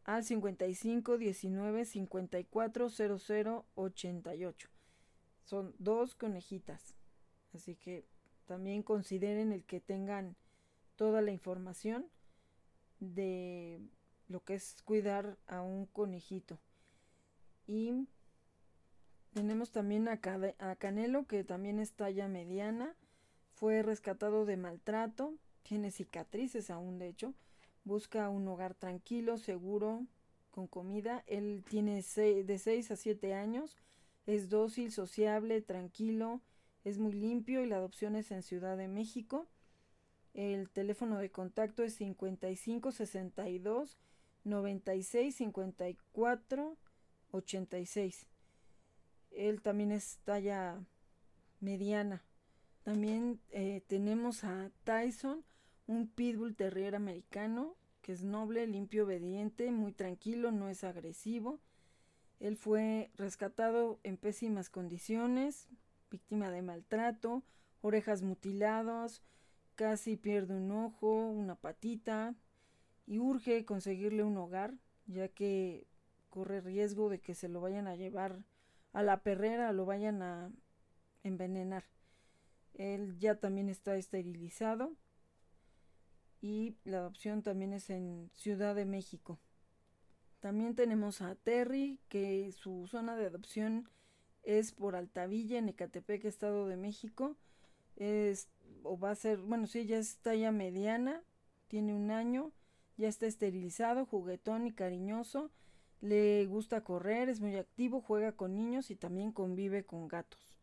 al 0.03 0.25
55 0.25 1.19
19 1.19 1.85
54 1.85 2.89
00 2.89 3.67
88. 3.77 4.69
Son 5.45 5.75
dos 5.79 6.17
conejitas. 6.17 6.97
Así 7.55 7.77
que 7.77 8.05
también 8.47 8.83
consideren 8.83 9.53
el 9.53 9.65
que 9.65 9.81
tengan 9.81 10.35
toda 10.97 11.23
la 11.23 11.31
información 11.31 12.07
de 12.99 13.81
lo 14.29 14.43
que 14.43 14.55
es 14.55 14.83
cuidar 14.83 15.37
a 15.47 15.63
un 15.63 15.87
conejito. 15.87 16.59
Y 17.67 18.09
tenemos 19.35 19.71
también 19.71 20.09
a, 20.09 20.21
Canelo, 20.21 21.27
que 21.27 21.45
también 21.45 21.79
es 21.79 21.93
talla 21.93 22.29
mediana. 22.29 22.97
Fue 23.53 23.83
rescatado 23.83 24.47
de 24.47 24.57
maltrato. 24.57 25.35
Tiene 25.67 25.91
cicatrices 25.91 26.71
aún, 26.71 26.99
de 26.99 27.09
hecho. 27.09 27.35
Busca 27.85 28.29
un 28.29 28.47
hogar 28.49 28.75
tranquilo, 28.75 29.39
seguro, 29.39 30.07
con 30.51 30.67
comida. 30.67 31.25
Él 31.27 31.65
tiene 31.69 32.03
de 32.03 32.59
6 32.59 32.91
a 32.91 32.97
7 32.97 33.35
años. 33.35 33.77
Es 34.27 34.49
dócil, 34.49 34.93
sociable, 34.93 35.61
tranquilo 35.63 36.41
es 36.87 36.99
muy 37.01 37.13
limpio 37.15 37.65
y 37.65 37.67
la 37.67 37.79
adopción 37.79 38.15
es 38.15 38.31
en 38.31 38.45
Ciudad 38.45 38.77
de 38.77 38.87
México. 38.87 39.49
El 40.35 40.71
teléfono 40.71 41.19
de 41.19 41.33
contacto 41.33 41.83
es 41.83 41.95
55 41.95 42.93
62 42.93 43.99
96 44.45 45.35
54 45.35 46.77
86. 47.33 48.27
Él 49.33 49.63
también 49.63 49.91
es 49.91 50.19
talla 50.25 50.79
mediana. 51.59 52.23
También 52.85 53.41
eh, 53.51 53.83
tenemos 53.89 54.45
a 54.45 54.71
Tyson, 54.85 55.45
un 55.87 56.09
pitbull 56.09 56.55
terrier 56.55 56.95
americano 56.95 57.77
que 58.07 58.13
es 58.13 58.23
noble, 58.23 58.69
limpio, 58.69 59.03
obediente, 59.03 59.73
muy 59.73 59.91
tranquilo, 59.91 60.53
no 60.53 60.69
es 60.69 60.85
agresivo. 60.85 61.59
Él 62.39 62.57
fue 62.57 63.11
rescatado 63.17 63.99
en 64.05 64.17
pésimas 64.17 64.71
condiciones, 64.71 65.69
víctima 66.09 66.53
de 66.53 66.63
maltrato, 66.63 67.43
orejas 67.81 68.23
mutiladas, 68.23 69.23
casi 69.75 70.17
pierde 70.17 70.55
un 70.55 70.71
ojo, 70.71 71.17
una 71.17 71.57
patita 71.57 72.37
y 73.09 73.19
urge 73.19 73.65
conseguirle 73.65 74.23
un 74.23 74.37
hogar, 74.37 74.75
ya 75.07 75.27
que 75.27 75.89
corre 76.31 76.61
riesgo 76.61 77.09
de 77.09 77.21
que 77.21 77.35
se 77.35 77.49
lo 77.49 77.61
vayan 77.61 77.89
a 77.89 77.97
llevar 77.97 78.45
a 78.93 79.03
la 79.03 79.25
perrera, 79.25 79.73
lo 79.73 79.85
vayan 79.85 80.23
a 80.23 80.53
envenenar. 81.25 81.83
Él 82.75 83.19
ya 83.19 83.41
también 83.41 83.69
está 83.69 83.97
esterilizado 83.97 84.95
y 86.41 86.77
la 86.85 86.99
adopción 86.99 87.43
también 87.43 87.73
es 87.73 87.91
en 87.91 88.31
Ciudad 88.35 88.75
de 88.75 88.85
México. 88.85 89.39
También 90.41 90.75
tenemos 90.75 91.23
a 91.23 91.35
Terry, 91.35 91.99
que 92.09 92.53
su 92.53 92.87
zona 92.87 93.17
de 93.17 93.27
adopción 93.27 93.89
es 94.43 94.73
por 94.73 94.95
Altavilla, 94.95 95.59
en 95.59 95.69
Ecatepec, 95.69 96.25
Estado 96.25 96.69
de 96.69 96.77
México. 96.77 97.37
Es, 97.97 98.49
o 98.83 98.99
va 98.99 99.11
a 99.11 99.15
ser, 99.15 99.39
bueno, 99.39 99.67
sí, 99.67 99.87
ya 99.87 99.99
está 99.99 100.35
ya 100.35 100.53
mediana, 100.53 101.23
tiene 101.69 101.95
un 101.95 102.11
año, 102.11 102.53
ya 102.97 103.09
está 103.09 103.27
esterilizado, 103.27 104.07
juguetón 104.07 104.67
y 104.67 104.73
cariñoso. 104.73 105.51
Le 106.01 106.47
gusta 106.47 106.85
correr, 106.85 107.29
es 107.29 107.41
muy 107.41 107.57
activo, 107.57 108.01
juega 108.01 108.33
con 108.33 108.55
niños 108.55 108.91
y 108.91 108.97
también 108.97 109.33
convive 109.33 109.85
con 109.85 110.07
gatos. 110.07 110.56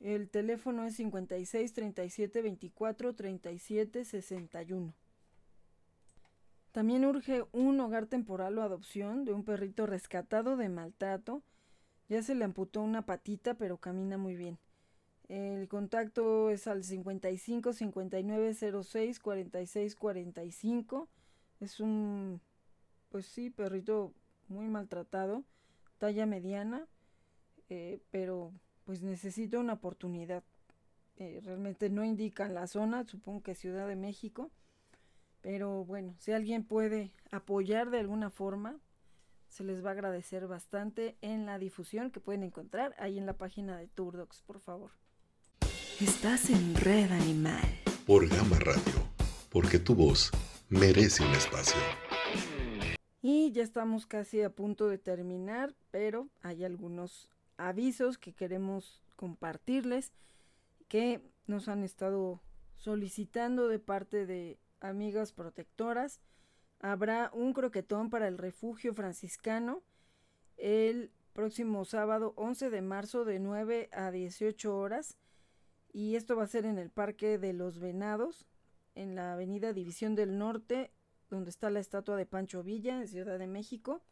El 0.00 0.28
teléfono 0.28 0.84
es 0.84 0.96
56 0.96 1.72
37 1.72 2.42
24 2.42 3.14
37 3.14 4.04
61. 4.04 4.94
También 6.72 7.04
urge 7.04 7.44
un 7.52 7.80
hogar 7.80 8.06
temporal 8.06 8.58
o 8.58 8.62
adopción 8.62 9.24
de 9.24 9.32
un 9.32 9.44
perrito 9.44 9.86
rescatado 9.86 10.56
de 10.56 10.68
maltrato 10.68 11.42
ya 12.08 12.22
se 12.22 12.34
le 12.34 12.44
amputó 12.44 12.82
una 12.82 13.06
patita, 13.06 13.54
pero 13.54 13.78
camina 13.78 14.18
muy 14.18 14.36
bien. 14.36 14.58
El 15.28 15.68
contacto 15.68 16.50
es 16.50 16.66
al 16.66 16.84
55 16.84 17.72
59 17.72 18.54
06 18.54 19.20
46 19.20 19.96
45. 19.96 21.08
Es 21.60 21.80
un, 21.80 22.42
pues 23.08 23.26
sí, 23.26 23.48
perrito 23.48 24.12
muy 24.48 24.68
maltratado, 24.68 25.44
talla 25.98 26.26
mediana, 26.26 26.86
eh, 27.70 28.00
pero 28.10 28.52
pues 28.84 29.02
necesita 29.02 29.58
una 29.58 29.74
oportunidad. 29.74 30.42
Eh, 31.16 31.40
realmente 31.44 31.90
no 31.90 32.04
indican 32.04 32.54
la 32.54 32.66
zona, 32.66 33.04
supongo 33.06 33.42
que 33.42 33.54
Ciudad 33.54 33.88
de 33.88 33.96
México. 33.96 34.50
Pero 35.40 35.84
bueno, 35.84 36.14
si 36.18 36.32
alguien 36.32 36.64
puede 36.64 37.12
apoyar 37.30 37.90
de 37.90 38.00
alguna 38.00 38.30
forma, 38.30 38.78
se 39.48 39.62
les 39.62 39.84
va 39.84 39.90
a 39.90 39.92
agradecer 39.92 40.46
bastante 40.46 41.16
en 41.20 41.46
la 41.46 41.58
difusión 41.58 42.10
que 42.10 42.20
pueden 42.20 42.42
encontrar 42.42 42.94
ahí 42.98 43.18
en 43.18 43.26
la 43.26 43.34
página 43.34 43.76
de 43.76 43.86
Turdox, 43.88 44.42
por 44.42 44.60
favor. 44.60 44.90
Estás 46.00 46.50
en 46.50 46.74
Red 46.74 47.12
Animal. 47.12 47.62
Por 48.06 48.28
Gama 48.28 48.58
Radio, 48.58 49.08
porque 49.50 49.78
tu 49.78 49.94
voz 49.94 50.32
merece 50.68 51.22
un 51.22 51.30
espacio. 51.32 51.80
Y 53.22 53.52
ya 53.52 53.62
estamos 53.62 54.06
casi 54.06 54.42
a 54.42 54.50
punto 54.50 54.88
de 54.88 54.98
terminar, 54.98 55.74
pero 55.90 56.28
hay 56.42 56.64
algunos 56.64 57.28
avisos 57.56 58.18
que 58.18 58.32
queremos 58.32 59.02
compartirles 59.16 60.12
que 60.88 61.20
nos 61.46 61.68
han 61.68 61.84
estado 61.84 62.40
solicitando 62.74 63.68
de 63.68 63.78
parte 63.78 64.26
de 64.26 64.58
amigas 64.80 65.32
protectoras 65.32 66.20
habrá 66.80 67.30
un 67.32 67.52
croquetón 67.52 68.10
para 68.10 68.28
el 68.28 68.38
refugio 68.38 68.94
franciscano 68.94 69.82
el 70.56 71.10
próximo 71.32 71.84
sábado 71.84 72.34
11 72.36 72.70
de 72.70 72.82
marzo 72.82 73.24
de 73.24 73.38
9 73.38 73.88
a 73.92 74.10
18 74.10 74.76
horas 74.76 75.16
y 75.94 76.16
esto 76.16 76.36
va 76.36 76.42
a 76.42 76.48
ser 76.48 76.66
en 76.66 76.78
el 76.78 76.90
Parque 76.90 77.38
de 77.38 77.52
los 77.52 77.78
Venados, 77.78 78.46
en 78.96 79.14
la 79.14 79.34
Avenida 79.34 79.72
División 79.72 80.16
del 80.16 80.38
Norte, 80.38 80.92
donde 81.30 81.50
está 81.50 81.70
la 81.70 81.78
estatua 81.78 82.16
de 82.16 82.26
Pancho 82.26 82.64
Villa 82.64 83.00
en 83.00 83.06
Ciudad 83.06 83.38
de 83.38 83.46
México. 83.46 84.02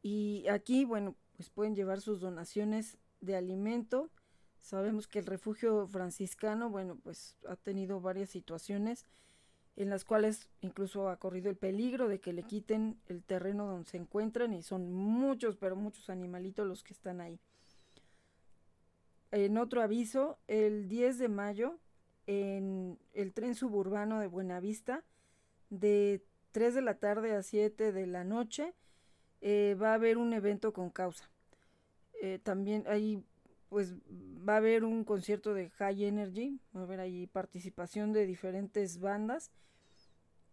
Y 0.00 0.46
aquí, 0.48 0.86
bueno, 0.86 1.14
pues 1.38 1.50
pueden 1.50 1.76
llevar 1.76 2.00
sus 2.00 2.20
donaciones 2.20 2.98
de 3.20 3.36
alimento. 3.36 4.10
Sabemos 4.60 5.06
que 5.06 5.20
el 5.20 5.26
refugio 5.26 5.86
franciscano, 5.86 6.68
bueno, 6.68 6.98
pues 7.02 7.36
ha 7.48 7.54
tenido 7.54 8.00
varias 8.00 8.28
situaciones 8.28 9.06
en 9.76 9.88
las 9.88 10.04
cuales 10.04 10.50
incluso 10.62 11.08
ha 11.08 11.20
corrido 11.20 11.48
el 11.48 11.56
peligro 11.56 12.08
de 12.08 12.20
que 12.20 12.32
le 12.32 12.42
quiten 12.42 13.00
el 13.06 13.22
terreno 13.22 13.68
donde 13.68 13.88
se 13.88 13.98
encuentran 13.98 14.52
y 14.52 14.64
son 14.64 14.92
muchos, 14.92 15.56
pero 15.56 15.76
muchos 15.76 16.10
animalitos 16.10 16.66
los 16.66 16.82
que 16.82 16.92
están 16.92 17.20
ahí. 17.20 17.38
En 19.30 19.56
otro 19.58 19.80
aviso, 19.80 20.40
el 20.48 20.88
10 20.88 21.18
de 21.18 21.28
mayo 21.28 21.78
en 22.26 22.98
el 23.12 23.32
tren 23.32 23.54
suburbano 23.54 24.18
de 24.18 24.26
Buenavista 24.26 25.04
de 25.70 26.24
3 26.50 26.74
de 26.74 26.82
la 26.82 26.98
tarde 26.98 27.36
a 27.36 27.44
7 27.44 27.92
de 27.92 28.06
la 28.08 28.24
noche. 28.24 28.74
Eh, 29.40 29.76
va 29.80 29.92
a 29.92 29.94
haber 29.94 30.18
un 30.18 30.32
evento 30.32 30.72
con 30.72 30.90
causa. 30.90 31.30
Eh, 32.20 32.40
también 32.42 32.84
ahí 32.88 33.22
pues 33.68 33.94
va 34.48 34.54
a 34.54 34.56
haber 34.56 34.84
un 34.84 35.04
concierto 35.04 35.52
de 35.54 35.70
High 35.70 36.04
Energy, 36.04 36.58
va 36.74 36.80
a 36.80 36.84
haber 36.84 37.00
ahí 37.00 37.26
participación 37.26 38.12
de 38.12 38.26
diferentes 38.26 38.98
bandas 38.98 39.50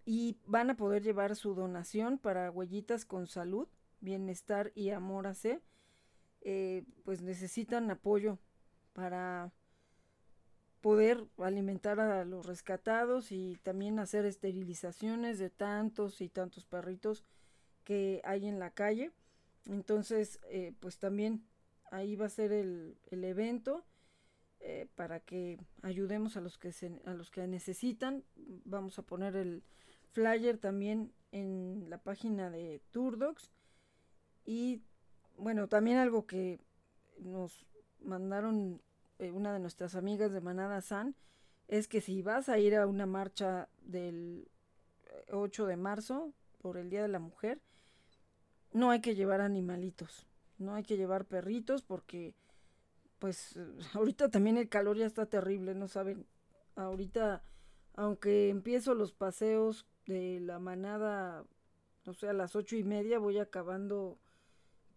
y 0.06 0.38
van 0.46 0.70
a 0.70 0.76
poder 0.76 1.02
llevar 1.02 1.36
su 1.36 1.56
donación 1.56 2.18
para 2.20 2.52
huellitas 2.52 3.06
con 3.06 3.26
salud, 3.28 3.68
bienestar 4.02 4.72
y 4.76 4.90
amor 4.90 5.28
a 5.28 5.34
C. 5.34 5.62
Eh, 6.42 6.84
pues 7.04 7.22
necesitan 7.22 7.90
apoyo 7.90 8.38
para 8.94 9.52
poder 10.82 11.26
alimentar 11.40 12.00
a 12.00 12.24
los 12.26 12.46
rescatados 12.46 13.32
y 13.32 13.58
también 13.64 13.98
hacer 13.98 14.26
esterilizaciones 14.26 15.40
de 15.40 15.50
tantos 15.50 16.22
y 16.22 16.30
tantos 16.30 16.66
perritos 16.66 17.24
que 17.86 18.22
hay 18.26 18.46
en 18.48 18.60
la 18.60 18.72
calle. 18.72 19.12
Entonces, 19.66 20.42
eh, 20.50 20.74
pues 20.82 20.98
también 20.98 21.46
ahí 21.92 22.18
va 22.18 22.26
a 22.26 22.30
ser 22.30 22.52
el, 22.52 22.98
evento 23.10 23.86
eh, 24.60 24.88
para 24.96 25.22
que 25.22 25.58
ayudemos 25.82 26.36
a 26.36 26.42
los 26.42 26.58
que 26.58 26.74
a 27.06 27.14
los 27.14 27.32
que 27.32 27.48
necesitan. 27.48 28.26
Vamos 28.66 29.00
a 29.00 29.04
poner 29.04 29.38
el 29.38 29.64
flyer 30.12 30.58
también 30.58 31.14
en 31.32 31.90
la 31.90 31.98
página 31.98 32.50
de 32.50 32.82
Turdocs 32.92 33.52
y 34.46 34.82
bueno, 35.38 35.68
también 35.68 35.98
algo 35.98 36.26
que 36.26 36.60
nos 37.20 37.66
mandaron 38.02 38.82
eh, 39.20 39.32
una 39.32 39.54
de 39.54 39.60
nuestras 39.60 39.96
amigas 39.96 40.32
de 40.32 40.42
Manada 40.42 40.82
San 40.82 41.16
es 41.68 41.88
que 41.88 42.02
si 42.02 42.22
vas 42.22 42.50
a 42.50 42.60
ir 42.60 42.76
a 42.76 42.86
una 42.86 43.06
marcha 43.06 43.68
del 43.82 44.48
8 45.32 45.66
de 45.66 45.78
marzo 45.78 46.34
por 46.60 46.78
el 46.78 46.90
Día 46.90 47.02
de 47.02 47.08
la 47.08 47.20
Mujer, 47.20 47.62
no 48.72 48.92
hay 48.92 49.02
que 49.02 49.16
llevar 49.16 49.42
animalitos, 49.42 50.28
no 50.58 50.74
hay 50.74 50.84
que 50.84 50.98
llevar 50.98 51.26
perritos 51.26 51.82
porque 51.82 52.36
pues 53.20 53.60
ahorita 53.94 54.30
también 54.30 54.58
el 54.58 54.70
calor 54.70 54.98
ya 54.98 55.06
está 55.06 55.26
terrible, 55.26 55.76
no 55.76 55.88
saben, 55.88 56.26
ahorita 56.76 57.44
aunque 57.96 58.50
empiezo 58.50 58.94
los 58.94 59.14
paseos 59.14 59.86
de 60.06 60.40
la 60.42 60.60
manada, 60.60 61.46
o 62.06 62.14
sea, 62.14 62.32
a 62.32 62.34
las 62.34 62.56
ocho 62.56 62.76
y 62.76 62.84
media 62.84 63.20
voy 63.20 63.40
acabando 63.40 64.20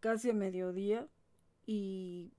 casi 0.00 0.30
a 0.30 0.34
mediodía 0.34 1.08
y 1.66 2.32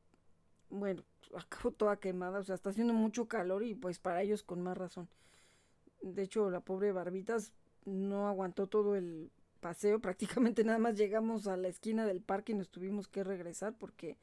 bueno, 0.69 1.03
acabo 1.35 1.71
toda 1.71 1.99
quemada, 1.99 2.39
o 2.39 2.43
sea, 2.43 2.55
está 2.55 2.69
haciendo 2.71 2.93
mucho 2.93 3.27
calor 3.27 3.63
y 3.63 3.75
pues 3.75 3.99
para 3.99 4.21
ellos 4.21 4.43
con 4.43 4.61
más 4.61 4.77
razón. 4.77 5.09
De 6.01 6.23
hecho, 6.23 6.49
la 6.49 6.61
pobre 6.61 6.91
Barbitas 6.91 7.53
no 7.85 8.27
aguantó 8.27 8.67
todo 8.67 8.95
el 8.95 9.31
paseo, 9.59 9.99
prácticamente 10.01 10.63
nada 10.63 10.79
más 10.79 10.95
llegamos 10.95 11.47
a 11.47 11.57
la 11.57 11.67
esquina 11.67 12.05
del 12.05 12.21
parque 12.21 12.53
y 12.53 12.55
nos 12.55 12.69
tuvimos 12.69 13.07
que 13.07 13.23
regresar 13.23 13.73
porque 13.77 14.17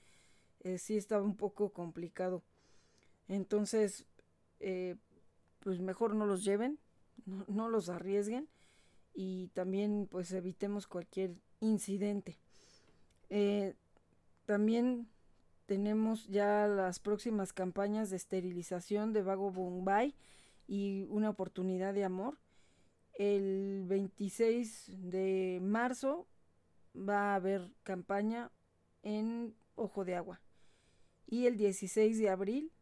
eh, 0.61 0.79
sí 0.79 0.97
estaba 0.97 1.23
un 1.23 1.37
poco 1.37 1.71
complicado. 1.71 2.43
Entonces, 3.29 4.07
eh, 4.61 4.97
pues 5.61 5.81
mejor 5.81 6.15
no 6.15 6.27
los 6.27 6.45
lleven, 6.45 6.79
no, 7.25 7.69
los 7.69 7.89
arriesguen 7.89 8.49
y 9.15 9.49
también 9.49 10.07
pues 10.11 10.33
evitemos 10.33 10.87
cualquier 10.87 11.35
incidente. 11.61 12.39
Eh, 13.31 13.75
también 14.45 15.09
tenemos 15.67 16.29
ya 16.29 16.69
las 16.69 17.01
próximas 17.01 17.53
campañas 17.53 18.11
de 18.11 18.17
esterilización 18.17 19.13
de 19.13 19.23
Vago 19.23 19.51
Bombay 19.51 20.15
y 20.69 21.07
una 21.11 21.31
oportunidad 21.31 21.95
de 21.95 22.05
amor 22.05 22.39
el 23.19 23.85
26 23.87 24.91
de 25.11 25.59
marzo 25.63 26.27
va 26.97 27.33
a 27.33 27.35
haber 27.37 27.71
campaña 27.83 28.51
en 29.03 29.55
Ojo 29.75 30.05
de 30.05 30.17
Agua. 30.17 30.41
Y 31.27 31.47
el 31.47 31.57
16 31.57 32.19
de 32.19 32.31
abril 32.31 32.73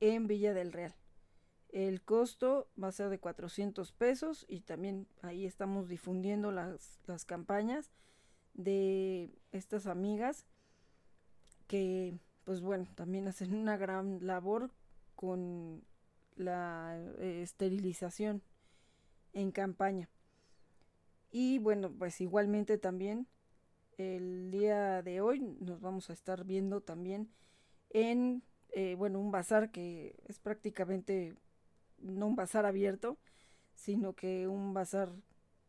en 0.00 0.26
Villa 0.26 0.54
del 0.54 0.72
Real. 0.72 0.94
El 1.68 2.02
costo 2.02 2.70
va 2.82 2.88
a 2.88 2.92
ser 2.92 3.10
de 3.10 3.20
400 3.20 3.92
pesos 3.92 4.46
y 4.48 4.60
también 4.60 5.06
ahí 5.22 5.44
estamos 5.44 5.88
difundiendo 5.88 6.50
las, 6.50 6.98
las 7.06 7.24
campañas 7.24 7.90
de 8.54 9.30
estas 9.52 9.86
amigas 9.86 10.46
que 11.66 12.18
pues 12.44 12.62
bueno, 12.62 12.86
también 12.94 13.28
hacen 13.28 13.54
una 13.54 13.76
gran 13.76 14.26
labor 14.26 14.70
con 15.14 15.84
la 16.36 16.98
eh, 17.18 17.42
esterilización 17.42 18.42
en 19.32 19.50
campaña. 19.50 20.08
Y 21.30 21.58
bueno, 21.58 21.90
pues 21.90 22.20
igualmente 22.20 22.78
también 22.78 23.26
el 23.98 24.50
día 24.50 25.02
de 25.02 25.20
hoy 25.20 25.40
nos 25.60 25.80
vamos 25.80 26.08
a 26.08 26.12
estar 26.12 26.44
viendo 26.44 26.80
también 26.80 27.28
en, 27.90 28.42
eh, 28.70 28.94
bueno, 28.94 29.18
un 29.18 29.30
bazar 29.30 29.70
que 29.70 30.16
es 30.26 30.38
prácticamente 30.38 31.34
no 31.98 32.26
un 32.28 32.36
bazar 32.36 32.64
abierto, 32.64 33.18
sino 33.74 34.14
que 34.14 34.46
un 34.46 34.72
bazar 34.72 35.10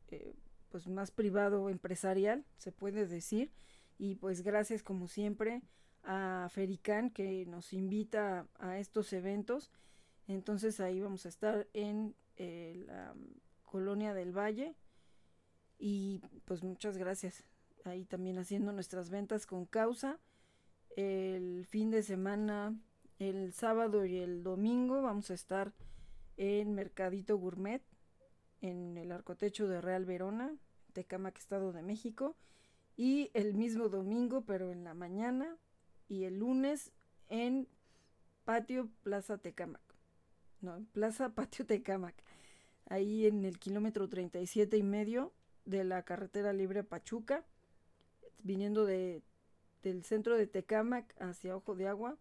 eh, 0.09 0.33
pues 0.69 0.87
más 0.87 1.11
privado, 1.11 1.69
empresarial, 1.69 2.45
se 2.57 2.71
puede 2.71 3.07
decir. 3.07 3.51
Y 3.97 4.15
pues 4.15 4.43
gracias 4.43 4.83
como 4.83 5.07
siempre 5.07 5.61
a 6.03 6.47
Ferican 6.51 7.09
que 7.09 7.45
nos 7.45 7.73
invita 7.73 8.47
a 8.59 8.77
estos 8.77 9.11
eventos. 9.13 9.71
Entonces 10.27 10.79
ahí 10.79 11.01
vamos 11.01 11.25
a 11.25 11.29
estar 11.29 11.67
en 11.73 12.15
eh, 12.37 12.83
la 12.85 13.13
Colonia 13.69 14.13
del 14.13 14.35
Valle. 14.35 14.75
Y 15.77 16.21
pues 16.45 16.63
muchas 16.63 16.97
gracias. 16.97 17.45
Ahí 17.85 18.03
también 18.05 18.37
haciendo 18.37 18.71
nuestras 18.71 19.09
ventas 19.09 19.45
con 19.45 19.65
causa. 19.65 20.19
El 20.95 21.65
fin 21.65 21.91
de 21.91 22.03
semana, 22.03 22.75
el 23.19 23.53
sábado 23.53 24.05
y 24.05 24.17
el 24.17 24.43
domingo 24.43 25.01
vamos 25.01 25.29
a 25.31 25.35
estar 25.35 25.73
en 26.35 26.73
Mercadito 26.73 27.37
Gourmet, 27.37 27.83
en 28.61 28.97
el 28.97 29.11
Arcotecho 29.11 29.67
de 29.67 29.81
Real 29.81 30.05
Verona, 30.05 30.55
Tecamac, 30.93 31.37
Estado 31.37 31.71
de 31.71 31.83
México. 31.83 32.35
Y 32.97 33.31
el 33.33 33.53
mismo 33.53 33.87
domingo, 33.87 34.41
pero 34.41 34.71
en 34.71 34.83
la 34.83 34.93
mañana, 34.93 35.55
y 36.09 36.25
el 36.25 36.39
lunes 36.39 36.91
en 37.29 37.67
Patio 38.43 38.89
Plaza 39.03 39.37
Tecamac. 39.37 39.81
No, 40.59 40.83
Plaza 40.91 41.29
Patio 41.29 41.65
Tecamac 41.65 42.15
ahí 42.89 43.27
en 43.27 43.45
el 43.45 43.59
kilómetro 43.59 44.09
37 44.09 44.75
y 44.75 44.83
medio 44.83 45.31
de 45.65 45.83
la 45.83 46.03
carretera 46.03 46.51
libre 46.51 46.83
Pachuca, 46.83 47.45
viniendo 48.43 48.85
de, 48.85 49.21
del 49.83 50.03
centro 50.03 50.35
de 50.35 50.47
Tecamac 50.47 51.15
hacia 51.21 51.55
Ojo 51.55 51.75
de 51.75 51.87
Agua, 51.87 52.17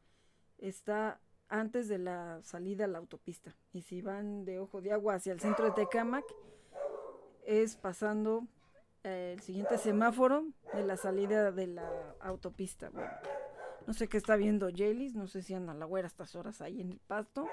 está 0.58 1.20
antes 1.48 1.88
de 1.88 1.98
la 1.98 2.40
salida 2.42 2.84
a 2.84 2.88
la 2.88 2.98
autopista. 2.98 3.56
Y 3.72 3.82
si 3.82 4.02
van 4.02 4.44
de 4.44 4.58
Ojo 4.58 4.82
de 4.82 4.92
Agua 4.92 5.14
hacia 5.14 5.32
el 5.32 5.40
centro 5.40 5.64
de 5.64 5.72
Tecamac, 5.72 6.24
es 7.46 7.76
pasando 7.76 8.46
eh, 9.04 9.32
el 9.34 9.40
siguiente 9.40 9.78
semáforo 9.78 10.44
de 10.74 10.84
la 10.84 10.98
salida 10.98 11.50
de 11.50 11.66
la 11.68 12.14
autopista. 12.20 12.90
no 13.86 13.94
sé 13.94 14.08
qué 14.08 14.18
está 14.18 14.36
viendo 14.36 14.68
Jelis, 14.68 15.14
no 15.14 15.26
sé 15.28 15.40
si 15.40 15.54
anda 15.54 15.72
la 15.72 15.86
güera 15.86 16.06
estas 16.06 16.34
horas 16.34 16.60
ahí 16.60 16.82
en 16.82 16.92
el 16.92 16.98
pasto, 16.98 17.48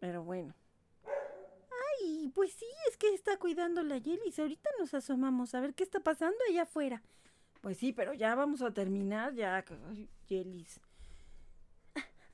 pero 0.00 0.24
bueno 0.24 0.54
pues 2.30 2.52
sí, 2.52 2.66
es 2.88 2.96
que 2.96 3.12
está 3.14 3.38
cuidando 3.38 3.82
la 3.82 3.98
Yelis. 3.98 4.38
Ahorita 4.38 4.70
nos 4.78 4.94
asomamos 4.94 5.54
a 5.54 5.60
ver 5.60 5.74
qué 5.74 5.82
está 5.82 6.00
pasando 6.00 6.38
allá 6.48 6.62
afuera. 6.62 7.02
Pues 7.60 7.78
sí, 7.78 7.92
pero 7.92 8.14
ya 8.14 8.34
vamos 8.34 8.62
a 8.62 8.72
terminar, 8.72 9.34
ya, 9.34 9.64
Yelis. 10.28 10.80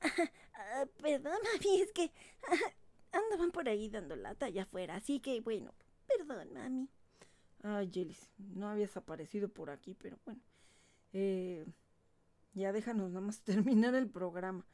Ah, 0.01 0.85
perdón, 1.01 1.37
mami, 1.43 1.81
es 1.81 1.91
que 1.91 2.11
andaban 3.11 3.51
por 3.51 3.69
ahí 3.69 3.89
dando 3.89 4.15
lata 4.15 4.47
allá 4.47 4.63
afuera, 4.63 4.95
así 4.95 5.19
que 5.19 5.39
bueno, 5.41 5.73
perdón, 6.07 6.53
mami. 6.53 6.89
Ay, 7.63 7.89
Yelis, 7.89 8.29
no 8.37 8.67
habías 8.69 8.95
aparecido 8.97 9.49
por 9.49 9.69
aquí, 9.69 9.95
pero 9.95 10.19
bueno. 10.25 10.41
Eh, 11.13 11.65
ya 12.53 12.71
déjanos 12.71 13.09
nada 13.09 13.25
más 13.25 13.41
terminar 13.43 13.95
el 13.95 14.09
programa. 14.09 14.65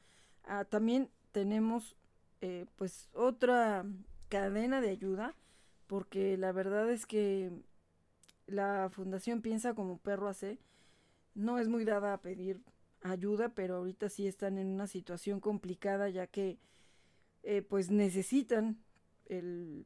Ah, 0.43 0.65
también 0.65 1.09
tenemos 1.31 1.95
eh, 2.41 2.65
pues 2.75 3.09
otra 3.13 3.85
cadena 4.29 4.81
de 4.81 4.89
ayuda, 4.89 5.35
porque 5.87 6.37
la 6.37 6.51
verdad 6.51 6.89
es 6.89 7.05
que 7.05 7.51
la 8.47 8.89
fundación 8.91 9.41
piensa 9.41 9.73
como 9.73 9.97
perro 9.97 10.27
hace, 10.27 10.59
no 11.35 11.59
es 11.59 11.67
muy 11.67 11.85
dada 11.85 12.13
a 12.13 12.21
pedir 12.21 12.61
ayuda, 13.01 13.49
pero 13.49 13.77
ahorita 13.77 14.09
sí 14.09 14.27
están 14.27 14.57
en 14.57 14.67
una 14.67 14.87
situación 14.87 15.39
complicada 15.39 16.09
ya 16.09 16.27
que 16.27 16.57
eh, 17.43 17.61
pues 17.61 17.89
necesitan 17.91 18.77
el, 19.25 19.85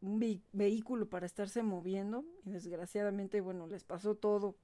un 0.00 0.40
vehículo 0.52 1.08
para 1.08 1.26
estarse 1.26 1.62
moviendo 1.62 2.24
y 2.44 2.50
desgraciadamente 2.50 3.40
bueno 3.40 3.66
les 3.66 3.84
pasó 3.84 4.16
todo 4.16 4.56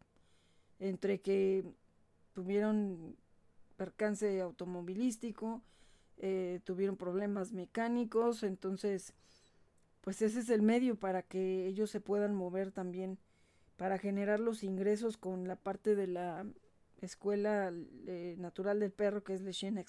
entre 0.79 1.21
que 1.21 1.65
tuvieron 2.33 3.17
percance 3.77 4.41
automovilístico 4.41 5.63
eh, 6.23 6.61
tuvieron 6.65 6.97
problemas 6.97 7.53
mecánicos, 7.53 8.43
entonces 8.43 9.15
pues 10.01 10.23
ese 10.23 10.41
es 10.41 10.51
el 10.51 10.63
medio 10.63 10.97
para 10.97 11.23
que 11.23 11.67
ellos 11.67 11.91
se 11.91 12.01
puedan 12.01 12.35
mover 12.35 12.73
también, 12.73 13.19
para 13.77 13.99
generar 13.99 14.41
los 14.41 14.63
ingresos 14.63 15.17
con 15.17 15.49
la 15.49 15.57
parte 15.57 15.95
de 15.95 16.07
la 16.07 16.47
escuela 17.01 17.73
eh, 18.07 18.37
natural 18.39 18.81
del 18.81 18.93
perro 18.93 19.25
que 19.25 19.35
es 19.35 19.43
Le 19.43 19.53
Chien. 19.53 19.83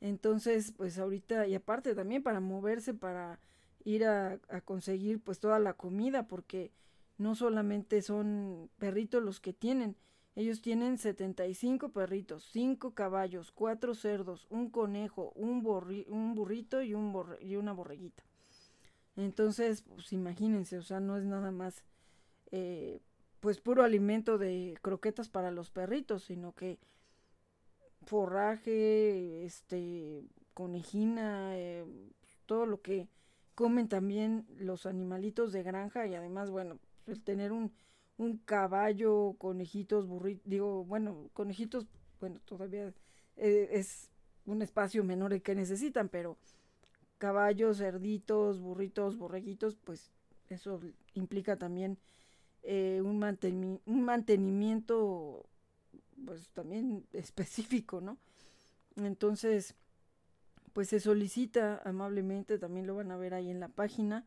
Entonces, 0.00 0.72
pues 0.76 0.98
ahorita, 0.98 1.46
y 1.46 1.54
aparte 1.54 1.94
también 1.94 2.22
para 2.22 2.40
moverse, 2.40 2.94
para 2.94 3.38
ir 3.84 4.04
a, 4.04 4.38
a, 4.48 4.60
conseguir 4.60 5.20
pues 5.20 5.40
toda 5.40 5.58
la 5.58 5.74
comida, 5.74 6.26
porque 6.26 6.72
no 7.18 7.34
solamente 7.34 8.00
son 8.02 8.70
perritos 8.78 9.22
los 9.22 9.40
que 9.40 9.52
tienen, 9.52 9.96
ellos 10.36 10.62
tienen 10.62 10.96
75 10.98 11.90
perritos, 11.90 12.48
5 12.52 12.94
caballos, 12.94 13.50
4 13.52 13.94
cerdos, 13.94 14.46
un 14.50 14.70
conejo, 14.70 15.32
un, 15.34 15.62
borri, 15.62 16.06
un 16.08 16.34
burrito 16.34 16.82
y, 16.82 16.94
un 16.94 17.14
una 17.14 17.72
borreguita. 17.72 18.22
Entonces, 19.16 19.82
pues 19.82 20.12
imagínense, 20.12 20.78
o 20.78 20.82
sea, 20.82 21.00
no 21.00 21.16
es 21.16 21.24
nada 21.24 21.50
más 21.50 21.82
eh, 22.52 23.00
pues 23.40 23.60
puro 23.60 23.82
alimento 23.82 24.38
de 24.38 24.78
croquetas 24.82 25.28
para 25.28 25.50
los 25.50 25.70
perritos, 25.70 26.24
sino 26.24 26.54
que 26.54 26.78
forraje, 28.06 29.44
este, 29.44 30.22
conejina, 30.54 31.56
eh, 31.56 31.84
todo 32.46 32.66
lo 32.66 32.80
que 32.80 33.08
comen 33.54 33.88
también 33.88 34.46
los 34.58 34.86
animalitos 34.86 35.52
de 35.52 35.62
granja 35.62 36.06
y 36.06 36.14
además, 36.14 36.50
bueno, 36.50 36.78
el 37.06 37.22
tener 37.22 37.52
un, 37.52 37.72
un 38.20 38.36
caballo, 38.36 39.34
conejitos, 39.38 40.06
burritos, 40.06 40.42
digo, 40.44 40.84
bueno, 40.84 41.30
conejitos, 41.32 41.86
bueno, 42.20 42.38
todavía 42.44 42.92
eh, 43.38 43.68
es 43.72 44.10
un 44.44 44.60
espacio 44.60 45.02
menor 45.04 45.32
el 45.32 45.40
que 45.40 45.54
necesitan, 45.54 46.10
pero 46.10 46.36
caballos, 47.16 47.78
cerditos, 47.78 48.60
burritos, 48.60 49.16
borreguitos, 49.16 49.76
pues 49.76 50.10
eso 50.50 50.80
implica 51.14 51.56
también 51.56 51.96
eh, 52.62 53.00
un, 53.02 53.24
un 53.86 54.04
mantenimiento, 54.04 55.46
pues 56.26 56.50
también 56.50 57.06
específico, 57.14 58.02
¿no? 58.02 58.18
Entonces, 58.96 59.74
pues 60.74 60.90
se 60.90 61.00
solicita 61.00 61.80
amablemente, 61.86 62.58
también 62.58 62.86
lo 62.86 62.96
van 62.96 63.12
a 63.12 63.16
ver 63.16 63.32
ahí 63.32 63.48
en 63.48 63.60
la 63.60 63.68
página, 63.68 64.26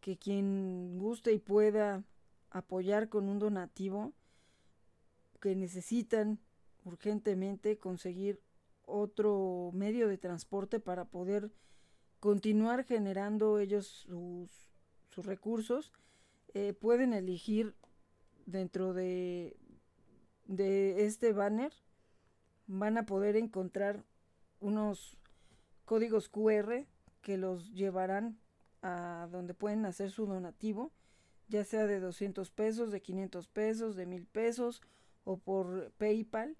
que 0.00 0.16
quien 0.16 1.00
guste 1.00 1.32
y 1.32 1.38
pueda 1.40 2.04
apoyar 2.52 3.08
con 3.08 3.28
un 3.28 3.38
donativo 3.38 4.12
que 5.40 5.56
necesitan 5.56 6.38
urgentemente 6.84 7.78
conseguir 7.78 8.40
otro 8.84 9.70
medio 9.72 10.08
de 10.08 10.18
transporte 10.18 10.80
para 10.80 11.06
poder 11.06 11.50
continuar 12.20 12.84
generando 12.84 13.58
ellos 13.58 13.86
sus, 13.86 15.26
recursos, 15.26 15.92
eh, 16.54 16.72
pueden 16.72 17.12
elegir 17.12 17.74
dentro 18.46 18.94
de, 18.94 19.56
de 20.46 21.04
este 21.04 21.32
banner, 21.32 21.72
van 22.66 22.96
a 22.98 23.06
poder 23.06 23.36
encontrar 23.36 24.04
unos 24.60 25.18
códigos 25.84 26.28
QR 26.28 26.86
que 27.20 27.36
los 27.36 27.72
llevarán 27.74 28.38
a 28.82 29.28
donde 29.30 29.54
pueden 29.54 29.84
hacer 29.84 30.10
su 30.10 30.26
donativo, 30.26 30.92
ya 31.52 31.64
sea 31.64 31.86
de 31.86 32.00
200 32.00 32.50
pesos, 32.50 32.90
de 32.90 33.02
500 33.02 33.46
pesos, 33.48 33.94
de 33.94 34.06
1000 34.06 34.26
pesos 34.26 34.80
o 35.24 35.36
por 35.36 35.92
PayPal 35.98 36.56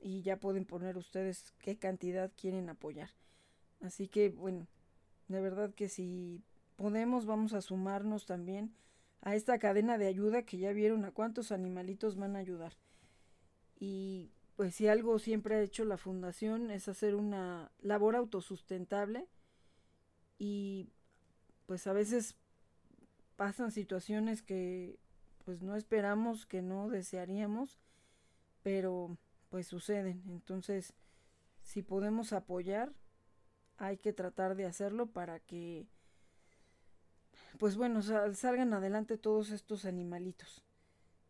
y 0.00 0.22
ya 0.22 0.38
pueden 0.38 0.64
poner 0.64 0.96
ustedes 0.96 1.52
qué 1.58 1.76
cantidad 1.76 2.30
quieren 2.36 2.68
apoyar. 2.68 3.10
Así 3.80 4.06
que 4.06 4.30
bueno, 4.30 4.68
de 5.26 5.40
verdad 5.40 5.74
que 5.74 5.88
si 5.88 6.44
podemos 6.76 7.26
vamos 7.26 7.54
a 7.54 7.60
sumarnos 7.60 8.24
también 8.24 8.72
a 9.20 9.34
esta 9.34 9.58
cadena 9.58 9.98
de 9.98 10.06
ayuda 10.06 10.42
que 10.42 10.58
ya 10.58 10.72
vieron 10.72 11.04
a 11.04 11.10
cuántos 11.10 11.50
animalitos 11.50 12.14
van 12.14 12.36
a 12.36 12.38
ayudar. 12.38 12.74
Y 13.80 14.30
pues 14.54 14.76
si 14.76 14.86
algo 14.86 15.18
siempre 15.18 15.56
ha 15.56 15.60
hecho 15.60 15.84
la 15.84 15.96
fundación 15.96 16.70
es 16.70 16.86
hacer 16.86 17.16
una 17.16 17.72
labor 17.80 18.14
autosustentable 18.14 19.26
y 20.38 20.88
pues 21.66 21.88
a 21.88 21.92
veces 21.92 22.36
pasan 23.36 23.70
situaciones 23.70 24.42
que 24.42 24.98
pues 25.44 25.62
no 25.62 25.76
esperamos, 25.76 26.44
que 26.46 26.60
no 26.60 26.88
desearíamos, 26.88 27.78
pero 28.62 29.16
pues 29.48 29.68
suceden. 29.68 30.22
Entonces, 30.26 30.92
si 31.62 31.82
podemos 31.82 32.32
apoyar, 32.32 32.92
hay 33.78 33.98
que 33.98 34.12
tratar 34.12 34.56
de 34.56 34.66
hacerlo 34.66 35.06
para 35.06 35.38
que, 35.40 35.86
pues 37.58 37.76
bueno, 37.76 38.02
salgan 38.02 38.72
adelante 38.72 39.18
todos 39.18 39.50
estos 39.50 39.84
animalitos. 39.84 40.64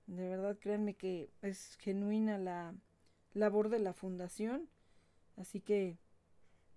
De 0.07 0.29
verdad, 0.29 0.57
créanme 0.59 0.95
que 0.95 1.31
es 1.43 1.77
genuina 1.77 2.39
la 2.39 2.75
labor 3.35 3.69
de 3.69 3.81
la 3.81 3.93
fundación, 3.93 4.69
así 5.37 5.61
que, 5.61 5.99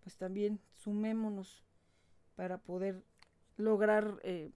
pues 0.02 0.18
también 0.18 0.60
sumémonos 0.74 1.64
para 2.36 2.58
poder 2.58 3.04
lograr, 3.58 4.20
eh, 4.24 4.52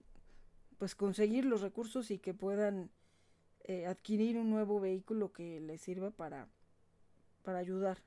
pues 0.78 0.94
conseguir 0.94 1.44
los 1.44 1.60
recursos 1.60 2.10
y 2.10 2.18
que 2.18 2.34
puedan 2.34 2.90
eh, 3.64 3.86
adquirir 3.86 4.36
un 4.36 4.50
nuevo 4.50 4.80
vehículo 4.80 5.32
que 5.32 5.60
les 5.60 5.80
sirva 5.80 6.10
para, 6.10 6.48
para 7.42 7.58
ayudar 7.58 7.98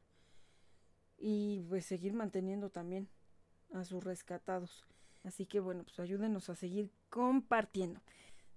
y 1.17 1.65
pues 1.69 1.85
seguir 1.85 2.13
manteniendo 2.13 2.69
también 2.69 3.07
a 3.73 3.83
sus 3.83 4.03
rescatados. 4.03 4.85
Así 5.23 5.45
que 5.45 5.59
bueno, 5.59 5.83
pues 5.83 5.99
ayúdenos 5.99 6.49
a 6.49 6.55
seguir 6.55 6.91
compartiendo. 7.09 8.01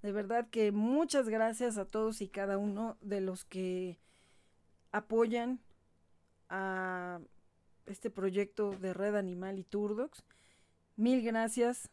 De 0.03 0.12
verdad 0.12 0.49
que 0.51 0.73
muchas 0.73 1.28
gracias 1.28 1.78
a 1.78 1.85
todos 1.85 2.20
y 2.20 2.28
cada 2.28 2.59
uno 2.59 2.97
de 3.01 3.20
los 3.20 3.45
que 3.45 3.99
apoyan 4.93 5.61
a 6.49 7.20
este 7.87 8.11
proyecto 8.11 8.73
de 8.73 8.93
Red 8.95 9.16
Animal 9.16 9.59
y 9.59 9.65
Turdox. 9.65 10.24
Mil 10.97 11.23
gracias 11.23 11.91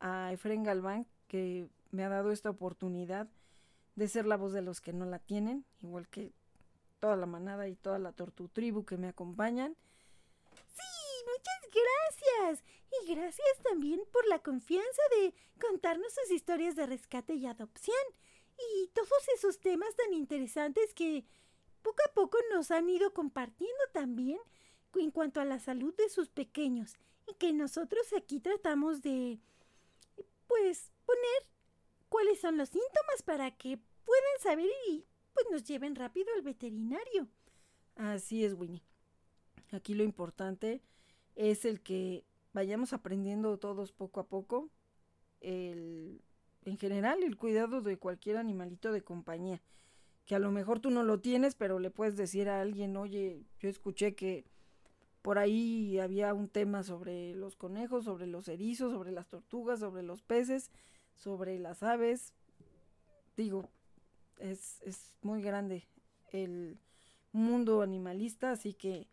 a 0.00 0.32
Efren 0.32 0.62
Galván 0.62 1.06
que 1.32 1.66
me 1.92 2.04
ha 2.04 2.10
dado 2.10 2.30
esta 2.30 2.50
oportunidad 2.50 3.26
de 3.96 4.06
ser 4.06 4.26
la 4.26 4.36
voz 4.36 4.52
de 4.52 4.60
los 4.60 4.82
que 4.82 4.92
no 4.92 5.06
la 5.06 5.18
tienen, 5.18 5.64
igual 5.80 6.06
que 6.08 6.30
toda 7.00 7.16
la 7.16 7.24
manada 7.24 7.68
y 7.68 7.74
toda 7.74 7.98
la 7.98 8.12
tortu 8.12 8.48
tribu 8.48 8.84
que 8.84 8.98
me 8.98 9.08
acompañan. 9.08 9.74
Sí, 10.76 11.24
muchas 11.24 11.72
gracias. 11.72 12.64
Y 13.00 13.14
gracias 13.14 13.58
también 13.62 14.02
por 14.12 14.28
la 14.28 14.40
confianza 14.40 15.02
de 15.16 15.34
contarnos 15.58 16.12
sus 16.12 16.30
historias 16.30 16.76
de 16.76 16.84
rescate 16.84 17.32
y 17.32 17.46
adopción. 17.46 17.96
Y 18.74 18.88
todos 18.88 19.28
esos 19.34 19.58
temas 19.58 19.96
tan 19.96 20.12
interesantes 20.12 20.92
que 20.92 21.24
poco 21.80 22.02
a 22.06 22.12
poco 22.12 22.36
nos 22.52 22.70
han 22.70 22.90
ido 22.90 23.14
compartiendo 23.14 23.84
también 23.94 24.38
en 24.96 25.10
cuanto 25.10 25.40
a 25.40 25.46
la 25.46 25.58
salud 25.58 25.94
de 25.96 26.10
sus 26.10 26.28
pequeños. 26.28 26.98
Y 27.26 27.34
que 27.36 27.54
nosotros 27.54 28.12
aquí 28.12 28.38
tratamos 28.38 29.00
de, 29.00 29.40
pues, 30.52 30.92
poner 31.06 31.48
cuáles 32.08 32.40
son 32.40 32.56
los 32.56 32.68
síntomas 32.68 33.22
para 33.24 33.50
que 33.56 33.78
puedan 34.04 34.38
saber 34.40 34.68
y 34.88 35.04
pues 35.32 35.46
nos 35.50 35.64
lleven 35.64 35.94
rápido 35.94 36.28
al 36.34 36.42
veterinario. 36.42 37.28
Así 37.96 38.44
es, 38.44 38.54
Winnie. 38.54 38.82
Aquí 39.70 39.94
lo 39.94 40.02
importante 40.02 40.82
es 41.34 41.64
el 41.64 41.80
que 41.82 42.24
vayamos 42.52 42.92
aprendiendo 42.92 43.58
todos 43.58 43.92
poco 43.92 44.20
a 44.20 44.28
poco 44.28 44.70
el, 45.40 46.22
en 46.64 46.76
general 46.76 47.22
el 47.22 47.36
cuidado 47.36 47.80
de 47.80 47.98
cualquier 47.98 48.36
animalito 48.36 48.92
de 48.92 49.02
compañía. 49.02 49.62
Que 50.26 50.34
a 50.34 50.38
lo 50.38 50.50
mejor 50.50 50.80
tú 50.80 50.90
no 50.90 51.02
lo 51.02 51.20
tienes, 51.20 51.54
pero 51.54 51.78
le 51.78 51.90
puedes 51.90 52.16
decir 52.16 52.48
a 52.48 52.60
alguien, 52.60 52.96
oye, 52.96 53.42
yo 53.58 53.68
escuché 53.68 54.14
que 54.14 54.44
por 55.22 55.38
ahí 55.38 55.98
había 55.98 56.34
un 56.34 56.48
tema 56.48 56.82
sobre 56.82 57.34
los 57.34 57.56
conejos, 57.56 58.04
sobre 58.04 58.26
los 58.26 58.48
erizos, 58.48 58.92
sobre 58.92 59.12
las 59.12 59.28
tortugas, 59.28 59.80
sobre 59.80 60.02
los 60.02 60.22
peces, 60.22 60.70
sobre 61.14 61.58
las 61.58 61.82
aves. 61.82 62.34
Digo, 63.36 63.68
es, 64.38 64.82
es 64.82 65.14
muy 65.22 65.40
grande 65.40 65.88
el 66.32 66.78
mundo 67.32 67.82
animalista, 67.82 68.50
así 68.50 68.74
que 68.74 69.08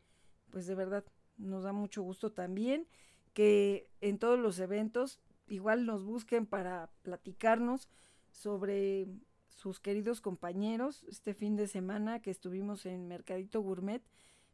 pues 0.50 0.66
de 0.66 0.76
verdad 0.76 1.06
nos 1.38 1.64
da 1.64 1.72
mucho 1.72 2.02
gusto 2.02 2.32
también 2.32 2.88
que 3.34 3.88
en 4.02 4.18
todos 4.18 4.40
los 4.40 4.60
eventos 4.60 5.20
igual 5.48 5.86
nos 5.86 6.04
busquen 6.04 6.46
para 6.46 6.90
platicarnos 7.04 7.88
sobre 8.32 9.08
sus 9.48 9.80
queridos 9.80 10.22
compañeros. 10.22 11.04
Este 11.08 11.34
fin 11.34 11.56
de 11.56 11.68
semana 11.68 12.22
que 12.22 12.32
estuvimos 12.32 12.86
en 12.86 13.08
Mercadito 13.08 13.62
Gourmet, 13.62 14.02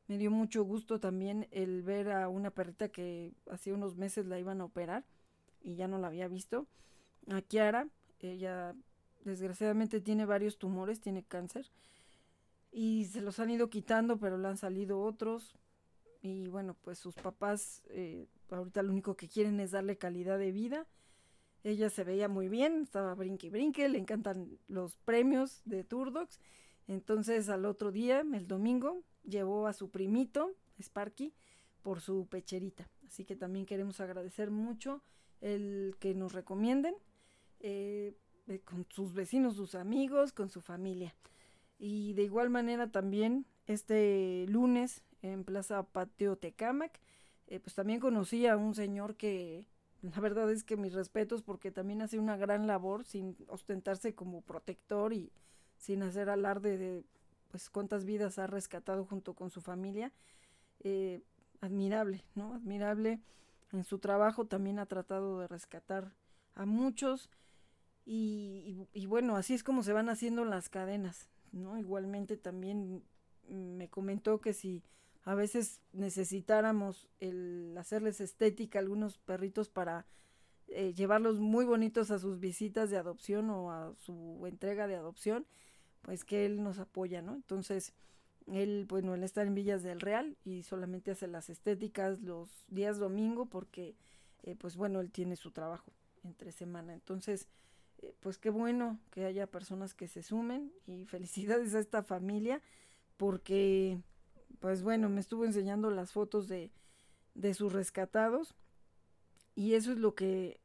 me 0.08 0.18
dio 0.18 0.30
mucho 0.32 0.64
gusto 0.64 1.00
también 1.00 1.48
el 1.52 1.82
ver 1.82 2.12
a 2.12 2.30
una 2.30 2.52
perrita 2.52 2.90
que 2.90 3.34
hacía 3.50 3.74
unos 3.74 3.98
meses 3.98 4.26
la 4.26 4.40
iban 4.40 4.62
a 4.62 4.66
operar 4.66 5.04
y 5.62 5.76
ya 5.76 5.88
no 5.88 5.98
la 5.98 6.08
había 6.08 6.28
visto. 6.28 6.68
A 7.30 7.42
Kiara, 7.42 7.90
ella 8.20 8.76
desgraciadamente 9.24 10.02
tiene 10.02 10.26
varios 10.26 10.58
tumores, 10.58 11.02
tiene 11.02 11.24
cáncer 11.24 11.72
y 12.72 13.06
se 13.06 13.22
los 13.22 13.40
han 13.40 13.50
ido 13.50 13.70
quitando, 13.70 14.18
pero 14.18 14.38
le 14.38 14.48
han 14.48 14.58
salido 14.58 15.02
otros 15.02 15.56
y 16.22 16.50
bueno, 16.50 16.76
pues 16.82 17.00
sus 17.00 17.16
papás 17.16 17.84
eh, 17.90 18.28
ahorita 18.50 18.84
lo 18.84 18.92
único 18.92 19.16
que 19.16 19.28
quieren 19.28 19.60
es 19.60 19.72
darle 19.72 19.98
calidad 19.98 20.38
de 20.38 20.52
vida. 20.52 20.86
Ella 21.64 21.90
se 21.90 22.04
veía 22.04 22.28
muy 22.28 22.48
bien, 22.48 22.84
estaba 22.84 23.16
brinque 23.16 23.48
y 23.48 23.50
brinque, 23.50 23.90
le 23.90 23.98
encantan 23.98 24.60
los 24.68 24.98
premios 24.98 25.62
de 25.66 25.84
Turdox. 25.84 26.40
Entonces 26.88 27.50
al 27.50 27.66
otro 27.66 27.92
día, 27.92 28.24
el 28.34 28.48
domingo, 28.48 29.02
llevó 29.28 29.68
a 29.68 29.74
su 29.74 29.90
primito, 29.90 30.52
Sparky, 30.80 31.34
por 31.82 32.02
su 32.02 32.28
pecherita. 32.28 32.90
Así 33.08 33.26
que 33.26 33.36
también 33.36 33.66
queremos 33.66 34.00
agradecer 34.00 34.52
mucho 34.52 35.02
el 35.42 35.96
que 36.00 36.16
nos 36.16 36.34
recomienden 36.34 36.96
eh, 37.60 38.16
eh, 38.48 38.60
con 38.60 38.86
sus 38.90 39.14
vecinos, 39.14 39.56
sus 39.56 39.76
amigos, 39.76 40.32
con 40.32 40.50
su 40.50 40.62
familia. 40.62 41.16
Y 41.78 42.14
de 42.14 42.24
igual 42.24 42.50
manera 42.50 42.92
también 42.92 43.46
este 43.68 44.46
lunes 44.48 45.04
en 45.22 45.44
Plaza 45.44 45.84
Patio 45.84 46.38
Tecámac, 46.38 47.00
eh, 47.48 47.60
pues 47.60 47.76
también 47.76 48.00
conocí 48.00 48.48
a 48.48 48.58
un 48.58 48.74
señor 48.76 49.16
que 49.16 49.68
la 50.02 50.20
verdad 50.20 50.52
es 50.52 50.64
que 50.64 50.78
mis 50.78 50.94
respetos 50.94 51.42
porque 51.42 51.72
también 51.72 52.02
hace 52.02 52.20
una 52.20 52.38
gran 52.38 52.68
labor 52.68 53.06
sin 53.06 53.36
ostentarse 53.48 54.14
como 54.14 54.42
protector 54.42 55.14
y 55.14 55.32
sin 55.78 56.04
hacer 56.04 56.30
alarde 56.30 56.78
de 56.78 57.04
pues 57.56 57.70
cuántas 57.70 58.04
vidas 58.04 58.38
ha 58.38 58.48
rescatado 58.48 59.06
junto 59.06 59.34
con 59.34 59.50
su 59.50 59.62
familia. 59.62 60.12
Eh, 60.82 61.22
admirable, 61.62 62.22
¿no? 62.36 62.54
Admirable. 62.54 63.22
En 63.72 63.86
su 63.86 63.98
trabajo 64.00 64.44
también 64.44 64.78
ha 64.78 64.88
tratado 64.88 65.40
de 65.40 65.48
rescatar 65.48 66.12
a 66.54 66.66
muchos 66.66 67.30
y, 68.06 69.06
bueno, 69.08 69.38
así 69.38 69.54
es 69.54 69.64
como 69.64 69.84
se 69.84 69.94
van 69.94 70.10
haciendo 70.10 70.44
las 70.44 70.68
cadenas, 70.68 71.30
¿no? 71.54 71.78
Igualmente 71.78 72.36
también 72.36 73.02
me 73.48 73.88
comentó 73.88 74.42
que 74.42 74.52
si 74.52 74.84
a 75.24 75.34
veces 75.34 75.80
necesitáramos 75.94 77.08
el 77.22 77.74
hacerles 77.78 78.20
estética 78.20 78.80
a 78.80 78.82
algunos 78.82 79.18
perritos 79.18 79.70
para 79.70 80.06
eh, 80.68 80.94
llevarlos 80.94 81.40
muy 81.40 81.64
bonitos 81.64 82.12
a 82.12 82.20
sus 82.20 82.38
visitas 82.38 82.90
de 82.90 82.98
adopción 82.98 83.50
o 83.50 83.72
a 83.72 83.96
su 83.96 84.46
entrega 84.46 84.88
de 84.88 84.96
adopción, 84.96 85.46
pues 86.06 86.24
que 86.24 86.46
él 86.46 86.62
nos 86.62 86.78
apoya, 86.78 87.24
¿no? 87.24 87.34
Entonces, 87.34 87.92
él, 88.46 88.86
bueno, 88.88 89.16
él 89.16 89.24
está 89.24 89.42
en 89.42 89.56
Villas 89.56 89.82
del 89.82 90.00
Real 90.00 90.38
y 90.46 90.62
solamente 90.62 91.10
hace 91.10 91.28
las 91.28 91.50
estéticas 91.50 92.22
los 92.22 92.48
días 92.68 93.00
domingo 93.00 93.48
porque, 93.48 93.96
eh, 94.44 94.56
pues 94.56 94.78
bueno, 94.78 95.00
él 95.02 95.12
tiene 95.12 95.36
su 95.36 95.50
trabajo 95.50 95.92
entre 96.24 96.52
semana. 96.52 96.94
Entonces, 96.94 97.48
eh, 98.04 98.14
pues 98.20 98.38
qué 98.38 98.52
bueno 98.52 99.00
que 99.10 99.26
haya 99.26 99.48
personas 99.48 99.96
que 99.96 100.08
se 100.08 100.22
sumen 100.22 100.72
y 100.86 101.06
felicidades 101.08 101.74
a 101.74 101.80
esta 101.80 102.04
familia 102.04 102.62
porque 103.18 104.00
pues 104.60 104.84
bueno, 104.84 105.10
me 105.10 105.22
estuvo 105.22 105.44
enseñando 105.44 105.90
las 105.90 106.12
fotos 106.12 106.48
de, 106.48 106.72
de 107.34 107.56
sus 107.56 107.74
rescatados 107.74 108.54
y 109.56 109.74
eso 109.74 109.92
es 109.92 109.98
lo 109.98 110.14
que 110.14 110.60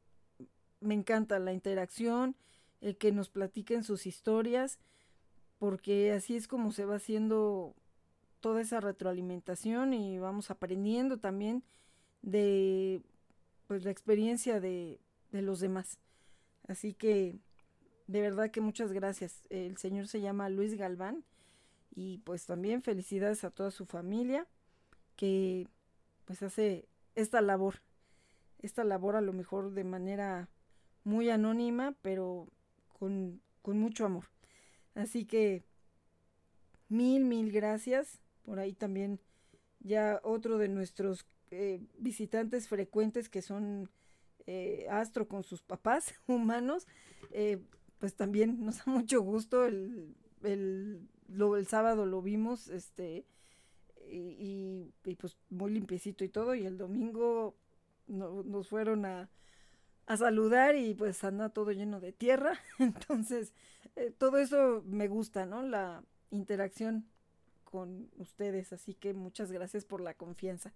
me 0.81 0.93
encanta, 0.93 1.39
la 1.39 1.53
interacción, 1.53 2.35
el 2.81 2.97
que 2.97 3.11
nos 3.11 3.29
platiquen 3.29 3.83
sus 3.83 4.05
historias, 4.05 4.79
porque 5.61 6.11
así 6.11 6.35
es 6.35 6.47
como 6.47 6.71
se 6.71 6.85
va 6.85 6.95
haciendo 6.95 7.75
toda 8.39 8.61
esa 8.61 8.79
retroalimentación 8.79 9.93
y 9.93 10.17
vamos 10.17 10.49
aprendiendo 10.49 11.19
también 11.19 11.63
de 12.23 13.03
pues 13.67 13.83
la 13.83 13.91
experiencia 13.91 14.59
de, 14.59 14.99
de 15.31 15.43
los 15.43 15.59
demás. 15.59 15.99
Así 16.67 16.95
que 16.95 17.37
de 18.07 18.21
verdad 18.21 18.49
que 18.49 18.59
muchas 18.59 18.91
gracias. 18.91 19.43
El 19.51 19.77
señor 19.77 20.07
se 20.07 20.19
llama 20.19 20.49
Luis 20.49 20.73
Galván 20.73 21.23
y 21.93 22.17
pues 22.25 22.47
también 22.47 22.81
felicidades 22.81 23.43
a 23.43 23.51
toda 23.51 23.69
su 23.69 23.85
familia 23.85 24.47
que 25.15 25.67
pues 26.25 26.41
hace 26.41 26.87
esta 27.13 27.39
labor, 27.39 27.83
esta 28.63 28.83
labor 28.83 29.15
a 29.15 29.21
lo 29.21 29.31
mejor 29.31 29.73
de 29.73 29.83
manera 29.83 30.49
muy 31.03 31.29
anónima, 31.29 31.93
pero 32.01 32.47
con, 32.97 33.43
con 33.61 33.77
mucho 33.77 34.07
amor. 34.07 34.25
Así 34.95 35.25
que 35.25 35.63
mil, 36.89 37.25
mil 37.25 37.51
gracias. 37.51 38.19
Por 38.43 38.59
ahí 38.59 38.73
también 38.73 39.19
ya 39.79 40.19
otro 40.23 40.57
de 40.57 40.67
nuestros 40.67 41.25
eh, 41.51 41.79
visitantes 41.97 42.67
frecuentes 42.67 43.29
que 43.29 43.41
son 43.41 43.89
eh, 44.47 44.87
Astro 44.89 45.27
con 45.27 45.43
sus 45.43 45.61
papás 45.61 46.13
humanos, 46.27 46.87
eh, 47.31 47.61
pues 47.99 48.15
también 48.15 48.65
nos 48.65 48.77
da 48.77 48.91
mucho 48.91 49.21
gusto 49.21 49.65
el, 49.65 50.15
el 50.43 51.07
lo, 51.27 51.57
el 51.57 51.67
sábado 51.67 52.05
lo 52.05 52.21
vimos, 52.21 52.67
este, 52.67 53.25
y, 54.09 54.91
y, 55.03 55.15
pues 55.15 55.37
muy 55.49 55.71
limpiecito 55.71 56.23
y 56.23 56.29
todo, 56.29 56.55
y 56.55 56.65
el 56.65 56.77
domingo 56.77 57.55
no, 58.07 58.43
nos 58.43 58.67
fueron 58.67 59.05
a, 59.05 59.29
a, 60.07 60.17
saludar 60.17 60.75
y 60.75 60.93
pues 60.93 61.23
anda 61.23 61.49
todo 61.49 61.71
lleno 61.71 61.99
de 61.99 62.11
tierra, 62.11 62.59
entonces 62.79 63.53
eh, 63.95 64.11
todo 64.17 64.37
eso 64.37 64.83
me 64.85 65.07
gusta, 65.07 65.45
¿no? 65.45 65.61
La 65.61 66.03
interacción 66.29 67.05
con 67.63 68.09
ustedes, 68.17 68.73
así 68.73 68.93
que 68.93 69.13
muchas 69.13 69.51
gracias 69.51 69.85
por 69.85 70.01
la 70.01 70.13
confianza. 70.13 70.73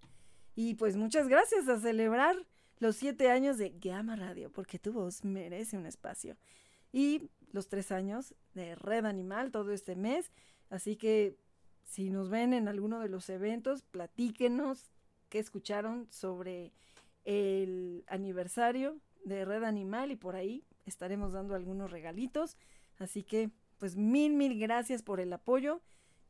Y 0.56 0.76
pues 0.76 0.96
muchas 0.96 1.28
gracias 1.28 1.68
a 1.68 1.80
celebrar 1.80 2.36
los 2.80 2.96
siete 2.96 3.30
años 3.30 3.58
de 3.58 3.74
Gama 3.80 4.16
Radio, 4.16 4.52
porque 4.52 4.80
tu 4.80 4.94
voz 4.94 5.24
merece 5.24 5.78
un 5.78 5.86
espacio. 5.86 6.38
Y 6.92 7.30
los 7.52 7.68
tres 7.68 7.92
años 7.92 8.34
de 8.54 8.76
Red 8.76 9.06
Animal 9.06 9.52
todo 9.52 9.72
este 9.72 9.96
mes. 9.96 10.32
Así 10.70 10.96
que 10.96 11.38
si 11.84 12.10
nos 12.10 12.30
ven 12.30 12.54
en 12.54 12.68
alguno 12.68 13.00
de 13.00 13.10
los 13.10 13.30
eventos, 13.30 13.84
platíquenos 13.84 14.92
qué 15.30 15.40
escucharon 15.40 16.08
sobre 16.10 16.74
el 17.26 18.04
aniversario 18.08 19.00
de 19.24 19.46
Red 19.46 19.64
Animal 19.64 20.12
y 20.12 20.16
por 20.16 20.36
ahí 20.36 20.64
estaremos 20.86 21.34
dando 21.34 21.56
algunos 21.56 21.92
regalitos. 21.92 22.58
Así 22.98 23.24
que 23.24 23.52
pues 23.78 23.96
mil, 23.96 24.34
mil 24.34 24.58
gracias 24.60 25.04
por 25.04 25.20
el 25.20 25.32
apoyo 25.34 25.82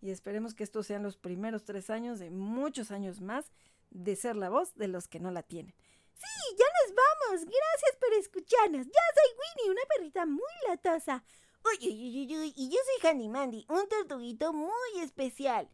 y 0.01 0.09
esperemos 0.09 0.53
que 0.53 0.63
estos 0.63 0.87
sean 0.87 1.03
los 1.03 1.17
primeros 1.17 1.63
tres 1.63 1.89
años 1.89 2.19
de 2.19 2.29
muchos 2.29 2.91
años 2.91 3.21
más 3.21 3.51
de 3.91 4.15
ser 4.15 4.35
la 4.35 4.49
voz 4.49 4.75
de 4.75 4.87
los 4.87 5.07
que 5.07 5.19
no 5.19 5.31
la 5.31 5.43
tienen. 5.43 5.73
Sí, 6.13 6.55
ya 6.57 6.65
nos 6.65 6.95
vamos. 6.95 7.45
Gracias 7.45 7.97
por 7.99 8.13
escucharnos. 8.13 8.85
Yo 8.85 8.91
soy 8.91 9.37
Winnie, 9.39 9.71
una 9.71 9.81
perrita 9.95 10.25
muy 10.25 10.41
latosa. 10.67 11.23
Uy, 11.63 11.87
uy, 11.87 12.27
uy, 12.29 12.37
uy, 12.37 12.53
y 12.55 12.69
yo 12.69 12.77
soy 12.85 13.09
Handy 13.09 13.27
Mandy, 13.27 13.65
un 13.69 13.87
tortuguito 13.87 14.53
muy 14.53 14.99
especial. 15.01 15.69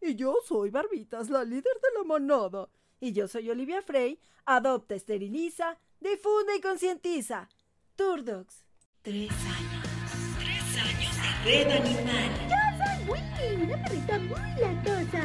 Y 0.00 0.16
yo 0.16 0.36
soy 0.44 0.70
Barbitas, 0.70 1.30
la 1.30 1.44
líder 1.44 1.62
de 1.62 1.98
la 1.98 2.04
manada. 2.04 2.68
Y 2.98 3.12
yo 3.12 3.28
soy 3.28 3.48
Olivia 3.50 3.82
Frey, 3.82 4.20
adopta, 4.44 4.94
esteriliza, 4.94 5.78
difunde 6.00 6.56
y 6.56 6.60
concientiza. 6.60 7.48
Turdox. 7.94 8.64
Tres 9.02 9.30
años. 9.30 9.75
Años 10.78 11.16
de 11.16 11.64
red 11.64 11.70
animal. 11.70 12.30
Yo 12.50 12.60
soy 12.78 13.08
Winnie, 13.08 13.64
una 13.64 13.82
perrita 13.84 14.18
muy 14.18 14.60
latosa. 14.60 15.22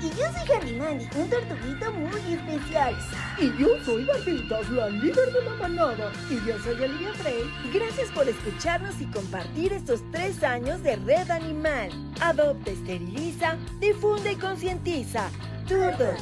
Y 0.00 0.08
yo 0.18 0.32
soy 0.32 0.82
Handy 0.82 1.08
un 1.16 1.28
tortuguito 1.28 1.92
muy 1.92 2.34
especial. 2.34 2.96
Y 3.38 3.60
yo 3.60 3.68
soy 3.84 4.04
Barbitas, 4.04 4.70
la 4.70 4.88
líder 4.88 5.32
de 5.32 5.42
la 5.44 5.54
manada. 5.56 6.12
Y 6.30 6.34
yo 6.46 6.58
soy 6.62 6.82
Olivia 6.82 7.12
Frey. 7.14 7.44
Gracias 7.72 8.10
por 8.12 8.28
escucharnos 8.28 9.00
y 9.00 9.06
compartir 9.06 9.72
estos 9.72 10.00
tres 10.10 10.42
años 10.42 10.82
de 10.82 10.96
Red 10.96 11.30
Animal. 11.30 11.90
Adopta, 12.20 12.70
esteriliza, 12.70 13.56
difunde 13.80 14.32
y 14.32 14.36
concientiza. 14.36 15.30
Todos. 15.68 16.20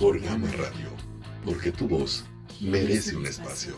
Por 0.00 0.20
Gama 0.20 0.48
Radio, 0.52 0.90
porque 1.44 1.70
tu 1.70 1.88
voz 1.88 2.24
merece 2.60 3.16
un 3.16 3.26
espacio. 3.26 3.76